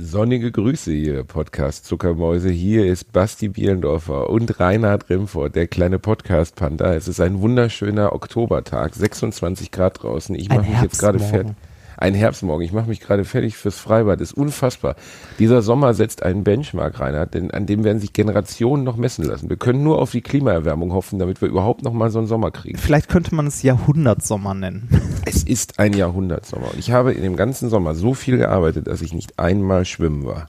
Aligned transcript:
Sonnige 0.00 0.50
Grüße 0.50 0.90
hier, 0.90 1.22
Podcast 1.22 1.84
Zuckermäuse. 1.84 2.48
Hier 2.48 2.86
ist 2.86 3.12
Basti 3.12 3.48
Bielendorfer 3.48 4.30
und 4.30 4.58
Reinhard 4.58 5.10
Rimford, 5.10 5.54
der 5.54 5.66
kleine 5.66 5.98
Podcast-Panda. 5.98 6.94
Es 6.94 7.08
ist 7.08 7.20
ein 7.20 7.42
wunderschöner 7.42 8.14
Oktobertag, 8.14 8.94
26 8.94 9.70
Grad 9.70 10.02
draußen. 10.02 10.34
Ich 10.34 10.48
mache 10.48 10.70
mich 10.70 10.80
jetzt 10.80 10.98
gerade 10.98 11.18
fertig. 11.18 11.56
Ein 12.02 12.14
Herbstmorgen. 12.14 12.66
Ich 12.66 12.72
mache 12.72 12.88
mich 12.88 12.98
gerade 12.98 13.24
fertig 13.24 13.56
fürs 13.56 13.78
Freibad. 13.78 14.20
Ist 14.20 14.32
unfassbar. 14.32 14.96
Dieser 15.38 15.62
Sommer 15.62 15.94
setzt 15.94 16.24
einen 16.24 16.42
Benchmark, 16.42 16.98
Reinhard, 16.98 17.32
denn 17.32 17.52
an 17.52 17.64
dem 17.64 17.84
werden 17.84 18.00
sich 18.00 18.12
Generationen 18.12 18.82
noch 18.82 18.96
messen 18.96 19.24
lassen. 19.24 19.48
Wir 19.48 19.56
können 19.56 19.84
nur 19.84 20.02
auf 20.02 20.10
die 20.10 20.20
Klimaerwärmung 20.20 20.92
hoffen, 20.92 21.20
damit 21.20 21.40
wir 21.40 21.48
überhaupt 21.48 21.84
noch 21.84 21.92
mal 21.92 22.10
so 22.10 22.18
einen 22.18 22.26
Sommer 22.26 22.50
kriegen. 22.50 22.76
Vielleicht 22.76 23.08
könnte 23.08 23.36
man 23.36 23.46
es 23.46 23.62
Jahrhundertsommer 23.62 24.52
nennen. 24.52 24.88
Es 25.24 25.44
ist 25.44 25.78
ein 25.78 25.92
Jahrhundertsommer. 25.92 26.72
Und 26.72 26.78
ich 26.80 26.90
habe 26.90 27.12
in 27.12 27.22
dem 27.22 27.36
ganzen 27.36 27.70
Sommer 27.70 27.94
so 27.94 28.14
viel 28.14 28.36
gearbeitet, 28.36 28.88
dass 28.88 29.00
ich 29.00 29.14
nicht 29.14 29.38
einmal 29.38 29.84
schwimmen 29.84 30.26
war. 30.26 30.48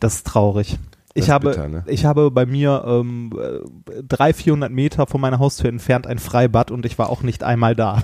Das 0.00 0.16
ist 0.16 0.26
traurig. 0.26 0.78
Das 1.14 1.24
ich 1.24 1.30
habe, 1.30 1.50
bitter, 1.50 1.68
ne? 1.68 1.84
ich 1.86 2.04
habe 2.04 2.32
bei 2.32 2.44
mir 2.44 2.82
ähm, 2.84 3.30
äh, 3.38 4.02
300, 4.02 4.36
400 4.36 4.72
Meter 4.72 5.06
von 5.06 5.20
meiner 5.20 5.38
Haustür 5.38 5.68
entfernt 5.68 6.08
ein 6.08 6.18
Freibad 6.18 6.72
und 6.72 6.84
ich 6.84 6.98
war 6.98 7.10
auch 7.10 7.22
nicht 7.22 7.44
einmal 7.44 7.76
da. 7.76 8.02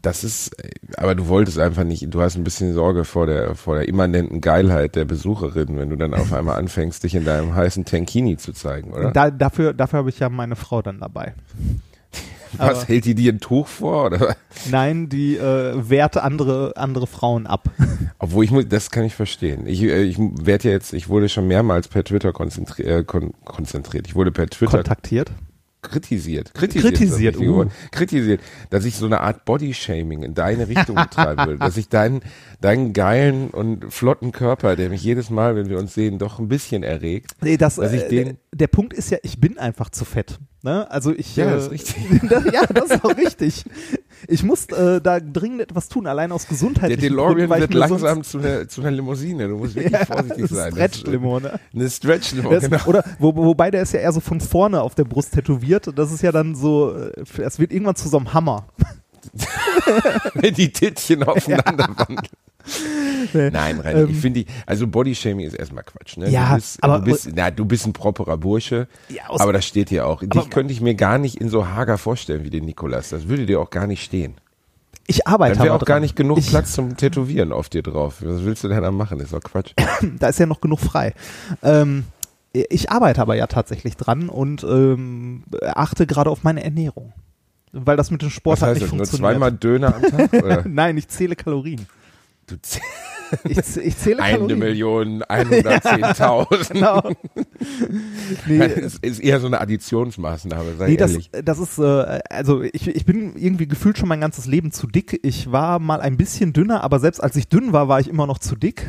Das 0.00 0.24
ist, 0.24 0.56
aber 0.96 1.14
du 1.14 1.28
wolltest 1.28 1.58
einfach 1.58 1.84
nicht, 1.84 2.06
du 2.12 2.22
hast 2.22 2.36
ein 2.36 2.44
bisschen 2.44 2.72
Sorge 2.72 3.04
vor 3.04 3.26
der, 3.26 3.54
vor 3.54 3.74
der 3.76 3.88
immanenten 3.88 4.40
Geilheit 4.40 4.96
der 4.96 5.04
Besucherin, 5.04 5.76
wenn 5.76 5.90
du 5.90 5.96
dann 5.96 6.14
auf 6.14 6.32
einmal 6.32 6.56
anfängst, 6.58 7.04
dich 7.04 7.14
in 7.14 7.24
deinem 7.24 7.54
heißen 7.54 7.84
Tankini 7.84 8.36
zu 8.38 8.52
zeigen, 8.52 8.92
oder? 8.92 9.10
Da, 9.10 9.30
dafür, 9.30 9.74
dafür 9.74 9.98
habe 9.98 10.08
ich 10.08 10.18
ja 10.18 10.28
meine 10.30 10.56
Frau 10.56 10.80
dann 10.80 11.00
dabei. 11.00 11.34
Was, 12.58 12.80
aber- 12.80 12.86
hält 12.88 13.04
die 13.06 13.14
dir 13.14 13.32
ein 13.32 13.40
Tuch 13.40 13.66
vor, 13.66 14.06
oder? 14.06 14.36
Nein, 14.70 15.08
die 15.08 15.36
äh, 15.36 15.72
wehrt 15.88 16.18
andere, 16.18 16.74
andere 16.76 17.06
Frauen 17.06 17.46
ab. 17.46 17.70
Obwohl 18.18 18.44
ich 18.44 18.50
muss, 18.50 18.68
das 18.68 18.90
kann 18.90 19.04
ich 19.04 19.14
verstehen. 19.14 19.66
Ich, 19.66 19.82
äh, 19.82 20.02
ich 20.02 20.18
werde 20.18 20.68
ja 20.68 20.74
jetzt, 20.74 20.92
ich 20.92 21.08
wurde 21.08 21.28
schon 21.30 21.46
mehrmals 21.48 21.88
per 21.88 22.04
Twitter 22.04 22.32
konzentri 22.32 22.82
äh, 22.82 23.04
kon 23.04 23.32
konzentriert. 23.44 24.06
Ich 24.06 24.14
wurde 24.14 24.32
per 24.32 24.48
Twitter 24.48 24.78
Kontaktiert. 24.78 25.32
Kritisiert. 25.82 26.54
Kritisiert. 26.54 26.94
Kritisiert, 26.94 27.34
das 27.34 27.42
uh. 27.42 27.66
Kritisiert, 27.90 28.40
dass 28.70 28.84
ich 28.84 28.96
so 28.96 29.06
eine 29.06 29.20
Art 29.20 29.44
Bodyshaming 29.44 30.22
in 30.22 30.34
deine 30.34 30.68
Richtung 30.68 30.96
betreiben 30.96 31.46
will. 31.46 31.58
Dass 31.58 31.76
ich 31.76 31.88
deinen, 31.88 32.20
deinen 32.60 32.92
geilen 32.92 33.50
und 33.50 33.92
flotten 33.92 34.32
Körper, 34.32 34.76
der 34.76 34.88
mich 34.88 35.02
jedes 35.02 35.28
Mal, 35.30 35.56
wenn 35.56 35.68
wir 35.68 35.78
uns 35.78 35.94
sehen, 35.94 36.18
doch 36.18 36.38
ein 36.38 36.48
bisschen 36.48 36.82
erregt. 36.82 37.32
Nee, 37.42 37.56
das, 37.56 37.76
Dass 37.76 37.92
ich 37.92 38.04
äh, 38.04 38.08
den- 38.08 38.38
der 38.54 38.68
Punkt 38.68 38.94
ist 38.94 39.10
ja, 39.10 39.18
ich 39.22 39.40
bin 39.40 39.58
einfach 39.58 39.90
zu 39.90 40.04
fett. 40.04 40.38
Ne? 40.64 40.88
Also 40.90 41.12
ich, 41.12 41.34
Ja, 41.34 41.46
äh, 41.46 41.50
das 41.54 41.64
ist 41.64 41.70
richtig. 41.72 41.96
das, 42.28 42.44
ja, 42.52 42.66
das 42.66 42.90
ist 42.90 43.04
auch 43.04 43.16
richtig. 43.16 43.64
Ich 44.28 44.44
muss 44.44 44.66
äh, 44.66 45.00
da 45.00 45.18
dringend 45.18 45.60
etwas 45.60 45.88
tun, 45.88 46.06
allein 46.06 46.30
aus 46.30 46.42
Der 46.42 46.50
gesundheitlichen 46.50 47.00
DeLorean 47.00 47.48
Gründen, 47.48 47.60
wird 47.60 47.74
langsam 47.74 48.22
zu 48.22 48.38
einer, 48.38 48.68
zu 48.68 48.80
einer 48.80 48.92
Limousine. 48.92 49.48
Du 49.48 49.56
musst 49.56 49.74
wirklich 49.74 49.92
Ja, 50.00 50.04
vorsichtig 50.04 50.46
sein. 50.48 50.70
Das- 50.74 50.96
Stretch-Limo, 50.96 51.40
ne? 51.40 51.58
Eine 51.74 51.90
Stretch-Limo, 51.90 52.50
genau. 52.50 52.78
Oder 52.86 53.02
wo, 53.18 53.34
wobei 53.34 53.72
der 53.72 53.82
ist 53.82 53.92
ja 53.92 54.00
eher 54.00 54.12
so 54.12 54.20
von 54.20 54.40
vorne 54.40 54.80
auf 54.82 54.94
der 54.94 55.04
Brust 55.04 55.34
tätowiert. 55.34 55.90
Das 55.96 56.12
ist 56.12 56.22
ja 56.22 56.30
dann 56.30 56.54
so, 56.54 56.94
äh, 56.96 57.12
es 57.42 57.58
wird 57.58 57.72
irgendwann 57.72 57.96
zu 57.96 58.08
so 58.08 58.18
einem 58.18 58.32
Hammer. 58.32 58.66
Wenn 60.34 60.54
die 60.54 60.72
Tittchen 60.72 61.22
aufeinander 61.24 61.88
wandeln. 61.96 62.20
Nee. 63.34 63.50
Nein, 63.50 63.80
Rainer, 63.80 64.00
Ähm, 64.00 64.08
ich 64.10 64.16
finde 64.18 64.44
die, 64.44 64.46
also 64.66 64.86
Bodyshaming 64.86 65.46
ist 65.46 65.54
erstmal 65.54 65.84
Quatsch, 65.84 66.16
ne? 66.16 66.28
Ja, 66.30 66.50
du 66.50 66.54
bist, 66.56 66.82
aber- 66.82 66.98
du 66.98 67.04
bist, 67.04 67.28
na, 67.34 67.50
du 67.50 67.64
bist 67.64 67.86
ein 67.86 67.92
properer 67.92 68.36
Bursche, 68.36 68.88
Ja, 69.08 69.28
aus- 69.28 69.40
aber 69.40 69.52
das 69.52 69.64
steht 69.64 69.90
dir 69.90 70.06
auch. 70.06 70.22
Dich 70.22 70.50
könnte 70.50 70.72
ich 70.72 70.80
mir 70.80 70.94
gar 70.94 71.18
nicht 71.18 71.40
in 71.40 71.48
so 71.48 71.68
hager 71.68 71.98
vorstellen 71.98 72.44
wie 72.44 72.50
den 72.50 72.64
Nikolas. 72.64 73.08
Das 73.10 73.28
würde 73.28 73.46
dir 73.46 73.60
auch 73.60 73.70
gar 73.70 73.86
nicht 73.86 74.02
stehen. 74.02 74.34
Ich 75.08 75.26
arbeite 75.26 75.56
Dann 75.56 75.64
wäre 75.64 75.74
auch 75.74 75.80
gar 75.84 75.96
dran. 75.96 76.02
nicht 76.02 76.14
genug 76.16 76.38
ich, 76.38 76.48
Platz 76.48 76.72
zum 76.72 76.96
Tätowieren 76.96 77.52
auf 77.52 77.68
dir 77.68 77.82
drauf. 77.82 78.16
Was 78.24 78.44
willst 78.44 78.62
du 78.62 78.68
denn 78.68 78.82
da 78.82 78.90
machen? 78.92 79.18
ist 79.20 79.32
doch 79.32 79.40
Quatsch. 79.40 79.72
Da 80.18 80.28
ist 80.28 80.38
ja 80.38 80.46
noch 80.46 80.60
genug 80.60 80.78
frei. 80.80 81.12
Ähm, 81.62 82.04
ich 82.52 82.90
arbeite 82.90 83.20
aber 83.20 83.34
ja 83.34 83.46
tatsächlich 83.46 83.96
dran 83.96 84.28
und 84.28 84.62
ähm, 84.62 85.42
achte 85.74 86.06
gerade 86.06 86.30
auf 86.30 86.42
meine 86.44 86.62
Ernährung. 86.62 87.12
Weil 87.72 87.96
das 87.96 88.10
mit 88.10 88.20
dem 88.22 88.28
Sport 88.30 88.60
Was 88.60 88.66
halt 88.68 88.80
heißt 88.82 88.92
nicht 88.92 88.92
das? 88.92 88.98
Nur 88.98 89.06
funktioniert. 89.06 89.32
zweimal 89.32 89.52
Döner 89.52 89.94
am 89.96 90.02
Tag? 90.30 90.66
Nein, 90.68 90.96
ich 90.98 91.08
zähle 91.08 91.34
Kalorien. 91.34 91.86
Du 92.52 92.58
zäh- 92.58 92.80
Ich, 93.48 93.58
ich 93.78 93.96
zähle 93.96 94.22
eine 94.22 94.34
Kalorien. 94.36 94.58
Million 94.58 95.22
110.000. 95.28 96.72
Genau. 96.72 97.02
Nee, 98.46 98.68
Das 98.80 98.96
ist 99.00 99.20
eher 99.20 99.40
so 99.40 99.46
eine 99.46 99.60
Additionsmaßnahme, 99.60 100.76
sei 100.76 100.88
Nee, 100.90 100.96
das, 100.98 101.12
ehrlich. 101.12 101.30
das 101.42 101.58
ist, 101.58 101.78
äh, 101.78 102.20
also 102.28 102.62
ich, 102.62 102.88
ich 102.88 103.06
bin 103.06 103.34
irgendwie 103.36 103.66
gefühlt 103.66 103.96
schon 103.96 104.08
mein 104.08 104.20
ganzes 104.20 104.46
Leben 104.46 104.70
zu 104.70 104.86
dick. 104.86 105.18
Ich 105.22 105.50
war 105.50 105.78
mal 105.78 106.00
ein 106.02 106.16
bisschen 106.18 106.52
dünner, 106.52 106.84
aber 106.84 107.00
selbst 107.00 107.22
als 107.22 107.36
ich 107.36 107.48
dünn 107.48 107.72
war, 107.72 107.88
war 107.88 108.00
ich 108.00 108.08
immer 108.08 108.26
noch 108.26 108.38
zu 108.38 108.54
dick. 108.54 108.86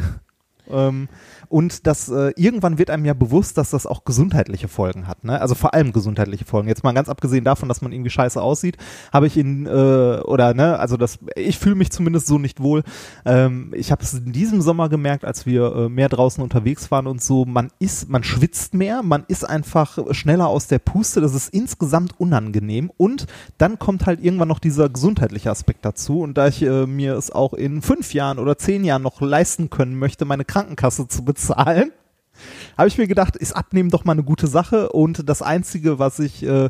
Ähm, 0.70 1.08
und 1.54 1.86
das 1.86 2.10
äh, 2.10 2.32
irgendwann 2.36 2.80
wird 2.80 2.90
einem 2.90 3.06
ja 3.06 3.14
bewusst, 3.14 3.60
dass 3.60 3.70
das 3.70 3.86
auch 3.86 4.06
gesundheitliche 4.06 4.68
Folgen 4.68 5.06
hat. 5.06 5.24
Ne? 5.24 5.40
Also 5.40 5.54
vor 5.54 5.76
allem 5.76 5.94
gesundheitliche 5.94 6.46
Folgen. 6.46 6.68
Jetzt 6.68 6.84
mal 6.84 6.94
ganz 6.94 7.10
abgesehen 7.10 7.44
davon, 7.44 7.70
dass 7.70 7.84
man 7.84 7.92
irgendwie 7.92 8.10
scheiße 8.10 8.42
aussieht, 8.42 8.78
habe 9.12 9.28
ich 9.28 9.38
in 9.38 9.68
äh, 9.68 9.70
oder 9.70 10.56
ne, 10.56 10.80
also 10.80 10.98
das, 10.98 11.20
ich 11.36 11.60
fühle 11.60 11.76
mich 11.76 11.92
zumindest 11.92 12.26
so 12.26 12.40
nicht 12.40 12.60
wohl. 12.60 12.82
Ähm, 13.24 13.72
ich 13.76 13.92
habe 13.92 14.02
es 14.02 14.16
in 14.16 14.32
diesem 14.32 14.64
Sommer 14.64 14.90
gemerkt, 14.90 15.26
als 15.26 15.46
wir 15.46 15.76
äh, 15.76 15.90
mehr 15.90 16.10
draußen 16.10 16.44
unterwegs 16.44 16.90
waren 16.90 17.06
und 17.06 17.22
so. 17.22 17.46
Man 17.46 17.70
ist, 17.78 18.10
man 18.10 18.24
schwitzt 18.24 18.74
mehr, 18.74 19.04
man 19.04 19.24
ist 19.28 19.48
einfach 19.48 20.00
schneller 20.10 20.48
aus 20.48 20.66
der 20.66 20.80
Puste. 20.80 21.22
Das 21.22 21.36
ist 21.36 21.54
insgesamt 21.54 22.20
unangenehm. 22.20 22.92
Und 22.98 23.28
dann 23.60 23.78
kommt 23.78 24.08
halt 24.08 24.24
irgendwann 24.24 24.48
noch 24.48 24.58
dieser 24.58 24.90
gesundheitliche 24.90 25.52
Aspekt 25.52 25.86
dazu. 25.86 26.22
Und 26.22 26.36
da 26.36 26.48
ich 26.48 26.64
äh, 26.64 26.88
mir 26.88 27.14
es 27.14 27.30
auch 27.30 27.54
in 27.54 27.84
fünf 27.84 28.16
Jahren 28.16 28.40
oder 28.40 28.58
zehn 28.58 28.84
Jahren 28.84 29.04
noch 29.04 29.22
leisten 29.22 29.70
können 29.70 30.00
möchte, 30.00 30.26
meine 30.26 30.46
Krankenkasse 30.46 31.08
zu 31.08 31.24
bezahlen, 31.24 31.43
habe 31.50 32.88
ich 32.88 32.98
mir 32.98 33.08
gedacht, 33.08 33.36
ist 33.36 33.56
Abnehmen 33.56 33.90
doch 33.90 34.06
mal 34.06 34.14
eine 34.14 34.24
gute 34.24 34.48
Sache. 34.48 34.90
Und 34.90 35.28
das 35.30 35.42
Einzige, 35.42 36.00
was 36.00 36.20
ich 36.20 36.44
äh, 36.44 36.70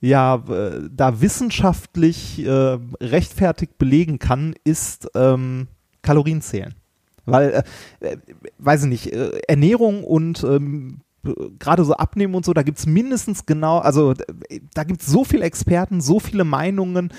ja 0.00 0.42
äh, 0.48 0.88
da 0.90 1.20
wissenschaftlich 1.20 2.44
äh, 2.44 2.78
rechtfertigt 3.00 3.78
belegen 3.78 4.18
kann, 4.18 4.54
ist 4.64 5.08
ähm, 5.14 5.68
Kalorien 6.02 6.42
zählen. 6.42 6.74
Weil, 7.26 7.64
äh, 8.00 8.06
äh, 8.06 8.16
weiß 8.58 8.84
ich 8.84 8.88
nicht, 8.88 9.12
äh, 9.12 9.40
Ernährung 9.48 10.04
und 10.04 10.44
ähm, 10.44 11.00
gerade 11.58 11.84
so 11.84 11.94
Abnehmen 11.94 12.34
und 12.34 12.44
so, 12.44 12.52
da 12.52 12.62
gibt's 12.62 12.84
mindestens 12.84 13.46
genau, 13.46 13.78
also 13.78 14.12
da 14.74 14.84
gibt's 14.84 15.06
so 15.06 15.24
viele 15.24 15.44
Experten, 15.44 16.02
so 16.02 16.20
viele 16.20 16.44
Meinungen, 16.44 17.14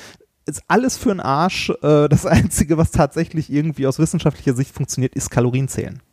ist 0.45 0.61
alles 0.67 0.95
für 0.95 1.09
den 1.09 1.21
Arsch. 1.21 1.73
Das 1.81 2.23
Einzige, 2.27 2.77
was 2.77 2.91
tatsächlich 2.91 3.51
irgendwie 3.51 3.87
aus 3.87 3.97
wissenschaftlicher 3.97 4.53
Sicht 4.53 4.75
funktioniert, 4.75 5.15
ist 5.15 5.31
Kalorien 5.31 5.67
zählen. 5.67 6.03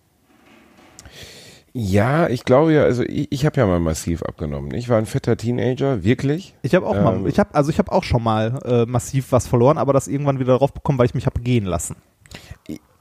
Ja, 1.75 2.28
ich 2.28 2.44
glaube 2.44 2.75
ja, 2.75 2.83
also 2.83 3.03
ich, 3.03 3.28
ich 3.33 3.47
habe 3.47 3.59
ja 3.59 3.66
mal 3.66 3.81
massiv 3.81 4.22
abgenommen. 4.22 4.75
Ich 4.75 4.88
war 4.91 4.99
ein 4.99 5.06
fetter 5.06 5.37
Teenager, 5.38 6.05
wirklich. 6.05 6.55
Ich 6.62 6.75
habe 6.75 6.87
auch 6.87 6.94
Ähm, 6.97 7.03
mal, 7.05 7.27
ich 7.27 7.38
habe 7.38 7.55
also 7.55 7.71
ich 7.71 7.78
habe 7.78 7.91
auch 7.93 8.05
schon 8.05 8.22
mal 8.22 8.59
äh, 8.65 8.84
massiv 8.87 9.33
was 9.33 9.47
verloren, 9.47 9.78
aber 9.78 9.93
das 9.94 10.06
irgendwann 10.06 10.38
wieder 10.38 10.59
drauf 10.59 10.75
bekommen, 10.75 10.99
weil 10.99 11.06
ich 11.06 11.15
mich 11.15 11.25
habe 11.27 11.41
gehen 11.41 11.65
lassen. 11.65 11.97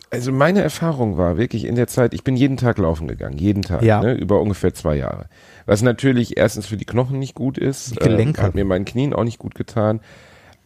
Also 0.09 0.31
meine 0.33 0.61
Erfahrung 0.61 1.17
war 1.17 1.37
wirklich 1.37 1.63
in 1.65 1.75
der 1.75 1.87
Zeit, 1.87 2.13
ich 2.13 2.23
bin 2.23 2.35
jeden 2.35 2.57
Tag 2.57 2.77
laufen 2.77 3.07
gegangen, 3.07 3.37
jeden 3.37 3.61
Tag, 3.61 3.81
Ja. 3.81 4.01
ne, 4.01 4.13
über 4.13 4.41
ungefähr 4.41 4.73
zwei 4.73 4.95
Jahre. 4.95 5.27
Was 5.65 5.81
natürlich 5.81 6.37
erstens 6.37 6.65
für 6.65 6.75
die 6.75 6.85
Knochen 6.85 7.17
nicht 7.19 7.33
gut 7.35 7.57
ist, 7.57 7.91
Die 7.91 7.95
Gelenke. 7.99 8.41
ähm, 8.41 8.47
hat 8.47 8.55
mir 8.55 8.65
meinen 8.65 8.83
Knien 8.85 9.13
auch 9.13 9.23
nicht 9.23 9.39
gut 9.39 9.55
getan. 9.55 10.01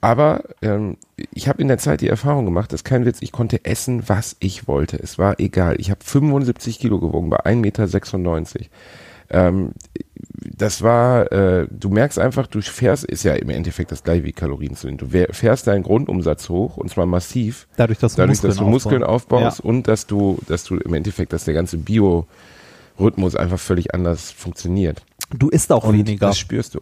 Aber 0.06 0.44
ähm, 0.62 0.98
ich 1.34 1.48
habe 1.48 1.64
in 1.64 1.68
der 1.68 1.80
Zeit 1.80 2.02
die 2.02 2.10
Erfahrung 2.10 2.46
gemacht, 2.46 2.72
das 2.72 2.82
ist 2.82 2.84
kein 2.84 3.08
Witz, 3.08 3.18
ich 3.22 3.32
konnte 3.32 3.66
essen, 3.66 4.08
was 4.08 4.36
ich 4.40 4.68
wollte. 4.68 5.02
Es 5.02 5.18
war 5.18 5.40
egal. 5.40 5.78
Ich 5.80 5.90
habe 5.90 6.04
75 6.04 6.78
Kilo 6.78 7.00
gewogen 7.00 7.32
bei 7.32 7.44
1,96 7.44 7.56
Meter. 7.56 8.70
Ähm, 9.32 9.72
das 10.56 10.84
war, 10.84 11.32
äh, 11.32 11.66
du 11.72 11.90
merkst 11.90 12.20
einfach, 12.20 12.46
du 12.46 12.62
fährst, 12.62 13.04
ist 13.04 13.24
ja 13.24 13.34
im 13.34 13.50
Endeffekt 13.50 13.92
das 13.92 14.04
gleiche 14.04 14.26
wie 14.26 14.32
Kalorien 14.32 14.76
zu 14.76 14.86
nehmen. 14.86 15.00
Du 15.00 15.08
fährst 15.08 15.66
deinen 15.66 15.82
Grundumsatz 15.82 16.50
hoch 16.50 16.78
und 16.78 16.92
zwar 16.92 17.08
massiv 17.08 17.68
Dadurch, 17.76 17.98
dass 17.98 18.14
du 18.14 18.22
dadurch, 18.22 18.44
Muskeln 18.44 18.52
dass 18.52 18.58
du 18.60 18.66
Muskeln 18.66 19.04
aufbaust 19.04 19.60
und 19.60 19.88
dass 19.88 20.06
du, 20.06 20.38
dass 20.48 20.66
du 20.66 20.78
im 20.78 20.94
Endeffekt, 20.94 21.34
dass 21.34 21.46
der 21.46 21.56
ganze 21.56 21.80
Biorhythmus 21.80 23.36
einfach 23.36 23.60
völlig 23.60 23.96
anders 23.96 24.30
funktioniert. 24.30 25.02
Du 25.32 25.50
isst 25.50 25.72
auch 25.72 25.86
Und 25.86 25.98
weniger. 25.98 26.28
das 26.28 26.38
spürst 26.38 26.76
du. 26.76 26.82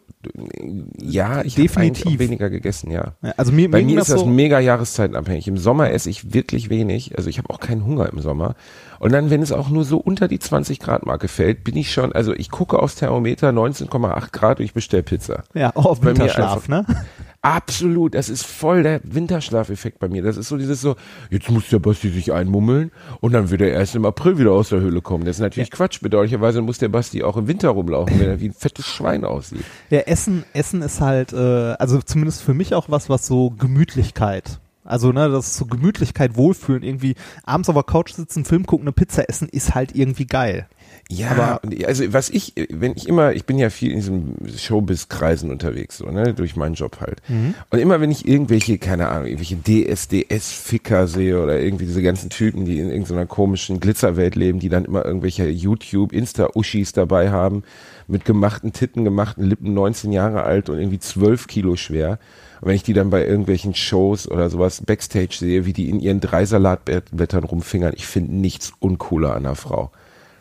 Ja, 0.99 1.43
ich 1.43 1.57
habe 1.57 2.19
weniger 2.19 2.49
gegessen, 2.49 2.91
ja. 2.91 3.13
Ja, 3.21 3.33
Also 3.37 3.51
mir, 3.51 3.71
Bei 3.71 3.79
mir 3.79 3.95
mir 3.95 4.01
ist 4.01 4.09
das 4.09 4.19
so, 4.19 4.25
mega 4.25 4.59
jahreszeitenabhängig. 4.59 5.47
Im 5.47 5.57
Sommer 5.57 5.91
esse 5.91 6.09
ich 6.09 6.33
wirklich 6.33 6.69
wenig. 6.69 7.17
Also 7.17 7.29
ich 7.29 7.37
habe 7.37 7.49
auch 7.49 7.59
keinen 7.59 7.85
Hunger 7.85 8.09
im 8.11 8.19
Sommer. 8.19 8.55
Und 8.99 9.13
dann, 9.13 9.29
wenn 9.29 9.41
es 9.41 9.51
auch 9.51 9.69
nur 9.69 9.85
so 9.85 9.97
unter 9.97 10.27
die 10.27 10.39
20 10.39 10.79
Grad 10.79 11.05
Marke 11.05 11.27
fällt, 11.29 11.63
bin 11.63 11.77
ich 11.77 11.91
schon, 11.93 12.11
also 12.13 12.33
ich 12.33 12.51
gucke 12.51 12.79
aufs 12.79 12.95
Thermometer 12.95 13.49
19,8 13.49 14.31
Grad 14.31 14.59
und 14.59 14.65
ich 14.65 14.73
bestell 14.73 15.03
Pizza. 15.03 15.43
ja, 15.53 15.75
auch 15.75 15.85
auf 15.85 16.03
Winterschlaf, 16.03 16.67
ne? 16.67 16.85
Absolut, 17.45 18.15
das 18.15 18.29
ist 18.29 18.45
voll 18.45 18.83
der 18.83 19.01
Winterschlafeffekt 19.03 19.99
bei 19.99 20.07
mir. 20.07 20.23
Das 20.23 20.37
ist 20.37 20.47
so 20.47 20.55
dieses 20.55 20.79
so, 20.79 20.95
jetzt 21.29 21.51
muss 21.51 21.67
der 21.67 21.79
Basti 21.79 22.07
sich 22.07 22.31
einmummeln 22.31 22.89
und 23.19 23.33
dann 23.33 23.49
wird 23.49 23.59
er 23.59 23.69
erst 23.69 23.95
im 23.95 24.05
April 24.05 24.37
wieder 24.37 24.53
aus 24.53 24.69
der 24.69 24.79
Höhle 24.79 25.01
kommen. 25.01 25.25
Das 25.25 25.35
ist 25.35 25.41
natürlich 25.41 25.67
ja. 25.67 25.75
Quatsch. 25.75 25.99
Bedauerlicherweise 25.99 26.61
muss 26.61 26.77
der 26.77 26.87
Basti 26.87 27.21
auch 27.21 27.35
im 27.35 27.49
Winter 27.49 27.67
rumlaufen, 27.69 28.17
wenn 28.17 28.29
er 28.29 28.39
wie 28.39 28.47
ein 28.47 28.53
fettes 28.53 28.85
Schwein 28.85 29.25
aussieht. 29.25 29.65
Ja, 29.89 29.99
Essen, 29.99 30.45
Essen 30.53 30.81
ist 30.81 31.01
halt, 31.01 31.33
äh, 31.33 31.35
also 31.35 32.01
zumindest 32.01 32.43
für 32.43 32.53
mich 32.53 32.75
auch 32.75 32.85
was, 32.87 33.09
was 33.09 33.27
so 33.27 33.49
Gemütlichkeit 33.49 34.61
also, 34.85 35.11
ne, 35.13 35.29
das 35.29 35.47
ist 35.47 35.57
so 35.57 35.65
Gemütlichkeit, 35.65 36.35
Wohlfühlen, 36.35 36.83
irgendwie 36.83 37.15
abends 37.45 37.69
auf 37.69 37.75
der 37.75 37.83
Couch 37.83 38.13
sitzen, 38.13 38.43
Film 38.43 38.65
gucken, 38.65 38.85
eine 38.85 38.91
Pizza 38.91 39.29
essen, 39.29 39.47
ist 39.49 39.75
halt 39.75 39.95
irgendwie 39.95 40.25
geil. 40.25 40.67
Ja, 41.09 41.31
aber 41.31 41.61
also 41.85 42.11
was 42.13 42.29
ich, 42.29 42.53
wenn 42.69 42.93
ich 42.95 43.07
immer, 43.07 43.33
ich 43.33 43.45
bin 43.45 43.59
ja 43.59 43.69
viel 43.69 43.91
in 43.91 43.97
diesem 43.97 44.35
Showbiz-Kreisen 44.57 45.51
unterwegs, 45.51 45.97
so, 45.97 46.09
ne, 46.09 46.33
durch 46.33 46.55
meinen 46.55 46.75
Job 46.75 47.01
halt. 47.01 47.21
Mhm. 47.27 47.53
Und 47.69 47.79
immer 47.79 48.01
wenn 48.01 48.09
ich 48.09 48.27
irgendwelche, 48.27 48.77
keine 48.77 49.09
Ahnung, 49.09 49.27
irgendwelche 49.27 49.57
DSDS-Ficker 49.57 51.07
sehe 51.07 51.41
oder 51.41 51.59
irgendwie 51.59 51.85
diese 51.85 52.01
ganzen 52.01 52.29
Typen, 52.29 52.65
die 52.65 52.79
in 52.79 52.89
irgendeiner 52.89 53.25
komischen 53.25 53.79
Glitzerwelt 53.79 54.35
leben, 54.35 54.59
die 54.59 54.69
dann 54.69 54.85
immer 54.85 55.05
irgendwelche 55.05 55.47
YouTube, 55.49 56.13
Insta-Uschis 56.13 56.93
dabei 56.93 57.31
haben, 57.31 57.63
mit 58.07 58.25
gemachten 58.25 58.73
Titten, 58.73 59.03
gemachten 59.03 59.43
Lippen, 59.43 59.73
19 59.73 60.11
Jahre 60.11 60.43
alt 60.43 60.69
und 60.69 60.79
irgendwie 60.79 60.99
12 60.99 61.47
Kilo 61.47 61.75
schwer. 61.75 62.17
Und 62.61 62.69
wenn 62.69 62.75
ich 62.75 62.83
die 62.83 62.93
dann 62.93 63.09
bei 63.09 63.25
irgendwelchen 63.25 63.75
Shows 63.75 64.29
oder 64.29 64.49
sowas 64.49 64.81
Backstage 64.81 65.35
sehe, 65.37 65.65
wie 65.65 65.73
die 65.73 65.89
in 65.89 65.99
ihren 65.99 66.21
drei 66.21 66.45
Salatblättern 66.45 67.43
rumfingern, 67.43 67.93
ich 67.95 68.07
finde 68.07 68.35
nichts 68.35 68.71
uncooler 68.79 69.31
an 69.31 69.45
einer 69.45 69.55
Frau. 69.55 69.91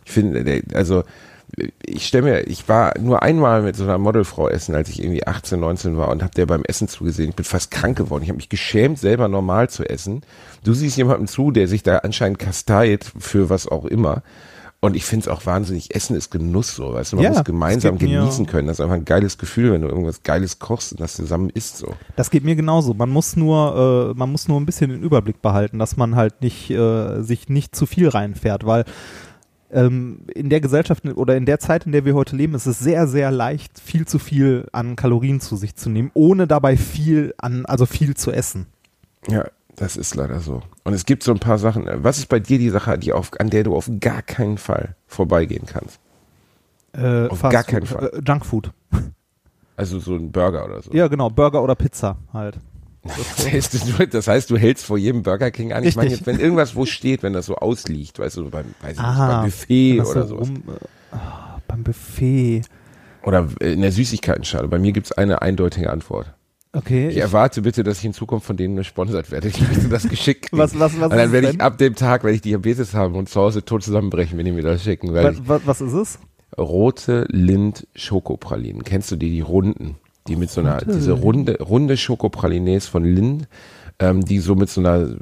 Ich 0.04 0.12
finde, 0.12 0.62
also 0.74 1.04
ich 1.84 2.06
stelle 2.06 2.24
mir, 2.24 2.40
ich 2.46 2.68
war 2.68 2.98
nur 2.98 3.22
einmal 3.22 3.62
mit 3.62 3.76
so 3.76 3.84
einer 3.84 3.98
Modelfrau 3.98 4.48
essen, 4.48 4.74
als 4.74 4.88
ich 4.88 5.02
irgendwie 5.02 5.26
18, 5.26 5.60
19 5.60 5.96
war 5.98 6.08
und 6.08 6.22
habe 6.22 6.34
der 6.34 6.46
beim 6.46 6.64
Essen 6.64 6.88
zugesehen. 6.88 7.30
Ich 7.30 7.36
bin 7.36 7.44
fast 7.44 7.70
krank 7.70 7.98
geworden. 7.98 8.22
Ich 8.22 8.30
habe 8.30 8.38
mich 8.38 8.48
geschämt, 8.48 8.98
selber 8.98 9.28
normal 9.28 9.68
zu 9.68 9.84
essen. 9.84 10.22
Du 10.64 10.72
siehst 10.72 10.96
jemandem 10.96 11.26
zu, 11.26 11.50
der 11.50 11.68
sich 11.68 11.82
da 11.82 11.98
anscheinend 11.98 12.38
kasteit 12.38 13.04
für 13.18 13.50
was 13.50 13.68
auch 13.68 13.84
immer. 13.84 14.22
Und 14.84 14.96
ich 14.96 15.04
finde 15.04 15.24
es 15.24 15.28
auch 15.28 15.46
wahnsinnig, 15.46 15.94
Essen 15.94 16.16
ist 16.16 16.30
Genuss 16.30 16.74
so, 16.74 16.94
weißt 16.94 17.12
du, 17.12 17.16
man 17.16 17.24
ja, 17.24 17.30
muss 17.30 17.44
gemeinsam 17.44 17.98
genießen 17.98 18.46
können. 18.46 18.66
Das 18.66 18.78
ist 18.78 18.80
einfach 18.80 18.96
ein 18.96 19.04
geiles 19.04 19.38
Gefühl, 19.38 19.72
wenn 19.72 19.82
du 19.82 19.88
irgendwas 19.88 20.24
Geiles 20.24 20.58
kochst 20.58 20.90
und 20.90 21.00
das 21.00 21.14
zusammen 21.14 21.50
isst 21.50 21.76
so. 21.76 21.94
Das 22.16 22.30
geht 22.30 22.42
mir 22.42 22.56
genauso. 22.56 22.92
Man 22.92 23.08
muss 23.08 23.36
nur, 23.36 24.10
äh, 24.10 24.18
man 24.18 24.32
muss 24.32 24.48
nur 24.48 24.58
ein 24.58 24.66
bisschen 24.66 24.90
den 24.90 25.04
Überblick 25.04 25.40
behalten, 25.40 25.78
dass 25.78 25.96
man 25.96 26.16
halt 26.16 26.40
nicht, 26.42 26.68
äh, 26.70 27.22
sich 27.22 27.48
nicht 27.48 27.76
zu 27.76 27.86
viel 27.86 28.08
reinfährt, 28.08 28.66
weil 28.66 28.84
ähm, 29.72 30.20
in 30.34 30.50
der 30.50 30.60
Gesellschaft 30.60 31.04
oder 31.06 31.36
in 31.36 31.46
der 31.46 31.58
Zeit, 31.58 31.86
in 31.86 31.92
der 31.92 32.04
wir 32.04 32.14
heute 32.14 32.36
leben, 32.36 32.54
ist 32.54 32.66
es 32.66 32.78
sehr, 32.78 33.06
sehr 33.06 33.30
leicht, 33.30 33.80
viel 33.80 34.06
zu 34.06 34.18
viel 34.18 34.66
an 34.72 34.96
Kalorien 34.96 35.40
zu 35.40 35.56
sich 35.56 35.76
zu 35.76 35.90
nehmen, 35.90 36.10
ohne 36.14 36.46
dabei 36.46 36.76
viel 36.76 37.34
an, 37.38 37.66
also 37.66 37.86
viel 37.86 38.14
zu 38.16 38.30
essen. 38.30 38.66
Ja, 39.28 39.46
das 39.76 39.96
ist 39.96 40.14
leider 40.14 40.40
so. 40.40 40.62
Und 40.84 40.92
es 40.92 41.06
gibt 41.06 41.22
so 41.22 41.32
ein 41.32 41.38
paar 41.38 41.58
Sachen. 41.58 41.86
Was 41.94 42.18
ist 42.18 42.28
bei 42.28 42.40
dir 42.40 42.58
die 42.58 42.70
Sache, 42.70 42.98
die 42.98 43.12
auf, 43.12 43.30
an 43.40 43.50
der 43.50 43.64
du 43.64 43.74
auf 43.74 43.90
gar 44.00 44.22
keinen 44.22 44.58
Fall 44.58 44.94
vorbeigehen 45.06 45.66
kannst? 45.66 45.98
Äh, 46.92 47.28
auf 47.28 47.42
gar 47.42 47.64
keinen 47.64 47.86
Fall. 47.86 48.10
Äh, 48.12 48.20
Junkfood. 48.26 48.70
Also 49.76 49.98
so 49.98 50.14
ein 50.14 50.30
Burger 50.30 50.66
oder 50.66 50.82
so. 50.82 50.92
Ja, 50.92 51.08
genau, 51.08 51.30
Burger 51.30 51.62
oder 51.62 51.74
Pizza 51.74 52.18
halt. 52.32 52.58
Das 53.04 53.52
heißt, 53.52 53.98
du, 53.98 54.06
das 54.06 54.28
heißt, 54.28 54.50
du 54.50 54.56
hältst 54.56 54.84
vor 54.84 54.96
jedem 54.96 55.22
Burger 55.22 55.50
King 55.50 55.72
an. 55.72 55.82
Ich 55.84 55.96
meine, 55.96 56.16
wenn 56.24 56.38
irgendwas 56.38 56.76
wo 56.76 56.86
steht, 56.86 57.22
wenn 57.22 57.32
das 57.32 57.46
so 57.46 57.56
ausliegt, 57.56 58.18
weißt 58.18 58.36
du, 58.36 58.50
beim, 58.50 58.66
weiß 58.80 58.96
ich 58.96 59.02
nicht, 59.02 59.18
beim 59.18 59.44
Buffet 59.44 60.00
oder 60.00 60.26
so. 60.26 60.36
Rum, 60.36 60.62
oh, 61.12 61.16
beim 61.66 61.82
Buffet. 61.82 62.62
Oder 63.24 63.48
in 63.60 63.80
der 63.80 63.92
Süßigkeitenschale. 63.92 64.68
Bei 64.68 64.78
mir 64.78 64.92
gibt 64.92 65.06
es 65.06 65.12
eine 65.12 65.42
eindeutige 65.42 65.90
Antwort. 65.90 66.32
Okay. 66.74 67.08
Ich, 67.08 67.16
ich 67.16 67.22
erwarte 67.22 67.62
bitte, 67.62 67.82
dass 67.82 67.98
ich 67.98 68.04
in 68.04 68.14
Zukunft 68.14 68.46
von 68.46 68.56
denen 68.56 68.76
gesponsert 68.76 69.30
werde. 69.30 69.48
Ich 69.48 69.60
möchte 69.60 69.88
das 69.88 70.08
geschickt 70.08 70.48
was, 70.52 70.78
was, 70.78 70.98
was 70.98 71.10
und 71.10 71.16
dann 71.16 71.32
werde 71.32 71.50
ich 71.50 71.60
ab 71.60 71.78
dem 71.78 71.94
Tag, 71.94 72.24
wenn 72.24 72.34
ich 72.34 72.40
Diabetes 72.40 72.94
habe 72.94 73.18
und 73.18 73.28
zu 73.28 73.40
Hause 73.40 73.64
tot 73.64 73.82
zusammenbrechen, 73.82 74.38
wenn 74.38 74.46
die 74.46 74.52
mir 74.52 74.62
das 74.62 74.82
schicken. 74.82 75.12
Weil 75.12 75.24
was, 75.24 75.48
was, 75.48 75.66
was 75.66 75.80
ist 75.80 75.92
es? 75.92 76.18
Rote 76.56 77.26
Lind 77.28 77.86
Schokopralinen. 77.94 78.84
Kennst 78.84 79.10
du 79.10 79.16
die, 79.16 79.30
die 79.30 79.40
runden? 79.40 79.96
Die 80.28 80.36
mit 80.36 80.50
so 80.50 80.60
einer, 80.60 80.78
diese 80.78 81.12
runde, 81.12 81.58
runde 81.60 81.96
Schokopralines 81.96 82.86
von 82.86 83.04
Lind 83.04 83.48
ähm, 83.98 84.24
die 84.24 84.38
so 84.38 84.54
mit 84.54 84.70
so 84.70 84.80
einer 84.80 85.16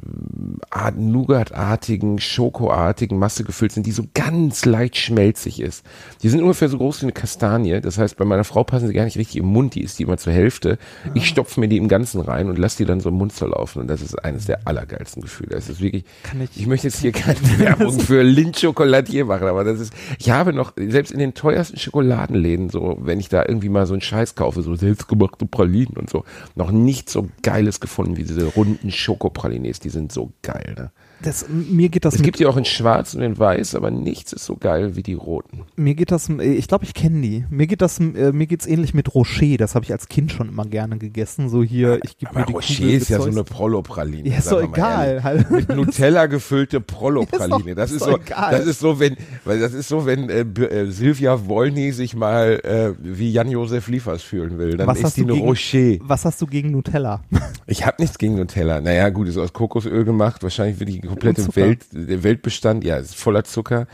Art 0.69 0.97
Nougat-artigen, 0.97 2.19
Schokoartigen 2.19 3.17
Masse 3.17 3.43
gefüllt 3.43 3.71
sind, 3.71 3.85
die 3.85 3.91
so 3.91 4.03
ganz 4.13 4.65
leicht 4.65 4.97
schmelzig 4.97 5.59
ist. 5.59 5.85
Die 6.23 6.29
sind 6.29 6.41
ungefähr 6.41 6.69
so 6.69 6.77
groß 6.77 7.01
wie 7.01 7.05
eine 7.05 7.11
Kastanie. 7.11 7.81
Das 7.81 7.97
heißt, 7.97 8.17
bei 8.17 8.25
meiner 8.25 8.43
Frau 8.43 8.63
passen 8.63 8.87
sie 8.87 8.93
gar 8.93 9.05
nicht 9.05 9.17
richtig 9.17 9.37
im 9.37 9.45
Mund, 9.45 9.75
die 9.75 9.83
ist 9.83 9.99
die 9.99 10.03
immer 10.03 10.17
zur 10.17 10.33
Hälfte. 10.33 10.77
Ich 11.13 11.27
stopfe 11.27 11.59
mir 11.59 11.67
die 11.67 11.77
im 11.77 11.87
Ganzen 11.87 12.21
rein 12.21 12.49
und 12.49 12.57
lasse 12.57 12.77
die 12.77 12.85
dann 12.85 12.99
so 12.99 13.09
im 13.09 13.15
Mund 13.15 13.33
zerlaufen. 13.33 13.81
Und 13.81 13.87
das 13.87 14.01
ist 14.01 14.15
eines 14.23 14.45
der 14.45 14.67
allergeilsten 14.67 15.21
Gefühle. 15.21 15.51
Das 15.51 15.69
ist 15.69 15.81
wirklich, 15.81 16.05
ich, 16.53 16.61
ich, 16.61 16.67
möchte 16.67 16.87
jetzt 16.87 16.99
hier 16.99 17.11
keine 17.11 17.39
Werbung 17.57 17.99
für 17.99 18.23
Lindt-Schokoladier 18.23 19.25
machen, 19.25 19.47
aber 19.47 19.63
das 19.63 19.79
ist, 19.79 19.93
ich 20.19 20.31
habe 20.31 20.53
noch, 20.53 20.73
selbst 20.77 21.11
in 21.11 21.19
den 21.19 21.33
teuersten 21.33 21.77
Schokoladenläden, 21.77 22.69
so, 22.69 22.97
wenn 23.01 23.19
ich 23.19 23.29
da 23.29 23.43
irgendwie 23.45 23.69
mal 23.69 23.85
so 23.85 23.93
einen 23.93 24.01
Scheiß 24.01 24.35
kaufe, 24.35 24.61
so 24.61 24.75
selbstgemachte 24.75 25.45
Pralinen 25.45 25.97
und 25.97 26.09
so, 26.09 26.23
noch 26.55 26.71
nicht 26.71 27.09
so 27.09 27.27
geiles 27.41 27.79
gefunden 27.79 28.17
wie 28.17 28.23
diese 28.23 28.45
bunten 28.61 28.91
Schokopralines, 28.91 29.79
die 29.79 29.89
sind 29.89 30.11
so 30.11 30.33
geil. 30.43 30.75
Ne? 30.77 30.91
Das, 31.23 31.45
mir 31.49 31.89
geht 31.89 32.05
das 32.05 32.15
es 32.15 32.21
gibt 32.21 32.39
die 32.39 32.45
auch 32.45 32.57
in 32.57 32.65
schwarz 32.65 33.13
und 33.13 33.21
in 33.21 33.37
weiß, 33.37 33.75
aber 33.75 33.91
nichts 33.91 34.33
ist 34.33 34.45
so 34.45 34.55
geil 34.55 34.95
wie 34.95 35.03
die 35.03 35.13
roten. 35.13 35.61
Mir 35.75 35.95
geht 35.95 36.11
das, 36.11 36.29
ich 36.29 36.67
glaube, 36.67 36.85
ich 36.85 36.93
kenne 36.93 37.21
die. 37.21 37.45
Mir 37.49 37.67
geht 37.67 37.81
das, 37.81 37.99
äh, 37.99 38.31
mir 38.31 38.47
geht's 38.47 38.65
ähnlich 38.65 38.93
mit 38.93 39.13
Rocher. 39.13 39.57
Das 39.57 39.75
habe 39.75 39.85
ich 39.85 39.91
als 39.91 40.07
Kind 40.07 40.31
schon 40.31 40.49
immer 40.49 40.65
gerne 40.65 40.97
gegessen. 40.97 41.49
So 41.49 41.63
hier, 41.63 41.99
ich 42.03 42.17
gebe 42.17 42.37
mir 42.37 42.45
die 42.45 42.53
Rocher 42.53 42.91
Kugel 42.91 43.01
ist 43.01 43.09
ja 43.09 43.19
so 43.19 43.29
eine 43.29 43.43
Prollo-Praline. 43.43 44.29
Ja, 44.29 44.37
ist 44.37 44.51
doch 44.51 44.61
egal. 44.61 45.23
Halt. 45.23 45.49
Mit 45.51 45.69
Nutella 45.69 46.25
gefüllte 46.25 46.81
Prollo-Praline. 46.81 47.75
Das 47.75 47.91
ist, 47.91 48.01
ist 48.01 48.05
so, 48.05 48.17
egal. 48.17 48.51
das 48.51 48.65
ist 48.65 48.79
so, 48.79 48.99
wenn, 48.99 49.17
weil 49.45 49.59
das 49.59 49.73
ist 49.73 49.87
so, 49.87 50.05
wenn 50.05 50.29
äh, 50.29 50.41
äh, 50.41 50.91
Silvia 50.91 51.47
Wolny 51.47 51.91
sich 51.91 52.15
mal 52.15 52.59
äh, 52.63 52.93
wie 52.99 53.31
Jan-Josef 53.31 53.87
Liefers 53.87 54.21
fühlen 54.21 54.57
will. 54.57 54.77
Dann 54.77 54.87
was 54.87 55.01
ist 55.01 55.17
die 55.17 55.23
eine 55.23 55.33
gegen, 55.33 55.45
Rocher. 55.45 55.97
Was 56.01 56.25
hast 56.25 56.41
du 56.41 56.45
gegen 56.45 56.71
Nutella? 56.71 57.21
Ich 57.67 57.85
habe 57.85 58.01
nichts 58.01 58.17
gegen 58.17 58.35
Nutella. 58.35 58.81
Naja, 58.81 59.07
gut, 59.09 59.29
ist 59.29 59.37
aus 59.37 59.53
Kokosöl 59.53 60.03
gemacht. 60.03 60.43
Wahrscheinlich 60.43 60.79
wird 60.79 60.89
die 60.89 60.99
komplette 61.11 61.55
Welt, 61.55 61.85
der 61.91 62.23
Weltbestand, 62.23 62.83
ja, 62.83 62.97
ist 62.97 63.15
voller 63.15 63.43
Zucker. 63.43 63.87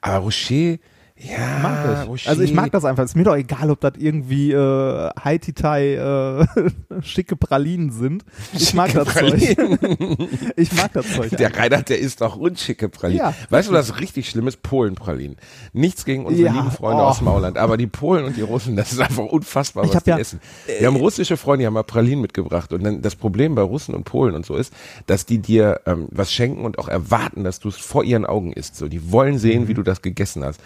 Aber 0.00 0.24
Rocher, 0.24 0.76
ja, 1.16 1.60
mag 1.62 2.08
ich. 2.12 2.28
Also 2.28 2.42
ich 2.42 2.52
mag 2.52 2.72
das 2.72 2.84
einfach. 2.84 3.04
Ist 3.04 3.14
mir 3.14 3.22
doch 3.22 3.36
egal, 3.36 3.70
ob 3.70 3.80
das 3.80 3.92
irgendwie 3.98 4.50
äh, 4.50 5.10
Haiti-Tai 5.24 5.94
äh, 5.94 7.02
schicke 7.02 7.36
Pralinen 7.36 7.92
sind. 7.92 8.24
Ich 8.52 8.64
schicke 8.64 8.76
mag 8.76 8.92
das 8.92 9.08
Pralinen. 9.08 9.78
Zeug. 9.78 10.28
ich 10.56 10.72
mag 10.72 10.92
das 10.92 11.14
Zeug. 11.14 11.30
Der 11.30 11.46
einfach. 11.46 11.60
Reinhard, 11.60 11.88
der 11.88 12.00
isst 12.00 12.20
auch 12.20 12.34
unschicke 12.34 12.88
Pralinen. 12.88 13.26
Ja. 13.26 13.34
Weißt 13.48 13.68
du, 13.68 13.72
was 13.72 14.00
richtig 14.00 14.28
schlimm 14.28 14.48
ist? 14.48 14.62
Polen-Pralinen. 14.64 15.36
Nichts 15.72 16.04
gegen 16.04 16.26
unsere 16.26 16.48
ja. 16.48 16.52
lieben 16.52 16.72
Freunde 16.72 17.04
oh. 17.04 17.06
aus 17.06 17.20
Mauland, 17.20 17.58
aber 17.58 17.76
die 17.76 17.86
Polen 17.86 18.24
und 18.24 18.36
die 18.36 18.42
Russen, 18.42 18.74
das 18.74 18.90
ist 18.90 19.00
einfach 19.00 19.24
unfassbar, 19.24 19.88
was 19.88 20.02
die 20.02 20.10
ja, 20.10 20.18
essen. 20.18 20.40
Wir 20.66 20.88
haben 20.88 20.96
russische 20.96 21.36
Freunde, 21.36 21.62
die 21.62 21.66
haben 21.66 21.74
mal 21.74 21.84
Pralinen 21.84 22.22
mitgebracht 22.22 22.72
und 22.72 22.82
dann 22.82 23.02
das 23.02 23.14
Problem 23.14 23.54
bei 23.54 23.62
Russen 23.62 23.94
und 23.94 24.02
Polen 24.02 24.34
und 24.34 24.44
so 24.44 24.56
ist, 24.56 24.72
dass 25.06 25.26
die 25.26 25.38
dir 25.38 25.80
ähm, 25.86 26.08
was 26.10 26.32
schenken 26.32 26.64
und 26.64 26.80
auch 26.80 26.88
erwarten, 26.88 27.44
dass 27.44 27.60
du 27.60 27.68
es 27.68 27.76
vor 27.76 28.02
ihren 28.02 28.26
Augen 28.26 28.52
isst. 28.52 28.74
So, 28.74 28.88
die 28.88 29.12
wollen 29.12 29.38
sehen, 29.38 29.62
mhm. 29.62 29.68
wie 29.68 29.74
du 29.74 29.84
das 29.84 30.02
gegessen 30.02 30.44
hast. 30.44 30.60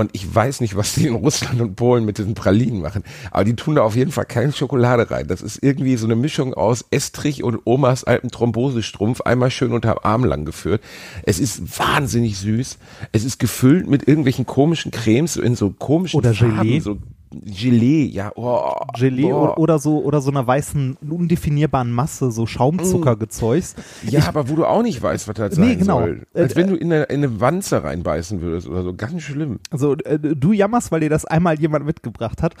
Und 0.00 0.10
ich 0.14 0.34
weiß 0.34 0.62
nicht, 0.62 0.76
was 0.76 0.94
die 0.94 1.06
in 1.06 1.14
Russland 1.14 1.60
und 1.60 1.76
Polen 1.76 2.06
mit 2.06 2.16
diesen 2.16 2.34
Pralinen 2.34 2.80
machen. 2.80 3.04
Aber 3.30 3.44
die 3.44 3.54
tun 3.54 3.74
da 3.74 3.82
auf 3.82 3.96
jeden 3.96 4.12
Fall 4.12 4.24
keine 4.24 4.50
Schokolade 4.50 5.10
rein. 5.10 5.28
Das 5.28 5.42
ist 5.42 5.62
irgendwie 5.62 5.96
so 5.96 6.06
eine 6.06 6.16
Mischung 6.16 6.54
aus 6.54 6.86
Estrich 6.90 7.44
und 7.44 7.60
Omas 7.64 8.04
alten 8.04 8.30
Thrombosestrumpf 8.30 9.20
einmal 9.20 9.50
schön 9.50 9.72
unterm 9.72 9.98
Arm 10.02 10.24
lang 10.24 10.46
geführt. 10.46 10.82
Es 11.24 11.38
ist 11.38 11.78
wahnsinnig 11.78 12.38
süß. 12.38 12.78
Es 13.12 13.24
ist 13.24 13.38
gefüllt 13.38 13.88
mit 13.88 14.08
irgendwelchen 14.08 14.46
komischen 14.46 14.90
Cremes 14.90 15.36
in 15.36 15.54
so 15.54 15.70
komischen 15.70 16.18
Oder 16.18 16.32
Farben, 16.32 16.62
Gelee. 16.62 16.80
so 16.80 16.96
Gelee, 17.32 18.06
ja, 18.06 18.32
oh, 18.34 18.74
Gelee 18.98 19.32
oh. 19.32 19.54
oder 19.56 19.78
so 19.78 20.02
oder 20.02 20.20
so 20.20 20.30
einer 20.30 20.46
weißen 20.46 20.96
undefinierbaren 21.08 21.92
Masse, 21.92 22.32
so 22.32 22.44
Schaumzuckergezeugs. 22.46 23.76
Ja, 24.02 24.18
ich, 24.18 24.24
aber 24.26 24.48
wo 24.48 24.56
du 24.56 24.66
auch 24.66 24.82
nicht 24.82 25.00
weißt, 25.00 25.28
was 25.28 25.34
das 25.36 25.56
nee, 25.56 25.68
sein 25.68 25.78
genau. 25.78 26.00
soll. 26.00 26.26
Als 26.34 26.54
äh, 26.54 26.56
wenn 26.56 26.68
du 26.68 26.74
in 26.74 26.92
eine, 26.92 27.04
in 27.04 27.22
eine 27.22 27.40
Wanze 27.40 27.84
reinbeißen 27.84 28.40
würdest 28.40 28.68
oder 28.68 28.82
so, 28.82 28.94
ganz 28.94 29.22
schlimm. 29.22 29.60
Also 29.70 29.94
äh, 29.94 30.18
du 30.18 30.52
jammerst, 30.52 30.90
weil 30.90 31.00
dir 31.00 31.10
das 31.10 31.24
einmal 31.24 31.60
jemand 31.60 31.86
mitgebracht 31.86 32.42
hat 32.42 32.56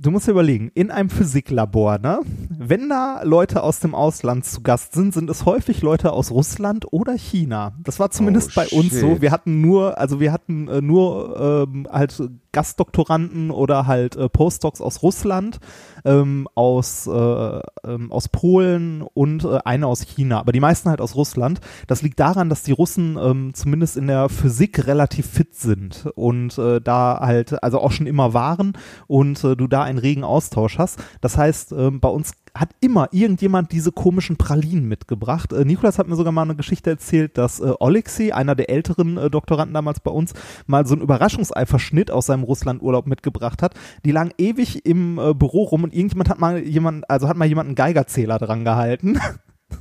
du 0.00 0.10
musst 0.10 0.26
dir 0.26 0.32
überlegen, 0.32 0.70
in 0.74 0.90
einem 0.90 1.10
Physiklabor, 1.10 1.98
ne? 1.98 2.20
Wenn 2.50 2.88
da 2.88 3.22
Leute 3.22 3.62
aus 3.62 3.80
dem 3.80 3.94
Ausland 3.94 4.44
zu 4.44 4.62
Gast 4.62 4.94
sind, 4.94 5.14
sind 5.14 5.30
es 5.30 5.44
häufig 5.44 5.82
Leute 5.82 6.12
aus 6.12 6.30
Russland 6.30 6.92
oder 6.92 7.16
China. 7.16 7.74
Das 7.82 7.98
war 7.98 8.10
zumindest 8.10 8.50
oh, 8.50 8.52
bei 8.56 8.68
uns 8.68 8.90
shit. 8.90 9.00
so. 9.00 9.20
Wir 9.20 9.30
hatten 9.30 9.60
nur, 9.60 9.98
also 9.98 10.20
wir 10.20 10.32
hatten 10.32 10.68
äh, 10.68 10.80
nur 10.80 11.66
ähm, 11.68 11.88
halt 11.90 12.20
Gastdoktoranden 12.58 13.52
oder 13.52 13.86
halt 13.86 14.16
äh, 14.16 14.28
Postdocs 14.28 14.80
aus 14.80 15.04
Russland, 15.04 15.60
ähm, 16.04 16.48
aus, 16.56 17.06
äh, 17.06 17.60
ähm, 17.84 18.10
aus 18.10 18.28
Polen 18.30 19.02
und 19.02 19.44
äh, 19.44 19.60
eine 19.64 19.86
aus 19.86 20.00
China, 20.00 20.40
aber 20.40 20.50
die 20.50 20.58
meisten 20.58 20.90
halt 20.90 21.00
aus 21.00 21.14
Russland. 21.14 21.60
Das 21.86 22.02
liegt 22.02 22.18
daran, 22.18 22.48
dass 22.48 22.64
die 22.64 22.72
Russen 22.72 23.16
ähm, 23.16 23.54
zumindest 23.54 23.96
in 23.96 24.08
der 24.08 24.28
Physik 24.28 24.88
relativ 24.88 25.28
fit 25.28 25.54
sind 25.54 26.08
und 26.16 26.58
äh, 26.58 26.80
da 26.80 27.20
halt, 27.20 27.62
also 27.62 27.78
auch 27.78 27.92
schon 27.92 28.08
immer 28.08 28.34
waren 28.34 28.72
und 29.06 29.44
äh, 29.44 29.54
du 29.54 29.68
da 29.68 29.84
einen 29.84 29.98
regen 30.00 30.24
Austausch 30.24 30.78
hast. 30.78 30.98
Das 31.20 31.38
heißt, 31.38 31.70
äh, 31.70 31.92
bei 31.92 32.08
uns 32.08 32.32
hat 32.58 32.70
immer 32.80 33.08
irgendjemand 33.12 33.72
diese 33.72 33.92
komischen 33.92 34.36
Pralinen 34.36 34.86
mitgebracht. 34.86 35.52
Äh, 35.52 35.64
Nikolas 35.64 35.98
hat 35.98 36.08
mir 36.08 36.16
sogar 36.16 36.32
mal 36.32 36.42
eine 36.42 36.56
Geschichte 36.56 36.90
erzählt, 36.90 37.38
dass 37.38 37.60
äh, 37.60 37.72
Oleksiy, 37.78 38.32
einer 38.32 38.54
der 38.54 38.70
älteren 38.70 39.16
äh, 39.16 39.30
Doktoranden 39.30 39.74
damals 39.74 40.00
bei 40.00 40.10
uns, 40.10 40.32
mal 40.66 40.86
so 40.86 40.94
einen 40.94 41.02
Überraschungseiferschnitt 41.02 42.10
aus 42.10 42.26
seinem 42.26 42.42
Russlandurlaub 42.42 43.06
mitgebracht 43.06 43.62
hat. 43.62 43.74
Die 44.04 44.10
lagen 44.10 44.30
ewig 44.38 44.84
im 44.84 45.18
äh, 45.18 45.34
Büro 45.34 45.64
rum 45.64 45.84
und 45.84 45.94
irgendjemand 45.94 46.28
hat 46.28 46.38
mal 46.38 46.58
jemand, 46.58 47.08
also 47.08 47.28
hat 47.28 47.36
mal 47.36 47.46
jemand 47.46 47.68
einen 47.68 47.76
Geigerzähler 47.76 48.38
dran 48.38 48.64
gehalten. 48.64 49.18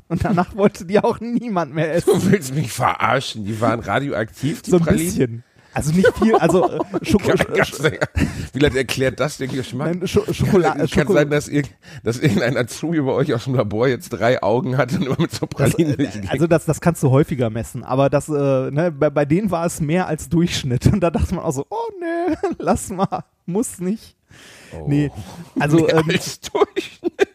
Und 0.09 0.25
danach 0.25 0.53
wollte 0.55 0.85
die 0.85 0.99
auch 0.99 1.21
niemand 1.21 1.73
mehr 1.73 1.93
essen. 1.93 2.11
Du 2.13 2.31
willst 2.31 2.53
mich 2.53 2.73
verarschen, 2.73 3.45
die 3.45 3.61
waren 3.61 3.79
radioaktiv, 3.79 4.61
die 4.61 4.71
so 4.71 4.77
ein 4.77 4.83
Pralinen? 4.83 5.05
bisschen. 5.05 5.43
Also 5.77 5.91
nicht 5.93 6.11
viel, 6.17 6.35
also 6.35 6.69
äh, 6.69 6.79
Schoko 7.03 7.29
Kann- 7.29 7.53
kannst 7.55 7.83
du- 7.83 7.91
Wie 8.53 8.59
lange 8.59 8.77
erklärt 8.77 9.19
das 9.19 9.37
den 9.37 9.51
Geschmack? 9.51 9.95
Nein, 9.95 10.07
Scho 10.07 10.21
Schokolade. 10.33 10.79
Kann 10.79 10.87
Schoko 10.87 11.13
sein, 11.13 11.29
dass, 11.29 11.47
irg 11.47 11.67
dass 12.03 12.19
irgendein 12.19 12.57
Azubi 12.57 12.99
bei 13.01 13.11
euch 13.11 13.33
aus 13.33 13.43
dem 13.43 13.55
Labor 13.55 13.87
jetzt 13.87 14.09
drei 14.09 14.41
Augen 14.41 14.77
hat 14.77 14.91
und 14.93 15.05
immer 15.05 15.15
mit 15.19 15.31
so 15.31 15.45
Pralinen 15.45 15.95
durch 15.95 16.09
die 16.11 16.27
also 16.27 16.47
das, 16.47 16.65
das 16.65 16.81
kannst 16.81 17.03
du 17.03 17.11
häufiger 17.11 17.49
messen, 17.49 17.83
aber 17.83 18.09
das, 18.09 18.27
äh, 18.27 18.31
ne, 18.71 18.91
bei, 18.91 19.09
bei 19.09 19.25
denen 19.25 19.51
war 19.51 19.65
es 19.65 19.79
mehr 19.79 20.07
als 20.07 20.29
Durchschnitt 20.29 20.87
und 20.87 20.99
da 21.01 21.11
dachte 21.11 21.35
man 21.35 21.43
auch 21.45 21.51
so, 21.53 21.65
oh 21.69 21.75
nee, 21.99 22.35
lass 22.57 22.89
mal, 22.89 23.23
muss 23.45 23.79
nicht. 23.79 24.15
Oh. 24.73 24.85
Nee, 24.87 25.11
also, 25.59 25.77
Mehr 25.85 25.95
ähm, 25.95 26.09
als 26.09 26.39
Durchschnitt. 26.41 27.26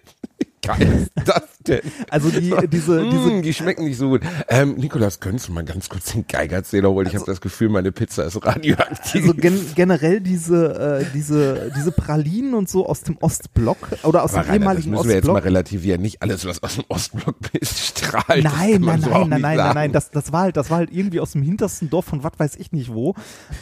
Geil 0.63 1.09
ist 1.17 1.29
das 1.29 1.43
denn? 1.67 1.81
also 2.11 2.31
die, 2.31 2.55
diese, 2.69 3.09
diese, 3.09 3.31
Mm, 3.31 3.43
die 3.43 3.53
schmecken 3.55 3.85
nicht 3.85 3.99
so 3.99 4.09
gut. 4.09 4.23
Ähm, 4.49 4.75
Nikolas, 4.75 5.21
könntest 5.21 5.49
du 5.49 5.53
mal 5.53 5.65
ganz 5.65 5.89
kurz 5.89 6.13
den 6.13 6.27
Geigerzähler 6.27 6.91
holen? 6.91 7.07
Ich 7.09 7.15
habe 7.15 7.25
das 7.27 7.41
Gefühl, 7.41 7.69
meine 7.69 7.93
Pizza 7.93 8.25
ist 8.25 8.45
radioaktiv. 8.45 9.23
also 9.23 9.35
gen 9.35 9.61
generell 9.75 10.21
diese, 10.21 11.01
äh, 11.03 11.07
diese, 11.15 11.73
diese 11.77 11.93
Pralinen 11.93 12.55
und 12.55 12.69
so 12.69 12.87
aus 12.87 13.03
dem 13.03 13.17
Ostblock 13.21 13.79
oder 14.05 14.23
aus 14.23 14.35
Aber 14.35 14.43
dem 14.45 14.51
Rainer, 14.51 14.53
das 14.53 14.85
ehemaligen 14.85 14.91
müssen 14.91 15.09
wir 15.09 15.15
jetzt 15.17 15.25
mal 15.25 15.33
Ostblock. 15.35 15.45
relativieren. 15.47 16.03
Nicht 16.03 16.23
alles, 16.23 16.45
was 16.47 16.63
aus 16.63 16.75
dem 16.77 16.85
Ostblock 16.89 17.37
ist, 17.61 17.79
strahlt. 17.81 18.45
Das 18.45 18.53
Nein, 18.53 18.81
nein, 18.81 19.01
so 19.01 19.11
nein, 19.11 19.29
nein, 19.29 19.41
nein, 19.41 19.57
nein, 19.57 19.75
nein, 19.75 19.93
das, 19.93 20.11
das 20.11 20.33
war 20.33 20.43
halt, 20.43 20.57
das 20.57 20.71
war 20.71 20.79
halt 20.79 20.91
irgendwie 20.93 21.21
aus 21.21 21.33
dem 21.33 21.43
hintersten 21.43 21.91
Dorf 21.91 22.05
von 22.07 22.23
was 22.23 22.33
weiß 22.39 22.57
ich 22.57 22.73
nicht 22.73 22.93
wo. 22.93 23.15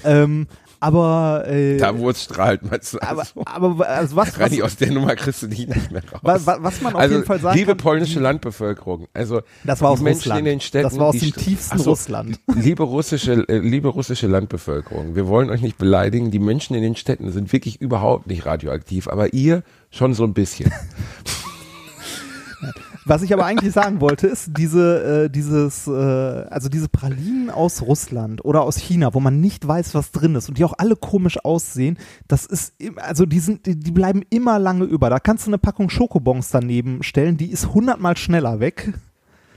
Ähm, 0.05 0.47
aber, 0.81 1.45
äh, 1.47 1.77
Da, 1.77 1.97
wo 1.99 2.11
es 2.11 2.25
strahlt, 2.25 2.69
meinst 2.69 2.95
du? 2.95 2.99
aber, 3.03 3.21
Also, 3.21 3.43
aber, 3.45 3.89
also 3.89 4.17
was, 4.17 4.39
was, 4.39 4.61
aus 4.63 4.77
der 4.77 4.91
Nummer 4.93 5.15
kriegst 5.15 5.43
du 5.43 5.47
dich 5.47 5.69
nicht 5.69 5.91
mehr 5.93 6.03
raus. 6.11 6.21
was, 6.23 6.47
was 6.47 6.81
man 6.81 6.95
auf 6.95 7.01
also, 7.01 7.15
jeden 7.17 7.27
Fall 7.27 7.39
sagen 7.41 7.57
liebe 7.59 7.73
kann, 7.73 7.79
polnische 7.79 8.19
Landbevölkerung, 8.21 9.07
also 9.15 9.43
Das 9.65 9.81
war 9.83 9.91
die 9.91 9.95
aus 9.95 10.01
Menschen 10.01 10.19
Russland. 10.19 10.39
in 10.41 10.45
den 10.47 10.61
Städten, 10.61 10.85
Das 10.89 10.99
war 10.99 11.07
aus 11.09 11.17
dem 11.19 11.29
St- 11.31 11.39
tiefsten 11.39 11.79
so, 11.79 11.91
Russland. 11.91 12.41
Liebe 12.55 12.83
russische, 12.83 13.47
äh, 13.49 13.59
liebe 13.59 13.89
russische 13.89 14.27
Landbevölkerung, 14.27 15.15
wir 15.15 15.29
wollen 15.29 15.51
euch 15.51 15.61
nicht 15.61 15.79
beleidigen. 15.79 16.31
Die 16.31 16.39
Menschen 16.39 16.75
in 16.75 16.83
den 16.83 16.97
Städten 16.97 17.31
sind 17.31 17.53
wirklich 17.53 17.81
überhaupt 17.81 18.27
nicht 18.27 18.47
radioaktiv, 18.47 19.07
aber 19.09 19.33
ihr 19.35 19.63
schon 19.91 20.15
so 20.15 20.25
ein 20.25 20.33
bisschen. 20.35 20.73
Was 23.11 23.23
ich 23.23 23.33
aber 23.33 23.45
eigentlich 23.45 23.73
sagen 23.73 24.01
wollte, 24.01 24.29
ist 24.29 24.51
diese, 24.57 25.25
äh, 25.25 25.31
dieses, 25.31 25.89
äh, 25.89 25.91
also 25.91 26.69
diese 26.69 26.89
Pralinen 26.89 27.51
aus 27.51 27.83
Russland 27.83 28.45
oder 28.45 28.63
aus 28.63 28.77
China, 28.77 29.15
wo 29.15 29.19
man 29.19 29.41
nicht 29.41 29.67
weiß, 29.67 29.97
was 29.97 30.13
drin 30.13 30.37
ist 30.37 30.49
und 30.49 30.59
die 30.59 30.65
auch 30.65 30.75
alle 30.79 30.95
komisch 30.95 31.45
aussehen, 31.45 31.99
das 32.29 32.47
ist, 32.47 32.73
also 32.99 33.27
die 33.27 33.41
sind, 33.41 33.67
die, 33.67 33.75
die 33.75 33.91
bleiben 33.91 34.23
immer 34.31 34.61
lange 34.61 34.85
über. 34.85 35.11
Da 35.11 35.19
kannst 35.19 35.45
du 35.45 35.51
eine 35.51 35.59
Packung 35.59 35.91
Schokobons 35.91 36.51
daneben 36.51 37.03
stellen, 37.03 37.37
die 37.37 37.51
ist 37.51 37.75
hundertmal 37.75 38.17
schneller 38.17 38.61
weg. 38.61 38.95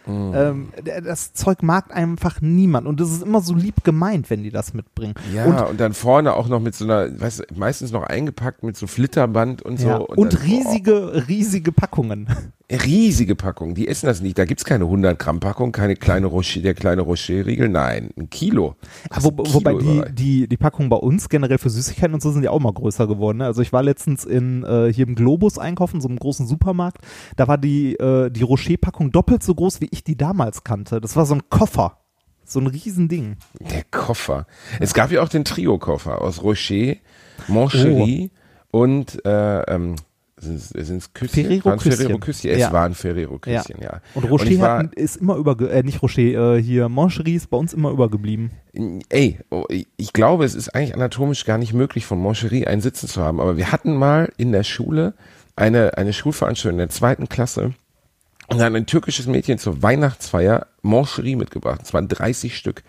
Mm. 0.07 0.31
Ähm, 0.33 0.67
das 1.03 1.33
Zeug 1.33 1.62
mag 1.62 1.95
einfach 1.95 2.41
niemand 2.41 2.88
und 2.88 3.00
es 3.00 3.12
ist 3.12 3.22
immer 3.22 3.41
so 3.41 3.53
lieb 3.53 3.83
gemeint, 3.83 4.31
wenn 4.31 4.41
die 4.41 4.50
das 4.50 4.74
mitbringen. 4.74 5.13
Ja, 5.31 5.45
und, 5.45 5.60
und, 5.60 5.79
dann 5.79 5.93
vorne 5.93 6.33
auch 6.33 6.48
noch 6.48 6.60
mit 6.60 6.74
so 6.74 6.86
einer, 6.86 7.22
weißt 7.22 7.39
du, 7.39 7.43
meistens 7.55 7.91
noch 7.91 8.01
eingepackt 8.01 8.63
mit 8.63 8.75
so 8.77 8.88
Flitterband 8.88 9.62
und 9.62 9.79
so. 9.79 9.88
ja, 9.88 9.98
und, 9.98 10.33
dann, 10.33 10.41
riesige, 10.41 11.27
riesige 11.27 11.72
Packungen. 11.72 12.27
Riesige 12.72 13.36
Packung, 13.36 13.75
die 13.75 13.88
essen 13.88 14.05
das 14.05 14.22
nicht. 14.22 14.38
Da 14.38 14.46
gibt's 14.46 14.63
keine 14.63 14.86
100 14.86 15.20
Gramm 15.20 15.39
Packung, 15.39 15.74
keine 15.74 15.96
kleine 15.96 16.27
Rocher, 16.27 16.62
der 16.62 16.74
kleine 16.74 17.01
Rocher-Riegel, 17.01 17.67
nein, 17.67 18.12
ein 18.17 18.29
Kilo. 18.29 18.75
Wo, 19.20 19.29
Ein 19.29 19.36
Kilo 19.36 19.53
wobei 19.53 19.74
die, 19.75 20.03
die, 20.13 20.48
die 20.48 20.58
Packungen 20.58 20.89
bei 20.89 20.96
uns 20.96 21.27
generell 21.27 21.58
für 21.58 21.70
Süßigkeiten 21.70 22.13
und 22.13 22.22
so 22.22 22.32
sind 22.32 22.43
ja 22.43 22.51
auch 22.51 22.62
mal 22.62 22.72
größer 22.72 23.05
geworden. 23.05 23.39
Ne? 23.39 23.46
Also 23.46 23.62
ich 23.62 23.74
war 23.74 23.84
letztens 23.84 24.24
in 24.24 24.63
äh, 24.63 24.91
hier 24.93 25.08
im 25.08 25.15
Globus 25.15 25.58
einkaufen, 25.58 26.00
so 26.00 26.08
einem 26.08 26.17
großen 26.17 26.48
Supermarkt. 26.48 27.00
Da 27.36 27.50
war 27.50 27.58
die, 27.58 27.96
äh, 27.96 28.32
die 28.32 28.43
Rocher-Packung 28.43 29.12
doppelt 29.12 29.43
so 29.43 29.53
groß, 29.53 29.82
wie 29.82 29.89
ich 29.91 30.03
die 30.03 30.17
damals 30.17 30.63
kannte. 30.63 31.01
Das 31.01 31.15
war 31.17 31.25
so 31.25 31.36
ein 31.36 31.50
Koffer. 31.50 32.00
So 32.46 32.60
ein 32.60 32.67
Riesending. 32.67 33.38
Der 33.60 33.84
Koffer. 33.91 34.48
Es 34.79 34.93
gab 34.93 35.12
ja 35.12 35.22
auch 35.22 35.29
den 35.29 35.46
Trio-Koffer 35.46 36.22
aus 36.22 36.43
Rocher, 36.43 36.96
Moncherie 37.48 38.32
und 38.72 39.24
äh, 39.25 39.62
ähm, 39.63 39.96
sind 40.43 40.97
es 40.97 41.13
Küsschen? 41.13 41.43
Ferrero 41.45 41.75
Küsschen. 41.77 41.91
Ferrero 41.93 42.17
Küsschen. 42.19 42.50
Es 42.51 42.59
Ja. 42.59 42.71
waren 42.73 42.93
Ferrero 42.93 43.39
Küsschen, 43.39 43.81
ja. 43.81 44.01
Und 44.13 44.23
Rocher 44.29 44.47
ich 44.47 44.59
war, 44.59 44.79
hat, 44.79 44.93
ist 44.95 45.17
immer 45.17 45.35
über, 45.38 45.59
äh, 45.71 45.83
nicht 45.83 46.01
Rocher, 46.01 46.21
äh, 46.55 46.62
hier 46.62 46.89
Moncherie 46.89 47.35
ist 47.35 47.50
bei 47.50 47.57
uns 47.57 47.73
immer 47.73 47.89
übergeblieben. 47.91 48.51
ey, 49.09 49.39
oh, 49.51 49.65
ich- 49.69 49.88
ich 49.97 50.13
glaube, 50.13 50.45
es 50.45 50.55
ist 50.55 50.69
eigentlich 50.75 50.93
anatomisch 50.95 51.45
gar 51.45 51.57
nicht 51.57 51.73
möglich, 51.73 52.05
von 52.05 52.19
Moncherie 52.19 52.65
einen 52.67 52.81
Sitzen 52.81 53.07
zu 53.07 53.21
haben. 53.21 53.39
Aber 53.39 53.55
wir 53.57 53.71
hatten 53.71 53.95
mal 53.95 54.31
in 54.38 54.51
der 54.51 54.63
Schule 54.63 55.13
eine, 55.55 55.97
eine 55.97 56.13
Schulveranstaltung 56.13 56.73
in 56.79 56.88
der 56.88 56.89
zweiten 56.89 57.29
Klasse 57.29 57.73
und 58.47 58.57
dann 58.59 58.75
ein 58.75 58.85
türkisches 58.88 59.27
Mädchen 59.27 59.57
zur 59.59 59.81
Weihnachtsfeier 59.83 60.67
Moncherie 60.81 61.35
mitgebracht. 61.35 61.81
Es 61.83 61.93
waren 61.93 62.07
30 62.07 62.57
Stück. 62.57 62.83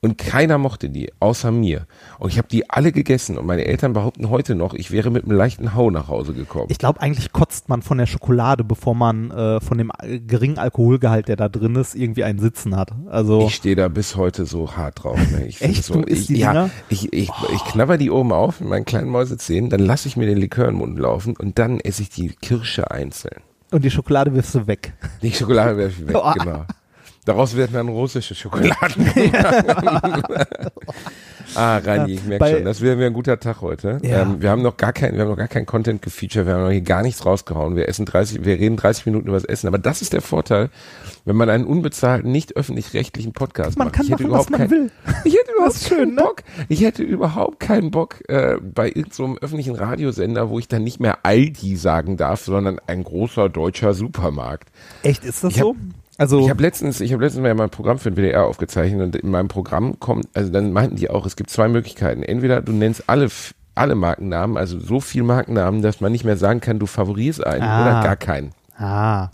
Und 0.00 0.16
keiner 0.16 0.58
mochte 0.58 0.90
die, 0.90 1.10
außer 1.18 1.50
mir. 1.50 1.86
Und 2.20 2.30
ich 2.30 2.38
habe 2.38 2.46
die 2.46 2.70
alle 2.70 2.92
gegessen. 2.92 3.36
Und 3.36 3.46
meine 3.46 3.64
Eltern 3.64 3.94
behaupten 3.94 4.30
heute 4.30 4.54
noch, 4.54 4.74
ich 4.74 4.92
wäre 4.92 5.10
mit 5.10 5.24
einem 5.24 5.36
leichten 5.36 5.74
Hau 5.74 5.90
nach 5.90 6.06
Hause 6.06 6.34
gekommen. 6.34 6.66
Ich 6.68 6.78
glaube, 6.78 7.00
eigentlich 7.00 7.32
kotzt 7.32 7.68
man 7.68 7.82
von 7.82 7.98
der 7.98 8.06
Schokolade, 8.06 8.62
bevor 8.62 8.94
man 8.94 9.32
äh, 9.32 9.60
von 9.60 9.76
dem 9.76 9.90
geringen 10.28 10.56
Alkoholgehalt, 10.58 11.26
der 11.26 11.34
da 11.34 11.48
drin 11.48 11.74
ist, 11.74 11.96
irgendwie 11.96 12.22
einen 12.22 12.38
Sitzen 12.38 12.76
hat. 12.76 12.92
Also 13.10 13.46
Ich 13.48 13.56
stehe 13.56 13.74
da 13.74 13.88
bis 13.88 14.14
heute 14.14 14.46
so 14.46 14.76
hart 14.76 15.02
drauf. 15.02 15.18
Ne? 15.32 15.46
Ich 15.48 15.60
Echt? 15.62 15.82
So, 15.82 15.94
Du 15.94 16.02
isst 16.02 16.22
ich, 16.30 16.36
die 16.36 16.38
ja, 16.42 16.70
ich, 16.88 17.12
ich, 17.12 17.30
ich 17.52 17.64
knabber 17.64 17.98
die 17.98 18.12
oben 18.12 18.30
auf 18.32 18.60
mit 18.60 18.68
meinen 18.68 18.84
kleinen 18.84 19.08
Mäusezähnen, 19.10 19.68
dann 19.68 19.80
lasse 19.80 20.06
ich 20.06 20.16
mir 20.16 20.26
den 20.26 20.38
Likör 20.38 20.66
in 20.68 20.74
den 20.74 20.78
Mund 20.78 20.98
laufen 21.00 21.34
und 21.36 21.58
dann 21.58 21.80
esse 21.80 22.02
ich 22.02 22.10
die 22.10 22.28
Kirsche 22.40 22.88
einzeln. 22.92 23.40
und 23.72 23.84
die 23.84 23.90
Schokolade 23.90 24.32
wirfst 24.32 24.54
du 24.54 24.64
weg. 24.68 24.92
Die 25.22 25.32
Schokolade 25.32 25.76
werfe 25.76 26.02
ich 26.02 26.06
weg, 26.08 26.16
Oh. 26.16 26.32
genau. 26.38 26.64
Daraus 27.28 27.54
werden 27.58 27.74
dann 27.74 27.88
russische 27.88 28.34
Schokoladen. 28.34 29.06
ah, 31.54 31.76
Rani, 31.76 32.12
ich 32.14 32.24
merke 32.24 32.38
bei- 32.38 32.52
schon, 32.54 32.64
das 32.64 32.80
wäre 32.80 32.98
wär 32.98 33.06
ein 33.08 33.12
guter 33.12 33.38
Tag 33.38 33.60
heute. 33.60 33.98
Ja. 34.02 34.22
Ähm, 34.22 34.40
wir 34.40 34.48
haben 34.50 34.62
noch 34.62 34.78
gar 34.78 34.94
kein, 34.94 35.12
wir 35.14 35.20
haben 35.20 35.28
noch 35.28 35.36
gar 35.36 35.46
kein 35.48 35.66
Content 35.66 36.00
gefeatured, 36.00 36.46
wir 36.46 36.54
haben 36.54 36.64
noch 36.64 36.70
hier 36.70 36.80
gar 36.80 37.02
nichts 37.02 37.26
rausgehauen. 37.26 37.76
Wir 37.76 37.86
essen 37.86 38.06
30, 38.06 38.44
wir 38.46 38.58
reden 38.58 38.76
30 38.78 39.04
Minuten 39.04 39.28
über 39.28 39.36
das 39.36 39.44
Essen. 39.44 39.66
Aber 39.66 39.76
das 39.76 40.00
ist 40.00 40.14
der 40.14 40.22
Vorteil, 40.22 40.70
wenn 41.26 41.36
man 41.36 41.50
einen 41.50 41.64
unbezahlten, 41.66 42.32
nicht 42.32 42.56
öffentlich-rechtlichen 42.56 43.34
Podcast 43.34 43.76
Man 43.76 43.88
macht. 43.88 43.96
kann 43.96 44.06
ich 44.06 44.12
hätte 44.12 44.22
machen, 44.26 44.32
was 44.32 44.46
überhaupt 44.46 44.50
man 44.50 44.60
kein, 44.60 44.70
will. 44.70 44.90
Ich 45.24 45.34
hätte 45.34 45.52
überhaupt 45.54 45.76
schön, 45.76 45.98
keinen 45.98 46.14
ne? 46.14 46.22
Bock. 46.22 46.42
Ich 46.70 46.80
hätte 46.82 47.02
überhaupt 47.02 47.60
keinen 47.60 47.90
Bock 47.90 48.26
äh, 48.28 48.56
bei 48.62 48.86
irgendeinem 48.88 49.12
so 49.34 49.36
öffentlichen 49.42 49.74
Radiosender, 49.74 50.48
wo 50.48 50.58
ich 50.58 50.68
dann 50.68 50.82
nicht 50.82 50.98
mehr 51.00 51.18
Aldi 51.24 51.76
sagen 51.76 52.16
darf, 52.16 52.40
sondern 52.42 52.78
ein 52.86 53.04
großer 53.04 53.50
deutscher 53.50 53.92
Supermarkt. 53.92 54.70
Echt, 55.02 55.24
ist 55.24 55.44
das 55.44 55.52
Ich 55.52 55.60
hab- 55.60 55.66
so? 55.66 55.76
Also 56.18 56.40
Ich 56.40 56.50
habe 56.50 56.60
letztens, 56.62 57.00
ich 57.00 57.12
habe 57.12 57.22
letztens 57.22 57.42
mal 57.42 57.54
mein 57.54 57.70
Programm 57.70 57.98
für 57.98 58.10
den 58.10 58.16
WDR 58.16 58.44
aufgezeichnet 58.44 59.00
und 59.00 59.16
in 59.16 59.30
meinem 59.30 59.48
Programm 59.48 59.98
kommt, 60.00 60.26
also 60.34 60.50
dann 60.52 60.72
meinten 60.72 60.96
die 60.96 61.08
auch, 61.08 61.24
es 61.24 61.36
gibt 61.36 61.48
zwei 61.48 61.68
Möglichkeiten. 61.68 62.22
Entweder 62.22 62.60
du 62.60 62.72
nennst 62.72 63.08
alle 63.08 63.28
alle 63.76 63.94
Markennamen, 63.94 64.56
also 64.56 64.78
so 64.80 65.00
viel 65.00 65.22
Markennamen, 65.22 65.82
dass 65.82 66.00
man 66.00 66.10
nicht 66.10 66.24
mehr 66.24 66.36
sagen 66.36 66.60
kann, 66.60 66.80
du 66.80 66.86
favorierst 66.86 67.46
einen 67.46 67.62
Ah. 67.62 67.82
oder 67.82 68.02
gar 68.02 68.16
keinen. 68.16 68.50
Ah. 68.76 69.28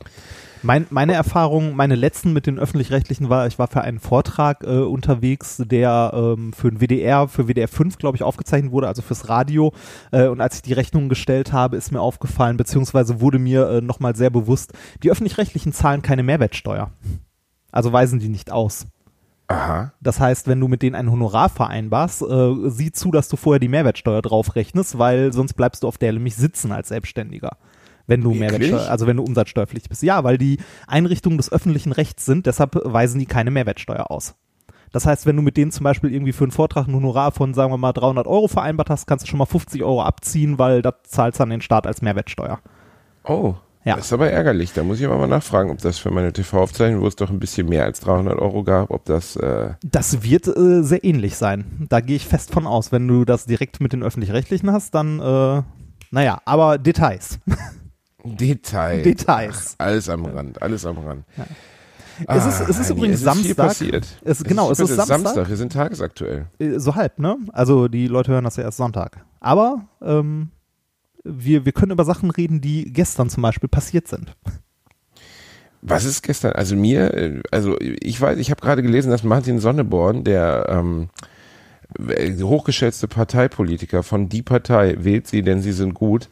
Mein, 0.65 0.87
meine 0.89 1.13
Erfahrung, 1.13 1.77
meine 1.77 1.95
letzten 1.95 2.33
mit 2.33 2.47
den 2.47 2.59
öffentlich-rechtlichen 2.59 3.29
war, 3.29 3.47
ich 3.47 3.59
war 3.59 3.69
für 3.69 3.83
einen 3.83 4.01
Vortrag 4.01 4.65
äh, 4.65 4.79
unterwegs, 4.79 5.63
der 5.63 6.13
ähm, 6.15 6.55
für 6.55 6.71
den 6.71 6.81
WDR, 6.81 7.29
für 7.29 7.49
WDR 7.49 7.69
5, 7.69 7.99
glaube 7.99 8.17
ich, 8.17 8.23
aufgezeichnet 8.23 8.73
wurde, 8.73 8.89
also 8.89 9.03
fürs 9.03 9.29
Radio. 9.29 9.75
Äh, 10.11 10.27
und 10.29 10.41
als 10.41 10.57
ich 10.57 10.63
die 10.63 10.73
Rechnung 10.73 11.11
gestellt 11.11 11.53
habe, 11.53 11.77
ist 11.77 11.93
mir 11.93 12.01
aufgefallen, 12.01 12.57
beziehungsweise 12.57 13.21
wurde 13.21 13.39
mir 13.39 13.69
äh, 13.69 13.81
nochmal 13.83 14.17
sehr 14.17 14.31
bewusst, 14.31 14.73
die 15.03 15.11
öffentlich-rechtlichen 15.11 15.75
zahlen 15.75 16.01
keine 16.01 16.23
Mehrwertsteuer. 16.23 16.91
Also 17.71 17.93
weisen 17.93 18.19
die 18.19 18.31
nicht 18.31 18.51
aus. 18.51 18.87
Aha. 19.49 19.93
Das 20.01 20.19
heißt, 20.19 20.49
wenn 20.49 20.61
du 20.61 20.69
mit 20.69 20.81
denen 20.81 20.97
ein 20.97 21.11
Honorar 21.11 21.51
vereinbarst, 21.51 22.23
äh, 22.23 22.55
sieh 22.71 22.91
zu, 22.91 23.11
dass 23.11 23.29
du 23.29 23.37
vorher 23.37 23.61
die 23.61 23.69
Mehrwertsteuer 23.69 24.23
drauf 24.23 24.57
rechnest, 24.57 24.99
weil 24.99 25.31
sonst 25.35 25.53
bleibst 25.53 25.83
du 25.83 25.89
auf 25.89 25.99
der 25.99 26.15
nämlich 26.15 26.37
sitzen 26.37 26.73
als 26.73 26.89
Selbstständiger. 26.89 27.59
Wenn 28.07 28.21
du? 28.21 28.35
Mehrwertsteuer, 28.35 28.89
also 28.91 29.07
wenn 29.07 29.17
du 29.17 29.23
umsatzsteuerpflichtig 29.23 29.89
bist. 29.89 30.03
Ja, 30.03 30.25
weil 30.25 30.39
die 30.39 30.59
Einrichtungen 30.87 31.39
des 31.39 31.51
öffentlichen 31.51 31.93
Rechts 31.93 32.27
sind, 32.27 32.47
deshalb 32.47 32.75
weisen 32.85 33.19
die 33.19 33.27
keine 33.27 33.51
Mehrwertsteuer 33.51 34.11
aus. 34.11 34.35
Das 34.93 35.07
heißt, 35.07 35.27
wenn 35.27 35.35
du 35.35 35.43
mit 35.43 35.57
denen 35.57 35.73
zum 35.73 35.83
Beispiel 35.83 36.13
irgendwie 36.13 36.33
für 36.33 36.45
einen 36.45 36.53
Vortrag 36.53 36.87
ein 36.87 36.95
Honorar 36.95 37.33
von, 37.33 37.53
sagen 37.53 37.73
wir 37.73 37.79
mal, 37.79 37.93
300 37.93 38.29
Euro 38.29 38.47
vereinbart 38.47 38.91
hast, 38.91 39.07
kannst 39.07 39.25
du 39.25 39.29
schon 39.29 39.39
mal 39.39 39.47
50 39.47 39.83
Euro 39.83 40.03
abziehen, 40.03 40.59
weil 40.59 40.83
das 40.83 40.95
zahlst 41.09 41.41
dann 41.41 41.51
den 41.51 41.63
Staat 41.63 41.87
als 41.87 42.01
Mehrwertsteuer. 42.01 42.61
Oh. 43.25 43.55
Ja. 43.85 43.97
Das 43.97 44.07
ist 44.07 44.13
aber 44.13 44.31
ärgerlich. 44.31 44.73
Da 44.73 44.83
muss 44.83 45.01
ich 45.01 45.07
aber 45.07 45.19
mal 45.19 45.27
nachfragen, 45.27 45.71
ob 45.71 45.79
das 45.79 45.99
für 45.99 46.11
meine 46.11 46.33
TV-Aufzeichnung, 46.33 47.03
wo 47.03 47.07
es 47.07 47.17
doch 47.17 47.29
ein 47.29 47.39
bisschen 47.39 47.69
mehr 47.69 47.85
als 47.85 48.01
300 48.01 48.39
Euro 48.39 48.63
gab, 48.63 48.91
ob 48.91 49.05
das, 49.05 49.37
äh, 49.37 49.75
Das 49.83 50.23
wird 50.23 50.47
äh, 50.47 50.83
sehr 50.83 51.05
ähnlich 51.05 51.37
sein. 51.37 51.87
Da 51.91 52.01
gehe 52.01 52.17
ich 52.17 52.27
fest 52.27 52.53
von 52.53 52.67
aus. 52.67 52.93
Wenn 52.93 53.07
du 53.07 53.25
das 53.25 53.47
direkt 53.47 53.81
mit 53.81 53.93
den 53.93 54.03
Öffentlich-Rechtlichen 54.03 54.71
hast, 54.73 54.95
dann, 54.95 55.19
äh, 55.19 55.63
naja, 56.13 56.41
aber 56.45 56.79
Details. 56.79 57.41
Detail. 58.25 59.03
Details. 59.03 59.77
Ach, 59.79 59.87
alles 59.87 60.09
am 60.09 60.25
Rand, 60.25 60.61
alles 60.63 60.85
am 60.87 60.99
Rand. 60.99 61.25
Ja. 61.37 61.45
es 62.37 62.47
ist, 62.47 62.69
es 62.69 62.79
ist 62.79 62.91
übrigens 62.91 63.17
es 63.17 63.21
ist 63.21 63.25
Samstag. 63.25 63.57
passiert. 63.57 64.07
Es, 64.25 64.43
genau, 64.45 64.71
es 64.71 64.79
viel 64.79 64.85
ist 64.87 64.97
passiert. 64.97 65.21
Samstag. 65.21 65.49
Wir 65.49 65.57
sind 65.57 65.73
tagesaktuell. 65.73 66.47
Äh, 66.59 66.79
So 66.79 66.95
halb, 66.95 67.19
ne? 67.19 67.37
Also 67.53 67.89
die 67.89 68.07
Leute 68.07 68.33
hören 68.33 68.45
das 68.45 68.57
ja 68.57 68.65
erst 68.65 68.79
Sonntag. 68.79 69.25
Aber 69.41 69.87
ähm, 70.03 70.51
wir, 71.25 71.65
wir 71.65 71.73
können 71.73 71.93
über 71.93 72.05
Sachen 72.05 72.31
reden, 72.31 72.61
die 72.61 72.93
gestern 72.93 73.29
zum 73.31 73.43
Beispiel 73.43 73.69
passiert 73.69 74.09
sind. 74.09 74.35
Was 75.83 76.05
ist 76.07 76.23
gestern? 76.23 76.53
Also 76.53 76.77
mir, 76.77 77.13
äh, 77.15 77.43
also 77.51 77.77
ich 77.81 78.19
weiß, 78.21 78.39
ich 78.39 78.51
habe 78.51 78.61
gerade 78.63 78.83
gelesen, 78.83 79.11
dass 79.11 79.23
Martin 79.23 79.59
Sonneborn, 79.59 80.25
der 80.25 80.67
ähm, 80.71 81.09
äh, 82.09 82.33
hochgeschätzte 82.43 83.07
Parteipolitiker 83.09 84.03
von 84.03 84.29
Die 84.31 84.43
Partei, 84.43 84.97
wählt 85.01 85.27
sie, 85.27 85.43
denn 85.43 85.61
sie 85.61 85.73
sind 85.73 85.93
gut, 85.95 86.31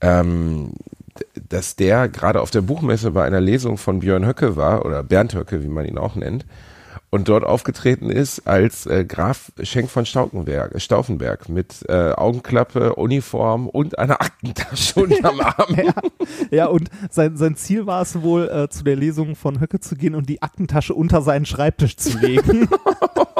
ähm, 0.00 0.72
dass 1.48 1.76
der 1.76 2.08
gerade 2.08 2.40
auf 2.40 2.50
der 2.50 2.62
Buchmesse 2.62 3.10
bei 3.10 3.24
einer 3.24 3.40
Lesung 3.40 3.78
von 3.78 4.00
Björn 4.00 4.26
Höcke 4.26 4.56
war, 4.56 4.84
oder 4.84 5.02
Bernd 5.02 5.34
Höcke, 5.34 5.62
wie 5.62 5.68
man 5.68 5.86
ihn 5.86 5.98
auch 5.98 6.14
nennt, 6.14 6.44
und 7.10 7.28
dort 7.28 7.44
aufgetreten 7.44 8.10
ist 8.10 8.46
als 8.46 8.86
äh, 8.86 9.04
Graf 9.04 9.50
Schenk 9.62 9.90
von 9.90 10.04
Stauffenberg, 10.04 10.80
Stauffenberg 10.80 11.48
mit 11.48 11.84
äh, 11.88 12.12
Augenklappe, 12.12 12.96
Uniform 12.96 13.68
und 13.68 13.98
einer 13.98 14.20
Aktentasche 14.20 15.00
unterm 15.04 15.40
Arm. 15.40 15.74
ja, 15.74 15.94
ja, 16.50 16.66
und 16.66 16.90
sein, 17.10 17.36
sein 17.36 17.56
Ziel 17.56 17.86
war 17.86 18.02
es 18.02 18.20
wohl, 18.20 18.48
äh, 18.48 18.68
zu 18.68 18.84
der 18.84 18.96
Lesung 18.96 19.36
von 19.36 19.60
Höcke 19.60 19.80
zu 19.80 19.96
gehen 19.96 20.14
und 20.14 20.28
die 20.28 20.42
Aktentasche 20.42 20.94
unter 20.94 21.22
seinen 21.22 21.46
Schreibtisch 21.46 21.96
zu 21.96 22.18
legen. 22.18 22.68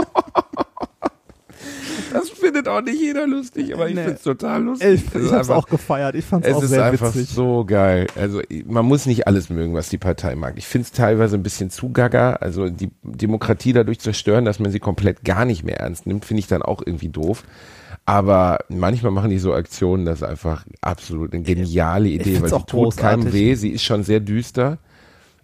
Findet 2.49 2.69
auch 2.69 2.81
nicht 2.81 3.01
jeder 3.01 3.27
lustig, 3.27 3.75
aber 3.75 3.89
ich 3.89 3.95
Nee. 3.95 4.03
finde 4.03 4.17
es 4.17 4.23
total 4.23 4.63
lustig. 4.63 4.89
ich 4.95 5.01
Es 5.07 5.15
ich 5.15 5.15
ist 5.27 5.33
hab's 5.33 5.49
einfach- 5.51 5.63
auch 5.63 5.69
gefeiert. 5.69 6.15
Ich 6.15 6.25
fand's 6.25 6.49
Es 6.49 6.55
auch 6.55 6.63
ist 6.63 6.71
sehr 6.71 6.85
einfach 6.85 7.15
witzig. 7.15 7.29
so 7.29 7.65
geil. 7.67 8.07
Also 8.17 8.41
man 8.67 8.85
muss 8.87 9.07
nicht 9.07 9.27
alles 9.27 9.51
mögen, 9.51 9.75
was 9.75 9.89
die 9.91 9.99
Partei 9.99 10.35
mag. 10.35 10.55
Ich 10.57 10.67
finde 10.67 10.87
es 10.87 10.93
teilweise 10.93 11.37
ein 11.37 11.43
bisschen 11.43 11.71
zu 11.71 11.91
gaga. 11.91 12.35
Also 12.35 12.71
die 12.71 12.91
Demokratie 13.03 13.73
dadurch 13.73 14.01
zerstören, 14.01 14.45
dass 14.45 14.59
man 14.59 14.71
sie 14.73 14.81
komplett 14.81 15.25
gar 15.25 15.45
nicht 15.45 15.63
mehr 15.65 15.79
ernst 15.81 16.07
nimmt, 16.07 16.25
finde 16.25 16.41
ich 16.41 16.47
dann 16.47 16.63
auch 16.63 16.83
irgendwie 16.85 17.09
doof. 17.11 17.45
Aber 18.07 18.61
manchmal 18.71 19.13
machen 19.13 19.29
die 19.31 19.39
so 19.39 19.53
Aktionen, 19.53 20.07
das 20.07 20.23
ist 20.23 20.29
einfach 20.29 20.65
absolut 20.81 21.35
eine 21.35 21.43
geniale 21.43 22.09
Idee, 22.09 22.25
find's 22.25 22.43
weil 22.43 22.49
sie 22.49 22.55
auch 22.57 22.65
tut 22.67 22.97
keinem 22.97 23.33
weh. 23.33 23.55
Sie 23.55 23.69
ist 23.71 23.83
schon 23.83 24.03
sehr 24.03 24.21
düster. 24.21 24.79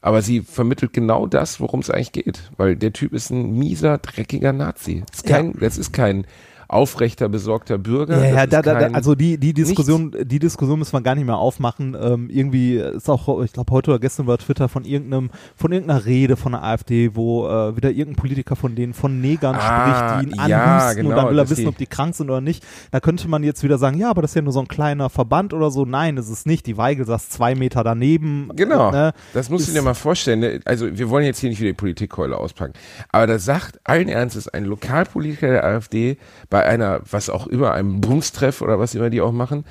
Aber 0.00 0.20
sie 0.20 0.40
vermittelt 0.42 0.92
genau 0.92 1.26
das, 1.26 1.60
worum 1.60 1.80
es 1.80 1.88
eigentlich 1.88 2.12
geht. 2.12 2.50
Weil 2.58 2.76
der 2.76 2.92
Typ 2.92 3.14
ist 3.14 3.30
ein 3.30 3.52
mieser, 3.58 3.96
dreckiger 3.96 4.52
Nazi. 4.52 5.02
Das 5.10 5.20
ist 5.20 5.26
kein, 5.26 5.54
das 5.58 5.78
ist 5.78 5.92
kein 5.94 6.26
aufrechter, 6.68 7.28
besorgter 7.28 7.78
Bürger. 7.78 8.24
Ja, 8.24 8.34
ja, 8.34 8.46
da, 8.46 8.62
da, 8.62 8.72
also 8.92 9.14
die, 9.14 9.38
die 9.38 9.52
Diskussion, 9.54 10.14
die 10.22 10.38
Diskussion 10.38 10.78
müssen 10.78 10.92
wir 10.92 11.00
gar 11.02 11.14
nicht 11.14 11.26
mehr 11.26 11.36
aufmachen. 11.36 11.96
Ähm, 12.00 12.28
irgendwie 12.30 12.76
ist 12.76 13.08
auch, 13.10 13.42
ich 13.42 13.52
glaube 13.52 13.72
heute 13.72 13.90
oder 13.90 14.00
gestern 14.00 14.24
über 14.26 14.38
Twitter 14.38 14.68
von 14.68 14.84
irgendeinem, 14.84 15.30
von 15.56 15.72
irgendeiner 15.72 16.04
Rede 16.04 16.36
von 16.36 16.52
der 16.52 16.62
AfD, 16.62 17.10
wo 17.14 17.46
äh, 17.48 17.76
wieder 17.76 17.90
irgendein 17.90 18.16
Politiker 18.16 18.56
von 18.56 18.74
denen 18.74 18.94
von 18.94 19.20
Negern 19.20 19.54
Ah, 19.56 20.18
spricht, 20.20 20.32
die 20.36 20.40
ihn 20.42 20.48
ja, 20.48 20.64
anhusten 20.64 21.04
und 21.06 21.10
genau, 21.10 21.22
dann 21.22 21.30
will 21.30 21.38
er 21.38 21.50
wissen, 21.50 21.66
ob 21.66 21.76
die 21.76 21.86
krank 21.86 22.14
sind 22.14 22.30
oder 22.30 22.40
nicht. 22.40 22.64
Da 22.90 23.00
könnte 23.00 23.28
man 23.28 23.42
jetzt 23.42 23.62
wieder 23.62 23.78
sagen, 23.78 23.98
ja, 23.98 24.10
aber 24.10 24.22
das 24.22 24.32
ist 24.32 24.34
ja 24.36 24.42
nur 24.42 24.52
so 24.52 24.60
ein 24.60 24.68
kleiner 24.68 25.10
Verband 25.10 25.52
oder 25.54 25.70
so. 25.70 25.84
Nein, 25.84 26.16
ist 26.16 26.28
es 26.28 26.46
nicht. 26.46 26.66
Die 26.66 26.76
Weigel 26.76 27.04
saß 27.06 27.28
zwei 27.28 27.54
Meter 27.54 27.84
daneben. 27.84 28.50
Genau, 28.56 28.90
Ne? 28.90 29.12
das 29.32 29.50
musst 29.50 29.68
du 29.68 29.72
dir 29.72 29.82
mal 29.82 29.94
vorstellen. 29.94 30.40
ne? 30.40 30.60
Also 30.64 30.86
wir 30.96 31.08
wollen 31.10 31.24
jetzt 31.24 31.38
hier 31.40 31.50
nicht 31.50 31.60
wieder 31.60 31.70
die 31.70 31.76
Politikkeule 31.76 32.36
auspacken, 32.36 32.74
aber 33.10 33.26
da 33.26 33.38
sagt 33.38 33.80
allen 33.84 34.08
Ernstes 34.08 34.48
ein 34.48 34.64
Lokalpolitiker 34.64 35.48
der 35.48 35.64
AfD 35.64 36.16
bei 36.54 36.64
einer, 36.64 37.00
was 37.10 37.30
auch 37.30 37.48
immer, 37.48 37.72
einem 37.72 38.00
Bumstreff 38.00 38.62
oder 38.62 38.78
was 38.78 38.94
immer 38.94 39.10
die 39.10 39.20
auch 39.20 39.32
machen, 39.32 39.64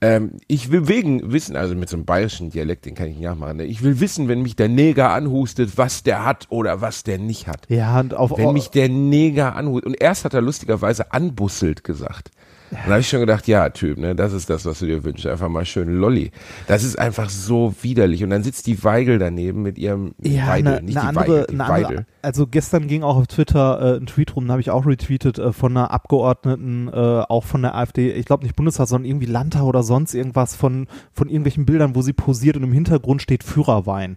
ähm, 0.00 0.38
ich 0.46 0.72
will 0.72 0.88
wegen 0.88 1.34
wissen, 1.34 1.54
also 1.54 1.74
mit 1.74 1.90
so 1.90 1.98
einem 1.98 2.06
bayerischen 2.06 2.48
Dialekt, 2.48 2.86
den 2.86 2.94
kann 2.94 3.08
ich 3.08 3.16
nicht 3.16 3.24
nachmachen, 3.24 3.58
ne? 3.58 3.64
ich 3.64 3.82
will 3.82 4.00
wissen, 4.00 4.26
wenn 4.26 4.40
mich 4.40 4.56
der 4.56 4.70
Neger 4.70 5.10
anhustet, 5.10 5.76
was 5.76 6.02
der 6.02 6.24
hat 6.24 6.46
oder 6.48 6.80
was 6.80 7.02
der 7.02 7.18
nicht 7.18 7.46
hat. 7.46 7.66
Ja, 7.68 8.00
und 8.00 8.14
auf, 8.14 8.38
Wenn 8.38 8.54
mich 8.54 8.70
der 8.70 8.88
Neger 8.88 9.54
anhustet, 9.54 9.86
und 9.88 10.00
erst 10.00 10.24
hat 10.24 10.32
er 10.32 10.40
lustigerweise 10.40 11.12
anbusselt 11.12 11.84
gesagt. 11.84 12.30
Und 12.70 12.78
da 12.86 12.90
habe 12.90 13.00
ich 13.00 13.08
schon 13.08 13.20
gedacht, 13.20 13.48
ja, 13.48 13.68
Typ, 13.70 13.98
ne, 13.98 14.14
das 14.14 14.32
ist 14.32 14.48
das, 14.48 14.64
was 14.64 14.78
du 14.78 14.86
dir 14.86 15.02
wünschst. 15.02 15.26
Einfach 15.26 15.48
mal 15.48 15.64
schön 15.64 15.88
Lolli. 15.88 16.30
Das 16.68 16.84
ist 16.84 16.98
einfach 16.98 17.28
so 17.28 17.74
widerlich. 17.82 18.22
Und 18.22 18.30
dann 18.30 18.42
sitzt 18.42 18.66
die 18.66 18.82
Weigel 18.84 19.18
daneben 19.18 19.62
mit 19.62 19.76
ihrem 19.76 20.14
Ja, 20.22 20.48
Weidel, 20.48 20.74
eine, 20.74 20.82
nicht 20.86 20.96
eine 20.96 21.12
die 21.12 21.18
andere, 21.18 21.34
Weigel, 21.34 21.46
die 21.48 21.60
eine 21.60 21.68
Weidel. 21.68 21.86
andere, 21.86 22.06
also 22.22 22.46
gestern 22.46 22.86
ging 22.86 23.02
auch 23.02 23.16
auf 23.16 23.26
Twitter 23.26 23.96
äh, 23.96 23.96
ein 23.98 24.06
Tweet 24.06 24.36
rum, 24.36 24.44
den 24.44 24.52
habe 24.52 24.60
ich 24.60 24.70
auch 24.70 24.86
retweetet, 24.86 25.38
äh, 25.38 25.52
von 25.52 25.76
einer 25.76 25.90
Abgeordneten, 25.90 26.88
äh, 26.88 26.92
auch 26.92 27.44
von 27.44 27.62
der 27.62 27.74
AfD, 27.74 28.12
ich 28.12 28.26
glaube 28.26 28.44
nicht 28.44 28.56
Bundestag, 28.56 28.86
sondern 28.86 29.08
irgendwie 29.10 29.26
Landtag 29.26 29.62
oder 29.62 29.82
sonst 29.82 30.14
irgendwas 30.14 30.54
von, 30.54 30.86
von 31.12 31.28
irgendwelchen 31.28 31.66
Bildern, 31.66 31.94
wo 31.94 32.02
sie 32.02 32.12
posiert 32.12 32.56
und 32.56 32.62
im 32.62 32.72
Hintergrund 32.72 33.22
steht 33.22 33.42
Führerwein. 33.42 34.16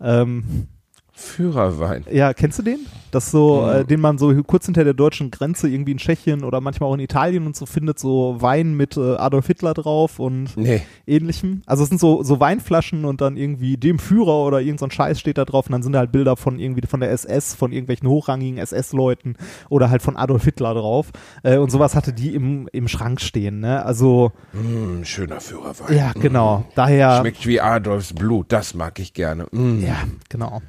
Ähm, 0.00 0.66
Führerwein. 1.14 2.04
ja, 2.10 2.32
kennst 2.34 2.58
du 2.58 2.62
den? 2.62 2.80
Das 3.10 3.30
so, 3.30 3.66
äh, 3.68 3.84
den 3.84 4.00
man 4.00 4.16
so 4.16 4.34
kurz 4.42 4.64
hinter 4.64 4.84
der 4.84 4.94
deutschen 4.94 5.30
Grenze 5.30 5.68
irgendwie 5.68 5.92
in 5.92 5.98
Tschechien 5.98 6.44
oder 6.44 6.62
manchmal 6.62 6.88
auch 6.88 6.94
in 6.94 7.00
Italien 7.00 7.44
und 7.46 7.54
so 7.54 7.66
findet, 7.66 7.98
so 7.98 8.36
Wein 8.40 8.74
mit 8.74 8.96
äh, 8.96 9.16
Adolf 9.16 9.46
Hitler 9.46 9.74
drauf 9.74 10.18
und 10.18 10.56
Nee. 10.56 10.80
ähnlichem. 11.06 11.60
Also 11.66 11.82
es 11.82 11.90
sind 11.90 11.98
so, 12.00 12.22
so 12.22 12.40
Weinflaschen 12.40 13.04
und 13.04 13.20
dann 13.20 13.36
irgendwie 13.36 13.76
dem 13.76 13.98
Führer 13.98 14.46
oder 14.46 14.62
irgend 14.62 14.80
so 14.80 14.88
Scheiß 14.88 15.20
steht 15.20 15.36
da 15.36 15.44
drauf 15.44 15.66
und 15.66 15.72
dann 15.72 15.82
sind 15.82 15.92
da 15.92 15.98
halt 15.98 16.12
Bilder 16.12 16.36
von 16.36 16.58
irgendwie 16.58 16.86
von 16.86 17.00
der 17.00 17.10
SS, 17.10 17.54
von 17.54 17.72
irgendwelchen 17.72 18.08
hochrangigen 18.08 18.56
SS-Leuten 18.58 19.36
oder 19.68 19.90
halt 19.90 20.00
von 20.00 20.16
Adolf 20.16 20.44
Hitler 20.44 20.72
drauf. 20.72 21.10
Äh, 21.42 21.58
und 21.58 21.70
sowas 21.70 21.94
hatte 21.94 22.14
die 22.14 22.34
im, 22.34 22.66
im 22.72 22.88
Schrank 22.88 23.20
stehen, 23.20 23.60
ne? 23.60 23.84
Also, 23.84 24.32
Mm, 24.54 25.02
schöner 25.04 25.40
Führerwein. 25.40 25.94
ja, 25.96 26.12
genau. 26.14 26.64
Daher. 26.74 27.20
Schmeckt 27.20 27.46
wie 27.46 27.60
Adolfs 27.60 28.14
Blut. 28.14 28.46
Das 28.50 28.72
mag 28.74 28.98
ich 28.98 29.12
gerne. 29.12 29.46
Mm, 29.52 29.80
Ja, 29.84 29.96
genau. 30.30 30.62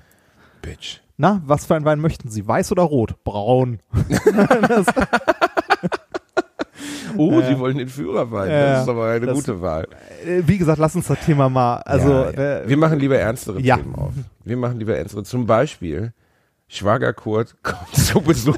Bitch. 0.64 1.02
Na, 1.18 1.42
was 1.46 1.66
für 1.68 1.76
ein 1.76 1.86
Wein 1.86 2.00
möchten 2.00 2.30
Sie? 2.30 2.48
Weiß 2.48 2.72
oder 2.72 2.82
rot? 2.84 3.24
Braun. 3.24 3.80
Oh, 7.16 7.40
Ja. 7.40 7.48
sie 7.48 7.60
wollen 7.60 7.78
den 7.78 7.90
Führerwein. 7.90 8.50
Ja, 8.50 8.74
das 8.74 8.84
ist 8.84 8.90
aber 8.90 9.10
eine 9.12 9.26
das- 9.28 9.36
gute 9.36 9.62
Wahl. 9.62 9.88
Äh, 10.26 10.42
wie 10.48 10.58
gesagt, 10.58 10.80
lass 10.80 10.96
uns 10.96 11.06
das 11.06 11.20
Thema 11.24 11.48
mal, 11.48 11.76
also, 11.86 12.10
ja, 12.12 12.32
ja. 12.32 12.58
äh, 12.62 12.68
wir 12.70 12.76
machen 12.78 12.98
lieber 12.98 13.20
ernstere 13.20 13.60
ja. 13.62 13.78
Themen 13.78 13.94
auf. 13.94 14.14
Wir 14.44 14.58
machen 14.58 14.80
lieber 14.80 14.98
ernstere. 14.98 15.24
Zum 15.24 15.46
Beispiel, 15.46 16.12
Schwager 16.68 17.14
Kurt 17.14 17.56
kommt 17.62 17.94
zu 17.96 18.20
Besuch. 18.20 18.56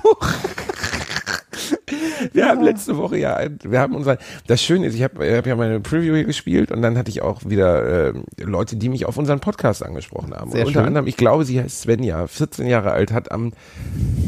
Wir 2.33 2.47
haben 2.47 2.63
letzte 2.63 2.97
Woche 2.97 3.17
ja, 3.17 3.39
wir 3.63 3.79
haben 3.79 3.95
unser, 3.95 4.17
das 4.47 4.61
Schöne 4.61 4.87
ist, 4.87 4.95
ich 4.95 5.03
habe 5.03 5.37
hab 5.37 5.45
ja 5.45 5.55
meine 5.55 5.79
Preview 5.79 6.15
hier 6.15 6.23
gespielt 6.25 6.71
und 6.71 6.81
dann 6.81 6.97
hatte 6.97 7.09
ich 7.09 7.21
auch 7.21 7.41
wieder 7.45 8.09
äh, 8.09 8.13
Leute, 8.39 8.75
die 8.75 8.89
mich 8.89 9.05
auf 9.05 9.17
unseren 9.17 9.39
Podcast 9.39 9.83
angesprochen 9.83 10.33
haben. 10.33 10.51
Sehr 10.51 10.61
und 10.61 10.67
unter 10.67 10.79
schön. 10.81 10.87
anderem, 10.87 11.07
ich 11.07 11.17
glaube, 11.17 11.45
sie 11.45 11.61
heißt 11.61 11.81
Svenja, 11.81 12.27
14 12.27 12.67
Jahre 12.67 12.91
alt, 12.91 13.11
hat 13.11 13.31
am 13.31 13.53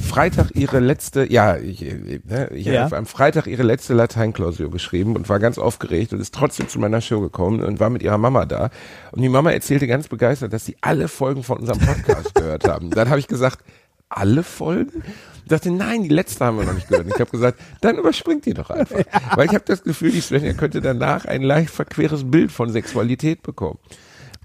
Freitag 0.08 0.52
ihre 0.56 0.80
letzte, 0.80 1.32
ja, 1.32 1.58
ich, 1.58 1.84
äh, 1.86 2.20
ne, 2.28 2.50
ich 2.54 2.66
Ja. 2.68 2.84
habe 2.86 2.98
am 2.98 3.06
Freitag 3.06 3.48
ihre 3.48 3.64
letzte 3.64 3.94
Lateinklausur 3.94 4.72
geschrieben 4.72 5.16
und 5.16 5.28
war 5.30 5.40
ganz 5.40 5.58
aufgeregt 5.58 6.14
und 6.14 6.20
ist 6.20 6.34
trotzdem 6.34 6.68
zu 6.68 6.80
meiner 6.80 7.02
Show 7.02 7.20
gekommen 7.22 7.62
und 7.62 7.80
war 7.80 7.90
mit 7.90 8.04
ihrer 8.04 8.18
Mama 8.18 8.46
da. 8.46 8.70
Und 9.12 9.22
die 9.22 9.30
Mama 9.30 9.52
erzählte 9.52 9.88
ganz 9.88 10.08
begeistert, 10.08 10.54
dass 10.54 10.66
sie 10.66 10.78
alle 10.82 11.08
Folgen 11.08 11.44
von 11.44 11.58
unserem 11.60 11.80
Podcast 11.80 12.36
gehört 12.36 12.68
haben. 12.68 12.90
Dann 12.92 13.10
habe 13.10 13.20
ich 13.20 13.28
gesagt, 13.28 13.60
alle 14.10 14.43
Folgen? 14.43 15.04
Ich 15.43 15.50
dachte, 15.50 15.72
nein, 15.72 16.04
die 16.04 16.10
letzte 16.10 16.46
haben 16.46 16.58
wir 16.58 16.65
noch 16.65 16.74
nicht 16.74 16.89
gehört. 16.89 17.06
Und 17.06 17.13
ich 17.13 17.20
habe 17.20 17.32
gesagt, 17.32 17.60
dann 17.82 17.98
überspringt 17.98 18.46
die 18.46 18.54
doch 18.54 18.70
einfach. 18.70 19.00
Weil 19.36 19.46
ich 19.46 19.54
habe 19.54 19.63
das 19.65 19.84
Gefühl, 19.84 20.12
die 20.12 20.22
Svenja 20.22 20.54
könnte 20.54 20.82
danach 20.82 21.26
ein 21.26 21.41
leicht 21.41 21.70
verqueres 21.70 22.30
Bild 22.30 22.52
von 22.52 22.70
Sexualität 22.70 23.43
bekommen. 23.43 23.80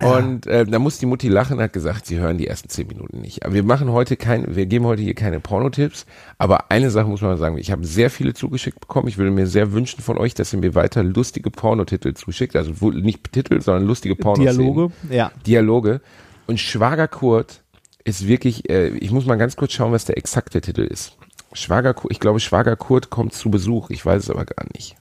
Und 0.03 0.46
äh, 0.46 0.64
da 0.64 0.79
muss 0.79 0.98
die 0.98 1.07
Mutti 1.07 1.29
lachen 1.29 1.61
hat 1.61 1.72
gesagt, 1.72 2.07
sie 2.07 2.18
hören 2.18 2.38
die 2.38 2.46
ersten 2.46 2.68
zehn 2.68 2.88
Minuten 2.88 3.20
nicht. 3.20 3.44
Aber 3.44 3.55
wir 3.55 3.62
machen 3.62 3.92
heute 3.92 4.16
kein, 4.16 4.57
wir 4.57 4.66
geben 4.66 4.85
heute 4.85 5.03
hier 5.03 5.14
keine 5.14 5.38
Pornotipps. 5.38 6.07
Aber 6.38 6.70
eine 6.70 6.90
Sache 6.90 7.07
muss 7.07 7.20
man 7.20 7.37
sagen, 7.37 7.59
ich 7.59 7.70
habe 7.70 7.85
sehr 7.87 8.11
viele 8.11 8.35
zugeschickt 8.35 8.81
bekommen. 8.81 9.09
Ich 9.09 9.18
würde 9.18 9.31
mir 9.31 9.46
sehr 9.46 9.72
wünschen 9.72 10.03
von 10.03 10.18
euch, 10.18 10.35
dass 10.35 10.53
ihr 10.53 10.59
mir 10.59 10.75
weiter 10.75 11.03
lustige 11.03 11.51
Pornotitel 11.51 12.14
zuschickt. 12.14 12.57
Also 12.57 12.72
nicht 12.90 13.33
Titel, 13.33 13.61
sondern 13.61 13.87
lustige 13.87 14.16
Pornoszenen. 14.16 14.57
Dialoge, 14.57 14.92
ja. 15.09 15.31
Dialoge. 15.46 16.01
Und 16.46 16.59
Schwager 16.59 17.07
Kurt 17.07 17.62
ist 18.05 18.27
wirklich, 18.27 18.69
äh, 18.71 18.88
ich 18.88 19.11
muss 19.11 19.27
mal 19.27 19.37
ganz 19.37 19.57
kurz 19.57 19.73
schauen, 19.73 19.93
was 19.93 20.05
der 20.05 20.17
exakte 20.17 20.61
Titel 20.61 20.83
ist. 20.83 21.17
Schwager 21.53 21.95
ich 22.09 22.21
glaube, 22.21 22.41
Schwager 22.41 22.77
Kurt 22.77 23.11
kommt 23.11 23.35
zu 23.35 23.51
Besuch. 23.51 23.91
Ich 23.91 24.05
weiß 24.05 24.25
es 24.25 24.31
aber 24.31 24.45
gar 24.45 24.67
nicht. 24.75 24.97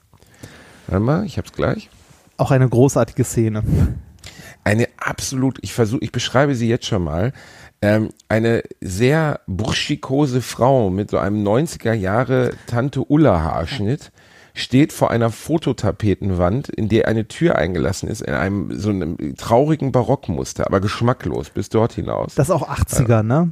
Warte 0.86 1.02
mal, 1.02 1.24
ich 1.24 1.38
hab's 1.38 1.52
gleich. 1.52 1.88
Auch 2.36 2.50
eine 2.50 2.68
großartige 2.68 3.24
Szene. 3.24 3.62
Eine 4.64 4.88
absolut, 4.96 5.58
ich 5.62 5.72
versuche, 5.72 6.04
ich 6.04 6.12
beschreibe 6.12 6.54
sie 6.54 6.68
jetzt 6.68 6.86
schon 6.86 7.02
mal. 7.02 7.32
Ähm, 7.80 8.10
eine 8.28 8.62
sehr 8.80 9.40
burschikose 9.46 10.40
Frau 10.40 10.88
mit 10.88 11.10
so 11.10 11.18
einem 11.18 11.42
90er 11.44 11.92
Jahre 11.92 12.52
Tante 12.66 13.02
Ulla 13.02 13.40
Haarschnitt 13.42 14.12
steht 14.54 14.92
vor 14.92 15.10
einer 15.10 15.30
Fototapetenwand, 15.30 16.68
in 16.68 16.88
der 16.88 17.08
eine 17.08 17.26
Tür 17.28 17.56
eingelassen 17.56 18.08
ist, 18.08 18.20
in 18.20 18.34
einem 18.34 18.78
so 18.78 18.90
einem 18.90 19.36
traurigen 19.36 19.92
Barockmuster, 19.92 20.66
aber 20.66 20.80
geschmacklos 20.80 21.50
bis 21.50 21.68
dort 21.68 21.92
hinaus. 21.92 22.34
Das 22.34 22.48
ist 22.48 22.54
auch 22.54 22.68
80er, 22.68 23.22
ne? 23.22 23.50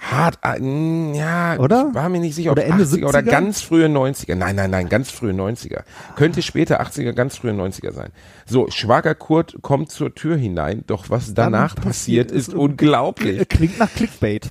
Hart, 0.00 0.38
äh, 0.42 0.60
mm, 0.60 1.14
ja, 1.14 1.58
Oder? 1.58 1.86
ich 1.88 1.94
war 1.94 2.08
mir 2.08 2.20
nicht 2.20 2.34
sicher, 2.34 2.52
ob 2.52 2.58
Oder 2.58 2.66
Ende 2.66 2.84
80er 2.84 3.06
oder 3.08 3.18
70er? 3.18 3.22
ganz 3.30 3.60
frühe 3.62 3.86
90er. 3.86 4.34
Nein, 4.36 4.56
nein, 4.56 4.70
nein, 4.70 4.88
ganz 4.88 5.10
frühe 5.10 5.32
90er. 5.32 5.82
Könnte 6.16 6.40
später 6.42 6.80
80er, 6.80 7.12
ganz 7.12 7.36
frühe 7.36 7.52
90er 7.52 7.92
sein. 7.92 8.10
So, 8.46 8.70
Schwager 8.70 9.14
Kurt 9.14 9.56
kommt 9.60 9.90
zur 9.90 10.14
Tür 10.14 10.36
hinein, 10.36 10.84
doch 10.86 11.10
was 11.10 11.34
danach 11.34 11.74
Dann 11.74 11.84
passiert, 11.84 12.30
ist 12.30 12.48
es- 12.48 12.54
unglaublich. 12.54 13.40
Äh, 13.40 13.44
Klingt 13.48 13.78
nach 13.78 13.92
Clickbait. 13.92 14.50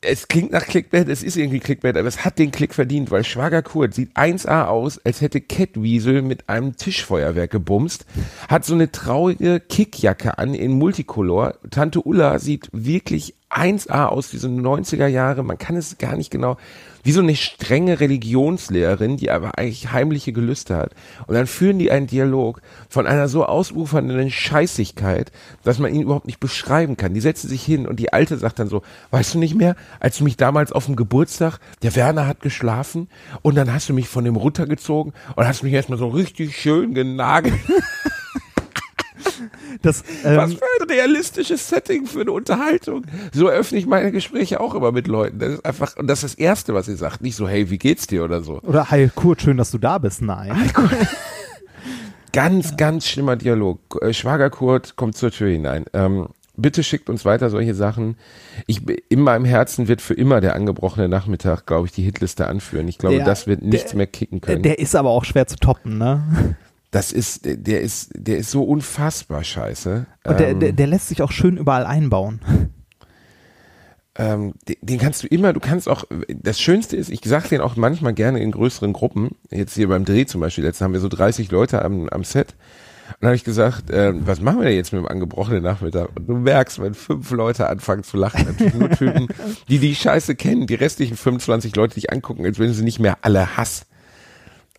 Es 0.00 0.28
klingt 0.28 0.52
nach 0.52 0.64
Clickbait, 0.64 1.08
es 1.08 1.22
ist 1.22 1.36
irgendwie 1.36 1.60
Clickbait, 1.60 1.96
aber 1.96 2.08
es 2.08 2.24
hat 2.24 2.38
den 2.38 2.50
Klick 2.50 2.74
verdient, 2.74 3.10
weil 3.10 3.24
Schwager 3.24 3.60
Kurt 3.62 3.92
sieht 3.94 4.16
1A 4.16 4.64
aus, 4.64 4.98
als 5.04 5.20
hätte 5.20 5.40
Kettwiesel 5.42 6.22
mit 6.22 6.48
einem 6.48 6.76
Tischfeuerwerk 6.76 7.50
gebumst, 7.50 8.06
hat 8.48 8.64
so 8.64 8.72
eine 8.74 8.90
traurige 8.90 9.60
Kickjacke 9.60 10.38
an 10.38 10.54
in 10.54 10.72
Multicolor. 10.72 11.54
Tante 11.70 12.00
Ulla 12.00 12.38
sieht 12.38 12.68
wirklich 12.72 13.34
1A 13.50 14.06
aus, 14.06 14.32
wie 14.32 14.38
so 14.38 14.48
90er 14.48 15.06
Jahre, 15.06 15.42
man 15.42 15.58
kann 15.58 15.76
es 15.76 15.98
gar 15.98 16.16
nicht 16.16 16.30
genau, 16.30 16.56
wie 17.02 17.12
so 17.12 17.20
eine 17.20 17.34
strenge 17.36 18.00
Religionslehrerin, 18.00 19.16
die 19.16 19.30
aber 19.30 19.58
eigentlich 19.58 19.90
heimliche 19.90 20.32
Gelüste 20.32 20.76
hat. 20.76 20.92
Und 21.26 21.34
dann 21.34 21.46
führen 21.46 21.78
die 21.78 21.90
einen 21.90 22.06
Dialog 22.06 22.60
von 22.88 23.06
einer 23.06 23.28
so 23.28 23.46
ausufernden 23.46 24.30
Scheißigkeit, 24.30 25.32
dass 25.64 25.78
man 25.78 25.94
ihn 25.94 26.02
überhaupt 26.02 26.26
nicht 26.26 26.40
beschreiben 26.40 26.96
kann. 26.96 27.14
Die 27.14 27.20
setzen 27.20 27.48
sich 27.48 27.64
hin 27.64 27.86
und 27.86 27.98
die 27.98 28.12
Alte 28.12 28.36
sagt 28.36 28.58
dann 28.58 28.68
so, 28.68 28.82
weißt 29.10 29.34
du 29.34 29.38
nicht 29.38 29.54
mehr, 29.54 29.76
als 29.98 30.18
du 30.18 30.24
mich 30.24 30.36
damals 30.36 30.72
auf 30.72 30.86
dem 30.86 30.96
Geburtstag, 30.96 31.58
der 31.82 31.96
Werner 31.96 32.26
hat 32.26 32.40
geschlafen 32.40 33.08
und 33.42 33.54
dann 33.54 33.72
hast 33.72 33.88
du 33.88 33.94
mich 33.94 34.08
von 34.08 34.24
dem 34.24 34.36
runtergezogen 34.36 35.12
und 35.36 35.46
hast 35.46 35.62
mich 35.62 35.72
erstmal 35.72 35.98
so 35.98 36.08
richtig 36.08 36.56
schön 36.56 36.94
genagelt. 36.94 37.54
Das, 39.82 40.02
Was 40.22 40.50
ähm, 40.52 40.56
für 40.58 40.64
ein 40.82 40.90
realistisches 40.90 41.68
Setting 41.68 42.06
für 42.06 42.22
eine 42.22 42.32
Unterhaltung. 42.32 43.04
So 43.32 43.48
eröffne 43.48 43.78
ich 43.78 43.86
meine 43.86 44.12
Gespräche 44.12 44.60
auch 44.60 44.74
immer 44.74 44.92
mit 44.92 45.06
Leuten. 45.08 45.38
Das 45.38 45.52
ist 45.54 45.64
einfach, 45.64 45.96
und 45.96 46.06
das 46.08 46.24
ist 46.24 46.34
das 46.34 46.38
Erste, 46.44 46.74
was 46.74 46.86
sie 46.86 46.96
sagt. 46.96 47.20
Nicht 47.22 47.36
so, 47.36 47.48
hey, 47.48 47.70
wie 47.70 47.78
geht's 47.78 48.06
dir 48.06 48.24
oder 48.24 48.42
so. 48.42 48.60
oder 48.62 48.90
Hi 48.90 49.10
Kurt, 49.14 49.42
schön, 49.42 49.56
dass 49.56 49.70
du 49.70 49.78
da 49.78 49.98
bist. 49.98 50.22
Nein. 50.22 50.70
Ganz, 52.32 52.76
ganz 52.76 53.08
schlimmer 53.08 53.34
Dialog. 53.36 53.80
Äh, 54.02 54.12
Schwager 54.14 54.50
Kurt 54.50 54.94
kommt 54.96 55.16
zur 55.16 55.32
Tür 55.32 55.50
hinein. 55.50 55.84
Ähm, 55.92 56.28
bitte 56.56 56.84
schickt 56.84 57.10
uns 57.10 57.24
weiter 57.24 57.50
solche 57.50 57.74
Sachen. 57.74 58.16
Ich, 58.68 58.82
in 59.08 59.20
meinem 59.20 59.44
Herzen 59.44 59.88
wird 59.88 60.00
für 60.00 60.14
immer 60.14 60.40
der 60.40 60.54
angebrochene 60.54 61.08
Nachmittag, 61.08 61.66
glaube 61.66 61.86
ich, 61.88 61.92
die 61.92 62.02
Hitliste 62.02 62.46
anführen. 62.46 62.86
Ich 62.86 62.98
glaube, 62.98 63.16
Der- 63.16 63.24
das 63.26 63.48
wird 63.48 63.62
nichts 63.62 63.90
der- 63.90 63.96
mehr 63.96 64.06
kicken 64.06 64.40
können. 64.40 64.62
Der 64.62 64.78
ist 64.78 64.94
aber 64.94 65.10
auch 65.10 65.24
schwer 65.24 65.48
zu 65.48 65.56
toppen, 65.56 65.98
ne? 65.98 66.54
Das 66.90 67.12
ist, 67.12 67.42
der 67.44 67.80
ist, 67.80 68.10
der 68.14 68.38
ist 68.38 68.50
so 68.50 68.64
unfassbar 68.64 69.44
scheiße. 69.44 70.06
Und 70.26 70.40
der, 70.40 70.50
Ähm, 70.50 70.60
der, 70.60 70.72
der 70.72 70.86
lässt 70.86 71.08
sich 71.08 71.22
auch 71.22 71.30
schön 71.30 71.56
überall 71.56 71.86
einbauen. 71.86 72.40
ähm, 74.16 74.54
den, 74.68 74.76
den 74.82 74.98
kannst 74.98 75.22
du 75.22 75.28
immer, 75.28 75.52
du 75.52 75.60
kannst 75.60 75.88
auch, 75.88 76.04
das 76.28 76.60
Schönste 76.60 76.96
ist, 76.96 77.10
ich 77.10 77.20
sag 77.24 77.48
den 77.48 77.60
auch 77.60 77.76
manchmal 77.76 78.12
gerne 78.12 78.40
in 78.40 78.50
größeren 78.50 78.92
Gruppen, 78.92 79.36
jetzt 79.50 79.74
hier 79.74 79.88
beim 79.88 80.04
Dreh 80.04 80.26
zum 80.26 80.40
Beispiel, 80.40 80.64
jetzt 80.64 80.80
haben 80.80 80.92
wir 80.92 81.00
so 81.00 81.08
30 81.08 81.50
Leute 81.50 81.82
am, 81.84 82.08
am 82.08 82.24
Set, 82.24 82.56
und 83.10 83.22
dann 83.22 83.28
habe 83.28 83.36
ich 83.36 83.44
gesagt, 83.44 83.86
ähm, 83.92 84.22
was 84.24 84.40
machen 84.40 84.60
wir 84.60 84.66
denn 84.66 84.76
jetzt 84.76 84.92
mit 84.92 85.02
dem 85.02 85.08
angebrochenen 85.08 85.64
Nachmittag? 85.64 86.10
Und 86.14 86.28
du 86.28 86.34
merkst, 86.34 86.80
wenn 86.80 86.94
fünf 86.94 87.28
Leute 87.32 87.68
anfangen 87.68 88.04
zu 88.04 88.16
lachen, 88.16 88.44
natürlich 88.46 88.74
nur 88.74 88.90
Typen, 88.90 89.26
die 89.68 89.80
die 89.80 89.96
Scheiße 89.96 90.36
kennen, 90.36 90.68
die 90.68 90.76
restlichen 90.76 91.16
25 91.16 91.74
Leute 91.74 91.94
dich 91.94 92.12
angucken, 92.12 92.44
als 92.44 92.60
wenn 92.60 92.72
sie 92.72 92.84
nicht 92.84 93.00
mehr 93.00 93.18
alle 93.22 93.56
Hass. 93.56 93.86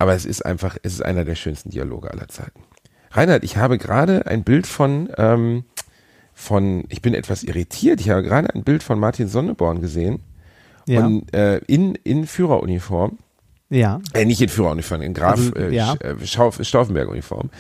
Aber 0.02 0.16
es 0.16 0.26
ist 0.26 0.44
einfach, 0.44 0.78
es 0.82 0.94
ist 0.94 1.06
einer 1.06 1.26
der 1.26 1.36
schönsten 1.36 1.70
Dialoge 1.70 2.10
aller 2.10 2.28
Zeiten. 2.28 2.64
Reinhard, 3.12 3.44
ich 3.44 3.58
habe 3.58 3.78
gerade 3.78 4.26
ein 4.26 4.44
Bild 4.44 4.66
von, 4.66 5.12
ähm, 5.16 5.64
von, 6.34 6.86
ich 6.90 7.04
bin 7.04 7.14
etwas 7.14 7.44
irritiert, 7.44 8.02
ich 8.02 8.10
habe 8.10 8.24
gerade 8.24 8.52
ein 8.56 8.64
Bild 8.64 8.82
von 8.82 8.98
Martin 8.98 9.28
Sonneborn 9.28 9.80
gesehen. 9.80 10.24
Ja. 10.88 11.06
Und 11.06 11.32
äh, 11.36 11.58
in, 11.68 11.94
in 12.04 12.26
Führeruniform, 12.26 13.20
ja. 13.70 14.02
äh, 14.16 14.26
nicht 14.26 14.42
in 14.42 14.50
Führeruniform, 14.50 15.04
in 15.04 15.14
Graf 15.14 15.34
Also, 15.34 15.54
äh, 15.54 15.72
ja. 15.72 15.94
Äh, 15.94 16.16
Stauffenberg-Uniform. 16.26 17.52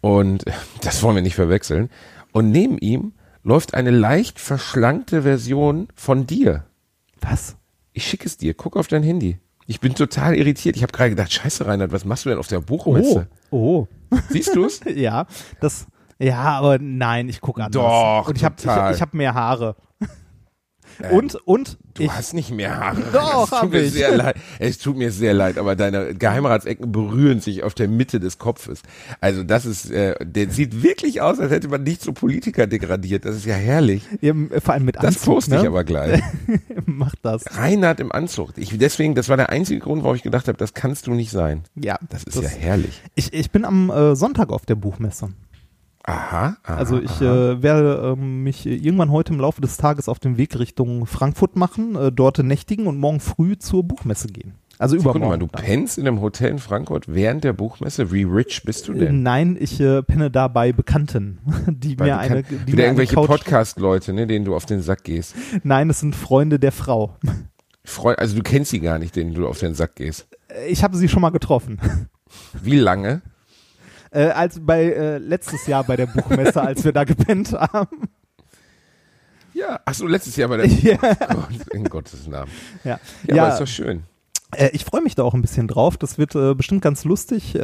Und 0.00 0.44
das 0.82 1.02
wollen 1.02 1.16
wir 1.16 1.22
nicht 1.22 1.34
verwechseln. 1.34 1.90
Und 2.30 2.52
neben 2.52 2.78
ihm 2.78 3.14
läuft 3.42 3.74
eine 3.74 3.90
leicht 3.90 4.38
verschlankte 4.38 5.22
Version 5.22 5.88
von 5.96 6.24
dir. 6.24 6.66
Was? 7.20 7.56
Ich 7.92 8.06
schicke 8.06 8.26
es 8.26 8.36
dir, 8.36 8.54
guck 8.54 8.76
auf 8.76 8.86
dein 8.86 9.02
Handy. 9.02 9.40
Ich 9.70 9.78
bin 9.78 9.94
total 9.94 10.34
irritiert. 10.34 10.74
Ich 10.74 10.82
habe 10.82 10.90
gerade 10.90 11.10
gedacht, 11.10 11.32
scheiße 11.32 11.64
Reinhard, 11.64 11.92
was 11.92 12.04
machst 12.04 12.24
du 12.24 12.30
denn 12.30 12.40
auf 12.40 12.48
der 12.48 12.58
Buchmesse? 12.58 13.28
Oh. 13.50 13.86
Siehst 14.28 14.56
du's? 14.56 14.80
Ja, 14.96 15.26
das. 15.60 15.86
Ja, 16.18 16.58
aber 16.58 16.78
nein, 16.80 17.28
ich 17.28 17.40
gucke 17.40 17.62
anders. 17.62 17.80
Doch, 17.80 18.26
Und 18.26 18.36
ich 18.36 18.44
habe 18.44 18.56
ich, 18.58 18.64
total. 18.64 18.92
ich 18.92 19.00
hab 19.00 19.14
mehr 19.14 19.32
Haare. 19.32 19.76
Und 21.10 21.34
und 21.46 21.78
Du 21.94 22.04
ich, 22.04 22.12
hast 22.12 22.34
nicht 22.34 22.50
mehr 22.50 22.78
Haare. 22.78 23.02
Doch, 23.12 23.44
es 23.44 23.50
tut 23.50 23.58
hab 23.62 23.70
mir 23.70 23.82
ich. 23.82 23.92
sehr 23.92 24.16
leid. 24.16 24.36
Es 24.58 24.78
tut 24.78 24.96
mir 24.96 25.10
sehr 25.10 25.34
leid, 25.34 25.58
aber 25.58 25.76
deine 25.76 26.14
Geheimratsecken 26.14 26.92
berühren 26.92 27.40
sich 27.40 27.62
auf 27.62 27.74
der 27.74 27.88
Mitte 27.88 28.20
des 28.20 28.38
Kopfes. 28.38 28.82
Also 29.20 29.42
das 29.42 29.66
ist, 29.66 29.90
äh, 29.90 30.14
der 30.24 30.50
sieht 30.50 30.82
wirklich 30.82 31.20
aus, 31.20 31.38
als 31.40 31.50
hätte 31.50 31.68
man 31.68 31.82
nicht 31.82 32.02
so 32.02 32.12
Politiker 32.12 32.66
degradiert. 32.66 33.24
Das 33.24 33.36
ist 33.36 33.44
ja 33.44 33.54
herrlich. 33.54 34.02
eben, 34.22 34.50
vor 34.62 34.74
allem 34.74 34.84
mit 34.84 34.96
Das 34.96 35.04
Anzug, 35.16 35.24
poste 35.34 35.54
ne? 35.56 35.60
ich 35.62 35.66
aber 35.66 35.84
gleich. 35.84 36.22
Macht 36.86 37.18
das. 37.22 37.44
Reinhard 37.56 38.00
im 38.00 38.12
Anzug. 38.12 38.52
Ich, 38.56 38.76
deswegen, 38.78 39.14
das 39.14 39.28
war 39.28 39.36
der 39.36 39.50
einzige 39.50 39.80
Grund, 39.80 40.02
warum 40.02 40.16
ich 40.16 40.22
gedacht 40.22 40.48
habe, 40.48 40.58
das 40.58 40.74
kannst 40.74 41.06
du 41.06 41.12
nicht 41.14 41.30
sein. 41.30 41.64
Ja, 41.74 41.98
Das 42.08 42.24
ist 42.24 42.40
ja 42.40 42.48
herrlich. 42.48 43.02
Ich, 43.14 43.32
ich 43.32 43.50
bin 43.50 43.64
am 43.64 43.90
äh, 43.90 44.14
Sonntag 44.16 44.50
auf 44.50 44.64
der 44.64 44.76
Buchmesse. 44.76 45.30
Aha. 46.04 46.56
aha 46.62 46.74
Also 46.76 46.98
ich 47.00 47.20
äh, 47.20 47.62
werde 47.62 48.14
ähm, 48.18 48.42
mich 48.42 48.66
äh, 48.66 48.74
irgendwann 48.74 49.10
heute 49.10 49.32
im 49.32 49.40
Laufe 49.40 49.60
des 49.60 49.76
Tages 49.76 50.08
auf 50.08 50.18
den 50.18 50.38
Weg 50.38 50.58
Richtung 50.58 51.06
Frankfurt 51.06 51.56
machen, 51.56 51.94
äh, 51.96 52.10
dort 52.10 52.38
nächtigen 52.38 52.86
und 52.86 52.98
morgen 52.98 53.20
früh 53.20 53.56
zur 53.58 53.84
Buchmesse 53.84 54.28
gehen. 54.28 54.54
Also 54.78 54.96
Guck 54.96 55.04
mal, 55.04 55.10
übermorgen. 55.16 55.40
du 55.40 55.46
dann. 55.48 55.62
pennst 55.62 55.98
in 55.98 56.06
einem 56.08 56.22
Hotel 56.22 56.48
in 56.52 56.58
Frankfurt 56.58 57.04
während 57.06 57.44
der 57.44 57.52
Buchmesse. 57.52 58.10
Wie 58.12 58.22
rich 58.22 58.62
bist 58.64 58.88
du 58.88 58.94
denn? 58.94 59.22
Nein, 59.22 59.58
ich 59.60 59.78
äh, 59.78 60.02
penne 60.02 60.30
da 60.30 60.48
bei 60.48 60.72
Bekannten, 60.72 61.38
die 61.66 61.98
Weil 61.98 62.06
mir 62.08 62.14
du 62.14 62.18
eine, 62.20 62.42
die 62.44 62.66
wieder 62.72 62.84
irgendwelche. 62.84 63.14
Podcast-Leute, 63.16 64.14
ne, 64.14 64.26
denen 64.26 64.46
du 64.46 64.54
auf 64.56 64.64
den 64.64 64.80
Sack 64.80 65.04
gehst. 65.04 65.34
Nein, 65.64 65.90
es 65.90 66.00
sind 66.00 66.16
Freunde 66.16 66.58
der 66.58 66.72
Frau. 66.72 67.14
Freu 67.84 68.14
also 68.14 68.36
du 68.36 68.42
kennst 68.42 68.70
sie 68.70 68.80
gar 68.80 68.98
nicht, 68.98 69.16
denen 69.16 69.34
du 69.34 69.46
auf 69.46 69.58
den 69.58 69.74
Sack 69.74 69.96
gehst. 69.96 70.26
Äh, 70.48 70.68
Ich 70.70 70.82
habe 70.82 70.96
sie 70.96 71.10
schon 71.10 71.20
mal 71.20 71.30
getroffen. 71.30 71.78
Wie 72.62 72.78
lange? 72.78 73.20
Äh, 74.12 74.24
als 74.30 74.58
bei 74.60 74.84
äh, 74.86 75.18
letztes 75.18 75.66
Jahr 75.66 75.84
bei 75.84 75.96
der 75.96 76.06
Buchmesse, 76.06 76.60
als 76.60 76.84
wir 76.84 76.92
da 76.92 77.04
gepennt 77.04 77.52
haben. 77.52 78.08
Ja, 79.52 79.80
ach 79.84 79.94
so, 79.94 80.06
letztes 80.06 80.36
Jahr 80.36 80.48
bei 80.48 80.58
der 80.58 80.66
Ja. 80.68 80.96
Gott, 80.96 81.48
in 81.72 81.84
Gottes 81.84 82.26
Namen. 82.26 82.50
Ja, 82.84 82.98
Ja, 83.26 83.34
ja 83.34 83.42
aber 83.44 83.52
ist 83.54 83.60
doch 83.60 83.66
schön. 83.66 84.02
äh, 84.56 84.70
ich 84.72 84.84
freue 84.84 85.02
mich 85.02 85.14
da 85.14 85.22
auch 85.24 85.34
ein 85.34 85.42
bisschen 85.42 85.68
drauf. 85.68 85.96
Das 85.96 86.18
wird 86.18 86.34
äh, 86.34 86.54
bestimmt 86.54 86.82
ganz 86.82 87.04
lustig. 87.04 87.54
Äh, 87.54 87.60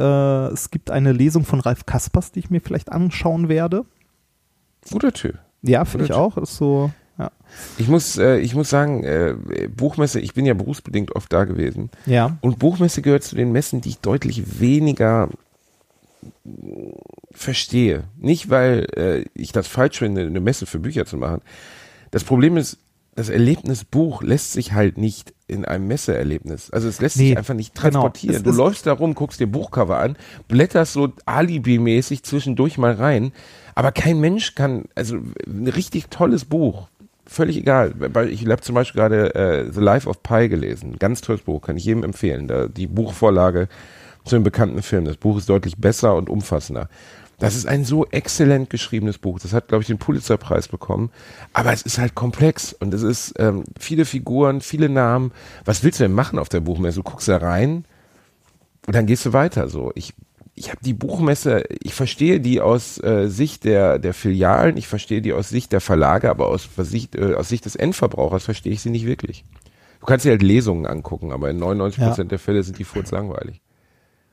es 0.47 0.69
gibt 0.71 0.91
eine 0.91 1.11
Lesung 1.13 1.45
von 1.45 1.59
Ralf 1.59 1.85
Kaspers, 1.85 2.31
die 2.31 2.39
ich 2.39 2.49
mir 2.49 2.61
vielleicht 2.61 2.91
anschauen 2.91 3.49
werde. 3.49 3.85
Guter 4.91 5.11
Typ. 5.13 5.37
Ja, 5.63 5.85
finde 5.85 6.05
ich 6.05 6.13
auch. 6.13 6.37
Ist 6.37 6.55
so, 6.57 6.91
ja. 7.17 7.31
Ich 7.77 7.87
muss, 7.87 8.17
äh, 8.17 8.37
ich 8.37 8.53
muss 8.53 8.69
sagen, 8.69 9.03
äh, 9.03 9.35
Buchmesse, 9.75 10.19
ich 10.19 10.33
bin 10.33 10.45
ja 10.45 10.53
berufsbedingt 10.53 11.15
oft 11.15 11.31
da 11.33 11.45
gewesen. 11.45 11.89
Ja. 12.05 12.37
Und 12.41 12.59
Buchmesse 12.59 13.01
gehört 13.01 13.23
zu 13.23 13.35
den 13.35 13.51
Messen, 13.51 13.81
die 13.81 13.89
ich 13.89 13.99
deutlich 13.99 14.59
weniger 14.59 15.29
verstehe. 17.31 18.05
Nicht, 18.17 18.49
weil 18.49 18.87
äh, 18.95 19.25
ich 19.33 19.51
das 19.51 19.67
falsch 19.67 19.99
finde, 19.99 20.21
eine 20.21 20.39
Messe 20.39 20.65
für 20.65 20.79
Bücher 20.79 21.05
zu 21.05 21.17
machen. 21.17 21.41
Das 22.11 22.23
Problem 22.23 22.57
ist, 22.57 22.77
das 23.15 23.29
Erlebnis 23.29 23.83
Buch 23.83 24.21
lässt 24.21 24.53
sich 24.53 24.73
halt 24.73 24.97
nicht 24.99 25.33
in 25.47 25.65
einem 25.65 25.87
Messeerlebnis. 25.87 26.69
Also 26.69 26.87
es 26.87 27.01
lässt 27.01 27.17
Nee, 27.17 27.29
sich 27.29 27.37
einfach 27.37 27.55
nicht 27.55 27.73
genau. 27.73 27.89
transportieren. 27.89 28.35
Es 28.35 28.43
du 28.43 28.51
läufst 28.51 28.85
da 28.85 28.93
rum, 28.93 29.15
guckst 29.15 29.39
dir 29.39 29.47
Buchcover 29.47 29.97
an, 29.97 30.17
blätterst 30.47 30.93
so 30.93 31.11
Alibi-mäßig 31.25 32.23
zwischendurch 32.23 32.77
mal 32.77 32.93
rein. 32.93 33.31
Aber 33.73 33.91
kein 33.91 34.19
Mensch 34.19 34.53
kann, 34.55 34.85
also 34.93 35.17
ein 35.47 35.67
richtig 35.67 36.09
tolles 36.09 36.45
Buch, 36.45 36.89
völlig 37.25 37.57
egal. 37.57 37.93
Ich 38.29 38.45
habe 38.47 38.61
zum 38.61 38.75
Beispiel 38.75 38.99
gerade 38.99 39.33
äh, 39.35 39.71
The 39.71 39.81
Life 39.81 40.07
of 40.07 40.21
Pi 40.21 40.47
gelesen. 40.47 40.97
Ganz 40.99 41.21
tolles 41.21 41.41
Buch, 41.41 41.61
kann 41.61 41.77
ich 41.77 41.85
jedem 41.85 42.03
empfehlen. 42.03 42.47
Da, 42.47 42.67
die 42.67 42.87
Buchvorlage 42.87 43.67
zu 44.27 44.35
einem 44.35 44.43
bekannten 44.43 44.81
Film. 44.81 45.05
Das 45.05 45.17
Buch 45.17 45.37
ist 45.37 45.49
deutlich 45.49 45.77
besser 45.77 46.15
und 46.15 46.29
umfassender. 46.29 46.89
Das 47.39 47.55
ist 47.55 47.67
ein 47.67 47.85
so 47.85 48.05
exzellent 48.07 48.69
geschriebenes 48.71 49.19
Buch. 49.19 49.39
Das 49.39 49.53
hat, 49.53 49.67
glaube 49.67 49.83
ich, 49.83 49.87
den 49.87 49.99
Pulitzerpreis 49.99 50.67
bekommen. 50.67 51.11
Aber 51.53 51.71
es 51.71 51.83
ist 51.83 51.99
halt 51.99 52.15
komplex 52.15 52.73
und 52.73 52.93
es 52.95 53.03
ist 53.03 53.35
ähm, 53.37 53.63
viele 53.79 54.05
Figuren, 54.05 54.59
viele 54.61 54.89
Namen. 54.89 55.31
Was 55.63 55.83
willst 55.83 55.99
du 55.99 56.03
denn 56.05 56.13
machen 56.13 56.39
auf 56.39 56.49
der 56.49 56.61
Buchmesse? 56.61 56.97
Du 56.97 57.03
guckst 57.03 57.27
da 57.27 57.37
rein 57.37 57.85
und 58.87 58.95
dann 58.95 59.05
gehst 59.05 59.23
du 59.27 59.33
weiter. 59.33 59.67
So, 59.69 59.91
ich, 59.93 60.15
ich 60.55 60.69
habe 60.71 60.79
die 60.83 60.95
Buchmesse, 60.95 61.63
ich 61.83 61.93
verstehe 61.93 62.39
die 62.39 62.59
aus 62.59 62.97
äh, 63.03 63.27
Sicht 63.27 63.65
der, 63.65 63.99
der 63.99 64.15
Filialen, 64.15 64.75
ich 64.75 64.87
verstehe 64.87 65.21
die 65.21 65.33
aus 65.33 65.49
Sicht 65.49 65.71
der 65.71 65.81
Verlage, 65.81 66.31
aber 66.31 66.47
aus 66.47 66.67
Sicht, 66.77 67.15
äh, 67.15 67.35
aus 67.35 67.49
Sicht 67.49 67.65
des 67.65 67.75
Endverbrauchers 67.75 68.45
verstehe 68.45 68.73
ich 68.73 68.81
sie 68.81 68.89
nicht 68.89 69.05
wirklich. 69.05 69.45
Du 69.99 70.07
kannst 70.07 70.25
dir 70.25 70.31
halt 70.31 70.41
Lesungen 70.41 70.87
angucken, 70.87 71.31
aber 71.31 71.51
in 71.51 71.59
99% 71.59 71.99
Ja. 72.17 72.23
der 72.23 72.39
Fälle 72.39 72.63
sind 72.63 72.79
die 72.79 72.83
furzlangweilig. 72.83 73.61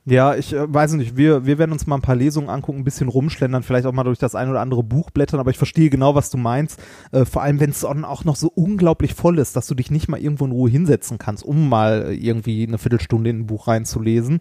Ja, 0.07 0.35
ich 0.35 0.53
äh, 0.53 0.71
weiß 0.71 0.93
nicht, 0.93 1.17
wir, 1.17 1.47
wir 1.47 1.57
werden 1.57 1.71
uns 1.71 1.87
mal 1.87 1.95
ein 1.95 2.01
paar 2.01 2.15
Lesungen 2.15 2.49
angucken, 2.49 2.79
ein 2.79 2.83
bisschen 2.83 3.07
rumschlendern, 3.07 3.63
vielleicht 3.63 3.87
auch 3.87 3.91
mal 3.91 4.03
durch 4.03 4.19
das 4.19 4.35
ein 4.35 4.49
oder 4.49 4.61
andere 4.61 4.83
Buch 4.83 5.09
blättern, 5.09 5.39
aber 5.39 5.49
ich 5.49 5.57
verstehe 5.57 5.89
genau, 5.89 6.13
was 6.13 6.29
du 6.29 6.37
meinst. 6.37 6.79
Äh, 7.11 7.25
vor 7.25 7.41
allem, 7.41 7.59
wenn 7.59 7.71
es 7.71 7.83
auch 7.83 8.23
noch 8.23 8.35
so 8.35 8.51
unglaublich 8.53 9.15
voll 9.15 9.39
ist, 9.39 9.55
dass 9.55 9.65
du 9.65 9.73
dich 9.73 9.89
nicht 9.89 10.07
mal 10.07 10.19
irgendwo 10.19 10.45
in 10.45 10.51
Ruhe 10.51 10.69
hinsetzen 10.69 11.17
kannst, 11.17 11.43
um 11.43 11.69
mal 11.69 12.13
irgendwie 12.13 12.67
eine 12.67 12.77
Viertelstunde 12.77 13.31
in 13.31 13.39
ein 13.39 13.47
Buch 13.47 13.67
reinzulesen. 13.67 14.39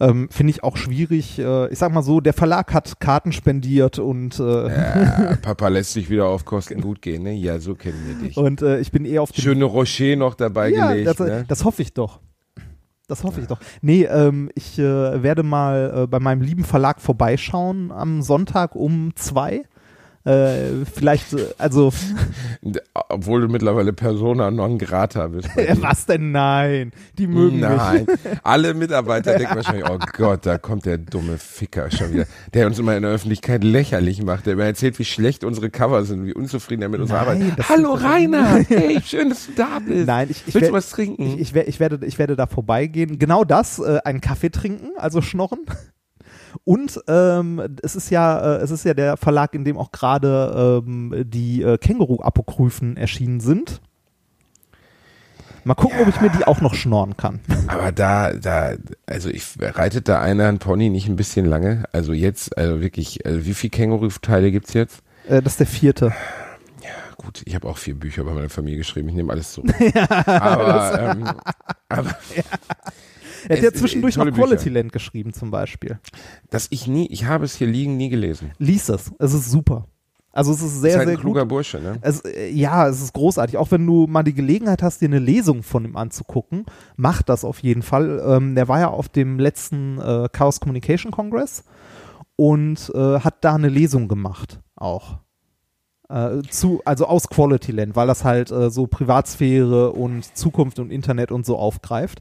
Ähm, 0.00 0.28
Finde 0.30 0.52
ich 0.52 0.62
auch 0.62 0.76
schwierig. 0.76 1.38
Äh, 1.38 1.70
ich 1.70 1.78
sag 1.78 1.92
mal 1.92 2.02
so, 2.02 2.20
der 2.20 2.32
Verlag 2.32 2.72
hat 2.72 3.00
Karten 3.00 3.32
spendiert 3.32 3.98
und 3.98 4.38
äh, 4.38 4.68
Ja, 4.68 5.36
Papa 5.42 5.68
lässt 5.68 5.92
sich 5.92 6.08
wieder 6.08 6.26
auf 6.26 6.44
Kosten 6.44 6.80
gut 6.80 7.02
gehen, 7.02 7.24
ne? 7.24 7.34
Ja, 7.34 7.58
so 7.58 7.74
kennen 7.74 7.98
wir 8.06 8.28
dich. 8.28 8.36
und 8.36 8.62
äh, 8.62 8.78
ich 8.78 8.92
bin 8.92 9.04
eher 9.04 9.22
auf 9.22 9.32
den 9.32 9.42
Schöne 9.42 9.64
Rocher 9.64 10.16
noch 10.16 10.34
dabei 10.34 10.70
ja, 10.70 10.92
gelegt, 10.92 11.08
das, 11.08 11.18
ne? 11.18 11.44
das 11.48 11.64
hoffe 11.64 11.82
ich 11.82 11.92
doch. 11.92 12.20
Das 13.08 13.24
hoffe 13.24 13.40
ich 13.40 13.46
doch. 13.46 13.58
Nee, 13.80 14.04
ähm, 14.04 14.50
ich 14.54 14.78
äh, 14.78 15.22
werde 15.22 15.42
mal 15.42 16.02
äh, 16.04 16.06
bei 16.06 16.20
meinem 16.20 16.42
lieben 16.42 16.62
Verlag 16.62 17.00
vorbeischauen 17.00 17.90
am 17.90 18.20
Sonntag 18.20 18.76
um 18.76 19.16
zwei. 19.16 19.64
Äh, 20.28 20.84
vielleicht, 20.84 21.34
also, 21.56 21.90
Obwohl 23.08 23.40
du 23.40 23.48
mittlerweile 23.48 23.94
Persona 23.94 24.50
non 24.50 24.76
grata 24.76 25.28
bist. 25.28 25.48
was 25.80 26.04
denn? 26.04 26.32
Nein, 26.32 26.92
die 27.16 27.26
mögen 27.26 27.60
Nein, 27.60 28.04
mich. 28.04 28.18
alle 28.42 28.74
Mitarbeiter 28.74 29.38
denken 29.38 29.56
wahrscheinlich, 29.56 29.88
oh 29.88 29.98
Gott, 30.18 30.44
da 30.44 30.58
kommt 30.58 30.84
der 30.84 30.98
dumme 30.98 31.38
Ficker 31.38 31.90
schon 31.90 32.12
wieder, 32.12 32.26
der 32.52 32.66
uns 32.66 32.78
immer 32.78 32.94
in 32.94 33.04
der 33.04 33.12
Öffentlichkeit 33.12 33.64
lächerlich 33.64 34.22
macht, 34.22 34.44
der 34.44 34.56
mir 34.56 34.64
erzählt, 34.64 34.98
wie 34.98 35.06
schlecht 35.06 35.44
unsere 35.44 35.70
Cover 35.70 36.04
sind, 36.04 36.26
wie 36.26 36.34
unzufrieden 36.34 36.82
er 36.82 36.90
mit 36.90 37.00
unserer 37.00 37.24
Nein, 37.24 37.52
Arbeit 37.52 37.68
Hallo 37.70 37.94
Rainer, 37.94 38.64
hey, 38.68 39.00
schön, 39.02 39.30
dass 39.30 39.46
du 39.46 39.52
da 39.52 39.78
bist. 39.78 40.06
Nein, 40.06 40.28
ich, 40.30 40.42
ich, 40.46 40.54
Willst 40.54 40.68
du 40.68 40.74
was 40.74 40.90
trinken? 40.90 41.22
ich, 41.22 41.40
ich, 41.40 41.56
ich, 41.56 41.80
werde, 41.80 42.04
ich 42.04 42.18
werde 42.18 42.36
da 42.36 42.46
vorbeigehen. 42.46 43.18
Genau 43.18 43.44
das, 43.44 43.78
äh, 43.78 44.00
einen 44.04 44.20
Kaffee 44.20 44.50
trinken, 44.50 44.90
also 44.98 45.22
schnorren. 45.22 45.60
Und 46.64 47.00
ähm, 47.08 47.62
es 47.82 47.96
ist 47.96 48.10
ja, 48.10 48.56
äh, 48.56 48.58
es 48.58 48.70
ist 48.70 48.84
ja 48.84 48.94
der 48.94 49.16
Verlag, 49.16 49.54
in 49.54 49.64
dem 49.64 49.76
auch 49.76 49.92
gerade 49.92 50.82
ähm, 50.86 51.24
die 51.26 51.62
äh, 51.62 51.78
Känguru-Apokryphen 51.78 52.96
erschienen 52.96 53.40
sind. 53.40 53.80
Mal 55.64 55.74
gucken, 55.74 56.00
ob 56.00 56.08
ich 56.08 56.20
mir 56.20 56.30
die 56.30 56.46
auch 56.46 56.60
noch 56.60 56.74
schnorren 56.74 57.16
kann. 57.16 57.40
Aber 57.66 57.92
da, 57.92 58.32
da, 58.32 58.72
also 59.06 59.28
ich 59.28 59.44
reitet 59.60 60.08
da 60.08 60.20
einer 60.20 60.46
ein 60.46 60.58
Pony 60.58 60.88
nicht 60.88 61.08
ein 61.08 61.16
bisschen 61.16 61.44
lange? 61.44 61.84
Also 61.92 62.12
jetzt, 62.12 62.56
also 62.56 62.80
wirklich, 62.80 63.26
also 63.26 63.44
wie 63.44 63.54
viele 63.54 63.70
Känguru-Teile 63.72 64.50
gibt's 64.50 64.72
jetzt? 64.72 65.02
Äh, 65.28 65.42
das 65.42 65.54
ist 65.54 65.60
der 65.60 65.66
vierte. 65.66 66.12
Gut, 67.18 67.42
ich 67.44 67.56
habe 67.56 67.68
auch 67.68 67.76
vier 67.76 67.96
Bücher 67.96 68.22
bei 68.22 68.32
meiner 68.32 68.48
Familie 68.48 68.78
geschrieben, 68.78 69.08
ich 69.08 69.14
nehme 69.16 69.32
alles 69.32 69.52
zurück. 69.52 69.74
aber, 70.26 71.00
ähm, 71.00 71.28
aber 71.88 72.16
Er 73.48 73.56
hat 73.56 73.62
ja 73.64 73.70
Es- 73.70 73.78
zwischendurch 73.78 74.16
noch 74.16 74.24
Bücher. 74.24 74.36
Quality 74.38 74.68
Land 74.70 74.92
geschrieben 74.92 75.32
zum 75.32 75.50
Beispiel. 75.50 75.98
dass 76.50 76.66
ich 76.70 76.86
nie, 76.86 77.06
ich 77.08 77.26
habe 77.26 77.44
es 77.44 77.54
hier 77.56 77.66
liegen, 77.66 77.96
nie 77.96 78.08
gelesen. 78.08 78.52
Lies 78.58 78.88
es. 78.88 79.12
Es 79.18 79.34
ist 79.34 79.50
super. 79.50 79.86
Also 80.30 80.52
es 80.52 80.62
ist 80.62 80.80
sehr, 80.80 80.90
ist 80.90 80.96
halt 80.98 81.08
sehr 81.08 81.16
ein 81.16 81.20
kluger 81.20 81.40
gut. 81.42 81.48
Bursche, 81.48 81.80
ne? 81.80 81.98
Es, 82.00 82.20
äh, 82.20 82.48
ja, 82.50 82.86
es 82.86 83.02
ist 83.02 83.12
großartig. 83.12 83.56
Auch 83.56 83.70
wenn 83.70 83.84
du 83.86 84.06
mal 84.06 84.22
die 84.22 84.34
Gelegenheit 84.34 84.82
hast, 84.82 85.00
dir 85.00 85.06
eine 85.08 85.18
Lesung 85.18 85.62
von 85.62 85.84
ihm 85.84 85.96
anzugucken, 85.96 86.64
mach 86.96 87.22
das 87.22 87.44
auf 87.44 87.58
jeden 87.60 87.82
Fall. 87.82 88.22
Ähm, 88.24 88.54
der 88.54 88.68
war 88.68 88.78
ja 88.78 88.88
auf 88.88 89.08
dem 89.08 89.38
letzten 89.38 89.98
äh, 90.00 90.28
Chaos 90.30 90.60
Communication 90.60 91.10
Congress 91.10 91.64
und 92.36 92.92
äh, 92.94 93.20
hat 93.20 93.42
da 93.44 93.54
eine 93.56 93.68
Lesung 93.68 94.06
gemacht 94.06 94.60
auch. 94.76 95.18
Äh, 96.08 96.42
zu, 96.48 96.80
also 96.84 97.06
aus 97.06 97.28
Quality 97.28 97.72
Land, 97.72 97.96
weil 97.96 98.06
das 98.06 98.24
halt 98.24 98.50
äh, 98.50 98.70
so 98.70 98.86
Privatsphäre 98.86 99.92
und 99.92 100.24
Zukunft 100.36 100.78
und 100.78 100.90
Internet 100.90 101.32
und 101.32 101.44
so 101.44 101.58
aufgreift. 101.58 102.20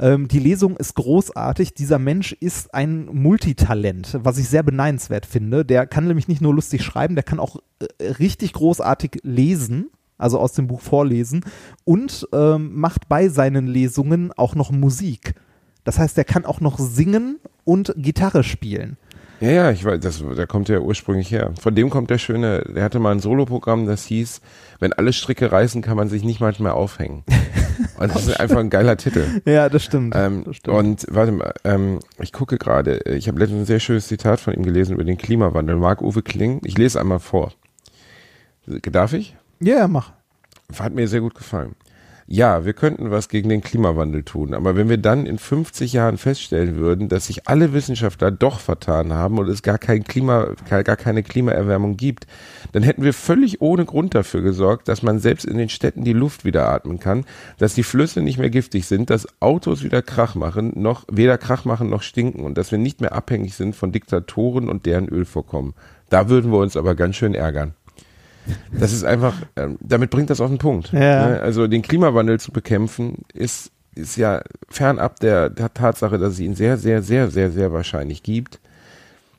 Ähm, 0.00 0.28
die 0.28 0.38
Lesung 0.38 0.76
ist 0.78 0.94
großartig. 0.94 1.74
Dieser 1.74 1.98
Mensch 1.98 2.32
ist 2.32 2.74
ein 2.74 3.06
Multitalent, 3.12 4.18
was 4.22 4.38
ich 4.38 4.48
sehr 4.48 4.62
beneidenswert 4.62 5.26
finde. 5.26 5.64
Der 5.64 5.86
kann 5.86 6.06
nämlich 6.06 6.26
nicht 6.26 6.40
nur 6.40 6.54
lustig 6.54 6.82
schreiben, 6.82 7.14
der 7.14 7.24
kann 7.24 7.38
auch 7.38 7.56
äh, 7.80 8.04
richtig 8.12 8.54
großartig 8.54 9.20
lesen, 9.22 9.90
also 10.16 10.38
aus 10.38 10.52
dem 10.52 10.66
Buch 10.66 10.80
vorlesen 10.80 11.44
und 11.84 12.26
ähm, 12.32 12.74
macht 12.74 13.08
bei 13.08 13.28
seinen 13.28 13.66
Lesungen 13.66 14.32
auch 14.32 14.54
noch 14.54 14.70
Musik. 14.70 15.34
Das 15.84 15.98
heißt, 15.98 16.16
er 16.18 16.24
kann 16.24 16.44
auch 16.44 16.60
noch 16.60 16.78
singen 16.78 17.38
und 17.64 17.94
Gitarre 17.96 18.42
spielen. 18.42 18.96
Ja, 19.40 19.50
ja, 19.50 19.70
ich 19.70 19.84
weiß, 19.84 20.00
das, 20.00 20.22
da 20.36 20.44
kommt 20.44 20.68
er 20.68 20.82
ursprünglich 20.82 21.30
her. 21.30 21.52
Von 21.58 21.74
dem 21.74 21.88
kommt 21.88 22.10
der 22.10 22.18
schöne, 22.18 22.62
der 22.74 22.84
hatte 22.84 23.00
mal 23.00 23.12
ein 23.12 23.20
Soloprogramm, 23.20 23.86
das 23.86 24.04
hieß, 24.04 24.42
wenn 24.80 24.92
alle 24.92 25.14
Stricke 25.14 25.50
reißen, 25.50 25.80
kann 25.80 25.96
man 25.96 26.10
sich 26.10 26.24
nicht 26.24 26.40
manchmal 26.40 26.72
aufhängen. 26.72 27.24
Und 28.00 28.14
das 28.14 28.26
ist 28.26 28.40
einfach 28.40 28.58
ein 28.58 28.70
geiler 28.70 28.96
Titel. 28.96 29.24
Ja, 29.44 29.68
das 29.68 29.84
stimmt. 29.84 30.14
Ähm, 30.16 30.44
das 30.44 30.56
stimmt. 30.56 30.76
und 30.76 31.06
warte 31.10 31.32
mal, 31.32 31.52
ähm, 31.64 32.00
ich 32.18 32.32
gucke 32.32 32.56
gerade, 32.56 32.98
ich 33.04 33.28
habe 33.28 33.38
letztens 33.38 33.62
ein 33.62 33.66
sehr 33.66 33.80
schönes 33.80 34.08
Zitat 34.08 34.40
von 34.40 34.54
ihm 34.54 34.62
gelesen 34.62 34.94
über 34.94 35.04
den 35.04 35.18
Klimawandel. 35.18 35.76
Marc-Uwe 35.76 36.22
Kling, 36.22 36.60
ich 36.64 36.78
lese 36.78 36.98
einmal 36.98 37.18
vor. 37.18 37.52
Darf 38.66 39.12
ich? 39.12 39.36
ja, 39.60 39.78
ja, 39.78 39.88
mach. 39.88 40.12
Hat 40.78 40.94
mir 40.94 41.08
sehr 41.08 41.20
gut 41.20 41.34
gefallen. 41.34 41.74
Ja, 42.32 42.64
wir 42.64 42.74
könnten 42.74 43.10
was 43.10 43.28
gegen 43.28 43.48
den 43.48 43.60
Klimawandel 43.60 44.22
tun, 44.22 44.54
aber 44.54 44.76
wenn 44.76 44.88
wir 44.88 44.98
dann 44.98 45.26
in 45.26 45.36
50 45.36 45.92
Jahren 45.92 46.16
feststellen 46.16 46.76
würden, 46.76 47.08
dass 47.08 47.26
sich 47.26 47.48
alle 47.48 47.72
Wissenschaftler 47.72 48.30
doch 48.30 48.60
vertan 48.60 49.12
haben 49.12 49.36
und 49.40 49.48
es 49.48 49.62
gar 49.62 49.78
kein 49.78 50.04
Klima, 50.04 50.54
gar 50.68 50.84
keine 50.84 51.24
Klimaerwärmung 51.24 51.96
gibt, 51.96 52.28
dann 52.70 52.84
hätten 52.84 53.02
wir 53.02 53.14
völlig 53.14 53.60
ohne 53.60 53.84
Grund 53.84 54.14
dafür 54.14 54.42
gesorgt, 54.42 54.86
dass 54.86 55.02
man 55.02 55.18
selbst 55.18 55.44
in 55.44 55.58
den 55.58 55.68
Städten 55.68 56.04
die 56.04 56.12
Luft 56.12 56.44
wieder 56.44 56.68
atmen 56.68 57.00
kann, 57.00 57.24
dass 57.58 57.74
die 57.74 57.82
Flüsse 57.82 58.22
nicht 58.22 58.38
mehr 58.38 58.50
giftig 58.50 58.86
sind, 58.86 59.10
dass 59.10 59.26
Autos 59.40 59.82
wieder 59.82 60.00
Krach 60.00 60.36
machen, 60.36 60.70
noch 60.76 61.06
weder 61.10 61.36
Krach 61.36 61.64
machen 61.64 61.90
noch 61.90 62.02
stinken 62.02 62.44
und 62.44 62.56
dass 62.56 62.70
wir 62.70 62.78
nicht 62.78 63.00
mehr 63.00 63.12
abhängig 63.12 63.54
sind 63.54 63.74
von 63.74 63.90
Diktatoren 63.90 64.68
und 64.68 64.86
deren 64.86 65.08
Ölvorkommen. 65.08 65.74
Da 66.10 66.28
würden 66.28 66.52
wir 66.52 66.58
uns 66.58 66.76
aber 66.76 66.94
ganz 66.94 67.16
schön 67.16 67.34
ärgern. 67.34 67.74
Das 68.72 68.92
ist 68.92 69.04
einfach, 69.04 69.34
ähm, 69.56 69.78
damit 69.80 70.10
bringt 70.10 70.30
das 70.30 70.40
auf 70.40 70.48
den 70.48 70.58
Punkt. 70.58 70.92
Ja. 70.92 71.28
Ne? 71.28 71.40
Also 71.40 71.66
den 71.66 71.82
Klimawandel 71.82 72.40
zu 72.40 72.52
bekämpfen, 72.52 73.24
ist, 73.32 73.70
ist 73.94 74.16
ja 74.16 74.42
fernab 74.68 75.20
der, 75.20 75.50
der 75.50 75.72
Tatsache, 75.72 76.18
dass 76.18 76.34
es 76.34 76.40
ihn 76.40 76.54
sehr, 76.54 76.76
sehr, 76.78 77.02
sehr, 77.02 77.30
sehr, 77.30 77.50
sehr 77.50 77.72
wahrscheinlich 77.72 78.22
gibt. 78.22 78.58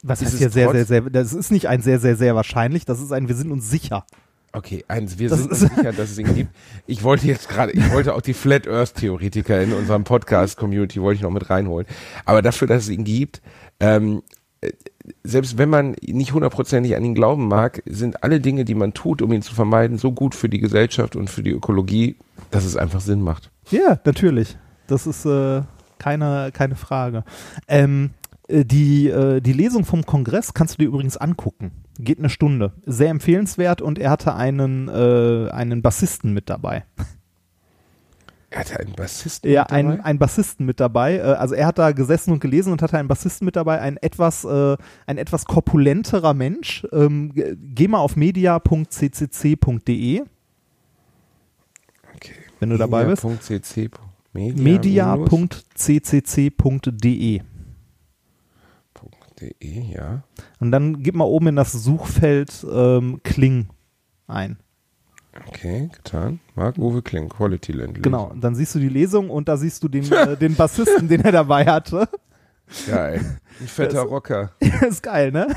Was 0.03 0.21
Ist 0.21 0.37
hier 0.37 0.49
sehr, 0.49 0.71
sehr, 0.71 0.85
sehr, 0.85 1.01
das 1.01 1.33
ist 1.33 1.51
nicht 1.51 1.67
ein 1.67 1.81
sehr, 1.81 1.99
sehr, 1.99 2.15
sehr 2.15 2.35
wahrscheinlich, 2.35 2.85
das 2.85 2.99
ist 2.99 3.11
ein, 3.11 3.27
wir 3.27 3.35
sind 3.35 3.51
uns 3.51 3.69
sicher. 3.69 4.05
Okay, 4.53 4.83
eins, 4.87 5.17
wir 5.17 5.29
Das 5.29 5.39
sind 5.39 5.51
uns 5.51 5.59
sicher, 5.59 5.93
dass 5.93 6.09
es 6.11 6.17
ihn 6.17 6.33
gibt. 6.33 6.55
Ich 6.85 7.03
wollte 7.03 7.27
jetzt 7.27 7.47
gerade, 7.47 7.71
ich 7.71 7.91
wollte 7.91 8.13
auch 8.15 8.21
die 8.21 8.33
Flat 8.33 8.67
Earth 8.67 8.95
Theoretiker 8.95 9.61
in 9.61 9.71
unserem 9.71 10.03
Podcast 10.03 10.57
Community 10.57 11.01
wollte 11.01 11.17
ich 11.17 11.21
noch 11.21 11.29
mit 11.29 11.49
reinholen. 11.49 11.87
Aber 12.25 12.41
dafür, 12.41 12.67
dass 12.67 12.83
es 12.83 12.89
ihn 12.89 13.05
gibt, 13.05 13.41
ähm, 13.79 14.23
äh, 14.59 14.71
selbst 15.23 15.57
wenn 15.57 15.69
man 15.69 15.95
nicht 16.01 16.33
hundertprozentig 16.33 16.95
an 16.95 17.03
ihn 17.03 17.15
glauben 17.15 17.47
mag, 17.47 17.81
sind 17.85 18.23
alle 18.23 18.39
Dinge, 18.39 18.65
die 18.65 18.75
man 18.75 18.93
tut, 18.93 19.21
um 19.21 19.31
ihn 19.31 19.41
zu 19.41 19.53
vermeiden, 19.53 19.97
so 19.97 20.11
gut 20.11 20.35
für 20.35 20.49
die 20.49 20.59
Gesellschaft 20.59 21.15
und 21.15 21.29
für 21.29 21.43
die 21.43 21.51
Ökologie, 21.51 22.15
dass 22.49 22.65
es 22.65 22.75
einfach 22.75 23.01
Sinn 23.01 23.21
macht. 23.21 23.51
Ja, 23.69 23.99
natürlich. 24.05 24.57
Das 24.87 25.07
ist 25.07 25.25
äh, 25.25 25.61
keine, 25.97 26.51
keine 26.53 26.75
Frage. 26.75 27.23
Ähm, 27.67 28.11
äh, 28.47 28.65
die, 28.65 29.07
äh, 29.07 29.41
die 29.41 29.53
Lesung 29.53 29.85
vom 29.85 30.05
Kongress 30.05 30.53
kannst 30.53 30.75
du 30.75 30.77
dir 30.79 30.87
übrigens 30.87 31.17
angucken. 31.17 31.71
Geht 31.99 32.19
eine 32.19 32.29
Stunde. 32.29 32.73
Sehr 32.85 33.09
empfehlenswert 33.09 33.81
und 33.81 33.99
er 33.99 34.11
hatte 34.11 34.35
einen, 34.35 34.87
äh, 34.87 35.49
einen 35.51 35.81
Bassisten 35.81 36.33
mit 36.33 36.49
dabei. 36.49 36.83
Er 38.51 38.59
hatte 38.59 38.79
einen 38.79 38.93
Bassisten. 38.93 39.49
Ja, 39.49 39.61
mit 39.61 39.71
dabei? 39.71 39.79
einen, 39.79 40.01
einen 40.01 40.19
Bassisten 40.19 40.65
mit 40.65 40.79
dabai. 40.79 41.17
Äh, 41.17 41.21
also 41.21 41.55
er 41.55 41.65
hat 41.67 41.77
da 41.79 41.91
gesessen 41.93 42.31
und 42.33 42.39
gelesen 42.41 42.71
und 42.73 42.81
hatte 42.81 42.97
einen 42.97 43.07
Bassisten 43.07 43.45
mit 43.45 43.55
dabei, 43.55 43.79
ein 43.81 43.95
etwas, 43.97 44.43
äh, 44.43 44.75
ein 45.07 45.17
etwas 45.17 45.45
korpulenterer 45.45 46.33
Mensch. 46.33 46.85
Ähm, 46.91 47.33
ge- 47.33 47.55
geh 47.59 47.87
mal 47.87 47.99
auf 47.99 48.15
media.ccc.de, 48.17 50.21
okay. 52.15 52.33
wenn 52.59 52.69
du 52.69 52.77
dabei 52.77 53.05
bist. 53.05 53.23
Media.cc. 53.23 53.89
Media. 54.33 55.15
media.ccc.de. 55.17 57.41
De, 59.39 59.55
ja. 59.91 60.23
Und 60.59 60.71
dann 60.71 61.01
gib 61.01 61.15
mal 61.15 61.23
oben 61.23 61.47
in 61.47 61.55
das 61.55 61.71
Suchfeld 61.71 62.63
ähm, 62.71 63.21
Kling 63.23 63.69
ein. 64.27 64.57
Okay, 65.47 65.89
getan. 65.93 66.39
Marc-Uwe 66.55 67.01
Kling, 67.01 67.29
Quality 67.29 67.71
Land. 67.71 68.03
Genau. 68.03 68.33
Dann 68.35 68.55
siehst 68.55 68.75
du 68.75 68.79
die 68.79 68.89
Lesung 68.89 69.29
und 69.29 69.47
da 69.47 69.57
siehst 69.57 69.83
du 69.83 69.87
den, 69.87 70.11
äh, 70.11 70.35
den 70.35 70.55
Bassisten, 70.55 71.07
den 71.07 71.21
er 71.21 71.31
dabei 71.31 71.65
hatte. 71.65 72.07
Geil. 72.87 73.39
Ein 73.59 73.67
fetter 73.67 74.01
Rocker. 74.01 74.51
ist 74.59 75.03
geil, 75.03 75.31
ne? 75.31 75.47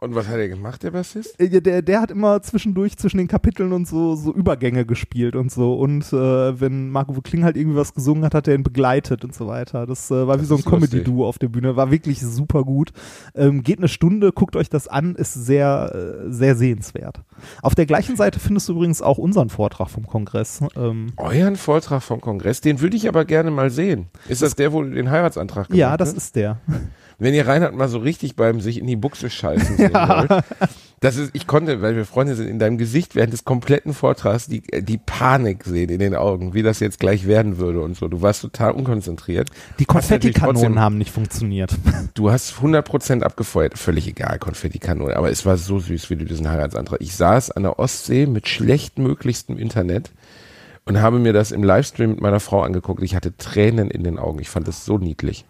Und 0.00 0.14
was 0.14 0.28
hat 0.28 0.36
er 0.38 0.48
gemacht, 0.48 0.82
der 0.82 0.92
Bassist? 0.92 1.38
Äh, 1.38 1.60
Der, 1.60 1.82
der 1.82 2.00
hat 2.00 2.10
immer 2.10 2.40
zwischendurch 2.42 2.96
zwischen 2.96 3.18
den 3.18 3.28
Kapiteln 3.28 3.72
und 3.74 3.86
so, 3.86 4.16
so 4.16 4.32
Übergänge 4.32 4.86
gespielt 4.86 5.36
und 5.36 5.52
so. 5.52 5.74
Und 5.74 6.10
äh, 6.12 6.58
wenn 6.60 6.88
Marco 6.88 7.12
Kling 7.20 7.44
halt 7.44 7.56
irgendwie 7.58 7.76
was 7.76 7.92
gesungen 7.92 8.24
hat, 8.24 8.34
hat 8.34 8.48
er 8.48 8.54
ihn 8.54 8.62
begleitet 8.62 9.24
und 9.24 9.34
so 9.34 9.46
weiter. 9.46 9.86
Das 9.86 10.10
äh, 10.10 10.26
war 10.26 10.36
wie 10.36 10.40
Das 10.40 10.48
so 10.48 10.56
ein. 10.56 10.64
Comedy-Duo 10.64 11.26
auf 11.28 11.38
der 11.38 11.48
Bühne. 11.48 11.76
War 11.76 11.90
wirklich 11.90 12.20
super 12.20 12.64
gut. 12.64 12.92
Ähm, 13.34 13.62
geht 13.62 13.78
eine 13.78 13.88
Stunde, 13.88 14.32
guckt 14.32 14.56
euch 14.56 14.70
das 14.70 14.88
an, 14.88 15.16
ist 15.16 15.34
sehr, 15.34 15.92
äh, 16.26 16.32
sehr 16.32 16.56
sehenswert. 16.56 17.20
Auf 17.60 17.74
der 17.74 17.84
gleichen 17.84 18.16
Seite 18.16 18.40
findest 18.40 18.68
du 18.68 18.72
übrigens 18.72 19.02
auch 19.02 19.18
unseren 19.18 19.50
Vortrag 19.50 19.90
vom 19.90 20.06
Kongress. 20.06 20.62
Ähm, 20.76 21.12
Euren 21.18 21.56
Vortrag 21.56 22.02
vom 22.02 22.22
Kongress, 22.22 22.62
den 22.62 22.80
würde 22.80 22.96
ich 22.96 23.06
aber 23.06 23.26
gerne 23.26 23.50
mal 23.50 23.68
sehen. 23.70 24.06
Ist 24.28 24.40
das 24.40 24.54
der, 24.54 24.72
wo 24.72 24.82
du 24.82 24.90
den 24.90 25.10
Heiratsantrag 25.10 25.68
gemacht 25.68 25.78
ja, 25.78 25.96
das 25.98 26.10
hast? 26.10 26.16
ist 26.16 26.36
der. 26.36 26.58
Wenn 27.20 27.34
ihr 27.34 27.46
Reinhard 27.46 27.74
mal 27.74 27.88
so 27.88 27.98
richtig 27.98 28.34
beim 28.34 28.60
sich 28.60 28.78
in 28.78 28.86
die 28.86 28.96
Buchse 28.96 29.30
scheißen 29.30 29.76
sehen 29.76 29.92
wollt. 29.94 30.42
Das 31.00 31.16
ist, 31.16 31.30
ich 31.34 31.46
konnte, 31.46 31.80
weil 31.80 31.96
wir 31.96 32.04
Freunde 32.04 32.34
sind, 32.34 32.48
in 32.48 32.58
deinem 32.58 32.76
Gesicht 32.76 33.14
während 33.14 33.32
des 33.32 33.44
kompletten 33.44 33.94
Vortrags 33.94 34.46
die, 34.46 34.60
die 34.60 34.98
Panik 34.98 35.64
sehen 35.64 35.88
in 35.88 35.98
den 35.98 36.14
Augen, 36.14 36.52
wie 36.52 36.62
das 36.62 36.80
jetzt 36.80 36.98
gleich 37.00 37.26
werden 37.26 37.56
würde 37.56 37.80
und 37.80 37.96
so. 37.96 38.08
Du 38.08 38.20
warst 38.20 38.42
total 38.42 38.72
unkonzentriert. 38.72 39.48
Die 39.78 39.86
Konfettikanonen 39.86 40.78
haben 40.78 40.98
nicht 40.98 41.12
funktioniert. 41.12 41.76
Du 42.14 42.30
hast 42.30 42.54
100% 42.54 43.22
abgefeuert. 43.22 43.78
Völlig 43.78 44.08
egal, 44.08 44.38
Konfettikanone. 44.38 45.16
Aber 45.16 45.30
es 45.30 45.46
war 45.46 45.56
so 45.56 45.78
süß, 45.78 46.10
wie 46.10 46.16
du 46.16 46.24
diesen 46.24 46.50
Heiratsantrag. 46.50 47.00
Ich 47.00 47.14
saß 47.14 47.52
an 47.52 47.62
der 47.62 47.78
Ostsee 47.78 48.26
mit 48.26 48.48
schlechtmöglichstem 48.48 49.56
Internet 49.56 50.10
und 50.86 51.00
habe 51.00 51.18
mir 51.18 51.32
das 51.32 51.52
im 51.52 51.62
Livestream 51.62 52.10
mit 52.10 52.20
meiner 52.20 52.40
Frau 52.40 52.62
angeguckt. 52.62 53.02
Ich 53.02 53.14
hatte 53.14 53.36
Tränen 53.36 53.90
in 53.90 54.02
den 54.02 54.18
Augen. 54.18 54.40
Ich 54.40 54.48
fand 54.48 54.66
das 54.66 54.84
so 54.84 54.98
niedlich. 54.98 55.44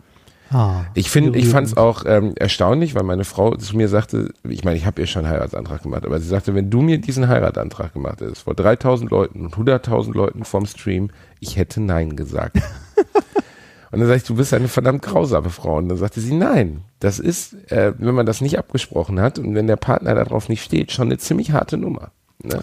Ah, 0.53 0.83
Ich 0.95 1.11
finde, 1.11 1.39
ich 1.39 1.49
fand 1.49 1.69
es 1.69 1.77
auch 1.77 2.05
ähm, 2.07 2.35
erstaunlich, 2.37 2.95
weil 2.97 3.05
meine 3.05 3.25
Frau 3.25 3.55
zu 3.55 3.77
mir 3.77 3.89
sagte, 3.89 4.33
ich 4.49 4.65
meine, 4.65 4.77
ich 4.77 4.85
habe 4.85 5.01
ihr 5.01 5.07
schon 5.07 5.25
einen 5.25 5.33
Heiratsantrag 5.33 5.83
gemacht, 5.85 6.05
aber 6.05 6.19
sie 6.19 6.27
sagte, 6.27 6.55
wenn 6.57 6.71
du 6.71 6.81
mir 6.83 6.99
diesen 6.99 7.29
Heiratsantrag 7.29 7.93
gemacht 7.93 8.21
hättest, 8.21 8.43
vor 8.43 8.55
3000 8.55 9.11
Leuten 9.11 9.43
und 9.47 9.55
100.000 9.55 10.13
Leuten 10.13 10.45
vom 10.45 10.67
Stream, 10.67 11.11
ich 11.39 11.57
hätte 11.57 11.81
Nein 11.81 12.17
gesagt. 12.17 12.57
und 13.93 14.01
dann 14.01 14.09
sag 14.09 14.17
ich, 14.17 14.25
du 14.25 14.35
bist 14.35 14.53
eine 14.53 14.67
verdammt 14.69 15.03
grausame 15.03 15.51
Frau. 15.51 15.77
Und 15.77 15.89
dann 15.89 15.99
sagte 15.99 16.21
sie, 16.21 16.35
nein, 16.35 16.83
das 16.99 17.21
ist, 17.21 17.55
äh, 17.71 17.93
wenn 17.99 18.15
man 18.17 18.27
das 18.27 18.41
nicht 18.41 18.59
abgesprochen 18.59 19.21
hat 19.21 19.39
und 19.39 19.55
wenn 19.55 19.69
der 19.69 19.77
Partner 19.77 20.15
darauf 20.17 20.49
nicht 20.49 20.65
steht, 20.65 20.91
schon 20.91 21.07
eine 21.09 21.19
ziemlich 21.19 21.53
harte 21.53 21.77
Nummer. 21.77 22.11
Ne? 22.43 22.61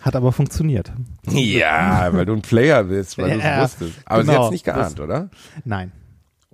Hat 0.00 0.16
aber 0.16 0.32
funktioniert. 0.32 0.90
Ja, 1.28 2.08
weil 2.12 2.24
du 2.26 2.32
ein 2.32 2.42
Player 2.42 2.82
bist, 2.84 3.16
weil 3.18 3.30
du 3.30 3.38
Ja, 3.38 3.64
es 3.64 3.80
wusstest. 3.80 4.00
Aber 4.06 4.22
sie 4.22 4.26
genau, 4.28 4.38
hat 4.40 4.46
es 4.46 4.50
nicht 4.52 4.64
geahnt, 4.64 4.98
das- 4.98 5.00
oder? 5.04 5.28
Nein. 5.64 5.92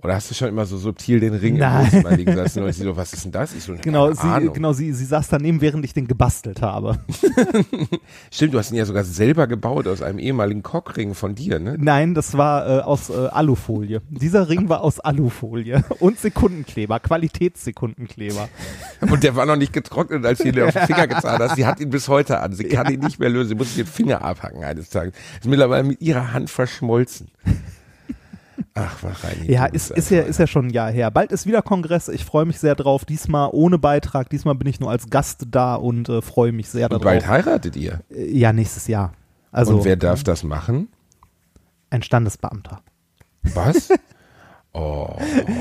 Oder 0.05 0.13
hast 0.17 0.29
du 0.29 0.35
schon 0.35 0.49
immer 0.49 0.67
so 0.67 0.77
subtil 0.77 1.19
den 1.19 1.33
Ring 1.33 1.57
Nein. 1.57 1.85
im 1.87 1.91
Wohnzimmer 1.93 2.15
liegen 2.15 2.33
lassen 2.35 2.61
und 2.61 2.69
ich 2.69 2.77
so, 2.77 2.95
was 2.95 3.11
ist 3.13 3.25
denn 3.25 3.31
das? 3.31 3.55
Ich 3.55 3.63
so, 3.63 3.73
Genau, 3.81 4.13
sie, 4.13 4.19
Ahnung. 4.21 4.53
genau 4.53 4.71
sie, 4.71 4.93
sie 4.93 5.03
saß 5.05 5.29
daneben, 5.29 5.61
während 5.61 5.83
ich 5.83 5.95
den 5.95 6.07
gebastelt 6.07 6.61
habe. 6.61 6.99
Stimmt, 8.31 8.53
du 8.53 8.59
hast 8.59 8.69
ihn 8.69 8.77
ja 8.77 8.85
sogar 8.85 9.03
selber 9.03 9.47
gebaut 9.47 9.87
aus 9.87 10.03
einem 10.03 10.19
ehemaligen 10.19 10.61
Cockring 10.61 11.15
von 11.15 11.33
dir, 11.33 11.57
ne? 11.57 11.75
Nein, 11.79 12.13
das 12.13 12.37
war 12.37 12.67
äh, 12.67 12.81
aus 12.81 13.09
äh, 13.09 13.13
Alufolie. 13.13 14.03
Dieser 14.11 14.47
Ring 14.47 14.69
war 14.69 14.81
aus 14.81 14.99
Alufolie 14.99 15.83
und 15.99 16.19
Sekundenkleber, 16.19 16.99
Qualitätssekundenkleber. 16.99 18.47
Und 19.01 19.23
der 19.23 19.35
war 19.35 19.45
noch 19.47 19.55
nicht 19.55 19.73
getrocknet, 19.73 20.23
als 20.25 20.39
du 20.39 20.49
ihn 20.49 20.61
auf 20.61 20.73
den 20.73 20.85
Finger 20.87 21.07
gezahlt 21.07 21.39
hast. 21.39 21.55
Sie 21.55 21.65
hat 21.65 21.79
ihn 21.79 21.89
bis 21.89 22.07
heute 22.07 22.39
an. 22.39 22.53
Sie 22.53 22.63
kann 22.65 22.91
ihn 22.91 22.99
nicht 22.99 23.19
mehr 23.19 23.29
lösen. 23.29 23.49
Sie 23.49 23.55
muss 23.55 23.75
den 23.75 23.85
Finger 23.85 24.23
abhacken 24.23 24.63
eines 24.63 24.89
Tages. 24.89 25.13
Ist 25.39 25.47
mittlerweile 25.47 25.83
mit 25.83 26.01
ihrer 26.01 26.31
Hand 26.33 26.49
verschmolzen. 26.49 27.27
Ach, 28.77 29.01
war 29.03 29.11
rein. 29.23 29.45
Ja, 29.47 29.65
ist, 29.65 29.89
ist, 29.91 30.09
ja, 30.11 30.21
ist 30.23 30.37
ja 30.37 30.47
schon 30.47 30.67
ein 30.67 30.69
Jahr 30.69 30.91
her. 30.91 31.09
Bald 31.09 31.31
ist 31.31 31.45
wieder 31.47 31.61
Kongress. 31.61 32.09
Ich 32.09 32.25
freue 32.25 32.43
mich 32.45 32.59
sehr 32.59 32.75
drauf. 32.75 33.05
Diesmal 33.05 33.49
ohne 33.53 33.79
Beitrag. 33.79 34.29
Diesmal 34.29 34.53
bin 34.55 34.67
ich 34.67 34.81
nur 34.81 34.91
als 34.91 35.09
Gast 35.09 35.45
da 35.49 35.75
und 35.75 36.09
äh, 36.09 36.21
freue 36.21 36.51
mich 36.51 36.67
sehr 36.69 36.85
Und 36.85 36.91
darauf. 36.91 37.03
bald 37.05 37.25
heiratet 37.27 37.77
ihr. 37.77 38.01
Äh, 38.11 38.37
ja, 38.37 38.51
nächstes 38.51 38.87
Jahr. 38.87 39.13
Also 39.51 39.77
Und 39.77 39.85
wer 39.85 39.95
darf 39.95 40.23
das 40.23 40.43
machen? 40.43 40.89
ein 41.89 42.03
Standesbeamter. 42.03 42.81
Was? 43.53 43.89
Oh. 44.75 45.07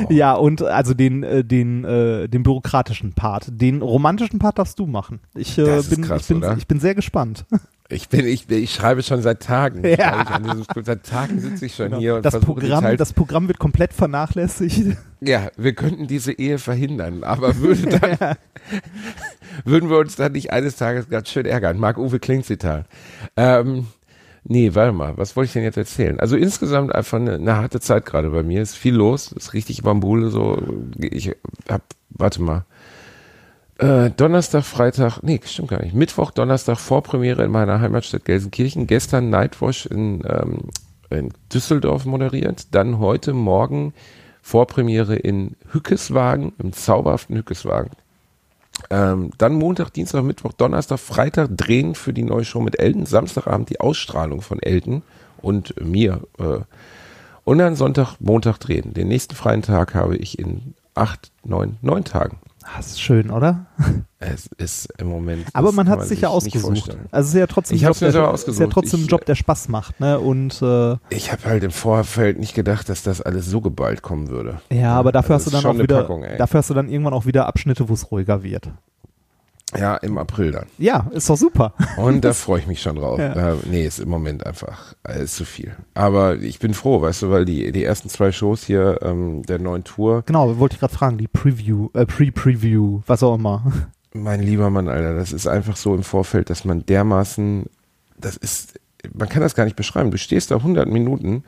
Ja, 0.09 0.35
und 0.35 0.61
also 0.62 0.92
den, 0.92 1.22
äh, 1.22 1.44
den, 1.44 1.85
äh, 1.85 2.29
den 2.29 2.42
bürokratischen 2.42 3.12
Part. 3.12 3.46
Den 3.48 3.81
romantischen 3.81 4.38
Part 4.40 4.59
darfst 4.59 4.79
du 4.81 4.87
machen. 4.87 5.20
Ich, 5.37 5.57
äh, 5.57 5.64
Das 5.64 5.88
bin, 5.88 6.03
krass, 6.03 6.22
ich, 6.22 6.29
bin, 6.29 6.38
oder? 6.38 6.57
ich 6.59 6.66
bin 6.66 6.81
sehr 6.81 6.94
gespannt. 6.94 7.44
Ich 7.90 8.09
bin, 8.09 8.27
ich, 8.27 8.48
ich 8.48 8.72
schreibe 8.72 9.03
schon 9.03 9.20
seit 9.20 9.42
Tagen. 9.42 9.87
Ja. 9.87 10.38
Diesem, 10.38 10.64
seit 10.85 11.05
Tagen 11.05 11.38
sitze 11.38 11.66
ich 11.66 11.74
schon 11.74 11.90
Genau. 11.90 11.98
hier 11.98 12.16
und 12.16 12.24
das, 12.24 12.40
Programm, 12.40 12.83
Zeit 12.83 12.98
das 12.98 13.12
Programm 13.12 13.46
wird 13.46 13.59
komplett 13.59 13.92
vernachlässigt. 13.92 14.96
Ja, 15.20 15.48
wir 15.59 15.74
könnten 15.74 16.07
diese 16.07 16.33
Ehe 16.33 16.59
verhindern, 16.59 17.24
aber 17.24 17.57
würde 17.59 17.98
dann, 17.98 18.37
würden 19.64 19.90
wir 19.90 19.98
uns 19.98 20.16
dann 20.16 20.33
nicht 20.33 20.50
eines 20.50 20.77
Tages 20.77 21.09
ganz 21.11 21.29
schön 21.29 21.44
ärgern. 21.46 21.79
Marc-Uwe 21.79 22.18
Kling-Zitat. 22.18 22.87
Ähm, 23.37 23.87
nee, 24.44 24.74
warte 24.74 24.92
mal, 24.92 25.16
was 25.16 25.37
wollte 25.37 25.46
ich 25.46 25.52
denn 25.52 25.62
jetzt 25.62 25.76
erzählen? 25.76 26.20
Also 26.20 26.37
insgesamt 26.37 26.94
einfach 26.94 27.18
eine, 27.18 27.35
eine 27.35 27.57
harte 27.57 27.80
Zeit 27.80 28.07
gerade 28.07 28.30
bei 28.30 28.42
mir. 28.42 28.62
Ist 28.62 28.76
viel 28.76 28.94
los, 28.94 29.33
ist 29.33 29.54
richtig 29.54 29.83
Bambule 29.83 30.28
so. 30.28 30.62
Ich 30.98 31.33
hab, 31.68 31.83
warte 32.11 32.42
mal. 32.42 32.64
Äh, 33.78 34.11
Donnerstag, 34.11 34.64
Freitag, 34.64 35.22
nee, 35.22 35.40
stimmt 35.44 35.68
gar 35.68 35.83
nicht. 35.83 35.94
Mittwoch, 35.94 36.30
Donnerstag 36.30 36.78
Vorpremiere 36.78 37.44
in 37.44 37.50
meiner 37.50 37.80
Heimatstadt 37.80 38.24
Gelsenkirchen. 38.24 38.87
Gestern 38.87 39.30
Nightwash 39.30 39.87
in, 39.87 40.22
ähm, 40.28 40.68
in 41.11 41.33
Düsseldorf 41.52 42.04
moderiert. 42.04 42.74
Dann 42.74 42.98
heute 42.98 43.33
Morgen 43.33 43.92
Vorpremiere 44.42 45.16
in 45.16 45.57
Hückeswagen, 45.72 46.52
im 46.59 46.72
zauberhaften 46.72 47.37
Hückeswagen. 47.37 47.90
Ähm, 48.90 49.30
dann 49.38 49.54
Montag, 49.54 49.90
Dienstag, 49.90 50.22
Mittwoch, 50.22 50.52
Donnerstag, 50.52 50.98
Freitag 50.98 51.56
drehen 51.56 51.94
für 51.94 52.12
die 52.12 52.22
neue 52.22 52.44
Show 52.44 52.60
mit 52.60 52.78
Elton. 52.78 53.06
Samstagabend 53.06 53.70
die 53.70 53.80
Ausstrahlung 53.80 54.42
von 54.42 54.60
Elton 54.60 55.02
und 55.38 55.74
mir. 55.80 56.20
Äh, 56.38 56.60
und 57.44 57.58
dann 57.58 57.76
Sonntag, 57.76 58.16
Montag 58.20 58.58
drehen. 58.58 58.94
Den 58.94 59.08
nächsten 59.08 59.34
freien 59.34 59.62
Tag 59.62 59.94
habe 59.94 60.16
ich 60.16 60.38
in 60.38 60.74
acht, 60.94 61.30
neun, 61.44 61.76
neun 61.82 62.04
Tagen. 62.04 62.38
Das 62.77 62.87
ist 62.87 63.00
schön, 63.00 63.31
oder? 63.31 63.66
Es 64.18 64.46
ist 64.57 64.88
im 64.98 65.09
Moment. 65.09 65.46
Aber 65.53 65.70
man 65.72 65.88
hat 65.88 66.00
es 66.00 66.09
sich 66.09 66.22
ja 66.22 66.29
ausgesucht. 66.29 66.96
Also 67.11 67.29
es 67.29 67.35
ist 67.35 67.38
ja 67.38 67.46
trotzdem, 67.46 67.77
Ich 67.77 67.83
ein 67.85 67.88
Job, 67.88 67.96
selber 67.96 68.12
der, 68.12 68.20
ist 68.22 68.27
ja 68.27 68.33
ausgesucht. 68.33 68.70
trotzdem 68.72 69.00
ein 69.00 69.05
Ich- 69.05 69.11
Job, 69.11 69.24
der 69.27 69.35
Spaß 69.35 69.68
macht. 69.68 70.00
Ne? 70.00 70.18
Und 70.18 70.62
äh, 70.62 70.96
Ich 71.11 71.31
habe 71.31 71.44
halt 71.44 71.62
im 71.62 71.70
Vorfeld 71.70 72.38
nicht 72.38 72.55
gedacht, 72.55 72.88
dass 72.88 73.03
das 73.03 73.20
alles 73.20 73.46
so 73.46 73.61
geballt 73.61 74.03
kommen 74.03 74.29
würde. 74.29 74.61
ja, 74.72 74.94
aber 74.94 75.12
dafür 75.12 75.35
Also 75.35 75.46
hast 75.53 75.55
du 75.64 75.68
dann 75.68 75.77
auch 75.77 75.83
wieder, 75.83 76.00
Packung, 76.03 76.24
dafür 76.38 76.59
hast 76.59 76.70
du 76.70 76.74
dann 76.74 76.88
irgendwann 76.88 77.12
auch 77.14 77.27
wieder 77.27 77.46
Abschnitte, 77.46 77.88
wo 77.88 77.92
es 77.94 78.11
ruhiger 78.11 78.42
wird. 78.42 78.70
Ja, 79.78 79.96
im 79.96 80.18
April 80.18 80.52
dann. 80.52 80.66
Ja, 80.78 81.10
ist 81.12 81.28
doch 81.28 81.37
super. 81.37 81.74
Und 81.96 82.24
da 82.24 82.32
freue 82.34 82.60
ich 82.60 82.66
mich 82.66 82.80
schon 82.80 82.96
drauf. 82.96 83.18
Ja. 83.18 83.52
Äh, 83.52 83.56
nee, 83.66 83.87
ist 83.87 83.98
im 83.98 84.08
Moment 84.08 84.46
einfach 84.46 84.94
äh, 85.06 85.24
ist 85.24 85.37
zu 85.37 85.44
viel. 85.44 85.74
Aber 85.94 86.37
ich 86.37 86.58
bin 86.58 86.74
froh, 86.74 87.00
weißt 87.00 87.22
du, 87.22 87.30
weil 87.30 87.44
die, 87.44 87.72
die 87.72 87.84
ersten 87.84 88.08
zwei 88.08 88.32
Shows 88.32 88.64
hier 88.64 89.00
ähm, 89.02 89.42
der 89.42 89.58
neuen 89.58 89.84
Tour, 89.84 90.22
Genau, 90.26 90.58
wollte 90.58 90.74
ich 90.74 90.80
gerade 90.80 90.94
fragen, 90.94 91.18
die 91.18 91.28
Preview, 91.28 91.88
äh, 91.94 92.06
Pre-Preview, 92.06 93.00
was 93.06 93.22
auch 93.22 93.34
immer. 93.34 93.64
mein 94.14 94.42
lieber 94.42 94.70
Mann, 94.70 94.88
Alter, 94.88 95.14
das 95.14 95.32
ist 95.32 95.46
einfach 95.46 95.76
so 95.76 95.94
im 95.94 96.02
Vorfeld, 96.04 96.48
dass 96.48 96.64
man 96.64 96.87
dermaßen, 96.87 97.66
das 98.16 98.37
ist, 98.37 98.80
man 99.12 99.28
kann 99.28 99.42
das 99.42 99.54
gar 99.54 99.64
nicht 99.64 99.76
beschreiben. 99.76 100.10
Du 100.10 100.18
stehst 100.18 100.50
da 100.50 100.56
100 100.56 100.88
Minuten. 100.88 101.44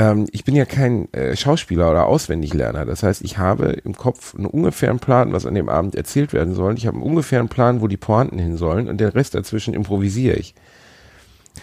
Ähm, 0.00 0.26
ich 0.32 0.44
bin 0.44 0.56
ja 0.56 0.64
kein 0.64 1.12
äh, 1.12 1.36
Schauspieler 1.36 1.90
oder 1.90 2.06
Auswendiglerner. 2.06 2.86
Das 2.86 3.02
heißt, 3.02 3.20
ich 3.22 3.36
habe 3.36 3.72
im 3.84 3.94
Kopf 3.94 4.34
einen 4.34 4.46
ungefähren 4.46 4.98
Plan, 4.98 5.34
was 5.34 5.44
an 5.44 5.54
dem 5.54 5.68
Abend 5.68 5.94
erzählt 5.94 6.32
werden 6.32 6.54
soll. 6.54 6.74
Ich 6.78 6.86
habe 6.86 6.96
einen 6.96 7.04
ungefähren 7.04 7.48
Plan, 7.48 7.82
wo 7.82 7.86
die 7.86 7.98
Pointen 7.98 8.38
hin 8.38 8.56
sollen 8.56 8.88
und 8.88 8.98
den 8.98 9.10
Rest 9.10 9.34
dazwischen 9.34 9.74
improvisiere 9.74 10.36
ich. 10.36 10.54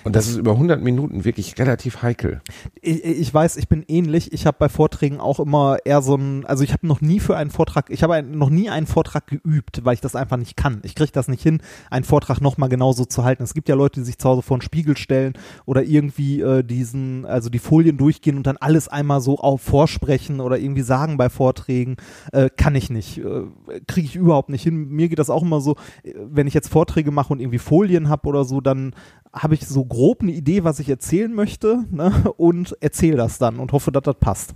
Und 0.03 0.15
das 0.15 0.27
ist 0.27 0.37
über 0.37 0.51
100 0.51 0.81
Minuten 0.81 1.25
wirklich 1.25 1.57
relativ 1.59 2.01
heikel. 2.01 2.41
Ich, 2.81 3.03
ich 3.03 3.33
weiß, 3.33 3.57
ich 3.57 3.67
bin 3.67 3.83
ähnlich. 3.87 4.31
Ich 4.33 4.45
habe 4.45 4.57
bei 4.59 4.69
Vorträgen 4.69 5.19
auch 5.19 5.39
immer 5.39 5.77
eher 5.85 6.01
so 6.01 6.15
ein, 6.15 6.45
also 6.45 6.63
ich 6.63 6.73
habe 6.73 6.87
noch 6.87 7.01
nie 7.01 7.19
für 7.19 7.35
einen 7.35 7.49
Vortrag, 7.49 7.89
ich 7.89 8.03
habe 8.03 8.21
noch 8.23 8.49
nie 8.49 8.69
einen 8.69 8.87
Vortrag 8.87 9.27
geübt, 9.27 9.83
weil 9.83 9.95
ich 9.95 10.01
das 10.01 10.15
einfach 10.15 10.37
nicht 10.37 10.55
kann. 10.55 10.79
Ich 10.83 10.95
kriege 10.95 11.11
das 11.11 11.27
nicht 11.27 11.43
hin, 11.43 11.61
einen 11.89 12.05
Vortrag 12.05 12.41
nochmal 12.41 12.69
genauso 12.69 13.05
zu 13.05 13.23
halten. 13.23 13.43
Es 13.43 13.53
gibt 13.53 13.69
ja 13.69 13.75
Leute, 13.75 13.99
die 13.99 14.05
sich 14.05 14.17
zu 14.17 14.29
Hause 14.29 14.41
vor 14.41 14.57
den 14.57 14.61
Spiegel 14.61 14.97
stellen 14.97 15.33
oder 15.65 15.83
irgendwie 15.83 16.41
äh, 16.41 16.63
diesen, 16.63 17.25
also 17.25 17.49
die 17.49 17.59
Folien 17.59 17.97
durchgehen 17.97 18.37
und 18.37 18.47
dann 18.47 18.57
alles 18.57 18.87
einmal 18.87 19.21
so 19.21 19.37
auf 19.37 19.61
vorsprechen 19.61 20.39
oder 20.39 20.57
irgendwie 20.57 20.81
sagen 20.81 21.17
bei 21.17 21.29
Vorträgen. 21.29 21.97
Äh, 22.31 22.49
kann 22.55 22.75
ich 22.75 22.89
nicht. 22.89 23.17
Äh, 23.17 23.43
kriege 23.87 24.07
ich 24.07 24.15
überhaupt 24.15 24.49
nicht 24.49 24.63
hin. 24.63 24.89
Mir 24.89 25.09
geht 25.09 25.19
das 25.19 25.29
auch 25.29 25.43
immer 25.43 25.59
so, 25.59 25.75
äh, 26.03 26.13
wenn 26.15 26.47
ich 26.47 26.53
jetzt 26.53 26.69
Vorträge 26.69 27.11
mache 27.11 27.33
und 27.33 27.39
irgendwie 27.39 27.59
Folien 27.59 28.09
habe 28.09 28.27
oder 28.27 28.45
so, 28.45 28.61
dann 28.61 28.93
habe 29.33 29.53
ich 29.53 29.67
so 29.67 29.76
grob 29.85 30.21
eine 30.21 30.31
Idee, 30.31 30.63
was 30.63 30.79
ich 30.79 30.89
erzählen 30.89 31.33
möchte 31.33 31.85
ne? 31.91 32.11
und 32.37 32.75
erzähle 32.81 33.17
das 33.17 33.37
dann 33.37 33.59
und 33.59 33.71
hoffe, 33.71 33.91
dass 33.91 34.03
das 34.03 34.15
passt. 34.19 34.53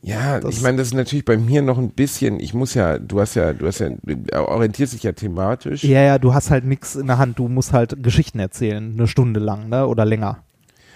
Ja, 0.00 0.38
Das- 0.40 0.54
ich 0.56 0.62
meine, 0.62 0.76
das 0.78 0.88
ist 0.88 0.94
natürlich 0.94 1.24
bei 1.24 1.36
mir 1.36 1.60
noch 1.62 1.76
ein 1.78 1.90
bisschen, 1.90 2.38
ich 2.38 2.54
muss 2.54 2.74
ja, 2.74 2.98
du 2.98 3.20
hast 3.20 3.34
ja, 3.34 3.52
du 3.52 3.66
hast 3.66 3.80
ja, 3.80 3.90
orientierst 4.32 4.92
dich 4.92 5.02
ja 5.02 5.12
thematisch. 5.12 5.82
Ja, 5.82 6.02
ja, 6.02 6.18
du 6.18 6.34
hast 6.34 6.50
halt 6.50 6.64
nichts 6.64 6.94
in 6.94 7.08
der 7.08 7.18
Hand, 7.18 7.38
du 7.38 7.48
musst 7.48 7.72
halt 7.72 8.00
Geschichten 8.02 8.38
erzählen, 8.38 8.92
eine 8.96 9.08
Stunde 9.08 9.40
lang 9.40 9.68
ne? 9.68 9.86
oder 9.86 10.04
länger. 10.04 10.38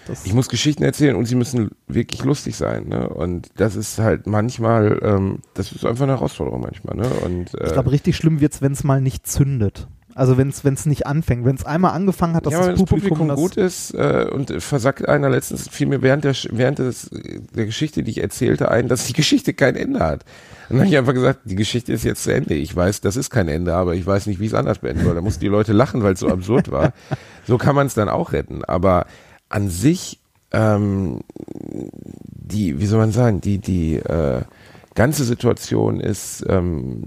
Das 0.07 0.25
Ich 0.25 0.33
muss 0.33 0.49
Geschichten 0.49 0.83
erzählen 0.83 1.15
und 1.15 1.25
sie 1.25 1.35
müssen 1.35 1.71
wirklich 1.87 2.23
lustig 2.25 2.55
sein. 2.57 2.89
Ne? 2.89 3.07
Und 3.07 3.49
das 3.55 3.75
ist 3.77 3.99
halt 3.99 4.27
manchmal, 4.27 4.99
ähm, 5.01 5.39
das 5.53 5.71
ist 5.71 5.85
einfach 5.85 6.03
eine 6.03 6.13
Herausforderung 6.13 6.61
manchmal. 6.61 6.95
Ne? 6.97 7.07
Und, 7.25 7.53
äh, 7.55 7.67
ich 7.67 7.73
glaube, 7.73 7.91
richtig 7.91 8.15
schlimm 8.17 8.41
wird's, 8.41 8.61
wenn 8.61 8.73
es 8.73 8.83
mal 8.83 8.99
nicht 9.01 9.25
zündet. 9.27 9.87
Also 10.15 10.37
wenn 10.37 10.49
es 10.49 10.85
nicht 10.85 11.07
anfängt, 11.07 11.45
wenn 11.45 11.55
es 11.55 11.65
einmal 11.65 11.91
angefangen 11.91 12.35
hat, 12.35 12.45
dass 12.45 12.53
ja, 12.53 12.61
wenn 12.61 12.69
das 12.71 12.79
das 12.79 12.89
Publikum, 12.89 13.17
Publikum 13.17 13.27
das 13.29 13.37
gut 13.37 13.57
ist 13.57 13.93
äh, 13.95 14.27
und 14.31 14.51
versagt 14.61 15.07
einer 15.07 15.29
letztens 15.29 15.67
fiel 15.67 15.87
mir 15.87 16.01
während 16.01 16.23
der 16.23 16.35
während 16.51 16.79
des, 16.79 17.09
der 17.11 17.65
Geschichte, 17.65 18.03
die 18.03 18.11
ich 18.11 18.21
erzählte, 18.21 18.69
ein, 18.69 18.87
dass 18.87 19.05
die 19.05 19.13
Geschichte 19.13 19.53
kein 19.53 19.75
Ende 19.75 19.99
hat. 19.99 20.23
Und 20.69 20.77
dann 20.77 20.79
habe 20.79 20.89
ich 20.89 20.97
einfach 20.97 21.13
gesagt, 21.13 21.41
die 21.45 21.55
Geschichte 21.55 21.91
ist 21.91 22.03
jetzt 22.03 22.23
zu 22.23 22.33
Ende. 22.33 22.53
Ich 22.53 22.75
weiß, 22.75 23.01
das 23.01 23.15
ist 23.15 23.29
kein 23.29 23.47
Ende, 23.47 23.73
aber 23.73 23.95
ich 23.95 24.05
weiß 24.05 24.27
nicht, 24.27 24.39
wie 24.39 24.45
es 24.45 24.53
anders 24.53 24.79
beenden 24.79 25.03
soll. 25.03 25.15
Da 25.15 25.21
mussten 25.21 25.41
die 25.41 25.47
Leute 25.47 25.73
lachen, 25.73 26.03
weil 26.03 26.13
es 26.13 26.19
so 26.19 26.29
absurd 26.29 26.71
war. 26.71 26.93
So 27.45 27.57
kann 27.57 27.75
man 27.75 27.87
es 27.87 27.93
dann 27.93 28.07
auch 28.07 28.31
retten. 28.31 28.63
Aber 28.63 29.05
an 29.49 29.67
sich, 29.67 30.21
ähm, 30.53 31.19
die, 31.35 32.79
wie 32.79 32.85
soll 32.85 32.99
man 32.99 33.11
sagen, 33.11 33.41
die, 33.41 33.57
die 33.57 33.97
äh, 33.97 34.43
ganze 34.95 35.25
Situation 35.25 35.99
ist 35.99 36.45
ähm, 36.47 37.03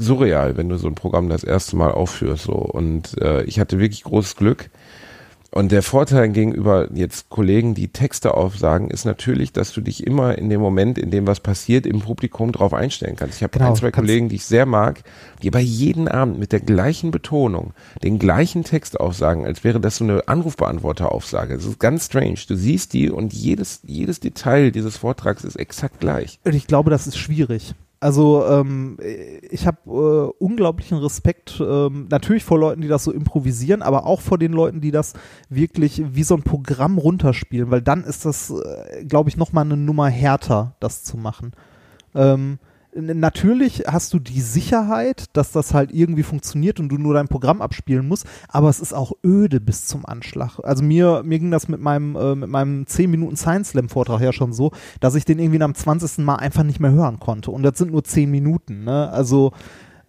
surreal, 0.00 0.56
wenn 0.56 0.68
du 0.68 0.76
so 0.76 0.88
ein 0.88 0.94
Programm 0.94 1.28
das 1.28 1.44
erste 1.44 1.76
Mal 1.76 1.92
aufführst. 1.92 2.44
So. 2.44 2.54
Und 2.54 3.20
äh, 3.20 3.44
ich 3.44 3.60
hatte 3.60 3.78
wirklich 3.78 4.02
großes 4.02 4.36
Glück. 4.36 4.70
Und 5.52 5.72
der 5.72 5.82
Vorteil 5.82 6.28
gegenüber 6.28 6.88
jetzt 6.94 7.28
Kollegen, 7.28 7.74
die 7.74 7.88
Texte 7.88 8.34
aufsagen, 8.34 8.88
ist 8.88 9.04
natürlich, 9.04 9.52
dass 9.52 9.72
du 9.72 9.80
dich 9.80 10.06
immer 10.06 10.38
in 10.38 10.48
dem 10.48 10.60
Moment, 10.60 10.96
in 10.96 11.10
dem 11.10 11.26
was 11.26 11.40
passiert, 11.40 11.86
im 11.86 12.00
Publikum 12.00 12.52
drauf 12.52 12.72
einstellen 12.72 13.16
kannst. 13.16 13.38
Ich 13.38 13.42
habe 13.42 13.58
Genau, 13.58 13.70
ein, 13.70 13.76
zwei 13.76 13.90
Kollegen, 13.90 14.28
die 14.28 14.36
ich 14.36 14.44
sehr 14.44 14.64
mag, 14.64 15.02
die 15.42 15.48
aber 15.48 15.58
jeden 15.58 16.06
Abend 16.06 16.38
mit 16.38 16.52
der 16.52 16.60
gleichen 16.60 17.10
Betonung 17.10 17.72
den 18.04 18.20
gleichen 18.20 18.62
Text 18.62 19.00
aufsagen, 19.00 19.44
als 19.44 19.64
wäre 19.64 19.80
das 19.80 19.96
so 19.96 20.04
eine 20.04 20.28
Anrufbeantworter-Aufsage. 20.28 21.56
Das 21.56 21.64
ist 21.64 21.80
ganz 21.80 22.06
strange. 22.06 22.38
Du 22.46 22.54
siehst 22.54 22.92
die 22.92 23.10
und 23.10 23.32
jedes, 23.32 23.80
jedes 23.84 24.20
Detail 24.20 24.70
dieses 24.70 24.98
Vortrags 24.98 25.42
ist 25.42 25.56
exakt 25.56 25.98
gleich. 25.98 26.38
Und 26.44 26.54
ich 26.54 26.68
glaube, 26.68 26.90
das 26.90 27.08
ist 27.08 27.18
schwierig. 27.18 27.74
Also 28.02 28.46
ähm, 28.46 28.96
ich 29.50 29.66
habe 29.66 29.78
äh, 29.86 30.42
unglaublichen 30.42 30.96
Respekt 30.96 31.60
ähm, 31.60 32.08
natürlich 32.10 32.44
vor 32.44 32.58
Leuten, 32.58 32.80
die 32.80 32.88
das 32.88 33.04
so 33.04 33.12
improvisieren, 33.12 33.82
aber 33.82 34.06
auch 34.06 34.22
vor 34.22 34.38
den 34.38 34.52
Leuten, 34.52 34.80
die 34.80 34.90
das 34.90 35.12
wirklich 35.50 36.02
wie 36.14 36.22
so 36.22 36.34
ein 36.34 36.42
Programm 36.42 36.96
runterspielen, 36.96 37.70
weil 37.70 37.82
dann 37.82 38.02
ist 38.04 38.24
das, 38.24 38.50
äh, 38.50 39.04
glaube 39.04 39.28
ich, 39.28 39.36
noch 39.36 39.52
mal 39.52 39.60
eine 39.60 39.76
Nummer 39.76 40.08
härter, 40.08 40.74
das 40.80 41.04
zu 41.04 41.18
machen. 41.18 41.52
Ähm, 42.14 42.58
Natürlich 42.94 43.84
hast 43.86 44.12
du 44.12 44.18
die 44.18 44.40
Sicherheit, 44.40 45.26
dass 45.34 45.52
das 45.52 45.74
halt 45.74 45.92
irgendwie 45.92 46.24
funktioniert 46.24 46.80
und 46.80 46.88
du 46.88 46.98
nur 46.98 47.14
dein 47.14 47.28
Programm 47.28 47.62
abspielen 47.62 48.08
musst, 48.08 48.26
aber 48.48 48.68
es 48.68 48.80
ist 48.80 48.92
auch 48.92 49.12
öde 49.24 49.60
bis 49.60 49.86
zum 49.86 50.04
Anschlag. 50.04 50.58
Also 50.64 50.82
mir, 50.82 51.22
mir 51.24 51.38
ging 51.38 51.52
das 51.52 51.68
mit 51.68 51.80
meinem, 51.80 52.16
äh, 52.16 52.34
mit 52.34 52.50
meinem 52.50 52.86
10 52.86 53.10
Minuten 53.10 53.36
Science 53.36 53.70
Slam 53.70 53.88
Vortrag 53.88 54.20
ja 54.20 54.32
schon 54.32 54.52
so, 54.52 54.72
dass 54.98 55.14
ich 55.14 55.24
den 55.24 55.38
irgendwie 55.38 55.58
dem 55.58 55.74
20. 55.74 56.18
Mal 56.24 56.36
einfach 56.36 56.64
nicht 56.64 56.80
mehr 56.80 56.90
hören 56.90 57.20
konnte. 57.20 57.52
Und 57.52 57.62
das 57.62 57.78
sind 57.78 57.92
nur 57.92 58.02
10 58.02 58.30
Minuten, 58.30 58.84
ne? 58.84 59.10
Also 59.10 59.52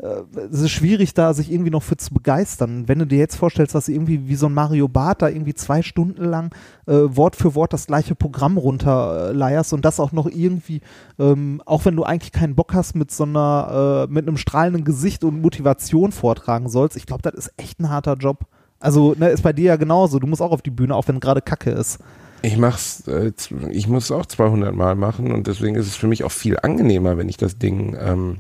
es 0.02 0.62
ist 0.62 0.72
schwierig, 0.72 1.14
da 1.14 1.34
sich 1.34 1.52
irgendwie 1.52 1.70
noch 1.70 1.84
für 1.84 1.96
zu 1.96 2.14
begeistern. 2.14 2.88
Wenn 2.88 3.00
du 3.00 3.06
dir 3.06 3.20
jetzt 3.20 3.36
vorstellst, 3.36 3.76
dass 3.76 3.88
irgendwie 3.88 4.28
wie 4.28 4.36
so 4.36 4.48
ein 4.48 4.54
Mario 4.54 4.88
Barth 4.88 5.22
da 5.22 5.30
irgendwie 5.30 5.54
zwei 5.54 5.84
Stunden 5.84 6.24
lang 6.24 6.56
äh, 6.88 6.94
Wort 6.94 7.36
für 7.36 7.54
Wort 7.54 7.74
das 7.74 7.86
gleiche 7.86 8.16
Programm 8.16 8.58
runterleierst 8.58 9.74
und 9.74 9.86
das 9.86 10.00
auch 10.00 10.12
noch 10.12 10.28
irgendwie, 10.28 10.82
ähm, 11.20 11.62
auch 11.66 11.86
wenn 11.86 11.96
du 11.96 12.04
eigentlich 12.04 12.32
keinen 12.32 12.56
Bock 12.56 12.74
hast, 12.74 12.96
mit 12.96 13.12
so 13.12 13.26
einer, 13.26 14.08
äh, 14.10 14.12
mit 14.12 14.28
einem 14.28 14.38
strahlenden 14.38 14.86
Gesicht 14.86 15.24
und 15.24 15.42
Motivation 15.42 16.12
vortragen 16.12 16.68
sollst, 16.68 16.98
ich 16.98 17.06
glaube, 17.06 17.22
das 17.22 17.36
ist 17.36 17.54
echt 17.58 17.80
ein 17.80 17.90
harter 17.90 18.16
Job. 18.16 18.46
Also, 18.80 19.14
ne, 19.18 19.30
ist 19.30 19.44
bei 19.44 19.54
dir 19.54 19.66
ja 19.66 19.76
genauso. 19.76 20.18
Du 20.18 20.26
musst 20.26 20.42
auch 20.42 20.52
auf 20.52 20.64
die 20.64 20.72
Bühne, 20.72 20.96
auch 20.96 21.08
wenn 21.08 21.20
gerade 21.20 21.42
Kacke 21.42 21.70
ist. 21.70 22.00
Ich 22.42 22.58
mach's, 22.58 23.08
äh, 23.08 23.32
ich 23.70 23.88
muss 23.88 24.06
es 24.06 24.12
auch 24.12 24.26
200 24.26 24.74
Mal 24.74 24.96
machen 24.96 25.32
und 25.32 25.46
deswegen 25.46 25.76
ist 25.76 25.86
es 25.86 25.96
für 25.96 26.08
mich 26.08 26.24
auch 26.24 26.32
viel 26.32 26.58
angenehmer, 26.60 27.18
wenn 27.18 27.30
ich 27.30 27.38
das 27.38 27.60
Ding, 27.60 27.96
ähm, 28.00 28.38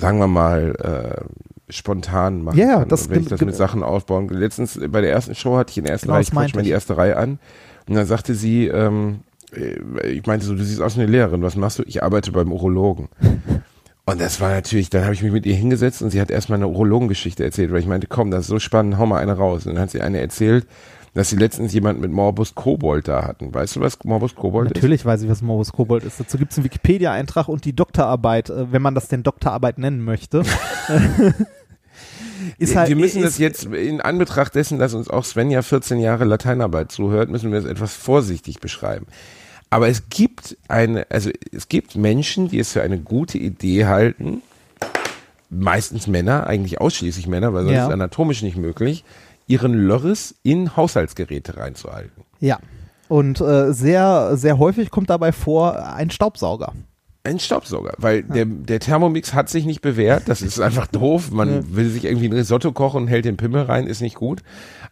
sagen 0.00 0.18
wir 0.18 0.26
mal, 0.26 0.74
äh, 1.68 1.72
spontan 1.72 2.42
machen 2.42 2.58
Ja, 2.58 2.66
ja, 2.66 2.78
kann. 2.80 2.88
das 2.88 3.02
und 3.06 3.10
wenn 3.10 3.20
ich 3.22 3.28
das 3.28 3.40
mit 3.40 3.54
Sachen 3.54 3.82
aufbauen. 3.82 4.28
Letztens 4.28 4.76
äh, 4.76 4.88
bei 4.88 5.00
der 5.00 5.10
ersten 5.12 5.34
Show 5.34 5.56
hatte 5.56 5.70
ich 5.70 5.78
in 5.78 5.84
der 5.84 5.92
ersten 5.92 6.06
Genau, 6.06 6.14
Reihe, 6.14 6.22
ich 6.22 6.30
quatsch 6.30 6.54
mal 6.54 6.62
die 6.62 6.70
erste 6.70 6.96
Reihe 6.96 7.16
an 7.16 7.38
und 7.88 7.94
dann 7.94 8.06
sagte 8.06 8.34
sie, 8.34 8.66
ähm, 8.66 9.20
äh, 9.54 10.08
ich 10.08 10.26
meinte 10.26 10.44
so, 10.46 10.54
du 10.54 10.64
siehst 10.64 10.80
aus 10.80 10.96
wie 10.96 11.02
eine 11.02 11.10
Lehrerin, 11.10 11.42
was 11.42 11.56
machst 11.56 11.78
du? 11.78 11.82
Ich 11.86 12.02
arbeite 12.02 12.32
beim 12.32 12.52
Urologen. 12.52 13.08
Und 14.06 14.20
das 14.20 14.40
war 14.40 14.50
natürlich, 14.50 14.90
dann 14.90 15.04
habe 15.04 15.14
ich 15.14 15.22
mich 15.22 15.30
mit 15.30 15.46
ihr 15.46 15.54
hingesetzt 15.54 16.02
und 16.02 16.10
sie 16.10 16.20
hat 16.20 16.32
erstmal 16.32 16.58
eine 16.58 16.66
Urologengeschichte 16.66 17.44
erzählt, 17.44 17.70
weil 17.70 17.78
ich 17.78 17.86
meinte, 17.86 18.08
komm, 18.08 18.32
das 18.32 18.40
ist 18.40 18.46
so 18.48 18.58
spannend, 18.58 18.98
hau 18.98 19.06
mal 19.06 19.20
eine 19.20 19.34
raus. 19.34 19.66
Und 19.66 19.74
dann 19.74 19.82
hat 19.82 19.90
sie 19.90 20.00
eine 20.00 20.18
erzählt, 20.18 20.66
dass 21.14 21.30
sie 21.30 21.36
letztens 21.36 21.72
jemand 21.72 22.00
mit 22.00 22.12
Morbus 22.12 22.54
Kobold 22.54 23.08
da 23.08 23.24
hatten. 23.24 23.52
Weißt 23.52 23.76
du, 23.76 23.80
was 23.80 24.02
Morbus 24.04 24.34
Kobold 24.34 24.70
ist? 24.70 24.74
Natürlich 24.76 25.04
weiß 25.04 25.22
ich, 25.22 25.28
was 25.28 25.42
Morbus 25.42 25.72
Kobold 25.72 26.04
ist. 26.04 26.20
Dazu 26.20 26.38
gibt 26.38 26.52
es 26.52 26.58
einen 26.58 26.64
Wikipedia-Eintrag 26.64 27.48
und 27.48 27.64
die 27.64 27.74
Doktorarbeit, 27.74 28.50
äh, 28.50 28.72
wenn 28.72 28.82
man 28.82 28.94
das 28.94 29.08
denn 29.08 29.22
Doktorarbeit 29.22 29.78
nennen 29.78 30.04
möchte. 30.04 30.44
halt, 32.74 32.88
wir 32.88 32.96
müssen 32.96 33.22
das 33.22 33.38
jetzt 33.38 33.64
in 33.64 34.00
Anbetracht 34.00 34.54
dessen, 34.54 34.78
dass 34.78 34.94
uns 34.94 35.10
auch 35.10 35.24
Svenja 35.24 35.62
14 35.62 35.98
Jahre 35.98 36.24
Lateinarbeit 36.24 36.92
zuhört, 36.92 37.28
müssen 37.28 37.50
wir 37.50 37.60
das 37.60 37.68
etwas 37.68 37.94
vorsichtig 37.94 38.60
beschreiben. 38.60 39.06
Aber 39.68 39.88
es 39.88 40.08
gibt 40.10 40.56
eine, 40.68 41.06
also 41.10 41.30
es 41.52 41.68
gibt 41.68 41.96
Menschen, 41.96 42.48
die 42.48 42.58
es 42.58 42.72
für 42.72 42.82
eine 42.82 42.98
gute 42.98 43.38
Idee 43.38 43.86
halten, 43.86 44.42
meistens 45.48 46.06
Männer, 46.06 46.46
eigentlich 46.46 46.80
ausschließlich 46.80 47.26
Männer, 47.26 47.52
weil 47.52 47.64
sonst 47.64 47.74
Ja. 47.74 47.82
ist 47.82 47.88
es 47.88 47.94
anatomisch 47.94 48.42
nicht 48.42 48.56
möglich, 48.56 49.04
ihren 49.50 49.74
Lörres 49.74 50.34
in 50.42 50.76
Haushaltsgeräte 50.76 51.56
reinzuhalten. 51.56 52.22
Ja. 52.38 52.58
Und 53.08 53.40
äh, 53.40 53.72
sehr, 53.72 54.36
sehr 54.36 54.58
häufig 54.58 54.90
kommt 54.90 55.10
dabei 55.10 55.32
vor 55.32 55.84
ein 55.94 56.10
Staubsauger. 56.10 56.72
Ein 57.22 57.38
Staubsauger, 57.38 57.92
weil 57.98 58.22
der, 58.22 58.46
der 58.46 58.80
Thermomix 58.80 59.34
hat 59.34 59.50
sich 59.50 59.66
nicht 59.66 59.82
bewährt, 59.82 60.22
das 60.28 60.40
ist 60.40 60.58
einfach 60.60 60.86
doof. 60.92 61.30
Man 61.32 61.48
Ja. 61.52 61.60
will 61.76 61.90
sich 61.90 62.04
irgendwie 62.04 62.28
ein 62.28 62.32
Risotto 62.32 62.72
kochen 62.72 63.02
und 63.02 63.08
hält 63.08 63.24
den 63.26 63.36
Pimmel 63.36 63.62
rein, 63.64 63.86
ist 63.88 64.00
nicht 64.00 64.14
gut. 64.14 64.40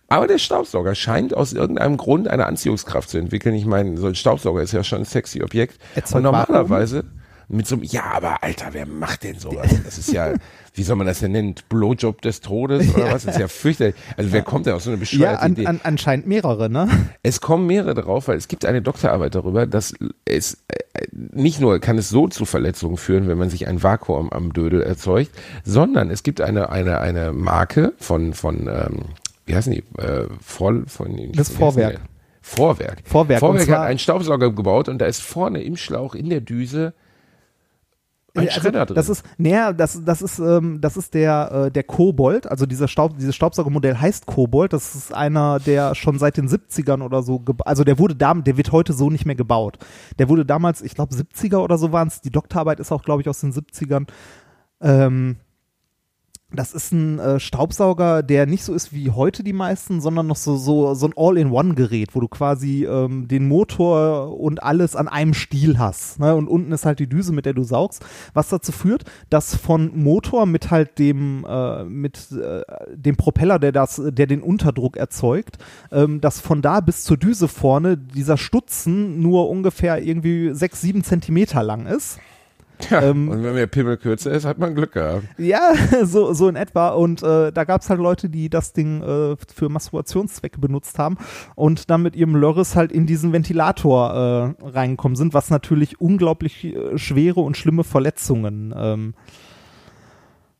Aber 0.08 0.26
der 0.26 0.38
Staubsauger 0.38 0.94
scheint 0.94 1.32
aus 1.34 1.52
irgendeinem 1.52 1.96
Grund 1.96 2.28
eine 2.28 2.44
Anziehungskraft 2.46 3.08
zu 3.08 3.16
entwickeln. 3.18 3.54
Ich 3.54 3.64
meine, 3.64 3.96
so 3.96 4.08
ein 4.08 4.14
Staubsauger 4.14 4.60
ist 4.62 4.72
ja 4.72 4.82
schon 4.84 4.98
ein 4.98 5.04
sexy 5.06 5.42
Objekt. 5.42 5.78
Erzeugt 5.94 6.16
und 6.16 6.22
normalerweise 6.24 7.04
mit 7.48 7.66
so 7.66 7.76
einem, 7.76 7.84
ja, 7.84 8.02
aber 8.12 8.42
Alter, 8.42 8.66
wer 8.72 8.84
macht 8.86 9.22
denn 9.22 9.38
sowas? 9.38 9.68
Das 9.84 9.96
ist 9.96 10.12
ja, 10.12 10.34
wie 10.78 10.82
soll 10.84 10.96
man 10.96 11.06
das 11.06 11.20
denn 11.20 11.32
nennen? 11.32 11.54
Blowjob 11.68 12.22
des 12.22 12.40
Todes 12.40 12.94
oder 12.94 13.06
was? 13.12 13.24
Das 13.24 13.34
ist 13.34 13.40
ja 13.40 13.48
fürchterlich. 13.48 13.94
Also 14.16 14.32
wer 14.32 14.42
kommt 14.42 14.66
denn 14.66 14.74
auf 14.74 14.82
so 14.82 14.90
eine 14.90 14.96
Ja, 14.96 15.00
bescheuerte 15.00 15.40
an, 15.40 15.52
Idee? 15.52 15.66
an, 15.66 15.80
anscheinend 15.82 16.26
mehrere, 16.26 16.70
ne? 16.70 16.88
Es 17.22 17.40
kommen 17.40 17.66
mehrere 17.66 17.94
drauf, 17.94 18.28
weil 18.28 18.36
es 18.38 18.48
gibt 18.48 18.64
eine 18.64 18.80
Doktorarbeit 18.80 19.34
darüber, 19.34 19.66
dass 19.66 19.94
es 20.24 20.54
äh, 20.68 21.06
nicht 21.10 21.60
nur 21.60 21.78
kann 21.80 21.98
es 21.98 22.08
so 22.08 22.28
zu 22.28 22.44
Verletzungen 22.44 22.96
führen, 22.96 23.28
wenn 23.28 23.38
man 23.38 23.50
sich 23.50 23.66
ein 23.68 23.82
Vakuum 23.82 24.32
am 24.32 24.52
Dödel 24.52 24.82
erzeugt, 24.82 25.30
sondern 25.64 26.10
es 26.10 26.22
gibt 26.22 26.40
eine 26.40 26.70
eine 26.70 27.00
eine 27.00 27.32
Marke 27.32 27.92
von 27.98 28.32
von 28.32 28.68
ähm, 28.68 29.00
wie 29.46 29.54
heißen 29.54 29.72
die 29.72 29.82
äh, 30.00 30.26
Voll 30.40 30.84
von 30.86 31.32
Das 31.34 31.48
Vorwerk. 31.48 32.00
Vorwerk. 32.40 32.98
Vorwerk, 33.04 33.40
Vorwerk 33.40 33.68
hat 33.68 33.80
einen 33.80 33.98
Staubsauger 33.98 34.50
gebaut 34.52 34.88
und 34.88 34.98
da 34.98 35.06
ist 35.06 35.20
vorne 35.20 35.62
im 35.62 35.76
Schlauch 35.76 36.14
in 36.14 36.30
der 36.30 36.40
Düse 36.40 36.94
ein 38.34 38.48
Also, 38.48 38.60
Schredder 38.60 38.86
drin. 38.86 38.94
Das 38.94 39.08
ist, 39.08 39.24
naja, 39.38 39.72
das, 39.72 40.02
das 40.04 40.22
ist, 40.22 40.38
ähm, 40.38 40.80
das 40.80 40.96
ist 40.96 41.14
der, 41.14 41.66
äh, 41.66 41.70
der 41.70 41.82
Kobold, 41.82 42.46
also 42.46 42.66
dieser 42.66 42.88
Staub, 42.88 43.16
dieses 43.16 43.34
Staubsaugermodell 43.34 43.96
heißt 43.96 44.26
Kobold, 44.26 44.72
das 44.72 44.94
ist 44.94 45.14
einer, 45.14 45.60
der 45.60 45.94
schon 45.94 46.18
seit 46.18 46.36
den 46.36 46.48
70ern 46.48 47.02
oder 47.02 47.22
so, 47.22 47.42
also 47.64 47.84
der 47.84 47.98
wurde 47.98 48.16
da, 48.16 48.34
der 48.34 48.56
wird 48.56 48.72
heute 48.72 48.92
so 48.92 49.10
nicht 49.10 49.26
mehr 49.26 49.34
gebaut. 49.34 49.78
Der 50.18 50.28
wurde 50.28 50.44
damals, 50.44 50.82
ich 50.82 50.94
glaube 50.94 51.14
70er 51.14 51.58
oder 51.58 51.78
so 51.78 51.92
waren 51.92 52.08
es, 52.08 52.20
die 52.20 52.30
Doktorarbeit 52.30 52.80
ist 52.80 52.92
auch, 52.92 53.02
glaube 53.02 53.22
ich, 53.22 53.28
aus 53.28 53.40
den 53.40 53.52
70ern. 53.52 54.06
Ähm, 54.80 55.36
das 56.50 56.72
ist 56.72 56.92
ein 56.92 57.18
äh, 57.18 57.38
Staubsauger, 57.38 58.22
der 58.22 58.46
nicht 58.46 58.64
so 58.64 58.72
ist 58.72 58.94
wie 58.94 59.10
heute 59.10 59.42
die 59.42 59.52
meisten, 59.52 60.00
sondern 60.00 60.26
noch 60.26 60.36
so, 60.36 60.56
so, 60.56 60.94
so 60.94 61.06
ein 61.06 61.12
All-in-One-Gerät, 61.14 62.14
wo 62.14 62.20
du 62.20 62.28
quasi 62.28 62.86
ähm, 62.86 63.28
den 63.28 63.46
Motor 63.46 64.40
und 64.40 64.62
alles 64.62 64.96
an 64.96 65.08
einem 65.08 65.34
Stiel 65.34 65.78
hast. 65.78 66.20
Ne? 66.20 66.34
Und 66.34 66.48
unten 66.48 66.72
ist 66.72 66.86
halt 66.86 67.00
die 67.00 67.08
Düse, 67.08 67.34
mit 67.34 67.44
der 67.44 67.52
du 67.52 67.64
saugst, 67.64 68.02
was 68.32 68.48
dazu 68.48 68.72
führt, 68.72 69.04
dass 69.28 69.54
von 69.54 70.02
Motor 70.02 70.46
mit 70.46 70.70
halt 70.70 70.98
dem, 70.98 71.44
äh, 71.46 71.84
mit 71.84 72.32
äh, 72.32 72.62
dem 72.94 73.16
Propeller, 73.16 73.58
der 73.58 73.72
das, 73.72 74.00
der 74.02 74.26
den 74.26 74.40
Unterdruck 74.40 74.96
erzeugt, 74.96 75.58
ähm, 75.92 76.22
dass 76.22 76.40
von 76.40 76.62
da 76.62 76.80
bis 76.80 77.04
zur 77.04 77.18
Düse 77.18 77.48
vorne 77.48 77.98
dieser 77.98 78.38
Stutzen 78.38 79.20
nur 79.20 79.50
ungefähr 79.50 80.02
irgendwie 80.02 80.54
sechs, 80.54 80.80
sieben 80.80 81.04
Zentimeter 81.04 81.62
lang 81.62 81.84
ist. 81.84 82.18
Ja, 82.90 83.02
ähm, 83.02 83.28
und 83.28 83.42
wenn 83.42 83.54
der 83.54 83.66
Pimmel 83.66 83.96
kürzer 83.96 84.30
ist, 84.30 84.44
hat 84.44 84.58
man 84.58 84.74
Glück 84.74 84.92
gehabt. 84.92 85.24
Ja, 85.38 85.72
so, 86.04 86.32
so 86.32 86.48
in 86.48 86.56
etwa. 86.56 86.90
Und 86.90 87.22
äh, 87.22 87.52
da 87.52 87.64
gab 87.64 87.82
es 87.82 87.90
halt 87.90 88.00
Leute, 88.00 88.28
die 88.28 88.48
das 88.48 88.72
Ding 88.72 89.02
äh, 89.02 89.36
für 89.54 89.68
Masturbationszwecke 89.68 90.60
benutzt 90.60 90.98
haben 90.98 91.18
und 91.54 91.90
dann 91.90 92.02
mit 92.02 92.16
ihrem 92.16 92.36
Lörres 92.36 92.76
halt 92.76 92.92
in 92.92 93.06
diesen 93.06 93.32
Ventilator 93.32 94.56
äh, 94.62 94.66
reingekommen 94.66 95.16
sind, 95.16 95.34
was 95.34 95.50
natürlich 95.50 96.00
unglaublich 96.00 96.64
äh, 96.64 96.96
schwere 96.98 97.40
und 97.40 97.56
schlimme 97.56 97.84
Verletzungen 97.84 98.74
ähm, 98.76 99.14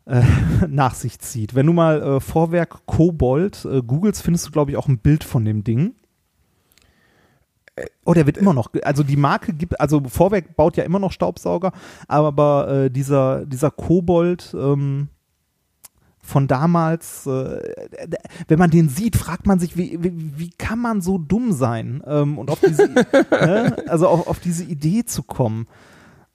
äh, 0.06 0.22
nach 0.68 0.94
sich 0.94 1.18
zieht. 1.20 1.54
Wenn 1.54 1.66
du 1.66 1.72
mal 1.72 2.02
äh, 2.02 2.20
Vorwerk 2.20 2.86
Kobold 2.86 3.66
googelst, 3.86 4.22
findest 4.22 4.46
du, 4.46 4.50
glaube 4.50 4.70
ich, 4.70 4.76
auch 4.76 4.88
ein 4.88 4.98
Bild 4.98 5.24
von 5.24 5.44
dem 5.44 5.64
Ding. 5.64 5.94
Oh, 8.04 8.14
der 8.14 8.26
wird 8.26 8.36
immer 8.38 8.54
noch, 8.54 8.70
also 8.82 9.02
die 9.02 9.16
Marke 9.16 9.52
gibt, 9.52 9.80
also 9.80 10.02
Vorwerk 10.08 10.56
baut 10.56 10.76
ja 10.76 10.84
immer 10.84 10.98
noch 10.98 11.12
Staubsauger, 11.12 11.72
aber 12.06 12.68
äh, 12.68 12.90
dieser, 12.90 13.46
dieser 13.46 13.70
Kobold, 13.70 14.54
ähm, 14.58 15.08
von 16.28 16.46
damals, 16.46 17.26
äh, 17.26 17.58
wenn 18.48 18.58
man 18.58 18.70
den 18.70 18.88
sieht, 18.88 19.16
fragt 19.16 19.46
man 19.46 19.58
sich, 19.58 19.76
wie, 19.76 19.98
wie, 20.02 20.38
wie 20.38 20.50
kann 20.50 20.78
man 20.78 21.00
so 21.00 21.16
dumm 21.16 21.52
sein 21.52 22.02
ähm, 22.06 22.38
und 22.38 22.50
auf 22.50 22.60
diese, 22.60 22.88
ne? 23.30 23.76
also 23.88 24.08
auf, 24.08 24.26
auf 24.26 24.38
diese 24.38 24.64
Idee 24.64 25.04
zu 25.04 25.22
kommen. 25.22 25.66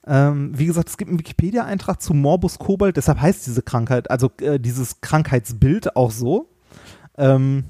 Ähm, 0.06 0.50
wie 0.58 0.66
gesagt, 0.66 0.88
es 0.88 0.96
gibt 0.96 1.10
einen 1.10 1.20
Wikipedia-Eintrag 1.20 2.02
zu 2.02 2.12
Morbus 2.12 2.58
Kobold, 2.58 2.96
deshalb 2.96 3.20
heißt 3.20 3.46
diese 3.46 3.62
Krankheit, 3.62 4.10
also 4.10 4.30
äh, 4.40 4.58
dieses 4.58 5.00
Krankheitsbild 5.00 5.96
auch 5.96 6.10
so. 6.10 6.50
Ähm, 7.16 7.64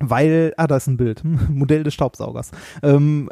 weil, 0.00 0.54
ah, 0.56 0.66
da 0.66 0.76
ist 0.76 0.88
ein 0.88 0.96
Bild, 0.96 1.22
Modell 1.48 1.84
des 1.84 1.94
Staubsaugers. 1.94 2.50
Ähm, 2.82 3.30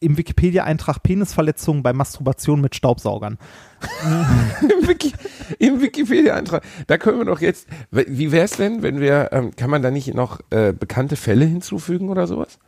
Im 0.00 0.16
Wikipedia-Eintrag 0.16 1.02
Penisverletzungen 1.02 1.82
bei 1.82 1.92
Masturbation 1.92 2.60
mit 2.60 2.74
Staubsaugern. 2.74 3.38
Im, 4.62 4.88
Wiki, 4.88 5.12
Im 5.58 5.80
Wikipedia-Eintrag. 5.80 6.62
Da 6.86 6.98
können 6.98 7.18
wir 7.18 7.24
doch 7.24 7.40
jetzt, 7.40 7.68
wie 7.90 8.32
wäre 8.32 8.44
es 8.44 8.52
denn, 8.52 8.82
wenn 8.82 9.00
wir, 9.00 9.28
ähm, 9.32 9.54
kann 9.56 9.70
man 9.70 9.82
da 9.82 9.90
nicht 9.90 10.14
noch 10.14 10.40
äh, 10.50 10.72
bekannte 10.72 11.16
Fälle 11.16 11.44
hinzufügen 11.44 12.08
oder 12.08 12.26
sowas? 12.26 12.58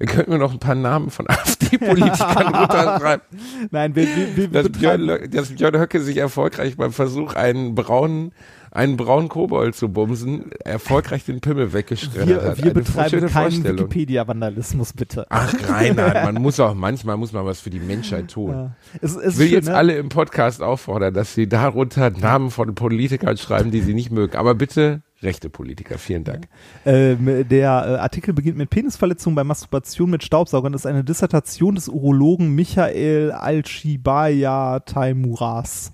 Dann 0.00 0.08
könnten 0.08 0.32
wir 0.32 0.38
noch 0.38 0.52
ein 0.52 0.58
paar 0.58 0.74
Namen 0.74 1.10
von 1.10 1.26
AfD-Politikern 1.28 2.54
runterschreiben. 2.54 3.26
Nein, 3.70 3.94
wir, 3.94 4.06
wir, 4.06 4.36
wir 4.36 4.48
dass, 4.48 4.72
Björn, 4.72 5.30
dass 5.30 5.54
Björn 5.54 5.78
Höcke 5.78 6.00
sich 6.00 6.16
erfolgreich 6.16 6.76
beim 6.78 6.92
Versuch, 6.92 7.34
einen 7.34 7.74
braunen 7.74 8.32
einen 8.70 8.96
braunen 8.96 9.28
Kobold 9.28 9.74
zu 9.74 9.88
bumsen, 9.88 10.52
erfolgreich 10.64 11.24
den 11.24 11.40
Pimmel 11.40 11.72
weggeschreddert 11.72 12.28
wir, 12.28 12.42
hat. 12.42 12.64
Wir 12.64 12.72
betreiben 12.72 13.26
keinen 13.26 13.64
Wikipedia-Vandalismus, 13.64 14.92
bitte. 14.92 15.26
Ach, 15.28 15.52
Reinhard, 15.68 16.24
man 16.24 16.34
muss 16.42 16.60
auch, 16.60 16.74
manchmal 16.74 17.16
muss 17.16 17.32
man 17.32 17.44
was 17.44 17.60
für 17.60 17.70
die 17.70 17.80
Menschheit 17.80 18.28
tun. 18.28 18.52
Ja. 18.52 18.70
Es, 19.00 19.16
es 19.16 19.34
ich 19.34 19.38
will 19.38 19.46
schön, 19.46 19.54
jetzt 19.56 19.68
ne? 19.68 19.74
alle 19.74 19.96
im 19.96 20.08
Podcast 20.08 20.62
auffordern, 20.62 21.12
dass 21.14 21.34
sie 21.34 21.48
darunter 21.48 22.10
Namen 22.10 22.50
von 22.50 22.74
Politikern 22.74 23.36
schreiben, 23.36 23.70
die 23.70 23.80
sie 23.80 23.94
nicht 23.94 24.12
mögen. 24.12 24.36
Aber 24.36 24.54
bitte 24.54 25.02
rechte 25.22 25.50
Politiker. 25.50 25.98
Vielen 25.98 26.24
Dank. 26.24 26.48
Ähm, 26.86 27.46
der 27.48 27.68
äh, 27.68 27.96
Artikel 27.96 28.32
beginnt 28.32 28.56
mit 28.56 28.70
Penisverletzungen 28.70 29.34
bei 29.34 29.44
Masturbation 29.44 30.10
mit 30.10 30.24
Staubsaugern. 30.24 30.72
Das 30.72 30.82
ist 30.82 30.86
eine 30.86 31.04
Dissertation 31.04 31.74
des 31.74 31.88
Urologen 31.88 32.54
Michael 32.54 33.32
Alchibaya 33.32 34.80
Taimuras. 34.80 35.92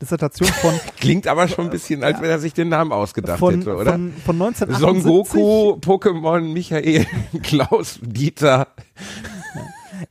Dissertation 0.00 0.48
von. 0.48 0.74
Klingt 1.00 1.26
aber 1.26 1.48
schon 1.48 1.66
ein 1.66 1.70
bisschen, 1.70 2.04
als 2.04 2.20
wenn 2.20 2.28
er 2.28 2.38
sich 2.38 2.52
den 2.52 2.68
Namen 2.68 2.92
ausgedacht 2.92 3.38
von, 3.38 3.54
hätte, 3.54 3.76
oder? 3.76 3.92
Von, 3.92 4.12
von 4.24 4.42
1978. 4.42 5.02
Son 5.02 5.02
Goku, 5.02 5.80
Pokémon, 5.80 6.40
Michael, 6.52 7.06
Klaus, 7.42 7.98
Dieter. 8.02 8.68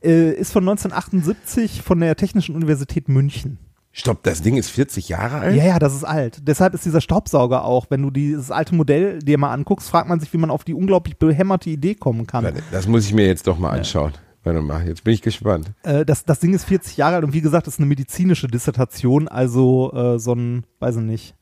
Äh, 0.02 0.32
ist 0.32 0.52
von 0.52 0.64
1978 0.64 1.82
von 1.82 2.00
der 2.00 2.16
Technischen 2.16 2.56
Universität 2.56 3.08
München. 3.08 3.58
Stopp, 3.92 4.22
das 4.24 4.42
Ding 4.42 4.58
ist 4.58 4.68
40 4.68 5.08
Jahre 5.08 5.38
alt? 5.38 5.56
Ja, 5.56 5.64
ja, 5.64 5.78
das 5.78 5.94
ist 5.94 6.04
alt. 6.04 6.40
Deshalb 6.42 6.74
ist 6.74 6.84
dieser 6.84 7.00
Staubsauger 7.00 7.64
auch, 7.64 7.86
wenn 7.88 8.02
du 8.02 8.10
dieses 8.10 8.50
alte 8.50 8.74
Modell 8.74 9.20
dir 9.20 9.38
mal 9.38 9.52
anguckst, 9.52 9.88
fragt 9.88 10.06
man 10.06 10.20
sich, 10.20 10.30
wie 10.34 10.36
man 10.36 10.50
auf 10.50 10.64
die 10.64 10.74
unglaublich 10.74 11.16
behämmerte 11.16 11.70
Idee 11.70 11.94
kommen 11.94 12.26
kann. 12.26 12.46
Das 12.70 12.86
muss 12.86 13.06
ich 13.06 13.14
mir 13.14 13.26
jetzt 13.26 13.46
doch 13.46 13.58
mal 13.58 13.70
anschauen. 13.70 14.12
Warte 14.46 14.60
mal, 14.62 14.86
jetzt 14.86 15.02
bin 15.02 15.12
ich 15.12 15.22
gespannt. 15.22 15.72
Äh, 15.82 16.04
das, 16.04 16.24
das 16.24 16.38
Ding 16.38 16.54
ist 16.54 16.66
40 16.66 16.96
Jahre 16.96 17.16
alt 17.16 17.24
und 17.24 17.32
wie 17.32 17.40
gesagt, 17.40 17.66
das 17.66 17.74
ist 17.74 17.80
eine 17.80 17.88
medizinische 17.88 18.46
Dissertation, 18.46 19.26
also 19.26 19.92
äh, 19.92 20.20
so 20.20 20.34
ein, 20.34 20.62
weiß 20.78 20.98
ich 20.98 21.02
nicht, 21.02 21.34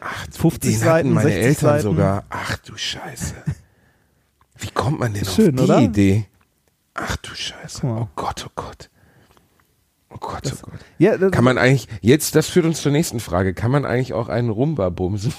Ach, 0.00 0.26
50 0.30 0.72
den 0.72 0.78
Seiten, 0.78 1.12
meine 1.14 1.30
60 1.30 1.42
Eltern 1.42 1.68
Seiten. 1.70 1.82
sogar. 1.82 2.24
Ach 2.28 2.58
du 2.58 2.76
Scheiße. 2.76 3.34
Wie 4.58 4.68
kommt 4.74 5.00
man 5.00 5.14
denn 5.14 5.24
Schön, 5.24 5.58
auf 5.58 5.64
die 5.64 5.72
oder? 5.72 5.80
Idee? 5.80 6.26
Ach 6.92 7.16
du 7.16 7.34
Scheiße. 7.34 7.86
Oh 7.86 8.08
Gott, 8.14 8.44
oh 8.46 8.52
Gott. 8.54 8.90
Oh 10.10 10.18
Gott, 10.20 10.42
oh 10.44 10.70
Gott. 10.70 10.80
Ja, 10.98 11.16
das, 11.16 11.32
Kann 11.32 11.44
man 11.44 11.56
eigentlich, 11.56 11.88
jetzt, 12.02 12.34
das 12.34 12.48
führt 12.48 12.66
uns 12.66 12.82
zur 12.82 12.92
nächsten 12.92 13.20
Frage. 13.20 13.54
Kann 13.54 13.70
man 13.70 13.86
eigentlich 13.86 14.12
auch 14.12 14.28
einen 14.28 14.50
Rumba 14.50 14.90
bumsen? 14.90 15.32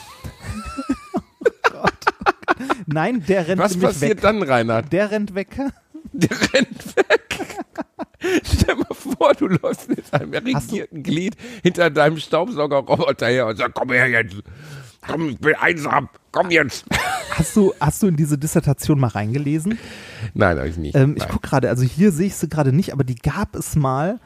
nein, 2.88 3.24
der 3.28 3.48
rennt 3.48 3.62
Was 3.62 3.74
nämlich 3.74 3.90
passiert 3.90 4.12
weg. 4.18 4.22
dann, 4.22 4.42
Reinhard? 4.42 4.92
Der 4.92 5.12
rennt 5.12 5.36
weg. 5.36 5.56
Der 6.18 6.30
rennt 6.54 6.96
weg. 6.96 7.40
Stell 8.44 8.76
mal 8.76 8.94
vor, 8.94 9.34
du 9.34 9.48
läufst 9.48 9.90
mit 9.90 10.12
einem 10.14 10.34
erregierten 10.34 11.04
Glied 11.04 11.36
hinter 11.62 11.90
deinem 11.90 12.18
Staubsaugerroboter 12.18 13.28
her 13.28 13.48
und 13.48 13.58
sagst, 13.58 13.76
komm 13.76 13.92
her 13.92 14.08
jetzt. 14.08 14.36
Komm, 15.06 15.30
ich 15.30 15.40
bin 15.40 15.56
einsam. 15.56 16.10
Komm 16.32 16.50
jetzt. 16.50 16.86
Hast 17.32 17.56
du, 17.56 17.74
hast 17.80 18.02
du 18.02 18.08
in 18.08 18.16
diese 18.16 18.38
Dissertation 18.38 19.00
mal 19.00 19.08
reingelesen? 19.10 19.78
Nein, 20.34 20.58
habe 20.58 20.70
ich 20.70 20.78
nicht. 20.78 20.96
Ähm, 20.96 21.16
ich 21.18 21.28
gucke 21.28 21.48
gerade, 21.48 21.70
also 21.70 21.84
hier 21.84 22.12
sehe 22.12 22.28
ich 22.28 22.36
sie 22.36 22.48
gerade 22.50 22.72
nicht, 22.72 22.94
aber 22.94 23.04
die 23.04 23.16
gab 23.16 23.56
es 23.56 23.76
mal. 23.76 24.20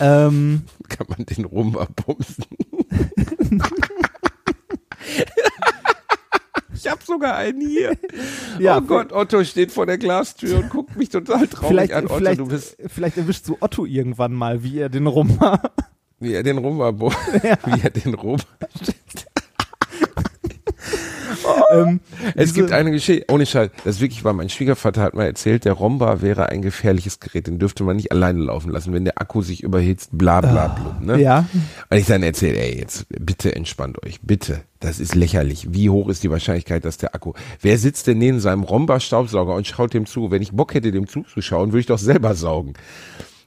Ähm, 0.00 0.62
Kann 0.88 1.06
man 1.08 1.24
den 1.26 1.46
Rumba 1.46 1.88
bumsen? 1.96 2.44
Ich 6.74 6.86
habe 6.88 7.02
sogar 7.04 7.36
einen 7.36 7.60
hier. 7.60 7.96
Ja, 8.58 8.78
oh 8.78 8.80
Gott, 8.82 9.12
Otto 9.12 9.42
steht 9.44 9.72
vor 9.72 9.86
der 9.86 9.96
Glastür 9.98 10.58
und 10.58 10.70
guckt 10.70 10.96
mich 10.96 11.08
total 11.08 11.46
traurig 11.48 11.68
vielleicht, 11.68 11.92
an. 11.94 12.04
Otto, 12.06 12.16
vielleicht, 12.16 12.40
du 12.40 12.46
bist 12.46 12.76
vielleicht 12.86 13.16
erwischst 13.16 13.48
du 13.48 13.56
Otto 13.60 13.86
irgendwann 13.86 14.32
mal, 14.34 14.62
wie 14.62 14.78
er 14.78 14.88
den 14.90 15.06
Rumba. 15.06 15.60
wie 16.20 16.34
er 16.34 16.42
den 16.42 16.58
Rumba, 16.58 16.90
bo- 16.90 17.10
wie 17.42 17.80
er 17.82 17.90
den 17.90 18.14
Rumba. 18.14 18.44
ähm, 21.72 22.00
Es 22.34 22.54
gibt 22.54 22.72
eine 22.72 22.90
Geschichte, 22.90 23.24
ohne 23.32 23.46
Scheiß, 23.46 23.70
das 23.84 24.00
wirklich 24.00 24.24
war, 24.24 24.32
mein 24.32 24.48
Schwiegervater 24.48 25.02
hat 25.02 25.14
mal 25.14 25.24
erzählt, 25.24 25.64
der 25.64 25.72
Romba 25.72 26.20
wäre 26.22 26.48
ein 26.48 26.62
gefährliches 26.62 27.20
Gerät, 27.20 27.46
den 27.46 27.58
dürfte 27.58 27.84
man 27.84 27.96
nicht 27.96 28.12
alleine 28.12 28.40
laufen 28.40 28.70
lassen, 28.70 28.92
wenn 28.92 29.04
der 29.04 29.20
Akku 29.20 29.42
sich 29.42 29.62
überhitzt, 29.62 30.10
bla 30.12 30.40
bla 30.40 30.68
bla. 30.68 30.96
Ne? 31.00 31.14
Ah, 31.14 31.18
Ja. 31.18 31.46
Und 31.90 31.96
ich 31.96 32.06
dann 32.06 32.22
erzähle, 32.22 32.58
ey, 32.58 32.78
jetzt 32.78 33.06
bitte 33.08 33.54
entspannt 33.54 34.04
euch, 34.04 34.20
bitte. 34.22 34.62
Das 34.80 34.98
ist 34.98 35.14
lächerlich. 35.14 35.68
Wie 35.70 35.90
hoch 35.90 36.08
ist 36.08 36.24
die 36.24 36.30
Wahrscheinlichkeit, 36.30 36.84
dass 36.84 36.98
der 36.98 37.14
Akku. 37.14 37.34
Wer 37.60 37.78
sitzt 37.78 38.08
denn 38.08 38.18
neben 38.18 38.40
seinem 38.40 38.64
Romba-Staubsauger 38.64 39.54
und 39.54 39.66
schaut 39.66 39.94
dem 39.94 40.06
zu? 40.06 40.32
Wenn 40.32 40.42
ich 40.42 40.50
Bock 40.52 40.74
hätte, 40.74 40.90
dem 40.90 41.06
zuzuschauen, 41.06 41.70
würde 41.70 41.80
ich 41.80 41.86
doch 41.86 41.98
selber 41.98 42.34
saugen. 42.34 42.72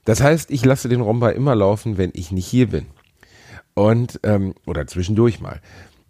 Das 0.06 0.22
heißt, 0.22 0.50
ich 0.50 0.64
lasse 0.64 0.88
den 0.88 1.02
Romba 1.02 1.30
immer 1.30 1.54
laufen, 1.54 1.98
wenn 1.98 2.10
ich 2.14 2.32
nicht 2.32 2.46
hier 2.46 2.68
bin. 2.68 2.86
Und, 3.74 4.20
ähm, 4.22 4.54
oder 4.64 4.86
zwischendurch 4.86 5.40
mal. 5.40 5.60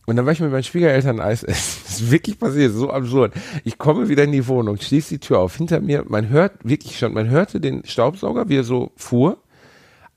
Und 0.06 0.14
dann 0.16 0.24
war 0.24 0.32
ich 0.32 0.40
mit 0.40 0.52
meinen 0.52 0.62
Schwiegereltern 0.62 1.20
Eis 1.20 1.42
essen. 1.42 1.82
Das 1.86 2.02
ist 2.02 2.10
wirklich 2.10 2.38
passiert, 2.38 2.74
so 2.74 2.90
absurd. 2.90 3.32
Ich 3.64 3.78
komme 3.78 4.08
wieder 4.08 4.24
in 4.24 4.32
die 4.32 4.46
Wohnung, 4.46 4.76
schließe 4.76 5.14
die 5.14 5.18
Tür 5.18 5.38
auf. 5.38 5.56
Hinter 5.56 5.80
mir, 5.80 6.04
man 6.06 6.28
hört 6.28 6.52
wirklich 6.62 6.98
schon, 6.98 7.14
man 7.14 7.30
hörte 7.30 7.58
den 7.58 7.86
Staubsauger, 7.86 8.50
wie 8.50 8.58
er 8.58 8.64
so 8.64 8.92
fuhr, 8.96 9.38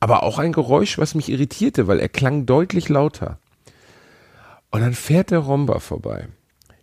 aber 0.01 0.23
auch 0.23 0.39
ein 0.39 0.51
Geräusch, 0.51 0.97
was 0.97 1.15
mich 1.15 1.29
irritierte, 1.29 1.87
weil 1.87 1.99
er 1.99 2.09
klang 2.09 2.45
deutlich 2.45 2.89
lauter. 2.89 3.39
Und 4.71 4.81
dann 4.81 4.93
fährt 4.93 5.31
der 5.31 5.39
Romba 5.39 5.79
vorbei. 5.79 6.27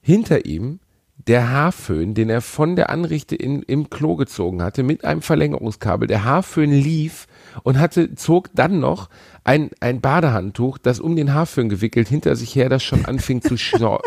Hinter 0.00 0.46
ihm 0.46 0.80
der 1.26 1.50
Haarföhn, 1.50 2.14
den 2.14 2.30
er 2.30 2.40
von 2.40 2.76
der 2.76 2.90
Anrichte 2.90 3.34
in, 3.34 3.62
im 3.62 3.90
Klo 3.90 4.14
gezogen 4.14 4.62
hatte, 4.62 4.82
mit 4.82 5.04
einem 5.04 5.22
Verlängerungskabel. 5.22 6.06
Der 6.06 6.24
Haarföhn 6.24 6.70
lief 6.70 7.26
und 7.64 7.78
hatte, 7.78 8.14
zog 8.14 8.50
dann 8.54 8.78
noch 8.78 9.08
ein, 9.42 9.70
ein 9.80 10.00
Badehandtuch, 10.00 10.78
das 10.78 11.00
um 11.00 11.16
den 11.16 11.34
Haarföhn 11.34 11.68
gewickelt 11.68 12.08
hinter 12.08 12.36
sich 12.36 12.54
her, 12.54 12.68
das 12.68 12.84
schon 12.84 13.04
anfing 13.04 13.42
zu, 13.42 13.56
zu, 13.56 13.98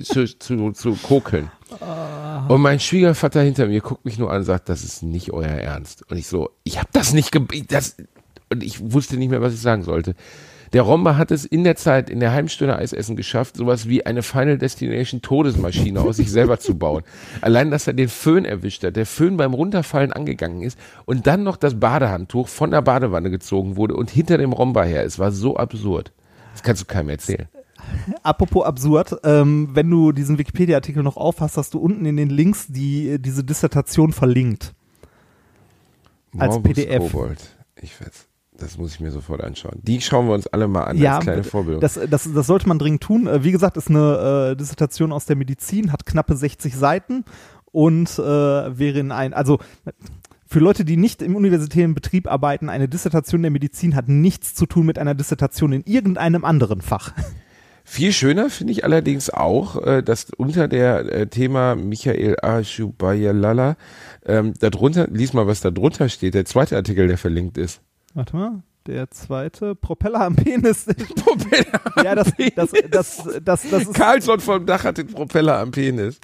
zu, 0.00 0.38
zu, 0.38 0.72
zu 0.72 0.92
kokeln. 1.02 1.50
Und 2.48 2.60
mein 2.60 2.80
Schwiegervater 2.80 3.42
hinter 3.42 3.66
mir 3.66 3.80
guckt 3.80 4.04
mich 4.04 4.18
nur 4.18 4.30
an 4.30 4.38
und 4.38 4.44
sagt, 4.44 4.68
das 4.68 4.84
ist 4.84 5.02
nicht 5.02 5.32
euer 5.32 5.46
Ernst. 5.46 6.10
Und 6.10 6.16
ich 6.16 6.26
so, 6.26 6.50
ich 6.64 6.78
habe 6.78 6.88
das 6.92 7.12
nicht 7.12 7.32
ge 7.32 7.42
das 7.68 7.96
und 8.50 8.62
ich 8.62 8.92
wusste 8.92 9.16
nicht 9.16 9.30
mehr, 9.30 9.42
was 9.42 9.54
ich 9.54 9.60
sagen 9.60 9.82
sollte. 9.82 10.14
Der 10.74 10.82
Romba 10.82 11.16
hat 11.16 11.30
es 11.30 11.44
in 11.44 11.62
der 11.62 11.76
Zeit, 11.76 12.10
in 12.10 12.18
der 12.18 12.32
Heimstunde 12.32 12.76
Eisessen 12.76 13.14
geschafft, 13.14 13.56
sowas 13.56 13.88
wie 13.88 14.04
eine 14.04 14.24
Final 14.24 14.58
Destination 14.58 15.22
Todesmaschine 15.22 16.00
aus 16.00 16.16
sich 16.16 16.32
selber 16.32 16.58
zu 16.58 16.76
bauen. 16.76 17.04
Allein, 17.40 17.70
dass 17.70 17.86
er 17.86 17.92
den 17.92 18.08
Föhn 18.08 18.44
erwischt 18.44 18.82
hat, 18.82 18.96
der 18.96 19.06
Föhn 19.06 19.36
beim 19.36 19.54
Runterfallen 19.54 20.12
angegangen 20.12 20.62
ist 20.62 20.76
und 21.04 21.28
dann 21.28 21.44
noch 21.44 21.56
das 21.56 21.78
Badehandtuch 21.78 22.48
von 22.48 22.72
der 22.72 22.82
Badewanne 22.82 23.30
gezogen 23.30 23.76
wurde 23.76 23.94
und 23.94 24.10
hinter 24.10 24.36
dem 24.36 24.52
Romba 24.52 24.82
her. 24.82 25.04
Es 25.04 25.20
war 25.20 25.30
so 25.30 25.56
absurd. 25.56 26.12
Das 26.54 26.64
kannst 26.64 26.82
du 26.82 26.86
keinem 26.86 27.10
erzählen. 27.10 27.46
Apropos 28.24 28.64
absurd, 28.66 29.16
ähm, 29.22 29.68
wenn 29.74 29.88
du 29.88 30.10
diesen 30.10 30.38
Wikipedia-Artikel 30.38 31.04
noch 31.04 31.16
aufhast, 31.16 31.56
hast 31.56 31.74
du 31.74 31.78
unten 31.78 32.04
in 32.04 32.16
den 32.16 32.30
Links 32.30 32.66
die, 32.68 33.10
äh, 33.10 33.18
diese 33.18 33.44
Dissertation 33.44 34.12
verlinkt. 34.12 34.74
Als 36.36 36.54
Morbus 36.54 36.74
PDF. 36.74 37.12
Kobold. 37.12 37.38
Ich 37.80 38.00
weiß. 38.00 38.26
Das 38.56 38.78
muss 38.78 38.94
ich 38.94 39.00
mir 39.00 39.10
sofort 39.10 39.42
anschauen. 39.42 39.80
Die 39.82 40.00
schauen 40.00 40.28
wir 40.28 40.34
uns 40.34 40.46
alle 40.46 40.68
mal 40.68 40.84
an 40.84 40.96
Ja, 40.96 41.16
als 41.16 41.24
kleine 41.24 41.44
Vorbildung. 41.44 41.80
Das, 41.80 41.98
das, 42.08 42.32
das 42.32 42.46
sollte 42.46 42.68
man 42.68 42.78
dringend 42.78 43.02
tun. 43.02 43.26
Äh, 43.26 43.42
Wie 43.42 43.50
gesagt, 43.50 43.76
ist 43.76 43.90
eine 43.90 44.52
äh, 44.52 44.56
Dissertation 44.56 45.12
aus 45.12 45.26
der 45.26 45.36
Medizin, 45.36 45.90
hat 45.90 46.06
knappe 46.06 46.36
60 46.36 46.76
Seiten 46.76 47.24
und 47.72 48.10
äh, 48.18 48.22
wäre 48.22 49.00
in 49.00 49.10
ein, 49.10 49.34
also 49.34 49.58
für 50.46 50.60
Leute, 50.60 50.84
die 50.84 50.96
nicht 50.96 51.20
im 51.20 51.34
universitären 51.34 51.94
Betrieb 51.94 52.30
arbeiten, 52.30 52.68
eine 52.68 52.88
Dissertation 52.88 53.42
der 53.42 53.50
Medizin 53.50 53.96
hat 53.96 54.08
nichts 54.08 54.54
zu 54.54 54.66
tun 54.66 54.86
mit 54.86 55.00
einer 55.00 55.16
Dissertation 55.16 55.72
in 55.72 55.82
irgendeinem 55.84 56.44
anderen 56.44 56.80
Fach. 56.80 57.12
Viel 57.82 58.12
schöner 58.12 58.48
finde 58.50 58.72
ich 58.72 58.84
allerdings 58.84 59.30
auch, 59.30 59.84
äh, 59.84 60.02
dass 60.02 60.30
unter 60.36 60.68
der 60.68 61.12
äh, 61.12 61.26
Thema 61.26 61.74
Michael 61.74 62.36
Ashubayalala, 62.40 63.76
ähm, 64.24 64.54
darunter, 64.58 65.08
lies 65.10 65.32
mal, 65.32 65.46
was 65.46 65.60
da 65.60 65.70
drunter 65.70 66.08
steht, 66.08 66.34
der 66.34 66.44
zweite 66.44 66.76
Artikel, 66.76 67.08
der 67.08 67.18
verlinkt 67.18 67.58
ist. 67.58 67.80
Warte 68.14 68.36
mal. 68.36 68.62
Der 68.86 69.10
zweite 69.10 69.74
Propeller 69.74 70.20
am 70.20 70.36
Penis. 70.36 70.84
Propeller 71.16 71.80
am 71.96 72.04
ja, 72.04 72.14
das, 72.14 72.32
das, 72.54 72.70
das, 72.90 73.22
das, 73.42 73.62
das 73.70 73.82
ist, 73.84 73.94
Carlson 73.94 74.40
vom 74.40 74.66
Dach 74.66 74.84
hat 74.84 74.98
den 74.98 75.06
Propeller 75.06 75.58
am 75.58 75.70
Penis. 75.70 76.20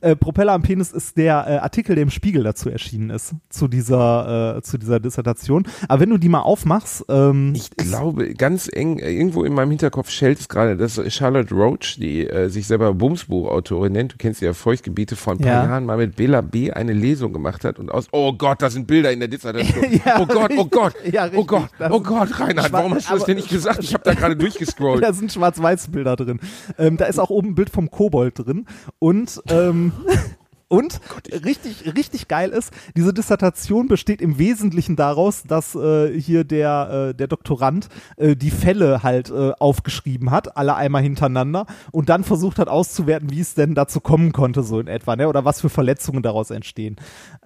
äh, 0.00 0.16
Propeller 0.16 0.54
am 0.54 0.62
Penis 0.62 0.90
ist 0.92 1.18
der 1.18 1.44
äh, 1.46 1.56
Artikel, 1.58 1.94
der 1.94 2.04
im 2.04 2.10
Spiegel 2.10 2.44
dazu 2.44 2.70
erschienen 2.70 3.10
ist, 3.10 3.34
zu 3.50 3.68
dieser, 3.68 4.56
äh, 4.56 4.62
zu 4.62 4.78
dieser 4.78 5.00
Dissertation. 5.00 5.64
Aber 5.86 6.00
wenn 6.00 6.08
du 6.08 6.16
die 6.16 6.30
mal 6.30 6.40
aufmachst, 6.40 7.04
ähm, 7.10 7.52
Ich 7.54 7.68
glaube, 7.70 8.32
ganz 8.32 8.70
eng, 8.72 8.98
äh, 8.98 9.10
irgendwo 9.12 9.44
in 9.44 9.52
meinem 9.52 9.68
Hinterkopf 9.68 10.08
schellt 10.08 10.40
es 10.40 10.48
gerade, 10.48 10.78
dass 10.78 10.98
Charlotte 11.12 11.54
Roach, 11.54 11.98
die 12.00 12.26
äh, 12.26 12.48
sich 12.48 12.66
selber 12.66 12.94
Bumsbuchautorin 12.94 13.92
nennt, 13.92 14.14
du 14.14 14.16
kennst 14.16 14.40
ja 14.40 14.54
Feuchtgebiete, 14.54 15.14
vor 15.14 15.34
ein 15.34 15.40
paar 15.40 15.46
Ja. 15.48 15.64
Jahren 15.66 15.84
mal 15.84 15.98
mit 15.98 16.16
Bela 16.16 16.40
B. 16.40 16.70
eine 16.72 16.94
Lesung 16.94 17.34
gemacht 17.34 17.64
hat 17.64 17.78
und 17.78 17.90
aus, 17.92 18.06
oh 18.12 18.32
Gott, 18.32 18.62
da 18.62 18.70
sind 18.70 18.86
Bilder 18.86 19.12
in 19.12 19.18
der 19.20 19.28
Dissertation. 19.36 19.84
Ja, 20.06 20.20
oh 20.20 20.26
Gott, 20.26 20.52
oh. 20.56 20.64
Gott, 20.64 20.94
Ja, 21.12 21.24
oh 21.24 21.28
richtig. 21.28 21.46
Gott, 21.78 21.90
oh 21.90 22.00
Gott, 22.00 22.40
Reinhard, 22.40 22.72
warum 22.72 22.94
hast 22.94 23.10
du 23.10 23.14
das 23.14 23.24
denn 23.24 23.36
nicht 23.36 23.48
gesagt? 23.48 23.82
Ich 23.82 23.94
habe 23.94 24.04
da 24.04 24.14
gerade 24.14 24.36
durchgescrollt. 24.36 25.02
da 25.02 25.12
sind 25.12 25.32
Schwarz-Weiß-Bilder 25.32 26.16
drin. 26.16 26.40
Ähm, 26.78 26.96
da 26.96 27.06
ist 27.06 27.18
auch 27.18 27.30
oben 27.30 27.50
ein 27.50 27.54
Bild 27.54 27.70
vom 27.70 27.90
Kobold 27.90 28.38
drin. 28.38 28.66
Und, 28.98 29.42
ähm, 29.48 29.92
und 30.68 31.00
richtig, 31.44 31.94
richtig 31.96 32.28
geil 32.28 32.50
ist, 32.50 32.72
diese 32.96 33.12
Dissertation 33.14 33.88
besteht 33.88 34.20
im 34.20 34.38
Wesentlichen 34.38 34.96
daraus, 34.96 35.44
dass 35.44 35.74
äh, 35.74 36.18
hier 36.18 36.44
der, 36.44 37.10
äh, 37.10 37.14
der 37.14 37.28
Doktorand 37.28 37.88
äh, 38.16 38.36
die 38.36 38.50
Fälle 38.50 39.02
halt 39.02 39.30
äh, 39.30 39.52
aufgeschrieben 39.58 40.30
hat, 40.30 40.56
alle 40.56 40.74
einmal 40.74 41.02
hintereinander, 41.02 41.66
und 41.92 42.08
dann 42.08 42.24
versucht 42.24 42.58
hat 42.58 42.68
auszuwerten, 42.68 43.30
wie 43.30 43.40
es 43.40 43.54
denn 43.54 43.74
dazu 43.74 44.00
kommen 44.00 44.32
konnte, 44.32 44.62
so 44.62 44.80
in 44.80 44.88
etwa, 44.88 45.16
ne? 45.16 45.28
oder 45.28 45.44
was 45.44 45.60
für 45.60 45.68
Verletzungen 45.68 46.22
daraus 46.22 46.50
entstehen. 46.50 46.96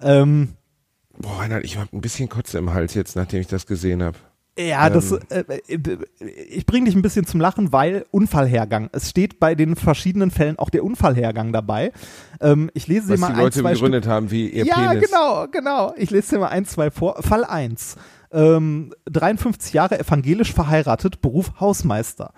Ähm, 0.01 0.55
Boah, 1.21 1.39
Reinhard, 1.39 1.63
ich 1.63 1.77
habe 1.77 1.95
ein 1.95 2.01
bisschen 2.01 2.29
Kotze 2.29 2.57
im 2.57 2.73
Hals 2.73 2.93
jetzt, 2.93 3.15
nachdem 3.15 3.41
ich 3.41 3.47
das 3.47 3.65
gesehen 3.65 4.01
habe. 4.03 4.17
Ja, 4.59 4.89
das, 4.89 5.11
Ähm. 5.11 5.19
äh, 5.29 5.43
äh, 5.69 5.97
ich 6.49 6.65
bringe 6.65 6.85
dich 6.85 6.95
ein 6.95 7.01
bisschen 7.01 7.25
zum 7.25 7.39
Lachen, 7.39 7.71
weil 7.71 8.05
Unfallhergang. 8.11 8.89
Es 8.91 9.09
steht 9.09 9.39
bei 9.39 9.55
den 9.55 9.75
verschiedenen 9.77 10.29
Fällen 10.29 10.59
auch 10.59 10.69
der 10.69 10.83
Unfallhergang 10.83 11.53
dabei. 11.53 11.93
Ähm, 12.41 12.69
ich 12.73 12.87
lese 12.87 13.07
dir 13.07 13.13
Was 13.13 13.19
mal 13.21 13.27
die 13.27 13.33
ein, 13.35 13.39
Leute 13.39 13.59
zwei 13.61 13.73
begründet 13.73 14.07
haben, 14.07 14.29
wie 14.29 14.49
ihr. 14.49 14.65
Ja, 14.65 14.89
Penis. 14.89 15.09
genau, 15.09 15.47
genau. 15.49 15.93
Ich 15.95 16.09
lese 16.11 16.31
dir 16.35 16.39
mal 16.39 16.49
ein, 16.49 16.65
zwei 16.65 16.91
vor. 16.91 17.21
Fall 17.23 17.45
1. 17.45 17.95
Ähm, 18.33 18.93
53 19.09 19.73
Jahre 19.73 19.99
evangelisch 19.99 20.53
verheiratet, 20.53 21.21
Beruf 21.21 21.53
Hausmeister. 21.59 22.33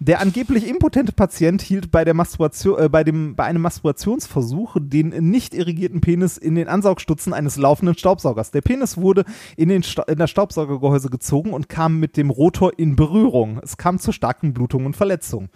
Der 0.00 0.20
angeblich 0.20 0.68
impotente 0.68 1.10
Patient 1.10 1.60
hielt 1.60 1.90
bei, 1.90 2.04
der 2.04 2.14
Masturbation, 2.14 2.78
äh, 2.78 2.88
bei, 2.88 3.02
dem, 3.02 3.34
bei 3.34 3.44
einem 3.44 3.62
Masturbationsversuch 3.62 4.76
den 4.78 5.08
nicht 5.30 5.54
irrigierten 5.54 6.00
Penis 6.00 6.38
in 6.38 6.54
den 6.54 6.68
Ansaugstutzen 6.68 7.34
eines 7.34 7.56
laufenden 7.56 7.98
Staubsaugers. 7.98 8.52
Der 8.52 8.60
Penis 8.60 8.96
wurde 8.96 9.24
in, 9.56 9.68
den 9.68 9.82
Sta 9.82 10.04
in 10.04 10.18
das 10.18 10.30
Staubsaugergehäuse 10.30 11.10
gezogen 11.10 11.52
und 11.52 11.68
kam 11.68 11.98
mit 11.98 12.16
dem 12.16 12.30
Rotor 12.30 12.78
in 12.78 12.94
Berührung. 12.94 13.58
Es 13.60 13.76
kam 13.76 13.98
zu 13.98 14.12
starken 14.12 14.54
Blutungen 14.54 14.86
und 14.86 14.96
Verletzungen. 14.96 15.48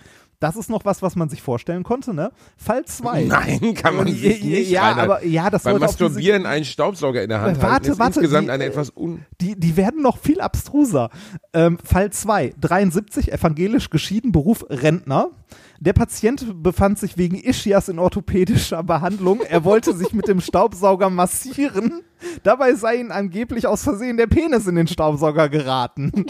Das 0.43 0.57
ist 0.57 0.69
noch 0.69 0.85
was, 0.85 1.03
was 1.03 1.15
man 1.15 1.29
sich 1.29 1.41
vorstellen 1.41 1.85
konnte, 1.85 2.13
ne? 2.13 2.33
Fall 2.57 2.85
2. 2.85 3.27
Nein, 3.27 3.75
kann 3.75 3.95
man 3.95 4.09
sich 4.09 4.43
nicht, 4.43 4.71
Ja, 4.71 4.89
Reinhard. 4.89 5.05
aber 5.05 5.25
ja, 5.25 5.49
das 5.51 5.63
Beim 5.63 5.79
Masturbieren 5.79 6.47
einen 6.47 6.65
Staubsauger 6.65 7.23
in 7.23 7.29
der 7.29 7.41
Hand 7.41 7.63
warte, 7.63 7.91
halten, 7.91 7.99
warte, 8.01 8.19
insgesamt 8.19 8.49
die, 8.49 8.51
eine 8.51 8.65
etwas 8.65 8.91
un... 8.91 9.25
die, 9.41 9.55
die 9.55 9.77
werden 9.77 10.03
noch 10.03 10.19
viel 10.19 10.41
abstruser. 10.41 11.11
Ähm, 11.53 11.79
Fall 11.79 12.11
2, 12.11 12.55
73, 12.61 13.33
evangelisch 13.33 13.89
geschieden, 13.89 14.33
Beruf 14.33 14.67
Rentner. 14.69 15.31
Der 15.79 15.93
Patient 15.93 16.61
befand 16.61 16.99
sich 16.99 17.17
wegen 17.17 17.37
Ischias 17.37 17.89
in 17.89 18.01
orthopädischer 18.01 18.83
Behandlung. 18.83 19.43
Er 19.43 19.63
wollte 19.63 19.95
sich 19.95 20.13
mit 20.13 20.27
dem 20.27 20.41
Staubsauger 20.41 21.09
massieren. 21.09 22.03
Dabei 22.43 22.75
sei 22.75 22.97
ihm 22.97 23.13
angeblich 23.13 23.69
aus 23.69 23.85
Versehen 23.85 24.17
der 24.17 24.27
Penis 24.27 24.67
in 24.67 24.75
den 24.75 24.89
Staubsauger 24.89 25.49
geraten. 25.49 26.27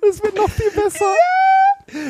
Das 0.00 0.22
wird 0.22 0.36
noch 0.36 0.50
viel 0.50 0.70
besser. 0.70 1.14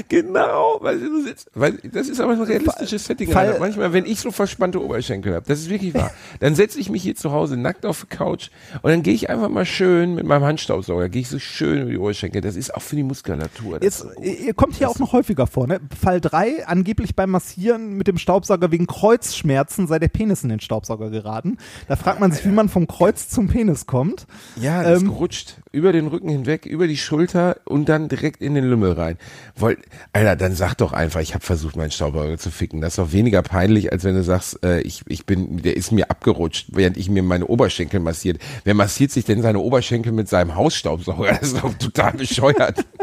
Genau, 0.09 0.79
weil 0.81 1.01
du 1.01 1.23
sitzt, 1.23 1.51
weil 1.55 1.73
das 1.93 2.09
ist 2.09 2.21
aber 2.21 2.33
ein 2.33 2.43
realistisches 2.43 3.05
Setting. 3.05 3.31
Fall-. 3.31 3.59
Manchmal, 3.59 3.93
wenn 3.93 4.05
ich 4.05 4.21
so 4.21 4.31
verspannte 4.31 4.83
Oberschenkel 4.83 5.35
habe, 5.35 5.47
das 5.49 5.61
ist 5.61 5.71
wirklich 5.71 5.95
wahr, 5.95 6.11
dann 6.41 6.55
setze 6.55 6.79
ich 6.79 6.91
mich 6.91 7.03
hier 7.03 7.15
zu 7.15 7.33
Hause 7.33 7.57
nackt 7.57 7.87
auf 7.87 8.03
die 8.03 8.15
Couch 8.15 8.51
und 8.83 8.91
dann 8.91 9.03
gehe 9.03 9.15
ich 9.15 9.31
einfach 9.31 9.49
mal 9.49 9.65
schön 9.65 10.15
mit 10.15 10.27
meinem 10.27 10.45
Handstaubsauger, 10.45 11.09
gehe 11.09 11.23
ich 11.23 11.29
so 11.29 11.39
schön 11.39 11.83
über 11.83 11.91
die 11.91 11.99
Oberschenkel. 11.99 12.41
Das 12.41 12.57
ist 12.57 12.75
auch 12.75 12.83
für 12.83 12.97
die 12.97 13.03
Muskulatur. 13.03 13.81
Das 13.81 14.05
Jetzt, 14.21 14.21
ihr 14.23 14.55
kommt 14.55 14.77
hier 14.77 14.91
auch 14.91 14.99
noch 14.99 15.13
häufiger 15.13 15.47
vor, 15.47 15.67
ne? 15.67 15.81
Fall 15.99 16.21
3, 16.21 16.67
angeblich 16.67 17.17
beim 17.17 17.31
Massieren 17.31 17.95
mit 17.97 18.07
dem 18.07 18.19
Staubsauger 18.19 18.71
wegen 18.71 18.87
Kreuzschmerzen 18.87 19.87
sei 19.87 19.99
der 19.99 20.09
Penis 20.09 20.43
in 20.43 20.51
den 20.51 20.61
Staubsauger 20.61 21.11
geraten. 21.11 21.57
Da 21.89 21.97
fragt 21.97 22.21
man 22.21 22.33
sich, 22.33 22.45
wie 22.45 22.51
man 22.51 22.69
vom 22.69 22.87
Kreuz 22.87 23.29
zum 23.29 23.49
Penis 23.49 23.87
kommt. 23.87 24.27
Ja, 24.57 24.83
das 24.83 25.01
Ähm, 25.01 25.09
gerutscht 25.09 25.60
über 25.73 25.93
den 25.93 26.07
Rücken 26.07 26.29
hinweg, 26.29 26.67
über 26.67 26.87
die 26.87 26.97
Schulter 26.97 27.57
und 27.65 27.89
dann 27.89 28.09
direkt 28.09 28.43
in 28.43 28.55
den 28.55 28.65
Lümmel 28.65 28.93
rein. 28.93 29.19
Wollt, 29.57 29.79
Alter, 30.13 30.37
dann 30.37 30.55
sag 30.55 30.75
doch 30.75 30.93
einfach, 30.93 31.21
ich 31.21 31.35
habe 31.35 31.45
versucht, 31.45 31.77
meinen 31.77 31.91
Staubsauger 31.91 32.39
zu 32.39 32.51
ficken. 32.51 32.81
Das 32.81 32.93
ist 32.95 32.99
doch 32.99 33.13
weniger 33.13 33.43
peinlich, 33.43 33.93
als 33.93 34.05
wenn 34.05 34.15
du 34.15 34.23
sagst, 34.23 34.65
äh, 34.65 34.81
ich, 34.81 35.03
ich 35.07 35.27
bin, 35.27 35.63
der 35.63 35.77
ist 35.77 35.93
mir 35.93 36.11
abgerutscht, 36.11 36.69
während 36.73 36.97
ich 36.97 37.09
mir 37.09 37.23
meine 37.23 37.47
Oberschenkel 37.47 38.01
massiert. 38.01 38.39
Wer 38.65 38.75
massiert 38.75 39.11
sich 39.13 39.25
denn 39.25 39.43
seine 39.43 39.61
Oberschenkel 39.61 40.13
mit 40.13 40.29
seinem 40.29 40.55
Hausstaubsauger? 40.55 41.33
Das 41.41 41.53
ist 41.53 41.63
doch 41.63 41.75
total 41.75 42.13
bescheuert. 42.13 42.85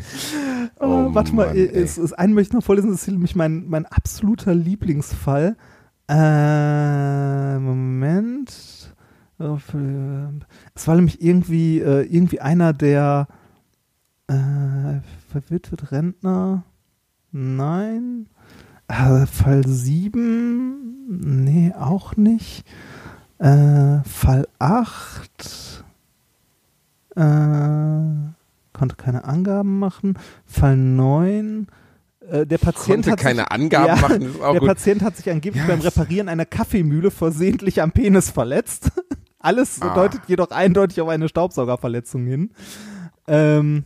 Oh, 0.82 1.10
Oh 1.10 1.14
warte 1.14 1.34
mal, 1.34 1.48
Mann, 1.48 1.56
äh, 1.56 1.66
ey. 1.66 1.82
es, 1.82 1.98
es, 1.98 2.12
einen 2.14 2.32
möchte 2.32 2.52
ich 2.52 2.54
noch 2.54 2.64
vorlesen, 2.64 2.90
das 2.90 3.02
ist 3.02 3.08
nämlich 3.08 3.36
mein, 3.36 3.68
mein 3.68 3.84
absoluter 3.84 4.54
Lieblingsfall. 4.54 5.56
Äh, 6.08 7.58
Moment. 7.58 8.79
Für- 9.58 10.32
Es 10.74 10.86
war 10.86 10.96
nämlich 10.96 11.22
irgendwie, 11.22 11.80
äh, 11.80 12.02
irgendwie 12.02 12.40
einer 12.40 12.72
der 12.72 13.26
äh, 14.28 15.00
verwitwet 15.32 15.90
Rentner. 15.92 16.64
Nein. 17.32 18.26
Äh, 18.88 19.26
Fall 19.26 19.66
7. 19.66 21.44
Nee, 21.44 21.72
auch 21.78 22.16
nicht. 22.16 22.64
Äh, 23.38 24.00
Fall 24.04 24.46
8. 24.58 25.84
Äh, 27.16 27.20
konnte 28.72 28.96
keine 28.96 29.24
Angaben 29.24 29.78
machen. 29.78 30.18
Fall 30.44 30.76
9. 30.76 31.66
Äh, 32.30 32.46
der 32.46 32.58
Patient 32.58 33.04
Konnte 33.06 33.10
hat 33.12 33.18
keine 33.20 33.40
sich, 33.42 33.50
Angaben 33.50 33.86
ja, 33.86 33.96
machen, 33.96 34.20
Der 34.52 34.60
gut. 34.60 34.68
Patient 34.68 35.02
hat 35.02 35.16
sich 35.16 35.30
angeblich 35.30 35.62
Ja, 35.62 35.68
beim 35.68 35.80
Reparieren 35.80 36.28
einer 36.28 36.44
Kaffeemühle 36.46 37.10
versehentlich 37.10 37.80
am 37.82 37.92
Penis 37.92 38.30
verletzt. 38.30 38.92
Alles 39.40 39.80
Ah. 39.82 39.94
deutet 39.94 40.20
jedoch 40.28 40.50
eindeutig 40.50 41.00
auf 41.00 41.08
eine 41.08 41.28
Staubsaugerverletzung 41.28 42.26
hin. 42.26 42.50
Ähm, 43.26 43.84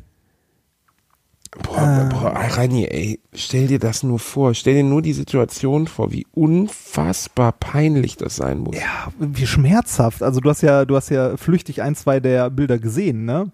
Boah, 1.63 2.09
boah, 2.11 2.33
Rani, 2.35 2.85
ey, 2.87 3.21
stell 3.33 3.69
dir 3.69 3.79
das 3.79 4.03
nur 4.03 4.19
vor. 4.19 4.55
Stell 4.55 4.75
dir 4.75 4.83
nur 4.83 5.03
die 5.03 5.13
Situation 5.13 5.87
vor, 5.87 6.11
wie 6.11 6.27
unfassbar 6.33 7.53
peinlich 7.53 8.17
das 8.17 8.35
sein 8.35 8.59
muss. 8.59 8.75
ja, 8.77 9.13
wie 9.21 9.47
schmerzhaft. 9.47 10.21
Also 10.25 10.41
du 10.41 10.51
hast 10.51 10.63
ja, 10.63 10.85
du 10.85 10.97
hast 10.97 11.11
ja 11.11 11.37
flüchtig 11.37 11.81
ein, 11.81 11.95
zwei 11.95 12.19
der 12.19 12.51
Bilder 12.51 12.79
gesehen, 12.81 13.25
ne? 13.25 13.51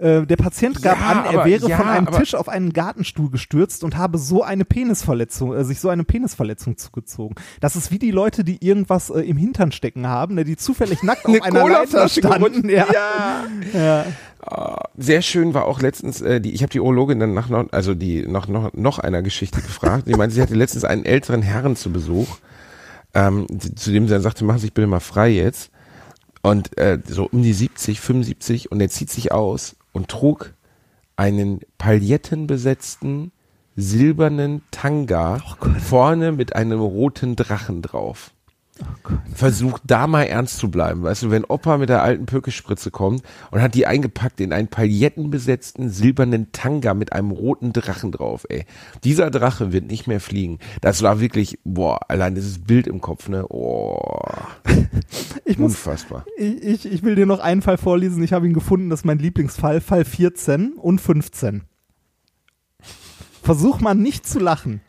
Äh, 0.00 0.26
Der 0.26 0.36
Patient 0.36 0.80
gab 0.82 0.98
Ja, 0.98 1.06
an, 1.06 1.24
er 1.26 1.30
aber- 1.40 1.44
wäre 1.44 1.68
ja, 1.68 1.76
von 1.76 1.86
einem 1.88 2.06
aber- 2.08 2.18
Tisch 2.18 2.34
auf 2.34 2.48
einen 2.48 2.72
Gartenstuhl 2.72 3.30
gestürzt 3.30 3.84
und 3.84 3.96
habe 3.96 4.16
so 4.18 4.42
eine 4.42 4.64
Penisverletzung, 4.64 5.54
äh, 5.54 5.64
sich 5.64 5.78
so 5.80 5.88
eine 5.90 6.04
Penisverletzung 6.04 6.76
zugezogen. 6.78 7.34
Das 7.60 7.76
ist 7.76 7.90
wie 7.90 7.98
die 7.98 8.10
Leute, 8.10 8.42
die 8.44 8.64
irgendwas 8.66 9.10
äh, 9.10 9.20
im 9.20 9.36
Hintern 9.36 9.72
stecken 9.72 10.06
haben, 10.06 10.34
ne, 10.36 10.44
die 10.44 10.56
zufällig 10.56 11.02
nackt 11.02 11.24
auf 11.26 11.34
Eine 11.42 11.60
einer 11.60 11.68
Leiter 11.68 12.08
standen. 12.08 12.68
Ja. 12.68 12.86
Ja. 13.74 14.06
Ah, 14.42 14.84
Sehr 14.96 15.20
schön 15.20 15.52
war 15.52 15.66
auch 15.66 15.82
letztens, 15.82 16.22
äh, 16.22 16.40
die, 16.40 16.52
ich 16.52 16.62
habe 16.62 16.70
die 16.72 16.80
Urologin 16.80 17.20
dann 17.20 17.34
nach 17.34 17.50
noch, 17.50 17.66
also 17.72 17.94
die 17.94 18.26
noch, 18.26 18.48
noch, 18.48 18.72
noch 18.72 18.98
einer 18.98 19.20
Geschichte 19.22 19.60
gefragt. 19.60 20.08
Die 20.08 20.14
meinte, 20.14 20.34
sie 20.34 20.40
hatte 20.40 20.54
letztens 20.54 20.84
einen 20.84 21.04
älteren 21.04 21.42
Herrn 21.42 21.76
zu 21.76 21.92
Besuch, 21.92 22.38
ähm, 23.12 23.46
zu 23.58 23.74
zu 23.74 23.90
dem 23.92 24.06
sie 24.06 24.14
dann 24.14 24.22
sagte, 24.22 24.44
machen 24.44 24.58
Sie 24.58 24.62
sich 24.66 24.72
bitte 24.72 24.86
mal 24.86 25.00
frei 25.00 25.28
jetzt. 25.28 25.70
Und 26.42 26.78
äh, 26.78 26.98
so 27.06 27.28
um 27.30 27.42
die 27.42 27.52
70, 27.52 28.00
75 28.00 28.72
und 28.72 28.80
er 28.80 28.88
zieht 28.88 29.10
sich 29.10 29.30
aus 29.30 29.76
und 29.92 30.08
trug 30.08 30.54
einen 31.16 31.60
palettenbesetzten 31.78 33.32
silbernen 33.76 34.62
Tanga 34.70 35.40
Oh 35.44 35.68
vorne 35.78 36.32
mit 36.32 36.54
einem 36.56 36.80
roten 36.80 37.36
Drachen 37.36 37.82
drauf. 37.82 38.32
Versuch 39.34 39.78
da 39.84 40.06
mal 40.06 40.24
ernst 40.24 40.58
zu 40.58 40.70
bleiben. 40.70 41.02
Weißt 41.02 41.22
du, 41.22 41.30
wenn 41.30 41.44
Opa 41.44 41.78
mit 41.78 41.88
der 41.88 42.02
alten 42.02 42.26
Pökespritze 42.26 42.90
kommt 42.90 43.22
und 43.50 43.62
hat 43.62 43.74
die 43.74 43.86
eingepackt 43.86 44.40
in 44.40 44.52
einen 44.52 44.68
paillettenbesetzten 44.68 45.90
silbernen 45.90 46.52
Tanga 46.52 46.94
mit 46.94 47.12
einem 47.12 47.30
roten 47.30 47.72
Drachen 47.72 48.12
drauf, 48.12 48.44
ey. 48.48 48.64
Dieser 49.04 49.30
Drache 49.30 49.72
wird 49.72 49.86
nicht 49.86 50.06
mehr 50.06 50.20
fliegen. 50.20 50.58
Das 50.80 51.02
war 51.02 51.20
wirklich, 51.20 51.58
boah, 51.64 52.00
allein 52.08 52.34
dieses 52.34 52.58
Bild 52.58 52.86
im 52.86 53.00
Kopf, 53.00 53.28
ne? 53.28 53.46
Oh. 53.48 53.98
Ich 55.44 55.58
muss, 55.58 55.72
Unfassbar. 55.72 56.24
ich, 56.36 56.62
ich, 56.62 56.92
ich 56.92 57.02
will 57.02 57.16
dir 57.16 57.26
noch 57.26 57.40
einen 57.40 57.62
Fall 57.62 57.76
vorlesen. 57.78 58.22
Ich 58.22 58.32
habe 58.32 58.46
ihn 58.46 58.54
gefunden. 58.54 58.90
Das 58.90 59.00
ist 59.00 59.04
mein 59.04 59.18
Lieblingsfall. 59.18 59.80
Fall 59.80 60.04
14 60.04 60.74
und 60.74 61.00
15. 61.00 61.62
Versuch 63.42 63.80
mal 63.80 63.94
nicht 63.94 64.26
zu 64.26 64.38
lachen. 64.38 64.80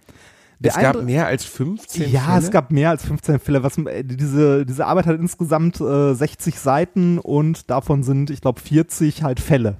Der 0.63 0.73
es 0.75 0.79
gab 0.79 1.01
mehr 1.01 1.25
als 1.25 1.43
15 1.43 2.11
Ja, 2.11 2.21
Fälle? 2.21 2.37
es 2.39 2.51
gab 2.51 2.71
mehr 2.71 2.91
als 2.91 3.03
15 3.03 3.39
Fälle. 3.39 3.63
Was, 3.63 3.77
äh, 3.79 4.03
diese, 4.03 4.63
diese 4.65 4.85
Arbeit 4.85 5.07
hat 5.07 5.19
insgesamt 5.19 5.81
äh, 5.81 6.13
60 6.13 6.59
Seiten 6.59 7.17
und 7.17 7.71
davon 7.71 8.03
sind, 8.03 8.29
ich 8.29 8.41
glaube, 8.41 8.59
40 8.61 9.23
halt 9.23 9.39
Fälle. 9.39 9.77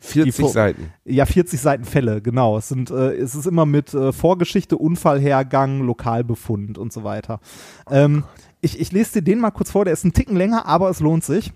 40 0.00 0.36
die 0.36 0.48
Seiten. 0.48 0.92
Ja, 1.04 1.26
40 1.26 1.60
Seiten 1.60 1.84
Fälle, 1.84 2.22
genau. 2.22 2.58
Es, 2.58 2.68
sind, 2.68 2.90
äh, 2.90 3.14
es 3.16 3.34
ist 3.34 3.46
immer 3.46 3.66
mit 3.66 3.92
äh, 3.92 4.12
Vorgeschichte, 4.12 4.76
Unfallhergang, 4.78 5.80
Lokalbefund 5.80 6.78
und 6.78 6.92
so 6.92 7.02
weiter. 7.02 7.40
Ähm, 7.90 8.22
ich, 8.60 8.80
ich 8.80 8.92
lese 8.92 9.14
dir 9.14 9.22
den 9.22 9.40
mal 9.40 9.50
kurz 9.50 9.72
vor, 9.72 9.84
der 9.84 9.94
ist 9.94 10.04
ein 10.04 10.12
Ticken 10.12 10.36
länger, 10.36 10.66
aber 10.66 10.90
es 10.90 11.00
lohnt 11.00 11.24
sich. 11.24 11.52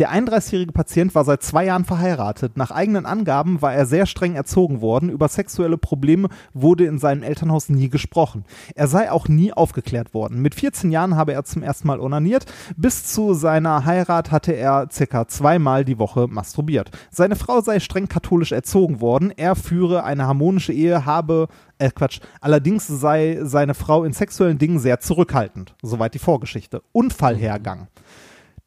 Der 0.00 0.12
31-jährige 0.12 0.72
Patient 0.72 1.14
war 1.14 1.24
seit 1.24 1.44
zwei 1.44 1.66
Jahren 1.66 1.84
verheiratet. 1.84 2.56
Nach 2.56 2.72
eigenen 2.72 3.06
Angaben 3.06 3.62
war 3.62 3.72
er 3.72 3.86
sehr 3.86 4.06
streng 4.06 4.34
erzogen 4.34 4.80
worden. 4.80 5.08
Über 5.08 5.28
sexuelle 5.28 5.78
Probleme 5.78 6.30
wurde 6.52 6.86
in 6.86 6.98
seinem 6.98 7.22
Elternhaus 7.22 7.68
nie 7.68 7.88
gesprochen. 7.88 8.44
Er 8.74 8.88
sei 8.88 9.12
auch 9.12 9.28
nie 9.28 9.52
aufgeklärt 9.52 10.12
worden. 10.12 10.42
Mit 10.42 10.56
14 10.56 10.90
Jahren 10.90 11.14
habe 11.14 11.32
er 11.32 11.44
zum 11.44 11.62
ersten 11.62 11.86
Mal 11.86 12.00
onaniert. 12.00 12.46
Bis 12.76 13.04
zu 13.04 13.34
seiner 13.34 13.84
Heirat 13.84 14.32
hatte 14.32 14.52
er 14.52 14.88
circa 14.90 15.28
zweimal 15.28 15.84
die 15.84 16.00
Woche 16.00 16.26
masturbiert. 16.26 16.90
Seine 17.12 17.36
Frau 17.36 17.60
sei 17.60 17.78
streng 17.78 18.08
katholisch 18.08 18.50
erzogen 18.50 19.00
worden. 19.00 19.30
Er 19.30 19.54
führe 19.54 20.02
eine 20.02 20.26
harmonische 20.26 20.72
Ehe, 20.72 21.06
habe 21.06 21.46
äh, 21.78 21.90
Quatsch. 21.90 22.18
Allerdings 22.40 22.88
sei 22.88 23.38
seine 23.42 23.74
Frau 23.74 24.02
in 24.02 24.12
sexuellen 24.12 24.58
Dingen 24.58 24.80
sehr 24.80 24.98
zurückhaltend. 24.98 25.76
Soweit 25.82 26.14
die 26.14 26.18
Vorgeschichte. 26.18 26.82
Unfallhergang. 26.90 27.86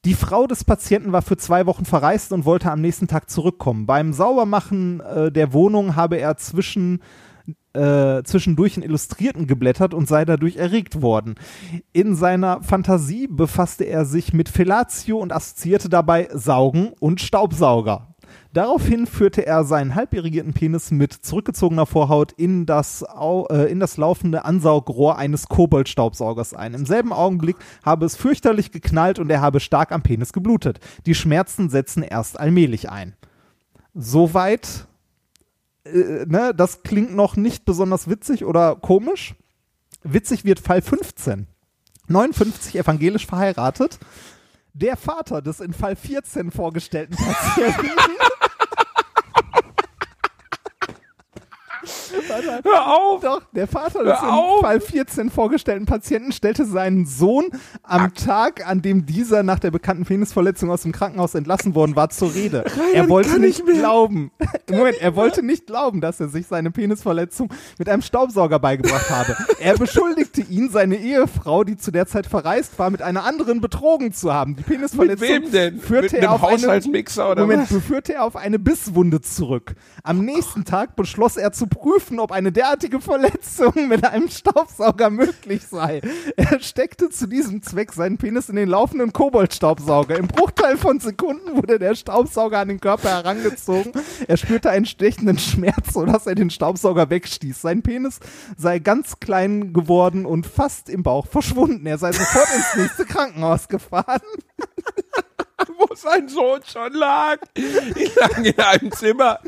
Die 0.05 0.13
Frau 0.13 0.47
des 0.47 0.63
Patienten 0.63 1.11
war 1.11 1.21
für 1.21 1.37
zwei 1.37 1.65
Wochen 1.65 1.85
verreist 1.85 2.31
und 2.31 2.45
wollte 2.45 2.71
am 2.71 2.81
nächsten 2.81 3.07
Tag 3.07 3.29
zurückkommen. 3.29 3.85
Beim 3.85 4.13
Saubermachen 4.13 5.01
äh, 5.01 5.31
der 5.31 5.53
Wohnung 5.53 5.95
habe 5.95 6.17
er 6.17 6.37
zwischen 6.37 7.01
äh, 7.73 8.23
zwischendurch 8.23 8.77
in 8.77 8.83
Illustrierten 8.83 9.47
geblättert 9.47 9.93
und 9.93 10.07
sei 10.07 10.25
dadurch 10.25 10.57
erregt 10.57 11.01
worden. 11.01 11.35
In 11.93 12.15
seiner 12.15 12.63
Fantasie 12.63 13.27
befasste 13.27 13.83
er 13.83 14.05
sich 14.05 14.33
mit 14.33 14.49
Fellatio 14.49 15.17
und 15.17 15.31
assoziierte 15.31 15.89
dabei 15.89 16.29
Saugen 16.33 16.93
und 16.99 17.21
Staubsauger. 17.21 18.15
Daraufhin 18.53 19.07
führte 19.07 19.45
er 19.45 19.63
seinen 19.63 19.95
halbirrigierten 19.95 20.53
Penis 20.53 20.91
mit 20.91 21.13
zurückgezogener 21.13 21.86
Vorhaut 21.86 22.32
in 22.32 22.65
das, 22.65 23.03
Au 23.03 23.47
äh, 23.47 23.71
in 23.71 23.80
das 23.80 23.97
laufende 23.97 24.45
Ansaugrohr 24.45 25.17
eines 25.17 25.47
Koboldstaubsaugers 25.47 26.53
ein. 26.53 26.73
Im 26.73 26.86
selben 26.86 27.13
Augenblick 27.13 27.57
habe 27.84 28.05
es 28.05 28.15
fürchterlich 28.15 28.71
geknallt 28.71 29.19
und 29.19 29.30
er 29.30 29.41
habe 29.41 29.59
stark 29.59 29.91
am 29.91 30.03
Penis 30.03 30.34
geblutet. 30.34 30.80
Die 31.05 31.15
Schmerzen 31.15 31.69
setzen 31.69 32.03
erst 32.03 32.39
allmählich 32.39 32.89
ein. 32.89 33.15
Soweit, 33.93 34.88
äh, 35.86 36.25
ne, 36.25 36.53
das 36.55 36.84
klingt 36.84 37.15
noch 37.15 37.36
nicht 37.36 37.65
besonders 37.65 38.09
witzig 38.09 38.45
oder 38.45 38.75
komisch. 38.75 39.36
Witzig 40.03 40.45
wird 40.45 40.59
Fall 40.59 40.82
15. 40.82 41.47
59 42.07 42.78
evangelisch 42.78 43.25
verheiratet. 43.25 43.99
Der 44.80 44.95
Vater 44.95 45.41
des 45.41 45.59
in 45.59 45.73
Fall 45.73 45.95
14 45.95 46.51
vorgestellten 46.51 47.15
Patienten. 47.15 47.88
Warte, 52.27 52.61
Hör 52.63 52.88
auf! 52.88 53.21
Doch, 53.21 53.41
der 53.53 53.67
Vater 53.67 54.03
des 54.03 54.19
in 54.21 54.61
Fall 54.61 54.81
14 54.81 55.29
vorgestellten 55.29 55.85
Patienten 55.85 56.31
stellte 56.31 56.65
seinen 56.65 57.05
Sohn 57.05 57.45
am 57.83 58.13
Tag, 58.13 58.67
an 58.67 58.81
dem 58.81 59.05
dieser 59.05 59.43
nach 59.43 59.59
der 59.59 59.71
bekannten 59.71 60.05
Penisverletzung 60.05 60.69
aus 60.69 60.83
dem 60.83 60.91
Krankenhaus 60.91 61.35
entlassen 61.35 61.75
worden 61.75 61.95
war, 61.95 62.09
zur 62.09 62.33
Rede. 62.33 62.65
er 62.93 63.09
wollte 63.09 63.31
kann 63.31 63.41
nicht 63.41 63.65
glauben. 63.65 64.31
Moment, 64.69 65.01
er 65.01 65.15
wollte 65.15 65.43
nicht 65.43 65.67
glauben, 65.67 66.01
dass 66.01 66.19
er 66.19 66.27
sich 66.27 66.47
seine 66.47 66.71
Penisverletzung 66.71 67.53
mit 67.77 67.89
einem 67.89 68.01
Staubsauger 68.01 68.59
beigebracht 68.59 69.09
habe. 69.09 69.35
Er 69.59 69.75
beschuldigte 69.77 70.41
ihn, 70.41 70.69
seine 70.69 70.97
Ehefrau, 70.97 71.63
die 71.63 71.77
zu 71.77 71.91
der 71.91 72.07
Zeit 72.07 72.27
verreist 72.27 72.77
war, 72.77 72.89
mit 72.89 73.01
einer 73.01 73.23
anderen 73.23 73.61
betrogen 73.61 74.13
zu 74.13 74.33
haben. 74.33 74.55
Die 74.55 74.61
Mit 74.61 74.67
Penisverletzung 74.67 75.27
wem 75.27 75.51
denn? 75.51 75.79
führte 75.79 76.03
Mit 76.03 76.13
er 76.13 76.19
einem 76.19 76.29
auf 76.29 76.43
eine 76.43 76.53
Haushaltsmixer 76.53 77.31
oder 77.31 77.41
Moment, 77.41 77.71
was? 77.71 77.83
führte 77.83 78.13
er 78.15 78.23
auf 78.23 78.35
eine 78.35 78.59
Bisswunde 78.59 79.21
zurück. 79.21 79.75
Am 80.03 80.23
nächsten 80.23 80.65
Tag 80.65 80.95
beschloss 80.95 81.38
er 81.38 81.51
zu 81.51 81.67
prüfen, 81.78 82.19
ob 82.19 82.32
eine 82.32 82.51
derartige 82.51 82.99
Verletzung 82.99 83.88
mit 83.88 84.05
einem 84.05 84.30
Staubsauger 84.30 85.09
möglich 85.09 85.65
sei. 85.67 86.01
Er 86.36 86.59
steckte 86.59 87.09
zu 87.09 87.28
diesem 87.28 87.61
Zweck 87.61 87.93
seinen 87.93 88.17
Penis 88.17 88.49
in 88.49 88.55
den 88.55 88.69
laufenden 88.69 89.13
Koboldstaubsauger. 89.13 90.17
Im 90.17 90.28
Bruchteil 90.28 90.78
von 90.78 90.99
Sekunden 90.99 91.55
wurde 91.55 91.80
der 91.80 91.95
Staubsauger 91.95 92.59
an 92.59 92.67
den 92.67 92.80
Körper 92.80 93.09
herangezogen. 93.09 93.93
Er 94.28 94.38
spürte 94.38 94.69
einen 94.69 94.86
stechenden 94.86 95.38
Schmerz, 95.38 95.93
sodass 95.93 96.28
er 96.28 96.36
den 96.36 96.49
Staubsauger 96.49 97.09
wegstieß. 97.09 97.61
Sein 97.61 97.82
Penis 97.82 98.19
sei 98.57 98.80
ganz 98.80 99.19
klein 99.19 99.73
geworden 99.73 100.25
und 100.25 100.45
fast 100.45 100.89
im 100.89 101.03
Bauch 101.03 101.28
verschwunden. 101.28 101.86
Er 101.86 101.97
sei 101.97 102.11
sofort 102.11 102.47
ins 102.55 102.75
nächste 102.75 103.05
Krankenhaus 103.05 103.67
gefahren. 103.67 104.21
wo 105.78 105.95
sein 105.95 106.28
Sohn 106.30 106.60
schon 106.66 106.93
lag. 106.93 107.38
Ich 107.55 108.16
lag 108.16 108.38
in 108.38 108.60
einem 108.60 108.91
Zimmer. 108.91 109.39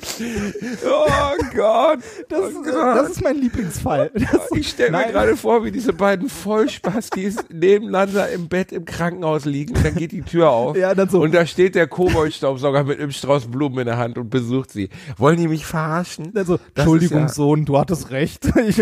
Oh 0.86 1.34
Gott. 1.56 2.00
Das, 2.30 2.40
oh 2.56 2.64
Gott. 2.64 2.98
das 2.98 3.10
ist 3.12 3.24
mein 3.24 3.38
Lieblingsfall. 3.38 4.12
Das, 4.32 4.52
ich 4.52 4.70
stelle 4.70 4.92
mir 4.92 5.06
gerade 5.12 5.36
vor, 5.38 5.64
wie 5.64 5.72
diese 5.72 5.94
beiden 5.94 6.30
Vollspastis 6.30 7.38
nebeneinander 7.50 8.30
im 8.30 8.48
Bett 8.48 8.72
im 8.72 8.86
Krankenhaus 8.86 9.46
liegen. 9.46 9.76
Und 9.76 9.86
dann 9.86 9.96
geht 9.96 10.12
die 10.12 10.22
Tür 10.22 10.50
auf. 10.50 10.76
Ja, 10.78 10.94
dann 10.94 11.10
so. 11.10 11.22
Und 11.22 11.34
da 11.34 11.46
steht 11.46 11.76
der 11.76 11.88
Koboldstaubsauger 11.88 12.84
mit 12.84 13.00
einem 13.00 13.12
Strauß 13.12 13.48
Blumen 13.48 13.80
in 13.80 13.86
der 13.86 13.98
Hand 13.98 14.18
und 14.18 14.30
besucht 14.30 14.72
sie. 14.72 14.90
Wollen 15.18 15.38
die 15.38 15.48
mich 15.48 15.66
verarschen? 15.66 16.32
Also, 16.36 16.60
Entschuldigung, 16.76 17.22
ja- 17.22 17.30
Sohn, 17.30 17.66
du 17.66 17.78
hattest 17.78 18.12
recht. 18.12 18.48
Ich, 18.70 18.78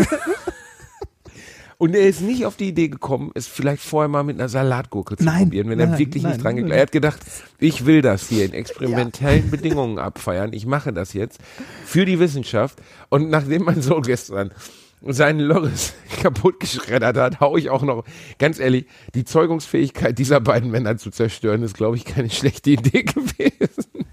Und 1.79 1.95
er 1.95 2.07
ist 2.07 2.21
nicht 2.21 2.45
auf 2.45 2.55
die 2.55 2.69
Idee 2.69 2.87
gekommen, 2.87 3.31
es 3.35 3.45
vielleicht 3.45 3.83
vorher 3.83 4.07
mal 4.07 4.23
mit 4.23 4.39
einer 4.39 4.49
Salatgurke 4.49 5.15
zu 5.15 5.23
Nein, 5.23 5.43
probieren, 5.43 5.69
wenn 5.69 5.77
nein, 5.77 5.91
er 5.91 5.99
wirklich 5.99 6.23
nein, 6.23 6.33
nicht 6.33 6.43
dran 6.43 6.55
geglaubt 6.55 6.75
Er 6.75 6.81
hat 6.81 6.91
gedacht, 6.91 7.19
ich 7.59 7.85
will 7.85 8.01
das 8.01 8.27
hier 8.27 8.45
in 8.45 8.53
experimentellen 8.53 9.51
Bedingungen 9.51 9.99
abfeiern. 9.99 10.53
Ich 10.53 10.65
mache 10.65 10.91
das 10.91 11.13
jetzt 11.13 11.39
für 11.85 12.05
die 12.05 12.19
Wissenschaft. 12.19 12.81
Und 13.09 13.29
nachdem 13.29 13.63
mein 13.63 13.83
Sohn 13.83 14.01
gestern 14.01 14.51
seinen 15.01 15.39
Loris 15.39 15.93
kaputt 16.21 16.59
geschreddert 16.59 17.15
hat, 17.15 17.39
hau 17.39 17.57
ich 17.57 17.69
auch 17.69 17.83
noch, 17.83 18.05
ganz 18.39 18.57
ehrlich, 18.57 18.87
die 19.13 19.23
Zeugungsfähigkeit 19.23 20.17
dieser 20.17 20.39
beiden 20.39 20.71
Männer 20.71 20.97
zu 20.97 21.11
zerstören, 21.11 21.61
ist, 21.61 21.77
glaube 21.77 21.97
ich, 21.97 22.05
keine 22.05 22.31
schlechte 22.31 22.71
Idee 22.71 23.03
gewesen. 23.03 24.05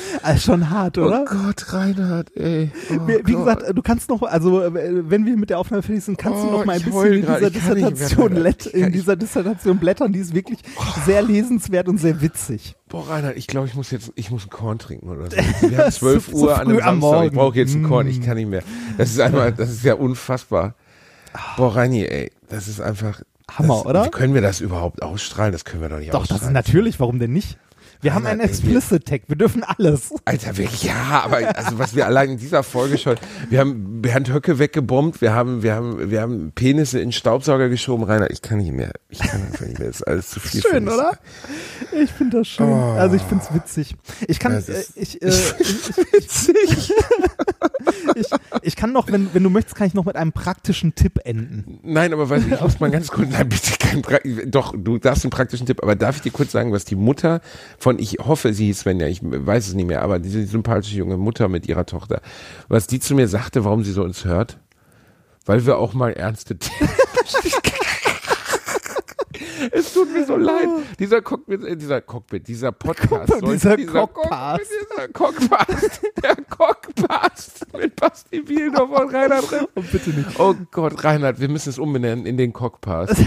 also 0.22 0.40
schon 0.52 0.70
hart, 0.70 0.98
oder? 0.98 1.24
Oh 1.28 1.34
Gott, 1.44 1.72
Reinhard, 1.72 2.36
ey. 2.36 2.70
Oh 2.90 3.06
wie, 3.06 3.18
wie 3.26 3.32
gesagt, 3.34 3.64
du 3.76 3.82
kannst 3.82 4.08
noch, 4.08 4.22
also 4.22 4.62
äh, 4.62 4.70
wenn 5.10 5.26
wir 5.26 5.36
mit 5.36 5.50
der 5.50 5.58
Aufnahme 5.58 5.82
fertig 5.82 6.04
sind, 6.04 6.18
kannst 6.18 6.42
du 6.42 6.48
Oh, 6.48 6.52
noch 6.52 6.64
mal 6.64 6.76
ein 6.76 6.82
bisschen 6.82 7.12
in 7.12 7.20
dieser 7.22 7.50
Dissertation, 7.50 8.32
let, 8.36 8.66
in 8.66 8.92
dieser 8.92 9.16
Dissertation 9.16 9.78
blättern, 9.78 10.12
die 10.12 10.20
ist 10.20 10.34
wirklich 10.34 10.60
sehr 11.04 11.22
lesenswert 11.22 11.88
und 11.88 11.98
sehr 11.98 12.20
witzig. 12.20 12.74
Boah, 12.88 13.08
Reinhard, 13.08 13.36
ich 13.36 13.46
glaube, 13.46 13.66
ich 13.68 13.74
muss 13.74 13.90
jetzt, 13.90 14.12
ich 14.16 14.30
muss 14.30 14.46
ein 14.46 14.50
Korn 14.50 14.78
trinken 14.78 15.08
oder 15.08 15.30
so. 15.30 15.36
Wir 15.70 15.78
haben 15.78 15.90
12 15.92 16.26
So- 16.26 16.32
Uhr 16.32 16.38
so 16.40 16.50
an 16.50 16.60
einem 16.68 16.78
am 16.80 17.00
Samstag. 17.00 17.24
Ich 17.26 17.32
brauche 17.32 17.56
jetzt 17.56 17.74
ein 17.74 17.82
Korn, 17.82 18.06
ich 18.06 18.20
Mm. 18.20 18.22
kann 18.24 18.36
nicht 18.36 18.48
mehr. 18.48 18.62
Das 18.98 19.10
ist 19.10 19.20
einfach, 19.20 19.50
das 19.50 19.70
ist 19.70 19.84
ja 19.84 19.94
unfassbar. 19.94 20.74
Boah, 21.56 21.74
Reini, 21.76 22.04
ey, 22.04 22.30
das 22.48 22.68
ist 22.68 22.80
einfach. 22.80 23.22
Hammer, 23.50 23.74
das, 23.76 23.86
oder? 23.86 24.04
Wie 24.06 24.10
können 24.10 24.34
wir 24.34 24.40
das 24.42 24.60
überhaupt 24.60 25.02
ausstrahlen? 25.02 25.52
Das 25.52 25.64
können 25.64 25.82
wir 25.82 25.88
doch 25.88 25.98
nicht 25.98 26.12
Doch, 26.14 26.22
das 26.26 26.32
ausstrahlen. 26.36 26.56
ist 26.56 26.66
natürlich, 26.66 27.00
warum 27.00 27.18
denn 27.18 27.32
nicht? 27.32 27.58
Wir 28.02 28.14
haben 28.14 28.26
einen 28.26 28.40
wir- 28.40 28.46
Explicit-Tag, 28.46 29.22
wir 29.28 29.36
dürfen 29.36 29.62
alles. 29.62 30.12
Alter, 30.24 30.56
wirklich, 30.56 30.82
ja, 30.82 31.22
aber 31.24 31.56
also 31.56 31.78
was 31.78 31.94
wir 31.94 32.04
allein 32.04 32.30
in 32.30 32.36
dieser 32.36 32.64
Folge 32.64 32.98
schon, 32.98 33.14
wir 33.48 33.60
haben 33.60 34.02
Bernd 34.02 34.32
Höcke 34.32 34.58
weggebombt, 34.58 35.20
wir 35.20 35.32
haben, 35.32 35.62
wir 35.62 35.74
haben, 35.74 36.10
wir 36.10 36.20
haben 36.20 36.50
Penisse 36.52 36.98
in 37.00 37.12
Staubsauger 37.12 37.68
geschoben, 37.68 38.02
Rainer, 38.04 38.28
ich 38.30 38.42
kann 38.42 38.58
nicht 38.58 38.72
mehr, 38.72 38.90
ich 39.08 39.20
kann 39.20 39.42
einfach 39.42 39.66
nicht 39.66 39.78
mehr, 39.78 39.86
das 39.88 39.96
ist 40.00 40.02
alles 40.02 40.30
zu 40.30 40.40
viel. 40.40 40.62
Schön, 40.62 40.88
oder? 40.88 41.16
Ich 41.92 42.10
finde 42.10 42.38
das 42.38 42.48
schön. 42.48 42.66
Oh. 42.68 42.92
Also 42.98 43.14
ich 43.14 43.22
finde 43.22 43.44
es 43.48 43.54
witzig. 43.54 43.94
Ich 44.26 44.40
kann, 44.40 44.52
äh, 44.52 44.62
ich, 44.96 45.22
äh, 45.22 45.28
ich, 46.18 46.52
ich, 48.16 48.26
ich 48.62 48.76
kann 48.76 48.92
noch, 48.92 49.10
wenn, 49.12 49.32
wenn 49.32 49.42
du 49.42 49.50
möchtest, 49.50 49.76
kann 49.76 49.86
ich 49.86 49.94
noch 49.94 50.04
mit 50.04 50.16
einem 50.16 50.32
praktischen 50.32 50.94
Tipp 50.94 51.20
enden. 51.24 51.78
Nein, 51.82 52.12
aber 52.12 52.28
weiß 52.28 52.42
ich, 52.50 52.60
muss 52.60 52.80
mal 52.80 52.90
ganz 52.90 53.08
kurz, 53.08 53.28
nein, 53.30 53.48
bitte 53.48 53.72
kein, 53.78 54.02
doch, 54.50 54.74
du 54.76 54.98
darfst 54.98 55.24
einen 55.24 55.30
praktischen 55.30 55.66
Tipp, 55.66 55.82
aber 55.82 55.94
darf 55.94 56.16
ich 56.16 56.22
dir 56.22 56.32
kurz 56.32 56.52
sagen, 56.52 56.72
was 56.72 56.84
die 56.84 56.96
Mutter 56.96 57.40
von, 57.78 57.91
ich 58.00 58.18
hoffe, 58.18 58.52
sie 58.52 58.66
hieß 58.66 58.80
Svenja, 58.80 59.06
ich 59.06 59.20
weiß 59.22 59.68
es 59.68 59.74
nicht 59.74 59.86
mehr, 59.86 60.02
aber 60.02 60.18
diese 60.18 60.44
sympathische 60.46 60.96
junge 60.96 61.16
Mutter 61.16 61.48
mit 61.48 61.68
ihrer 61.68 61.86
Tochter, 61.86 62.20
was 62.68 62.86
die 62.86 63.00
zu 63.00 63.14
mir 63.14 63.28
sagte, 63.28 63.64
warum 63.64 63.84
sie 63.84 63.92
so 63.92 64.02
uns 64.02 64.24
hört? 64.24 64.58
Weil 65.44 65.66
wir 65.66 65.78
auch 65.78 65.92
mal 65.94 66.12
ernste 66.12 66.56
Themen 66.56 66.90
Es 69.70 69.92
tut 69.92 70.12
mir 70.12 70.24
so 70.26 70.36
leid. 70.36 70.68
Dieser 70.98 71.22
Cockpit, 71.22 71.64
äh, 71.64 71.76
dieser 71.76 72.00
Cockpit, 72.00 72.48
dieser 72.48 72.72
Podcast. 72.72 73.32
Cockpit, 73.32 73.52
dieser 73.52 73.76
dieser 73.76 73.92
Cockpast. 73.92 74.70
Dieser 74.90 75.08
Cockpast. 75.08 76.00
Der 76.22 76.36
Cockpast 76.48 77.66
mit 77.76 77.96
Basti 77.96 78.40
Bielendorf 78.40 78.90
und 78.90 79.14
Reinhard 79.14 79.50
Ripp. 79.52 79.68
Und 79.74 79.90
bitte 79.90 80.10
nicht. 80.10 80.38
Oh 80.38 80.54
Gott, 80.70 81.02
Reinhard, 81.04 81.40
wir 81.40 81.48
müssen 81.48 81.70
es 81.70 81.78
umbenennen 81.78 82.26
in 82.26 82.36
den 82.36 82.52
Cockpast. 82.52 83.16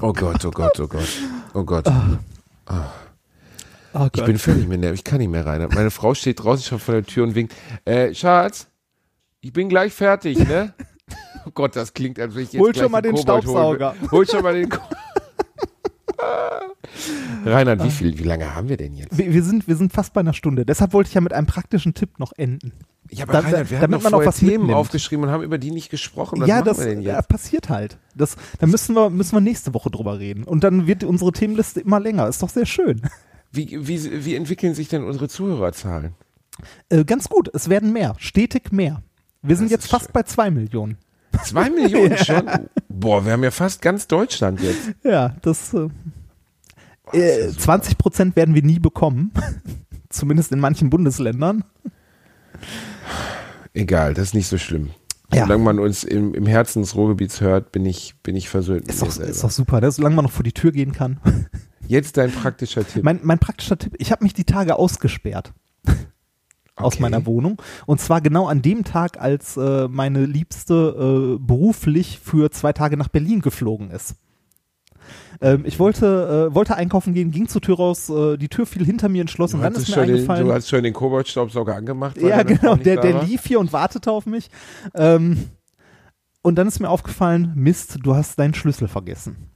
Oh 0.00 0.12
Gott, 0.12 0.44
oh 0.44 0.52
Gott, 0.52 0.78
oh 0.78 0.86
Gott. 0.86 1.08
Oh 1.54 1.64
Gott. 1.64 1.84
Oh 1.88 2.74
Ich 4.14 4.24
bin 4.24 4.38
völlig 4.38 4.68
mit 4.68 4.84
ich 4.84 5.04
kann 5.04 5.18
nicht 5.18 5.30
mehr 5.30 5.46
rein. 5.46 5.66
Meine 5.74 5.90
Frau 5.90 6.14
steht 6.14 6.42
draußen 6.42 6.64
schon 6.64 6.78
vor 6.78 6.94
der 6.94 7.04
Tür 7.04 7.24
und 7.24 7.34
winkt. 7.34 7.54
Äh, 7.84 8.14
Schatz, 8.14 8.68
ich 9.40 9.52
bin 9.52 9.68
gleich 9.68 9.92
fertig, 9.92 10.38
ne? 10.38 10.74
Oh 11.46 11.50
Gott, 11.54 11.76
das 11.76 11.94
klingt, 11.94 12.18
als 12.20 12.34
wenn 12.34 12.42
ich 12.42 12.52
jetzt 12.52 12.60
Hol 12.60 12.74
schon 12.74 12.90
mal 12.92 13.00
den 13.00 13.14
Kobold 13.14 13.42
Staubsauger. 13.44 13.94
Hol 14.10 14.28
schon 14.28 14.42
mal 14.42 14.52
den 14.52 14.68
Ko 14.68 14.80
Reinhard, 17.46 17.82
wie 17.84 17.90
viel, 17.90 18.18
wie 18.18 18.24
lange 18.24 18.54
haben 18.54 18.68
wir 18.68 18.76
denn 18.76 18.94
jetzt? 18.94 19.16
wir, 19.16 19.32
wir, 19.32 19.42
sind, 19.42 19.66
wir 19.68 19.76
sind 19.76 19.92
fast 19.92 20.12
bei 20.12 20.20
einer 20.20 20.34
Stunde. 20.34 20.66
Deshalb 20.66 20.92
wollte 20.92 21.08
ich 21.08 21.14
ja 21.14 21.20
mit 21.22 21.32
einem 21.32 21.46
praktischen 21.46 21.94
Tipp 21.94 22.18
noch 22.18 22.32
enden. 22.36 22.72
Ja, 23.10 23.24
aber 23.24 23.32
Da- 23.34 23.38
Reinhard, 23.40 23.70
wir 23.70 23.80
haben 23.80 23.94
auch 23.94 24.02
vorher 24.02 24.28
was 24.28 24.36
Themen 24.38 24.52
mitnimmt. 24.52 24.74
aufgeschrieben 24.74 25.24
und 25.24 25.30
haben 25.30 25.42
über 25.42 25.56
die 25.58 25.70
nicht 25.70 25.90
gesprochen. 25.90 26.40
Was 26.40 26.48
ja, 26.48 26.60
das 26.60 26.78
äh, 26.80 26.98
jetzt? 26.98 27.28
passiert 27.28 27.68
halt. 27.70 27.96
Das, 28.14 28.36
da 28.58 28.66
müssen 28.66 28.94
wir, 28.94 29.08
müssen 29.08 29.34
wir 29.34 29.40
nächste 29.40 29.72
Woche 29.72 29.90
drüber 29.90 30.18
reden. 30.18 30.44
Und 30.44 30.64
dann 30.64 30.86
wird 30.86 31.04
unsere 31.04 31.32
Themenliste 31.32 31.80
immer 31.80 32.00
länger. 32.00 32.28
Ist 32.28 32.42
doch 32.42 32.50
sehr 32.50 32.66
schön. 32.66 33.02
Wie, 33.52 33.86
wie, 33.88 34.24
wie 34.24 34.34
entwickeln 34.34 34.74
sich 34.74 34.88
denn 34.88 35.04
unsere 35.04 35.28
Zuhörerzahlen? 35.28 36.14
Äh, 36.88 37.04
ganz 37.04 37.28
gut. 37.28 37.50
Es 37.54 37.68
werden 37.68 37.92
mehr. 37.92 38.14
Stetig 38.18 38.72
mehr. 38.72 39.02
Wir 39.42 39.56
sind 39.56 39.66
Das 39.66 39.72
jetzt 39.72 39.84
ist 39.84 39.90
fast 39.90 40.06
schön. 40.06 40.12
bei 40.12 40.22
zwei 40.24 40.50
Millionen. 40.50 40.98
Zwei 41.44 41.70
Millionen 41.70 42.16
schon? 42.24 42.46
Boah, 42.88 43.24
wir 43.24 43.32
haben 43.32 43.44
ja 43.44 43.50
fast 43.50 43.80
ganz 43.80 44.06
Deutschland 44.06 44.60
jetzt. 44.60 44.92
Ja, 45.04 45.36
das. 45.42 45.72
Äh, 45.72 45.88
Boah, 47.04 47.12
das 47.12 47.20
äh, 47.20 47.48
super. 47.48 47.60
20 47.62 47.98
Prozent 47.98 48.36
werden 48.36 48.54
wir 48.54 48.62
nie 48.62 48.78
bekommen. 48.80 49.32
Zumindest 50.10 50.52
in 50.52 50.60
manchen 50.60 50.90
Bundesländern. 50.90 51.64
Egal, 53.74 54.14
das 54.14 54.28
ist 54.28 54.34
nicht 54.34 54.48
so 54.48 54.58
schlimm. 54.58 54.90
Ja. 55.32 55.42
Solange 55.44 55.62
man 55.62 55.78
uns 55.78 56.04
im, 56.04 56.34
im 56.34 56.46
Herzen 56.46 56.80
des 56.82 56.96
Ruhrgebiets 56.96 57.40
hört, 57.42 57.70
bin 57.70 57.84
ich, 57.84 58.14
bin 58.22 58.34
ich 58.34 58.48
versöhnt 58.48 58.88
Ist 58.88 59.02
doch, 59.02 59.14
ist 59.18 59.44
doch 59.44 59.50
super, 59.50 59.80
ne? 59.80 59.90
solange 59.90 60.16
man 60.16 60.24
noch 60.24 60.32
vor 60.32 60.42
die 60.42 60.52
Tür 60.52 60.72
gehen 60.72 60.92
kann. 60.92 61.20
Jetzt 61.88 62.16
dein 62.16 62.30
praktischer 62.30 62.86
Tipp. 62.86 63.02
Mein, 63.02 63.20
mein 63.22 63.38
praktischer 63.38 63.78
Tipp, 63.78 63.94
ich 63.98 64.12
habe 64.12 64.22
mich 64.24 64.34
die 64.34 64.44
Tage 64.44 64.76
ausgesperrt 64.76 65.52
aus 66.76 66.94
Okay. 66.94 67.02
meiner 67.02 67.26
Wohnung. 67.26 67.60
Und 67.86 68.00
zwar 68.00 68.20
genau 68.20 68.46
an 68.46 68.62
dem 68.62 68.84
Tag, 68.84 69.20
als 69.20 69.56
äh, 69.56 69.88
meine 69.88 70.26
Liebste 70.26 71.36
äh, 71.36 71.44
beruflich 71.44 72.20
für 72.22 72.50
zwei 72.50 72.72
Tage 72.72 72.96
nach 72.96 73.08
Berlin 73.08 73.40
geflogen 73.40 73.90
ist. 73.90 74.14
Ähm, 75.40 75.62
ich 75.64 75.78
wollte, 75.78 76.48
äh, 76.50 76.54
wollte 76.54 76.76
einkaufen 76.76 77.14
gehen, 77.14 77.30
ging 77.30 77.48
zur 77.48 77.60
Tür 77.62 77.76
raus, 77.76 78.10
äh, 78.10 78.36
die 78.36 78.48
Tür 78.48 78.66
fiel 78.66 78.84
hinter 78.84 79.08
mir 79.08 79.22
ins 79.22 79.30
Schloss 79.30 79.54
und 79.54 79.60
Du, 79.60 79.64
dann 79.64 79.72
ist 79.74 79.88
mir 79.88 79.94
schon 79.94 80.06
den, 80.06 80.14
eingefallen. 80.16 80.46
du 80.46 80.52
hast 80.52 80.68
schon 80.68 80.82
den 80.82 80.92
Koboldstaubsauger 80.92 81.74
angemacht. 81.76 82.18
ja, 82.20 82.42
genau, 82.42 82.76
der, 82.76 83.00
der 83.00 83.22
lief 83.24 83.46
hier 83.46 83.60
und 83.60 83.72
wartete 83.72 84.10
auf 84.12 84.26
mich. 84.26 84.50
Ähm, 84.94 85.48
und 86.42 86.56
dann 86.56 86.68
ist 86.68 86.80
mir 86.80 86.90
aufgefallen, 86.90 87.52
Mist, 87.54 87.98
du 88.02 88.14
hast 88.14 88.38
deinen 88.38 88.54
Schlüssel 88.54 88.88
vergessen. 88.88 89.48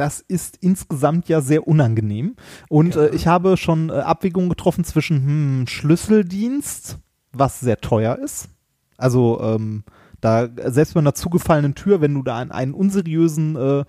Das 0.00 0.20
ist 0.20 0.56
insgesamt 0.62 1.28
ja 1.28 1.42
sehr 1.42 1.68
unangenehm. 1.68 2.36
Und 2.70 2.94
Ja. 2.94 3.02
äh, 3.02 3.14
ich 3.14 3.26
habe 3.26 3.58
schon 3.58 3.90
äh, 3.90 3.92
Abwägungen 3.92 4.48
getroffen 4.48 4.82
zwischen 4.82 5.16
hm, 5.26 5.66
Schlüsseldienst, 5.66 6.96
was 7.32 7.60
sehr 7.60 7.82
teuer 7.82 8.18
ist. 8.18 8.48
Also 8.96 9.38
ähm, 9.42 9.84
da 10.22 10.48
selbst 10.66 10.94
bei 10.94 11.00
einer 11.00 11.14
zugefallenen 11.14 11.74
Tür, 11.74 12.00
wenn 12.00 12.14
du 12.14 12.22
da 12.22 12.38
an 12.38 12.50
einen 12.50 12.72
unseriösen 12.72 13.56
äh, 13.56 13.84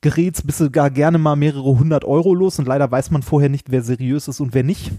gerätst, 0.00 0.46
bist 0.46 0.60
du 0.60 0.70
gar 0.70 0.90
gerne 0.90 1.18
mal 1.18 1.34
mehrere 1.34 1.76
hundert 1.76 2.04
Euro 2.04 2.32
los 2.32 2.60
und 2.60 2.68
leider 2.68 2.88
weiß 2.88 3.10
man 3.10 3.22
vorher 3.22 3.48
nicht, 3.48 3.72
wer 3.72 3.82
seriös 3.82 4.28
ist 4.28 4.38
und 4.38 4.54
wer 4.54 4.62
nicht. 4.62 4.92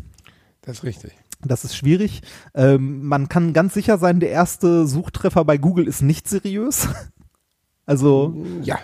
Das 0.61 0.79
ist 0.79 0.83
richtig. 0.83 1.13
Das 1.45 1.63
ist 1.63 1.75
schwierig. 1.77 2.21
Ähm, 2.53 3.05
man 3.05 3.29
kann 3.29 3.53
ganz 3.53 3.73
sicher 3.75 3.97
sein, 3.97 4.19
der 4.19 4.31
erste 4.31 4.87
Suchtreffer 4.87 5.45
bei 5.45 5.57
Google 5.57 5.87
ist 5.87 6.01
nicht 6.01 6.27
seriös. 6.27 6.89
Also 7.89 8.35
Ja. 8.63 8.77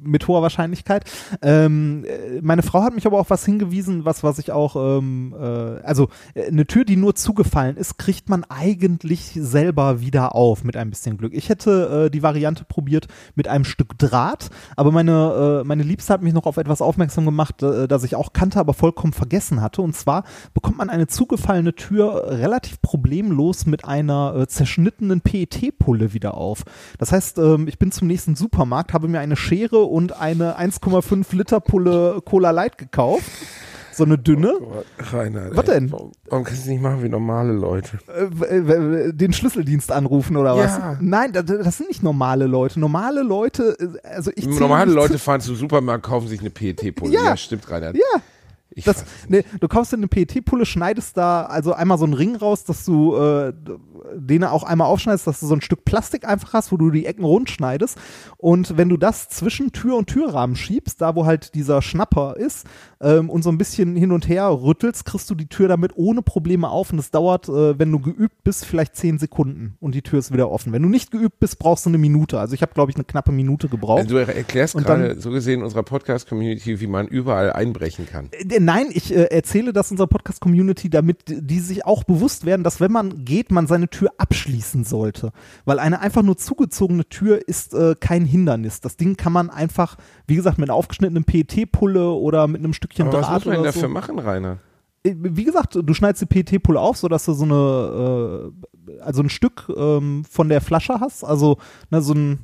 Mit 0.00 0.28
hoher 0.28 0.42
Wahrscheinlichkeit. 0.42 1.04
Ähm, 1.42 2.04
äh, 2.04 2.40
meine 2.42 2.62
Frau 2.62 2.82
hat 2.82 2.94
mich 2.94 3.06
aber 3.06 3.18
auf 3.18 3.30
was 3.30 3.44
hingewiesen, 3.44 4.04
was, 4.04 4.22
was 4.22 4.38
ich 4.38 4.52
auch, 4.52 4.76
ähm, 4.76 5.34
äh, 5.38 5.44
also 5.82 6.08
äh, 6.34 6.46
eine 6.46 6.66
Tür, 6.66 6.84
die 6.84 6.96
nur 6.96 7.14
zugefallen 7.14 7.76
ist, 7.76 7.98
kriegt 7.98 8.28
man 8.28 8.44
eigentlich 8.44 9.32
selber 9.34 10.00
wieder 10.00 10.34
auf 10.34 10.64
mit 10.64 10.76
ein 10.76 10.90
bisschen 10.90 11.16
Glück. 11.16 11.34
Ich 11.34 11.48
hätte 11.48 12.06
äh, 12.06 12.10
die 12.10 12.22
Variante 12.22 12.64
probiert 12.64 13.08
mit 13.34 13.48
einem 13.48 13.64
Stück 13.64 13.98
Draht, 13.98 14.50
aber 14.76 14.92
meine, 14.92 15.60
äh, 15.62 15.66
meine 15.66 15.82
Liebste 15.82 16.12
hat 16.12 16.22
mich 16.22 16.34
noch 16.34 16.46
auf 16.46 16.56
etwas 16.56 16.80
aufmerksam 16.82 17.24
gemacht, 17.24 17.62
äh, 17.62 17.88
das 17.88 18.04
ich 18.04 18.14
auch 18.14 18.32
kannte, 18.32 18.60
aber 18.60 18.74
vollkommen 18.74 19.12
vergessen 19.12 19.60
hatte. 19.60 19.82
Und 19.82 19.94
zwar 19.96 20.24
bekommt 20.54 20.78
man 20.78 20.90
eine 20.90 21.06
zugefallene 21.06 21.74
Tür 21.74 22.26
relativ 22.28 22.80
problemlos 22.82 23.66
mit 23.66 23.84
einer 23.84 24.34
äh, 24.36 24.46
zerschnittenen 24.46 25.20
PET-Pulle 25.20 26.12
wieder 26.12 26.34
auf. 26.34 26.64
Das 26.98 27.12
heißt, 27.12 27.38
ähm, 27.38 27.68
ich 27.68 27.78
bin 27.78 27.92
zum 27.92 28.08
nächsten 28.08 28.36
Supermarkt, 28.36 28.92
habe 28.92 29.08
mir 29.08 29.20
eine 29.20 29.36
Schere 29.36 29.79
und 29.84 30.20
eine 30.20 30.58
1,5 30.58 31.34
Liter 31.36 31.60
Pulle 31.60 32.20
Cola 32.24 32.50
Light 32.50 32.78
gekauft. 32.78 33.24
So 33.92 34.04
eine 34.04 34.18
dünne. 34.18 34.54
Boah, 34.60 34.84
Reinhard. 35.12 35.56
Was 35.56 35.68
ey, 35.68 35.74
denn? 35.74 35.92
Warum, 35.92 36.44
kannst 36.44 36.64
du 36.64 36.70
nicht 36.70 36.80
machen 36.80 37.02
wie 37.02 37.08
normale 37.08 37.52
Leute? 37.52 37.98
Äh, 38.08 39.12
den 39.12 39.32
Schlüsseldienst 39.32 39.92
anrufen 39.92 40.36
oder 40.36 40.56
was? 40.56 40.78
Ja. 40.78 40.96
Nein, 41.00 41.32
das, 41.32 41.76
sind 41.76 41.88
nicht 41.88 42.02
normale 42.02 42.46
Leute. 42.46 42.78
Normale 42.78 43.22
Leute, 43.22 43.76
äh, 43.78 44.08
also 44.08 44.30
ich 44.34 44.46
Normale 44.46 44.92
Leute 44.92 45.18
fahren 45.18 45.40
zum 45.40 45.56
Supermarkt, 45.56 46.04
kaufen 46.04 46.28
sich 46.28 46.40
eine 46.40 46.50
PET-Pulle. 46.50 47.12
Ja. 47.12 47.24
Ja. 47.24 47.36
stimmt, 47.36 47.68
Reinhard. 47.70 47.96
Ja, 47.96 48.22
das, 48.84 49.04
ne, 49.28 49.44
du 49.60 49.68
kaufst 49.68 49.92
dir 49.92 49.96
eine 49.96 50.08
PET-Pulle, 50.08 50.64
schneidest 50.64 51.16
da 51.16 51.42
also 51.42 51.72
einmal 51.72 51.98
so 51.98 52.04
einen 52.04 52.14
Ring 52.14 52.36
raus, 52.36 52.64
dass 52.64 52.84
du 52.84 53.16
äh, 53.16 53.52
den 54.14 54.44
auch 54.44 54.62
einmal 54.62 54.86
aufschneidest, 54.86 55.26
dass 55.26 55.40
du 55.40 55.46
so 55.46 55.54
ein 55.54 55.60
Stück 55.60 55.84
Plastik 55.84 56.26
einfach 56.26 56.52
hast, 56.52 56.72
wo 56.72 56.76
du 56.76 56.90
die 56.90 57.06
Ecken 57.06 57.24
rund 57.24 57.50
schneidest. 57.50 57.98
Und 58.36 58.76
wenn 58.76 58.88
du 58.88 58.96
das 58.96 59.28
zwischen 59.28 59.72
Tür 59.72 59.96
und 59.96 60.06
Türrahmen 60.06 60.56
schiebst, 60.56 61.00
da 61.00 61.14
wo 61.14 61.26
halt 61.26 61.54
dieser 61.54 61.82
Schnapper 61.82 62.36
ist, 62.36 62.66
ähm, 63.00 63.30
und 63.30 63.42
so 63.42 63.50
ein 63.50 63.58
bisschen 63.58 63.96
hin 63.96 64.12
und 64.12 64.28
her 64.28 64.48
rüttelst, 64.48 65.04
kriegst 65.04 65.30
du 65.30 65.34
die 65.34 65.48
Tür 65.48 65.68
damit 65.68 65.92
ohne 65.94 66.22
Probleme 66.22 66.68
auf. 66.68 66.92
Und 66.92 66.98
es 66.98 67.10
dauert, 67.10 67.48
äh, 67.48 67.78
wenn 67.78 67.90
du 67.90 67.98
geübt 67.98 68.44
bist, 68.44 68.64
vielleicht 68.64 68.96
zehn 68.96 69.18
Sekunden 69.18 69.76
und 69.80 69.94
die 69.94 70.02
Tür 70.02 70.18
ist 70.18 70.32
wieder 70.32 70.50
offen. 70.50 70.72
Wenn 70.72 70.82
du 70.82 70.88
nicht 70.88 71.10
geübt 71.10 71.40
bist, 71.40 71.58
brauchst 71.58 71.86
du 71.86 71.90
eine 71.90 71.98
Minute. 71.98 72.38
Also 72.38 72.54
ich 72.54 72.62
habe, 72.62 72.74
glaube 72.74 72.90
ich, 72.90 72.96
eine 72.96 73.04
knappe 73.04 73.32
Minute 73.32 73.68
gebraucht. 73.68 74.00
Also 74.00 74.16
du 74.16 74.20
erklärst 74.20 74.74
Und 74.74 74.84
gerade 74.84 75.20
so 75.20 75.30
gesehen 75.30 75.62
unserer 75.62 75.82
Podcast-Community, 75.82 76.80
wie 76.80 76.86
man 76.86 77.08
überall 77.08 77.52
einbrechen 77.52 78.06
kann. 78.06 78.28
Äh, 78.32 78.60
Nein, 78.60 78.86
ich 78.92 79.14
äh, 79.14 79.24
erzähle 79.24 79.72
das 79.72 79.90
unserer 79.90 80.08
Podcast-Community, 80.08 80.90
damit 80.90 81.24
die 81.28 81.60
sich 81.60 81.86
auch 81.86 82.04
bewusst 82.04 82.44
werden, 82.44 82.64
dass 82.64 82.80
wenn 82.80 82.92
man 82.92 83.24
geht, 83.24 83.50
man 83.50 83.66
seine 83.66 83.88
Tür 83.88 84.10
abschließen 84.18 84.84
sollte. 84.84 85.32
Weil 85.64 85.78
eine 85.78 86.00
einfach 86.00 86.22
nur 86.22 86.36
zugezogene 86.36 87.08
Tür 87.08 87.48
ist 87.48 87.72
äh, 87.72 87.94
kein 87.98 88.24
Hindernis. 88.24 88.80
Das 88.80 88.96
Ding 88.96 89.16
kann 89.16 89.32
man 89.32 89.48
einfach, 89.48 89.96
wie 90.26 90.36
gesagt, 90.36 90.58
mit 90.58 90.68
einer 90.68 90.76
aufgeschnittenen 90.76 91.24
PET-Pulle 91.24 92.10
oder 92.10 92.46
mit 92.46 92.58
einem 92.58 92.74
Stückchen 92.90 93.08
Aber 93.08 93.18
was 93.18 93.26
Draht 93.26 93.34
muss 93.34 93.44
man 93.46 93.54
denn 93.54 93.64
dafür 93.64 93.82
so. 93.82 93.88
machen, 93.88 94.18
Rainer? 94.18 94.58
Äh, 95.04 95.14
Wie 95.16 95.44
gesagt, 95.44 95.78
du 95.80 95.94
schneidest 95.94 96.22
die 96.22 96.26
PET-Pulle 96.26 96.80
auf, 96.80 96.96
sodass 96.96 97.24
du 97.24 97.32
so 97.32 97.44
eine, 97.44 98.52
äh, 98.88 99.00
also 99.00 99.22
ein 99.22 99.30
Stück 99.30 99.72
ähm, 99.74 100.24
von 100.28 100.48
der 100.48 100.60
Flasche 100.60 101.00
hast. 101.00 101.24
Also 101.24 101.58
ne, 101.90 102.02
so 102.02 102.14
ein, 102.14 102.40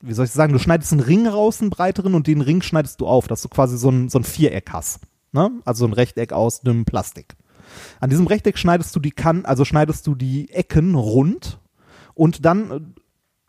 wie 0.00 0.14
soll 0.14 0.24
ich 0.24 0.30
sagen, 0.32 0.52
du 0.52 0.58
schneidest 0.58 0.92
einen 0.92 1.02
Ring 1.02 1.26
raus, 1.26 1.60
einen 1.60 1.70
breiteren, 1.70 2.14
und 2.14 2.26
den 2.26 2.40
Ring 2.40 2.62
schneidest 2.62 3.00
du 3.00 3.06
auf, 3.06 3.28
dass 3.28 3.42
du 3.42 3.48
quasi 3.48 3.76
so 3.76 3.90
ein, 3.90 4.08
so 4.08 4.18
ein 4.18 4.24
Viereck 4.24 4.70
hast. 4.72 5.00
Ne? 5.32 5.50
Also 5.64 5.86
ein 5.86 5.92
Rechteck 5.92 6.32
aus 6.32 6.62
dünnem 6.62 6.84
Plastik. 6.84 7.36
An 8.00 8.10
diesem 8.10 8.26
Rechteck 8.26 8.58
schneidest 8.58 8.96
du 8.96 9.00
die 9.00 9.12
Kan 9.12 9.44
also 9.44 9.64
schneidest 9.64 10.06
du 10.06 10.16
die 10.16 10.50
Ecken 10.50 10.96
rund 10.96 11.60
und 12.14 12.44
dann 12.44 12.70
äh, 12.70 12.80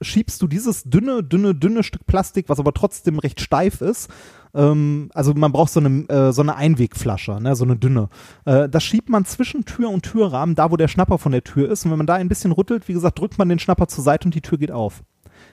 schiebst 0.01 0.41
du 0.41 0.47
dieses 0.47 0.83
dünne, 0.83 1.23
dünne, 1.23 1.55
dünne 1.55 1.83
Stück 1.83 2.05
Plastik, 2.05 2.49
was 2.49 2.59
aber 2.59 2.73
trotzdem 2.73 3.19
recht 3.19 3.39
steif 3.39 3.81
ist. 3.81 4.09
Ähm, 4.53 5.09
also 5.13 5.33
man 5.33 5.51
braucht 5.51 5.71
so 5.71 5.79
eine, 5.79 6.09
äh, 6.09 6.33
so 6.33 6.41
eine 6.41 6.55
Einwegflasche, 6.55 7.39
ne, 7.41 7.55
so 7.55 7.63
eine 7.63 7.77
dünne. 7.77 8.09
Äh, 8.45 8.67
das 8.67 8.83
schiebt 8.83 9.09
man 9.09 9.25
zwischen 9.25 9.65
Tür 9.65 9.89
und 9.89 10.03
Türrahmen, 10.03 10.55
da 10.55 10.71
wo 10.71 10.77
der 10.77 10.87
Schnapper 10.87 11.17
von 11.17 11.31
der 11.31 11.43
Tür 11.43 11.69
ist. 11.69 11.85
Und 11.85 11.91
wenn 11.91 11.97
man 11.97 12.07
da 12.07 12.15
ein 12.15 12.29
bisschen 12.29 12.51
rüttelt, 12.51 12.87
wie 12.87 12.93
gesagt, 12.93 13.19
drückt 13.19 13.37
man 13.37 13.49
den 13.49 13.59
Schnapper 13.59 13.87
zur 13.87 14.03
Seite 14.03 14.25
und 14.25 14.35
die 14.35 14.41
Tür 14.41 14.57
geht 14.57 14.71
auf. 14.71 15.03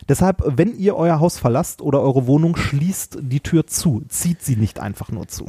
Deshalb, 0.08 0.42
wenn 0.44 0.76
ihr 0.76 0.96
euer 0.96 1.20
Haus 1.20 1.38
verlasst 1.38 1.82
oder 1.82 2.00
eure 2.00 2.26
Wohnung, 2.26 2.56
schließt 2.56 3.18
die 3.20 3.40
Tür 3.40 3.66
zu. 3.66 4.02
Zieht 4.08 4.42
sie 4.42 4.56
nicht 4.56 4.80
einfach 4.80 5.10
nur 5.10 5.28
zu. 5.28 5.46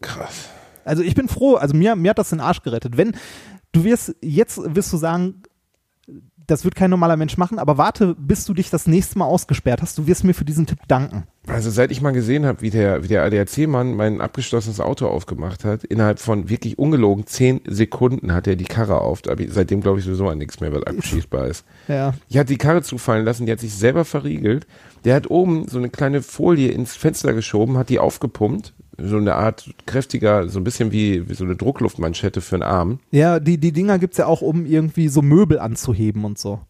Krass. 0.00 0.48
Also 0.84 1.02
ich 1.02 1.14
bin 1.14 1.28
froh, 1.28 1.56
also 1.56 1.74
mir, 1.74 1.96
mir 1.96 2.10
hat 2.10 2.18
das 2.18 2.30
den 2.30 2.40
Arsch 2.40 2.62
gerettet. 2.62 2.96
Wenn 2.96 3.12
du 3.72 3.84
wirst, 3.84 4.14
jetzt 4.22 4.60
wirst 4.74 4.92
du 4.92 4.96
sagen, 4.96 5.42
das 6.46 6.64
wird 6.64 6.74
kein 6.74 6.90
normaler 6.90 7.16
Mensch 7.16 7.36
machen, 7.36 7.58
aber 7.58 7.78
warte, 7.78 8.14
bis 8.18 8.44
du 8.44 8.54
dich 8.54 8.70
das 8.70 8.86
nächste 8.86 9.18
Mal 9.18 9.24
ausgesperrt 9.24 9.82
hast. 9.82 9.98
Du 9.98 10.06
wirst 10.06 10.24
mir 10.24 10.34
für 10.34 10.44
diesen 10.44 10.66
Tipp 10.66 10.78
danken. 10.88 11.24
Also 11.48 11.70
seit 11.70 11.92
ich 11.92 12.00
mal 12.00 12.10
gesehen 12.10 12.44
habe, 12.44 12.60
wie 12.60 12.70
der, 12.70 13.04
wie 13.04 13.08
der 13.08 13.22
ADAC-Mann 13.24 13.94
mein 13.94 14.20
abgeschlossenes 14.20 14.80
Auto 14.80 15.06
aufgemacht 15.06 15.64
hat, 15.64 15.84
innerhalb 15.84 16.18
von 16.18 16.48
wirklich 16.48 16.78
ungelogen 16.78 17.26
zehn 17.26 17.60
Sekunden 17.66 18.32
hat 18.32 18.46
er 18.46 18.56
die 18.56 18.64
Karre 18.64 19.00
auf. 19.00 19.22
Seitdem 19.48 19.80
glaube 19.80 20.00
ich 20.00 20.04
sowieso 20.04 20.28
an 20.28 20.38
nichts 20.38 20.60
mehr, 20.60 20.72
was 20.72 20.82
abschließbar 20.82 21.46
ist. 21.46 21.64
Ja. 21.88 22.14
Ich 22.28 22.36
hatte 22.38 22.48
die 22.48 22.58
Karre 22.58 22.82
zufallen 22.82 23.24
lassen, 23.24 23.46
die 23.46 23.52
hat 23.52 23.60
sich 23.60 23.74
selber 23.74 24.04
verriegelt. 24.04 24.66
Der 25.04 25.14
hat 25.14 25.30
oben 25.30 25.68
so 25.68 25.78
eine 25.78 25.88
kleine 25.88 26.22
Folie 26.22 26.70
ins 26.70 26.96
Fenster 26.96 27.32
geschoben, 27.32 27.78
hat 27.78 27.90
die 27.90 28.00
aufgepumpt. 28.00 28.74
So 28.98 29.16
eine 29.18 29.34
Art 29.34 29.70
kräftiger, 29.84 30.48
so 30.48 30.58
ein 30.60 30.64
bisschen 30.64 30.90
wie, 30.92 31.28
wie 31.28 31.34
so 31.34 31.44
eine 31.44 31.56
Druckluftmanschette 31.56 32.40
für 32.40 32.56
einen 32.56 32.62
Arm. 32.62 33.00
Ja, 33.10 33.40
die, 33.40 33.58
die 33.58 33.72
Dinger 33.72 33.98
gibt's 33.98 34.16
ja 34.16 34.26
auch, 34.26 34.40
um 34.40 34.64
irgendwie 34.64 35.08
so 35.08 35.22
Möbel 35.22 35.58
anzuheben 35.58 36.24
und 36.24 36.38
so. 36.38 36.60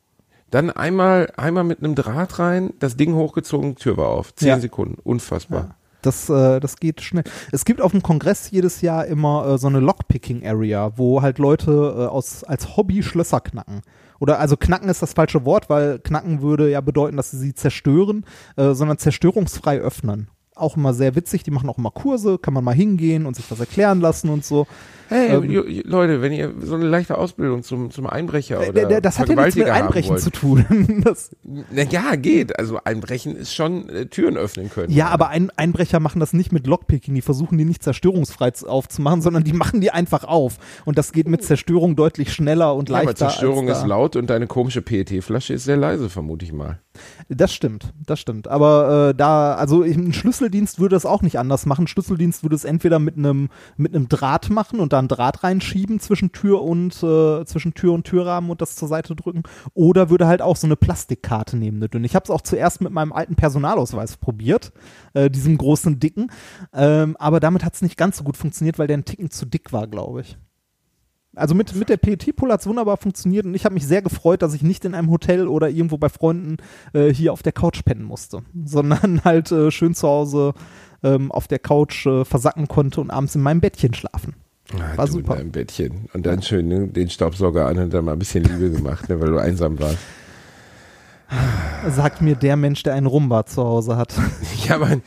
Dann 0.51 0.71
einmal, 0.71 1.33
einmal 1.37 1.65
mit 1.65 1.81
einem 1.83 1.95
Draht 1.95 2.39
rein, 2.39 2.73
das 2.79 2.97
Ding 2.97 3.15
hochgezogen, 3.15 3.77
Tür 3.77 3.97
war 3.97 4.09
auf. 4.09 4.35
Zehn 4.35 4.49
Ja. 4.49 4.61
Sekunden. 4.61 4.99
Unfassbar. 5.03 5.77
Das, 6.03 6.29
äh, 6.29 6.61
das 6.61 6.77
geht 6.77 7.01
schnell. 7.01 7.25
Es 7.51 7.65
gibt 7.65 7.81
auf 7.81 7.91
dem 7.91 8.03
Kongress 8.03 8.51
jedes 8.51 8.81
Jahr 8.81 9.07
immer 9.07 9.47
äh, 9.47 9.59
so 9.59 9.67
eine 9.67 9.81
Lockpicking-Area, 9.81 10.93
wo 10.97 11.21
halt 11.21 11.39
Leute 11.39 11.71
äh, 11.73 12.07
aus, 12.07 12.45
als 12.45 12.77
Hobby 12.77 13.03
Schlösser 13.03 13.41
knacken. 13.41 13.83
Oder 14.21 14.39
also 14.39 14.57
knacken 14.57 14.89
ist 14.89 15.03
das 15.03 15.15
falsche 15.15 15.45
Wort, 15.45 15.69
weil 15.69 15.99
knacken 15.99 16.43
würde 16.43 16.71
ja 16.71 16.81
bedeuten, 16.81 17.17
dass 17.17 17.33
sie 17.33 17.39
sie 17.39 17.55
zerstören, 17.55 18.25
äh, 18.57 18.73
sondern 18.73 18.99
zerstörungsfrei 18.99 19.79
öffnen. 19.79 20.29
Auch 20.59 20.77
immer 20.77 20.95
sehr 20.95 21.15
witzig, 21.15 21.43
die 21.43 21.51
machen 21.51 21.69
auch 21.69 21.77
immer 21.77 21.91
Kurse, 21.91 22.39
kann 22.39 22.55
man 22.55 22.65
mal 22.65 22.75
hingehen 22.75 23.27
und 23.27 23.37
sich 23.37 23.45
was 23.51 23.61
erklären 23.61 24.01
lassen 24.01 24.31
und 24.31 24.43
so. 24.45 24.67
Hey, 25.09 25.29
Ähm, 25.37 25.83
Leute, 25.85 26.21
wenn 26.23 26.33
ihr 26.33 26.53
so 26.63 26.75
eine 26.75 26.87
leichte 26.87 27.17
Ausbildung 27.17 27.63
zum, 27.63 27.91
zum 27.93 28.07
Einbrecher 28.09 28.59
oder 28.59 28.73
der- 28.73 28.87
der- 28.87 29.01
das 29.01 29.19
hat 29.21 29.29
ja 29.29 29.37
nichts 29.37 29.55
mit 29.55 29.69
Einbrechen 29.69 30.17
zu 30.19 30.31
tun. 30.31 30.65
Das, 31.05 31.31
Na 31.45 31.83
ja, 31.83 32.17
geht. 32.17 32.59
Also 32.59 32.81
Einbrechen 32.83 33.37
ist 33.37 33.55
schon 33.55 33.89
äh, 33.89 34.07
Türen 34.07 34.37
öffnen 34.37 34.69
können. 34.71 34.93
ja, 34.93 35.09
aber 35.09 35.29
ein, 35.29 35.51
Einbrecher 35.57 36.01
machen 36.01 36.19
das 36.19 36.33
nicht 36.33 36.51
mit 36.53 36.67
Lockpicking, 36.67 37.15
die 37.15 37.21
versuchen 37.23 37.57
die 37.59 37.65
nicht 37.67 37.83
zerstörungsfrei 37.85 38.51
zu- 38.53 38.67
aufzumachen, 38.67 39.21
sondern 39.23 39.45
die 39.45 39.53
machen 39.53 39.81
die 39.81 39.91
einfach 39.93 40.25
auf. 40.25 40.59
Und 40.87 40.99
das 40.99 41.13
geht 41.13 41.29
mit 41.29 41.45
Zerstörung 41.45 41.95
deutlich 41.95 42.33
schneller 42.33 42.75
und 42.75 42.89
Ja, 42.89 42.97
aber 42.97 43.05
leichter. 43.05 43.29
Zerstörung 43.29 43.69
als 43.69 43.81
ist 43.81 43.87
laut 43.87 44.17
und 44.17 44.29
deine 44.31 44.47
komische 44.49 44.81
PET-Flasche 44.83 45.53
ist 45.55 45.65
sehr 45.65 45.77
leise, 45.77 46.09
vermute 46.09 46.45
ich 46.47 46.53
mal. 46.53 46.81
Das 47.29 47.53
stimmt, 47.53 47.93
das 48.07 48.21
stimmt. 48.21 48.49
Aber 48.49 49.11
äh, 49.11 49.15
da, 49.15 49.55
also 49.55 49.83
ein 49.83 50.13
Schlüsseldienst 50.13 50.79
würde 50.79 50.97
es 50.97 51.07
auch 51.07 51.23
nicht 51.23 51.39
anders 51.39 51.67
machen. 51.67 51.87
Schlüsseldienst 51.87 52.43
würde 52.43 52.57
es 52.57 52.65
entweder 52.65 52.99
mit 52.99 53.17
einem 53.17 53.49
mit 53.77 53.95
Draht 54.09 54.51
machen 54.51 54.81
und 54.81 54.93
da 54.93 54.99
einen 54.99 55.09
Draht 55.09 55.43
reinschieben 55.43 56.01
zwischen 56.01 56.33
Tür 56.33 56.63
und 56.63 57.03
äh, 57.03 57.45
zwischen 57.45 57.75
Tür 57.75 57.93
und 57.93 58.05
Türrahmen 58.05 58.51
und 58.51 58.61
das 58.61 58.77
zur 58.77 58.89
Seite 58.89 59.17
drücken, 59.17 59.43
oder 59.75 60.11
würde 60.11 60.27
halt 60.27 60.43
auch 60.43 60.57
so 60.57 60.67
eine 60.67 60.77
Plastikkarte 60.77 61.57
nehmen, 61.57 61.79
eine 61.79 61.89
dünne. 61.89 62.07
Ich 62.07 62.15
habe 62.15 62.25
es 62.25 62.31
auch 62.31 62.41
zuerst 62.43 62.81
mit 62.81 62.93
meinem 62.93 63.13
alten 63.13 63.37
Personalausweis 63.37 64.17
probiert, 64.17 64.73
äh, 65.15 65.31
diesem 65.31 65.59
großen 65.59 65.99
dicken, 65.99 66.31
ähm, 66.73 67.17
aber 67.19 67.41
damit 67.41 67.65
hat 67.65 67.75
es 67.75 67.83
nicht 67.83 67.97
ganz 67.97 68.19
so 68.19 68.25
gut 68.25 68.37
funktioniert, 68.37 68.79
weil 68.79 68.87
der 68.87 68.99
ein 68.99 69.05
Ticken 69.05 69.31
zu 69.31 69.47
dick 69.47 69.73
war, 69.73 69.87
glaube 69.87 70.23
ich. 70.23 70.39
Also 71.37 71.55
mit, 71.55 71.75
mit 71.75 71.91
der 71.91 71.99
PET-Pull 71.99 72.51
hat 72.51 72.61
es 72.61 72.67
wunderbar 72.67 72.97
funktioniert 72.97 73.45
und 73.45 73.55
ich 73.55 73.67
habe 73.67 73.75
mich 73.75 73.87
sehr 73.87 74.01
gefreut, 74.01 74.41
dass 74.41 74.55
ich 74.55 74.63
nicht 74.63 74.87
in 74.87 74.95
einem 74.95 75.11
Hotel 75.11 75.47
oder 75.47 75.69
irgendwo 75.69 75.99
bei 75.99 76.09
Freunden 76.09 76.57
äh, 76.95 77.13
hier 77.13 77.33
auf 77.33 77.43
der 77.43 77.53
Couch 77.53 77.85
pennen 77.85 78.05
musste, 78.05 78.43
sondern 78.65 79.23
halt 79.23 79.53
äh, 79.53 79.71
schön 79.71 79.95
zu 79.95 80.09
Hause 80.09 80.55
ähm, 81.03 81.31
auf 81.31 81.47
der 81.47 81.59
Couch 81.59 82.07
äh, 82.07 82.25
versacken 82.25 82.69
konnte 82.69 83.03
und 83.03 83.11
abends 83.11 83.35
in 83.35 83.43
meinem 83.43 83.61
Bettchen 83.61 83.93
schlafen. 83.93 84.35
Ah, 84.75 84.97
War 84.97 85.07
super. 85.07 85.35
in 85.35 85.39
deinem 85.39 85.53
Bettchen. 85.53 86.09
Und 86.15 86.27
dann 86.27 86.43
schön 86.43 86.69
ne, 86.69 86.89
den 86.89 87.11
Staubsauger 87.11 87.67
an 87.67 87.79
und 87.79 87.95
dann 87.95 88.05
mal 88.05 88.13
ein 88.15 88.19
bisschen 88.19 88.43
Liebe 88.43 88.71
gemacht, 88.71 89.09
ne, 89.09 89.21
weil 89.21 89.31
du 89.31 89.39
einsam 89.39 89.79
warst. 89.79 89.99
Sagt 91.89 92.23
mir 92.23 92.35
der 92.37 92.57
Mensch, 92.57 92.83
der 92.83 92.95
einen 92.95 93.07
Rumba 93.07 93.47
zu 93.47 93.63
Hause 93.63 93.97
hat. 93.97 94.15
Ja, 94.67 94.77
aber 94.77 95.01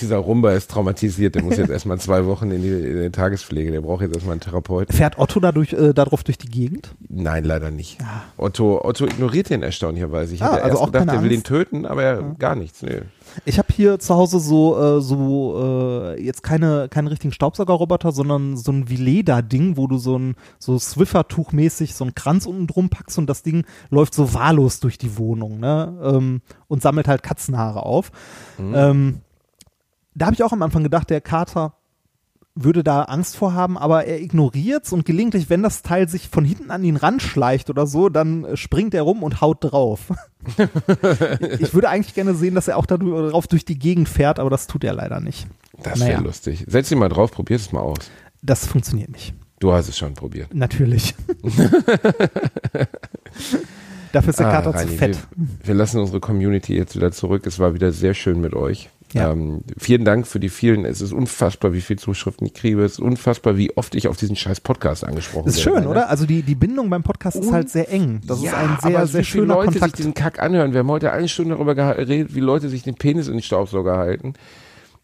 dieser 0.00 0.18
Rumba 0.18 0.52
ist 0.52 0.70
traumatisiert. 0.70 1.34
Der 1.34 1.42
muss 1.42 1.56
jetzt 1.56 1.70
erstmal 1.76 1.98
zwei 1.98 2.26
Wochen 2.26 2.50
in 2.50 2.62
die, 2.62 2.68
in 2.68 3.02
die 3.02 3.10
Tagespflege. 3.10 3.72
Der 3.72 3.80
braucht 3.80 4.02
jetzt 4.02 4.14
erstmal 4.14 4.32
einen 4.32 4.40
Therapeuten. 4.40 4.94
Fährt 4.94 5.18
Otto 5.18 5.40
dadurch, 5.40 5.72
äh, 5.72 5.92
darauf 5.92 6.24
durch 6.24 6.38
die 6.38 6.48
Gegend? 6.48 6.94
Nein, 7.08 7.44
leider 7.44 7.70
nicht. 7.70 7.98
Otto, 8.36 8.84
Otto 8.84 9.06
ignoriert 9.06 9.50
den 9.50 9.62
erstaunlicherweise. 9.62 10.34
Ich 10.34 10.42
Ah, 10.42 10.46
hatte 10.46 10.62
also 10.62 10.68
erst 10.68 10.82
auch 10.82 10.86
gedacht, 10.92 11.12
der 11.12 11.22
will 11.22 11.32
ihn 11.32 11.42
töten, 11.42 11.86
aber 11.86 12.02
er, 12.02 12.22
gar 12.38 12.54
nichts. 12.54 12.82
Nö. 12.82 13.02
Ich 13.44 13.58
habe 13.58 13.68
hier 13.72 13.98
zu 13.98 14.14
Hause 14.14 14.38
so, 14.40 14.98
äh, 14.98 15.00
so 15.00 16.14
äh, 16.14 16.22
jetzt 16.22 16.42
keine, 16.42 16.88
keinen 16.88 17.08
richtigen 17.08 17.32
Staubsaugerroboter, 17.32 18.12
sondern 18.12 18.56
so 18.56 18.72
ein 18.72 18.88
Vileda-Ding, 18.88 19.76
wo 19.76 19.86
du 19.86 19.98
so 19.98 20.18
ein 20.18 20.36
so 20.58 20.78
Swiffer-Tuch-mäßig 20.78 21.94
so 21.94 22.04
einen 22.04 22.14
Kranz 22.14 22.46
unten 22.46 22.66
drum 22.66 22.88
packst 22.88 23.18
und 23.18 23.26
das 23.26 23.42
Ding 23.42 23.64
läuft 23.90 24.14
so 24.14 24.32
wahllos 24.32 24.80
durch 24.80 24.96
die 24.98 25.18
Wohnung 25.18 25.58
ne? 25.60 25.98
ähm, 26.02 26.40
und 26.68 26.82
sammelt 26.82 27.08
halt 27.08 27.22
Katzenhaare 27.22 27.84
auf. 27.84 28.10
Ähm, 28.58 29.20
da 30.16 30.26
habe 30.26 30.34
ich 30.34 30.42
auch 30.42 30.52
am 30.52 30.62
Anfang 30.62 30.82
gedacht, 30.82 31.10
der 31.10 31.20
Kater 31.20 31.74
würde 32.58 32.82
da 32.82 33.02
Angst 33.02 33.36
vor 33.36 33.52
haben, 33.52 33.76
aber 33.76 34.06
er 34.06 34.18
ignoriert's 34.22 34.90
und 34.90 35.04
gelegentlich, 35.04 35.50
wenn 35.50 35.62
das 35.62 35.82
Teil 35.82 36.08
sich 36.08 36.30
von 36.30 36.42
hinten 36.44 36.70
an 36.70 36.82
ihn 36.84 36.96
ranschleicht 36.96 37.68
oder 37.68 37.86
so, 37.86 38.08
dann 38.08 38.44
äh, 38.44 38.56
springt 38.56 38.94
er 38.94 39.02
rum 39.02 39.22
und 39.22 39.42
haut 39.42 39.58
drauf. 39.60 40.10
ich 41.58 41.74
würde 41.74 41.90
eigentlich 41.90 42.14
gerne 42.14 42.34
sehen, 42.34 42.54
dass 42.54 42.66
er 42.66 42.78
auch 42.78 42.86
darauf 42.86 43.46
durch 43.46 43.66
die 43.66 43.78
Gegend 43.78 44.08
fährt, 44.08 44.38
aber 44.38 44.48
das 44.48 44.66
tut 44.68 44.84
er 44.84 44.94
leider 44.94 45.20
nicht. 45.20 45.46
Das 45.82 46.00
wäre 46.00 46.12
Naja. 46.12 46.20
lustig. 46.22 46.64
Setz 46.66 46.90
ihn 46.90 46.98
mal 46.98 47.10
drauf, 47.10 47.30
probier 47.30 47.56
es 47.56 47.72
mal 47.72 47.80
aus. 47.80 47.98
Das 48.40 48.66
funktioniert 48.66 49.10
nicht. 49.10 49.34
Du 49.58 49.72
hast 49.72 49.88
es 49.90 49.98
schon 49.98 50.14
probiert. 50.14 50.54
Natürlich. 50.54 51.14
Dafür 54.12 54.30
ist 54.30 54.38
der 54.38 54.48
Ah, 54.48 54.52
Kater 54.52 54.72
zu 54.72 54.78
Reini, 54.78 54.96
fett. 54.96 55.18
Wir, 55.36 55.46
wir 55.68 55.74
lassen 55.74 56.00
unsere 56.00 56.20
Community 56.20 56.74
jetzt 56.74 56.96
wieder 56.96 57.12
zurück. 57.12 57.46
Es 57.46 57.58
war 57.58 57.74
wieder 57.74 57.92
sehr 57.92 58.14
schön 58.14 58.40
mit 58.40 58.54
euch. 58.54 58.88
Ja. 59.12 59.30
Ähm, 59.32 59.60
vielen 59.78 60.04
Dank 60.04 60.26
für 60.26 60.40
die 60.40 60.48
vielen. 60.48 60.84
Es 60.84 61.00
ist 61.00 61.12
unfassbar, 61.12 61.72
wie 61.72 61.80
viele 61.80 61.98
Zuschriften 61.98 62.46
ich 62.46 62.54
kriege. 62.54 62.82
Es 62.82 62.92
ist 62.92 62.98
unfassbar, 63.00 63.56
wie 63.56 63.74
oft 63.76 63.94
ich 63.94 64.08
auf 64.08 64.16
diesen 64.16 64.34
scheiß 64.36 64.60
Podcast 64.60 65.04
angesprochen 65.04 65.46
Das 65.46 65.56
ist 65.56 65.64
werde. 65.64 65.78
schön, 65.80 65.86
oder? 65.88 66.10
Also 66.10 66.26
die, 66.26 66.42
die 66.42 66.54
Bindung 66.56 66.90
beim 66.90 67.02
Podcast 67.02 67.36
ist 67.36 67.46
Und- 67.46 67.54
halt 67.54 67.70
sehr 67.70 67.90
eng. 67.90 68.20
Das 68.26 68.42
ja, 68.42 68.50
ist 68.50 68.56
ein 68.56 68.76
sehr, 68.82 68.98
aber 68.98 69.06
sehr 69.06 69.20
wie 69.20 69.24
viele 69.24 69.42
schöner 69.42 69.54
Leute 69.54 69.70
Kontakt. 69.72 69.84
sich 69.92 69.92
diesen 69.98 70.14
Kack 70.14 70.42
anhören. 70.42 70.72
Wir 70.72 70.80
haben 70.80 70.90
heute 70.90 71.12
eine 71.12 71.28
Stunde 71.28 71.54
darüber 71.54 71.74
geredet, 71.74 72.34
wie 72.34 72.40
Leute 72.40 72.68
sich 72.68 72.82
den 72.82 72.96
Penis 72.96 73.28
in 73.28 73.34
den 73.34 73.42
Staubsauger 73.42 73.96
halten. 73.96 74.34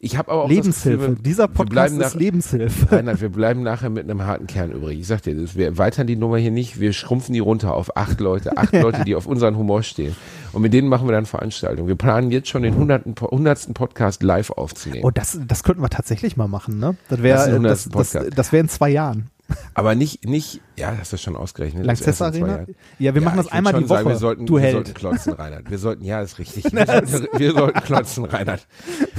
Ich 0.04 0.16
habe 0.16 0.32
aber 0.32 0.42
auch 0.42 0.48
Lebenshilfe. 0.48 1.10
Gefühl, 1.10 1.22
Dieser 1.24 1.46
Podcast 1.46 1.70
bleiben 1.70 2.00
ist 2.00 2.14
nach, 2.14 2.14
Lebenshilfe. 2.20 2.90
Reinhard, 2.90 3.20
wir 3.20 3.28
bleiben 3.28 3.62
nachher 3.62 3.88
mit 3.88 4.02
einem 4.02 4.22
harten 4.26 4.48
Kern 4.48 4.72
übrig. 4.72 4.98
Ich 4.98 5.06
sag 5.06 5.22
dir, 5.22 5.36
das, 5.36 5.54
wir 5.54 5.66
erweitern 5.66 6.08
die 6.08 6.16
Nummer 6.16 6.38
hier 6.38 6.50
nicht, 6.50 6.80
wir 6.80 6.92
schrumpfen 6.92 7.34
die 7.34 7.38
runter 7.38 7.72
auf 7.74 7.96
acht 7.96 8.18
Leute, 8.18 8.56
acht 8.58 8.72
Leute, 8.82 9.04
die 9.04 9.14
auf 9.14 9.26
unseren 9.26 9.56
Humor 9.56 9.84
stehen. 9.84 10.16
Und 10.52 10.62
mit 10.62 10.72
denen 10.72 10.88
machen 10.88 11.08
wir 11.08 11.12
dann 11.12 11.26
Veranstaltungen. 11.26 11.88
Wir 11.88 11.96
planen 11.96 12.30
jetzt 12.30 12.48
schon 12.48 12.62
den 12.62 12.74
hundertsten 12.76 13.74
Podcast 13.74 14.22
live 14.22 14.50
aufzunehmen. 14.50 15.04
Oh, 15.04 15.10
das, 15.10 15.38
das 15.46 15.62
könnten 15.62 15.82
wir 15.82 15.88
tatsächlich 15.88 16.36
mal 16.36 16.48
machen, 16.48 16.78
ne? 16.78 16.96
Das 17.08 17.18
Das 17.18 17.18
ist 17.18 17.22
wäre 17.24 17.36
das, 17.38 17.48
100. 17.48 17.72
das, 17.72 17.88
Podcast. 17.88 18.38
das 18.38 18.52
wär 18.52 18.60
in 18.60 18.68
zwei 18.68 18.90
Jahren. 18.90 19.30
Aber 19.74 19.94
nicht, 19.94 20.24
nicht, 20.26 20.60
ja, 20.76 20.94
hast 20.98 21.12
du 21.12 21.18
schon 21.18 21.36
ausgerechnet. 21.36 21.86
das 21.86 22.00
ist 22.00 22.06
Lanxess 22.06 22.22
Arena? 22.22 22.66
Ja, 22.98 23.14
wir 23.14 23.20
machen 23.20 23.36
das 23.36 23.52
einmal 23.52 23.74
die 23.74 23.80
Woche. 23.80 23.88
Sagen, 23.98 24.08
wir 24.08 24.16
sollten, 24.16 24.46
du 24.46 24.54
wir 24.54 24.62
Held. 24.62 24.72
sollten 24.74 24.94
klotzen, 24.94 25.32
Reinhard. 25.34 25.70
Wir 25.70 25.78
sollten, 25.78 26.04
ja, 26.04 26.22
ist 26.22 26.38
richtig. 26.38 26.64
Wir 26.72 26.86
sollten, 26.86 27.28
wir 27.38 27.52
sollten 27.52 27.80
klotzen, 27.80 28.24
Reinhard. 28.24 28.66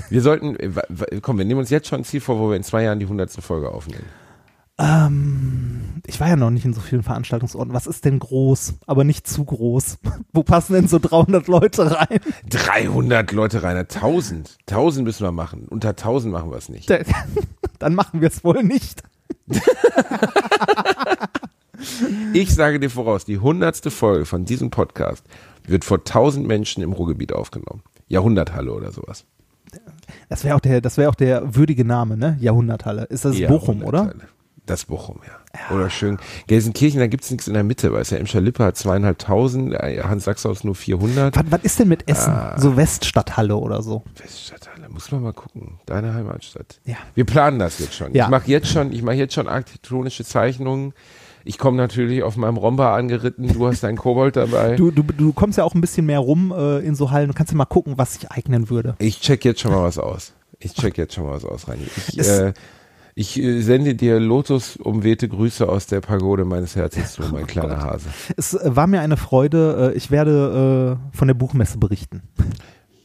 Wir 0.10 0.22
sollten, 0.22 0.56
äh, 0.56 0.72
komm, 1.22 1.38
wir 1.38 1.46
nehmen 1.46 1.60
uns 1.60 1.70
jetzt 1.70 1.88
schon 1.88 2.02
ein 2.02 2.04
Ziel 2.04 2.22
vor, 2.22 2.40
wo 2.40 2.50
wir 2.50 2.56
in 2.58 2.64
zwei 2.64 2.84
Jahren 2.84 3.00
die 3.00 3.06
hundertste 3.06 3.42
Folge 3.42 3.70
aufnehmen. 3.70 4.06
Ähm, 4.80 5.93
ich 6.06 6.20
war 6.20 6.28
ja 6.28 6.36
noch 6.36 6.50
nicht 6.50 6.66
in 6.66 6.74
so 6.74 6.82
vielen 6.82 7.04
Veranstaltungsorten. 7.04 7.74
Was 7.74 7.88
ist 7.88 8.04
denn 8.04 8.20
groß, 8.20 8.76
aber 8.86 9.04
nicht 9.04 9.26
zu 9.26 9.46
groß? 9.46 10.00
Wo 10.34 10.44
passen 10.44 10.74
denn 10.74 10.88
so 10.88 11.00
300 11.00 11.48
Leute 11.48 11.92
rein? 11.92 12.20
300 12.50 13.32
Leute, 13.32 13.64
Reinhard. 13.64 13.96
1000. 13.96 14.58
1000 14.68 15.06
müssen 15.06 15.24
wir 15.24 15.32
machen. 15.32 15.68
Unter 15.70 15.90
1000 15.90 16.34
machen 16.34 16.52
wir 16.52 16.58
es 16.58 16.70
nicht. 16.70 16.92
Dann 17.80 17.96
machen 17.96 18.22
wir 18.22 18.28
es 18.28 18.44
wohl 18.44 18.64
nicht. 18.64 19.04
Ich 22.34 22.54
sage 22.54 22.80
dir 22.80 22.90
voraus, 22.90 23.26
die 23.26 23.40
hundertste 23.40 23.92
Folge 23.92 24.26
von 24.26 24.46
diesem 24.46 24.70
Podcast 24.70 25.26
wird 25.66 25.86
vor 25.86 26.00
1000 26.00 26.46
Menschen 26.46 26.84
im 26.84 26.94
Ruhrgebiet 26.94 27.34
aufgenommen. 27.34 27.82
Jahrhunderthalle 28.08 28.74
oder 28.74 28.92
sowas. 28.92 29.26
Das 30.30 30.44
wäre 30.44 30.56
auch 30.56 30.60
der, 30.60 30.82
das 30.82 30.98
wäre 30.98 31.10
auch 31.10 31.16
der 31.16 31.56
würdige 31.56 31.86
Name, 31.86 32.18
ne? 32.18 32.38
Jahrhunderthalle. 32.40 33.06
Ist 33.06 33.26
das 33.26 33.40
Bochum, 33.42 33.84
oder? 33.84 34.14
Das 34.66 34.86
Bochum, 34.86 35.20
ja. 35.28 35.76
Oder 35.76 35.90
schön. 35.90 36.18
Gelsenkirchen, 36.48 37.00
da 37.00 37.08
gibt's 37.08 37.30
nichts 37.30 37.48
in 37.48 37.54
der 37.54 37.64
Mitte, 37.66 37.92
weißt 37.92 38.12
du, 38.14 38.18
Emscher 38.18 38.40
Lippe 38.40 38.64
hat 38.64 38.78
zweieinhalbtausend, 38.78 39.74
Hans 39.76 40.24
Sachshaus 40.24 40.64
nur 40.64 40.74
400. 40.74 41.36
Was, 41.36 41.44
was 41.50 41.62
ist 41.64 41.80
denn 41.80 41.90
mit 41.90 42.10
Essen? 42.10 42.32
Ah. 42.32 42.58
So 42.58 42.78
Weststadthalle 42.78 43.56
oder 43.58 43.82
so? 43.82 44.04
Weststadthalle, 44.18 44.88
muss 44.90 45.12
man 45.12 45.22
mal 45.22 45.34
gucken. 45.34 45.80
Deine 45.86 46.14
Heimatstadt. 46.14 46.80
Ja. 46.86 46.96
Wir 47.14 47.26
planen 47.26 47.60
das 47.60 47.80
jetzt 47.80 47.94
schon. 47.94 48.14
Ja. 48.16 48.26
Ich 48.26 48.30
mache 48.32 48.48
jetzt 48.50 48.70
schon, 48.70 48.94
ich 48.94 49.04
mache 49.04 49.16
jetzt 49.16 49.34
schon 49.34 49.48
architektonische 49.50 50.24
Zeichnungen. 50.24 50.94
Ich 51.46 51.58
komme 51.58 51.76
natürlich 51.76 52.24
auf 52.24 52.38
meinem 52.38 52.56
Romba 52.56 52.96
angeritten. 52.96 53.52
Du 53.54 53.68
hast 53.68 53.84
deinen 53.84 53.98
Kobold 53.98 54.38
dabei. 54.38 54.76
Du, 54.78 54.92
du, 54.92 55.04
du 55.04 55.34
kommst 55.34 55.58
ja 55.58 55.66
auch 55.66 55.76
ein 55.76 55.82
bisschen 55.82 56.06
mehr 56.06 56.20
rum 56.20 56.54
äh, 56.58 56.80
in 56.80 56.96
so 56.96 57.12
Hallen. 57.12 57.28
Du 57.28 57.34
kannst 57.34 57.52
ja 57.52 57.58
mal 57.58 57.66
gucken, 57.66 57.98
was 57.98 58.14
sich 58.14 58.32
eignen 58.32 58.70
würde. 58.70 58.96
Ich 59.00 59.20
check 59.20 59.44
jetzt 59.44 59.60
schon 59.60 59.72
mal 59.72 59.84
was 59.84 59.98
aus. 59.98 60.32
Ich 60.60 60.74
check 60.74 60.98
jetzt 60.98 61.16
schon 61.16 61.26
mal 61.26 61.34
was 61.34 61.44
aus, 61.44 61.68
Reini. 61.68 61.84
Ich, 62.08 62.18
Es- 62.18 62.30
äh, 62.30 62.54
Ich 63.16 63.40
äh, 63.42 63.62
sende 63.62 63.96
dir 63.96 64.20
Lotus-umwehte 64.20 65.30
Grüße 65.30 65.68
aus 65.68 65.86
der 65.86 66.02
Pagode 66.02 66.46
meines 66.46 66.76
Herzens 66.76 67.14
zu, 67.14 67.22
mein 67.32 67.48
kleiner 67.48 67.82
Hase. 67.82 68.10
Es 68.38 68.58
war 68.64 68.88
mir 68.88 69.02
eine 69.02 69.18
Freude. 69.18 69.92
Äh, 69.94 69.98
Ich 69.98 70.10
werde 70.12 70.98
äh, 71.14 71.16
von 71.18 71.28
der 71.28 71.36
Buchmesse 71.36 71.78
berichten. 71.78 72.24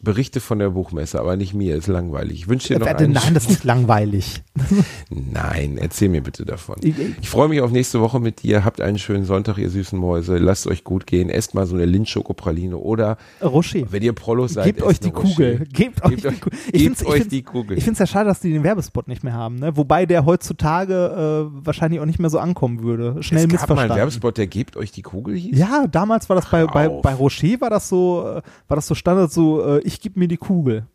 Berichte 0.01 0.41
von 0.41 0.59
der 0.61 0.71
Buchmesse, 0.71 1.19
aber 1.21 1.37
nicht 1.37 1.55
mir, 1.55 1.77
ist 1.77 1.89
langweilig. 1.89 2.41
Ich 2.41 2.49
wünsche 2.49 2.75
dir 2.75 2.79
noch 2.81 2.87
Äh, 2.87 2.91
einen 2.95 3.13
Nein, 3.13 3.35
das 3.35 3.45
ist 3.45 3.51
nicht 3.51 3.65
langweilig. 3.65 4.43
Nein, 5.11 5.79
erzähl 5.79 6.09
mir 6.09 6.23
bitte 6.23 6.45
davon. 6.45 6.77
Ich- 6.83 6.95
Ich 7.21 7.29
freue 7.29 7.49
mich 7.49 7.61
auf 7.61 7.71
nächste 7.71 8.01
Woche 8.01 8.21
mit 8.21 8.43
dir. 8.43 8.65
Habt 8.65 8.81
einen 8.81 8.99
schönen 8.99 9.25
Sonntag, 9.25 9.59
ihr 9.59 9.71
süßen 9.71 9.99
Mäuse. 9.99 10.39
Lasst 10.39 10.67
euch 10.67 10.85
gut 10.85 11.07
gehen. 11.07 11.31
Esst 11.31 11.55
mal 11.55 11.67
so 11.67 11.75
eine 11.75 11.85
Lindschokopraline 11.87 12.77
oder 12.77 13.17
Rocher. 13.43 13.81
wenn 13.91 14.03
ihr 14.03 14.13
Prollos 14.13 14.55
seid, 14.55 14.67
Gebt 14.67 14.83
euch 14.83 15.01
die. 15.01 15.11
Kugel. 15.11 15.67
Gebt 15.73 16.05
euch 16.05 16.11
Gebt 16.17 16.25
die 16.25 16.41
Kugel. 16.41 16.59
gebt 16.73 16.77
find's- 16.77 17.05
euch 17.07 17.29
die 17.29 17.43
Kugel. 17.43 17.77
Ich 17.79 17.85
finde 17.85 17.95
es 17.95 17.99
ja 18.01 18.07
schade, 18.07 18.29
dass 18.29 18.41
die 18.41 18.53
den 18.53 18.63
Werbespot 18.63 19.09
nicht 19.09 19.25
mehr 19.25 19.33
haben. 19.35 19.57
Ne? 19.57 19.77
Wobei 19.77 20.07
der 20.07 20.25
heutzutage 20.25 21.49
äh, 21.51 21.67
wahrscheinlich 21.67 22.01
auch 22.01 22.07
nicht 22.07 22.19
mehr 22.19 22.31
so 22.31 22.39
ankommen 22.39 22.83
würde. 22.83 23.23
Schnell 23.23 23.45
es 23.47 23.49
gab 23.49 23.51
mal 23.51 23.51
einen 23.51 23.53
missverstanden. 23.53 23.97
Werbespot, 23.97 24.39
der 24.39 24.47
gebt 24.47 24.77
euch 24.77 24.93
die 24.93 25.03
Kugel 25.03 25.37
hieß? 25.37 25.59
Ja, 25.59 25.87
damals 25.91 26.29
war 26.29 26.37
das 26.37 26.47
bei, 26.51 26.67
bei, 26.67 26.89
bei 26.89 27.15
Rocher 27.15 27.61
war 27.61 27.71
das 27.71 27.89
so, 27.89 28.23
äh, 28.27 28.43
war 28.69 28.77
das 28.77 28.87
so 28.87 28.95
Standard 28.95 29.33
so, 29.33 29.65
äh, 29.79 29.88
ich 29.89 30.01
gebe 30.01 30.19
mir 30.19 30.29
die 30.29 30.37
Kugel. 30.37 30.87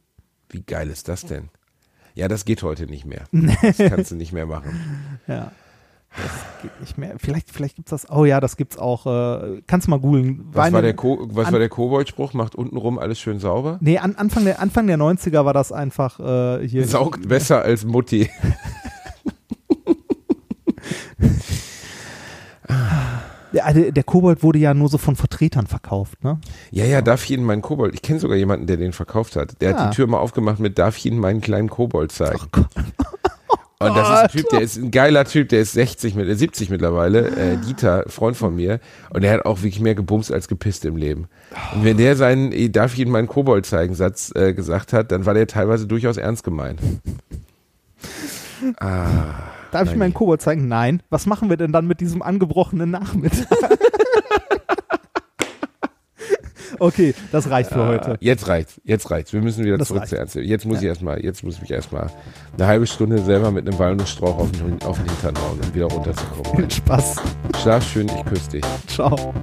Wie 0.49 0.61
geil 0.61 0.89
ist 0.89 1.07
das 1.09 1.25
denn? 1.25 1.49
Ja, 2.15 2.27
das 2.27 2.45
geht 2.45 2.61
heute 2.63 2.85
nicht 2.85 3.05
mehr. 3.05 3.23
Das 3.61 3.77
kannst 3.77 4.11
du 4.11 4.15
nicht 4.15 4.31
mehr 4.33 4.45
machen. 4.45 4.79
Ja. 5.27 5.51
Das 6.15 6.61
geht 6.61 6.79
nicht 6.79 6.97
mehr. 6.99 7.15
Vielleicht, 7.17 7.49
vielleicht 7.49 7.75
gibt's 7.75 7.89
das. 7.89 8.07
Oh 8.11 8.23
ja, 8.23 8.39
das 8.39 8.55
gibt's 8.55 8.77
auch. 8.77 9.07
Äh, 9.07 9.63
kannst 9.65 9.87
du 9.87 9.89
mal 9.89 9.99
googeln. 9.99 10.47
Was, 10.51 10.71
war 10.71 10.83
der, 10.83 10.93
Ko 10.93 11.27
was 11.31 11.47
an- 11.47 11.53
war 11.53 11.59
der 11.59 11.69
Kobold-Spruch? 11.69 12.33
Macht 12.33 12.53
untenrum 12.53 12.99
alles 12.99 13.19
schön 13.19 13.39
sauber? 13.39 13.79
Nee, 13.81 13.97
an, 13.97 14.15
Anfang, 14.15 14.45
der, 14.45 14.59
Anfang 14.61 14.85
der 14.85 14.97
90er 14.99 15.43
war 15.43 15.53
das 15.53 15.71
einfach 15.71 16.19
äh, 16.19 16.67
hier. 16.67 16.85
Saugt 16.87 17.27
besser 17.27 17.63
als 17.63 17.83
Mutti. 17.83 18.29
Der, 23.53 23.71
der, 23.73 23.91
der 23.91 24.03
Kobold 24.03 24.41
wurde 24.43 24.59
ja 24.59 24.73
nur 24.73 24.89
so 24.89 24.97
von 24.97 25.15
Vertretern 25.15 25.67
verkauft, 25.67 26.23
ne? 26.23 26.39
Ja, 26.71 26.85
ja, 26.85 27.01
darf 27.01 27.23
ich 27.23 27.31
Ihnen 27.31 27.43
meinen 27.45 27.61
Kobold? 27.61 27.93
Ich 27.93 28.01
kenne 28.01 28.19
sogar 28.19 28.35
jemanden, 28.37 28.65
der 28.67 28.77
den 28.77 28.93
verkauft 28.93 29.35
hat. 29.35 29.61
Der 29.61 29.75
Ah. 29.75 29.79
hat 29.85 29.91
die 29.91 29.95
Tür 29.95 30.07
mal 30.07 30.17
aufgemacht 30.17 30.59
mit, 30.59 30.77
darf 30.79 30.97
ich 30.97 31.05
Ihnen 31.05 31.19
meinen 31.19 31.41
kleinen 31.41 31.69
Kobold 31.69 32.11
zeigen? 32.11 32.39
Gott. 32.51 32.65
Und 33.79 33.97
das 33.97 34.07
ist 34.07 34.15
ein 34.15 34.29
Typ, 34.29 34.49
der 34.49 34.61
ist 34.61 34.77
ein 34.77 34.91
geiler 34.91 35.25
Typ, 35.25 35.49
der 35.49 35.59
ist 35.59 35.73
60, 35.73 36.15
mit, 36.15 36.29
äh, 36.29 36.35
70 36.35 36.69
mittlerweile, 36.69 37.27
äh, 37.27 37.57
Dieter, 37.57 38.05
Freund 38.07 38.37
von 38.37 38.55
mir. 38.55 38.79
Und 39.09 39.23
der 39.23 39.33
hat 39.33 39.45
auch 39.45 39.57
wirklich 39.61 39.81
mehr 39.81 39.93
gebumst 39.93 40.31
als 40.31 40.47
gepisst 40.47 40.85
im 40.85 40.95
Leben. 40.95 41.27
Und 41.75 41.83
wenn 41.83 41.97
der 41.97 42.15
seinen, 42.15 42.53
äh, 42.53 42.69
darf 42.69 42.93
ich 42.93 42.99
Ihnen 43.01 43.11
meinen 43.11 43.27
Kobold 43.27 43.65
zeigen, 43.65 43.93
Satz 43.93 44.31
äh, 44.35 44.53
gesagt 44.53 44.93
hat, 44.93 45.11
dann 45.11 45.25
war 45.25 45.33
der 45.33 45.47
teilweise 45.47 45.85
durchaus 45.85 46.15
ernst 46.17 46.43
gemeint. 46.43 46.79
Ah, 48.79 49.33
Darf 49.73 49.83
ich 49.85 49.89
Nein. 49.89 49.99
meinen 49.99 50.13
Kobold 50.13 50.39
zeigen? 50.41 50.67
Nein. 50.67 51.01
Was 51.09 51.25
machen 51.25 51.49
wir 51.49 51.57
denn 51.57 51.71
dann 51.71 51.87
mit 51.87 51.99
diesem 51.99 52.21
angebrochenen 52.21 52.91
Nachmittag? 52.91 53.47
okay, 56.79 57.15
das 57.31 57.49
reicht 57.49 57.71
für 57.71 57.85
heute. 57.87 58.17
jetzt 58.19 58.47
reicht's, 58.47 58.79
jetzt 58.83 59.09
reicht's. 59.09 59.33
Wir 59.33 59.41
müssen 59.41 59.65
wieder 59.65 59.79
Das 59.79 59.87
zurück 59.87 60.01
reicht. 60.01 60.09
zur 60.11 60.19
Ernst. 60.19 60.35
Jetzt 60.35 60.65
muss 60.65 60.77
ich 60.79 60.83
erstmal, 60.85 61.23
jetzt 61.25 61.43
muss 61.43 61.55
ich 61.55 61.61
mich 61.61 61.71
erstmal 61.71 62.11
eine 62.55 62.67
halbe 62.67 62.85
Stunde 62.85 63.17
selber 63.23 63.49
mit 63.49 63.67
einem 63.67 63.79
Walnussstrauch 63.79 64.37
auf 64.37 64.51
den, 64.51 64.79
auf 64.83 64.97
den 64.99 65.09
Hintern 65.09 65.35
hauen, 65.43 65.59
um 65.59 65.73
wieder 65.73 65.85
runterzukommen. 65.85 66.55
Viel 66.55 66.69
Spaß. 66.71 67.15
Schlaf 67.61 67.83
schön, 67.87 68.07
ich 68.09 68.25
küsse 68.25 68.49
dich. 68.51 68.63
Ciao. 68.87 69.33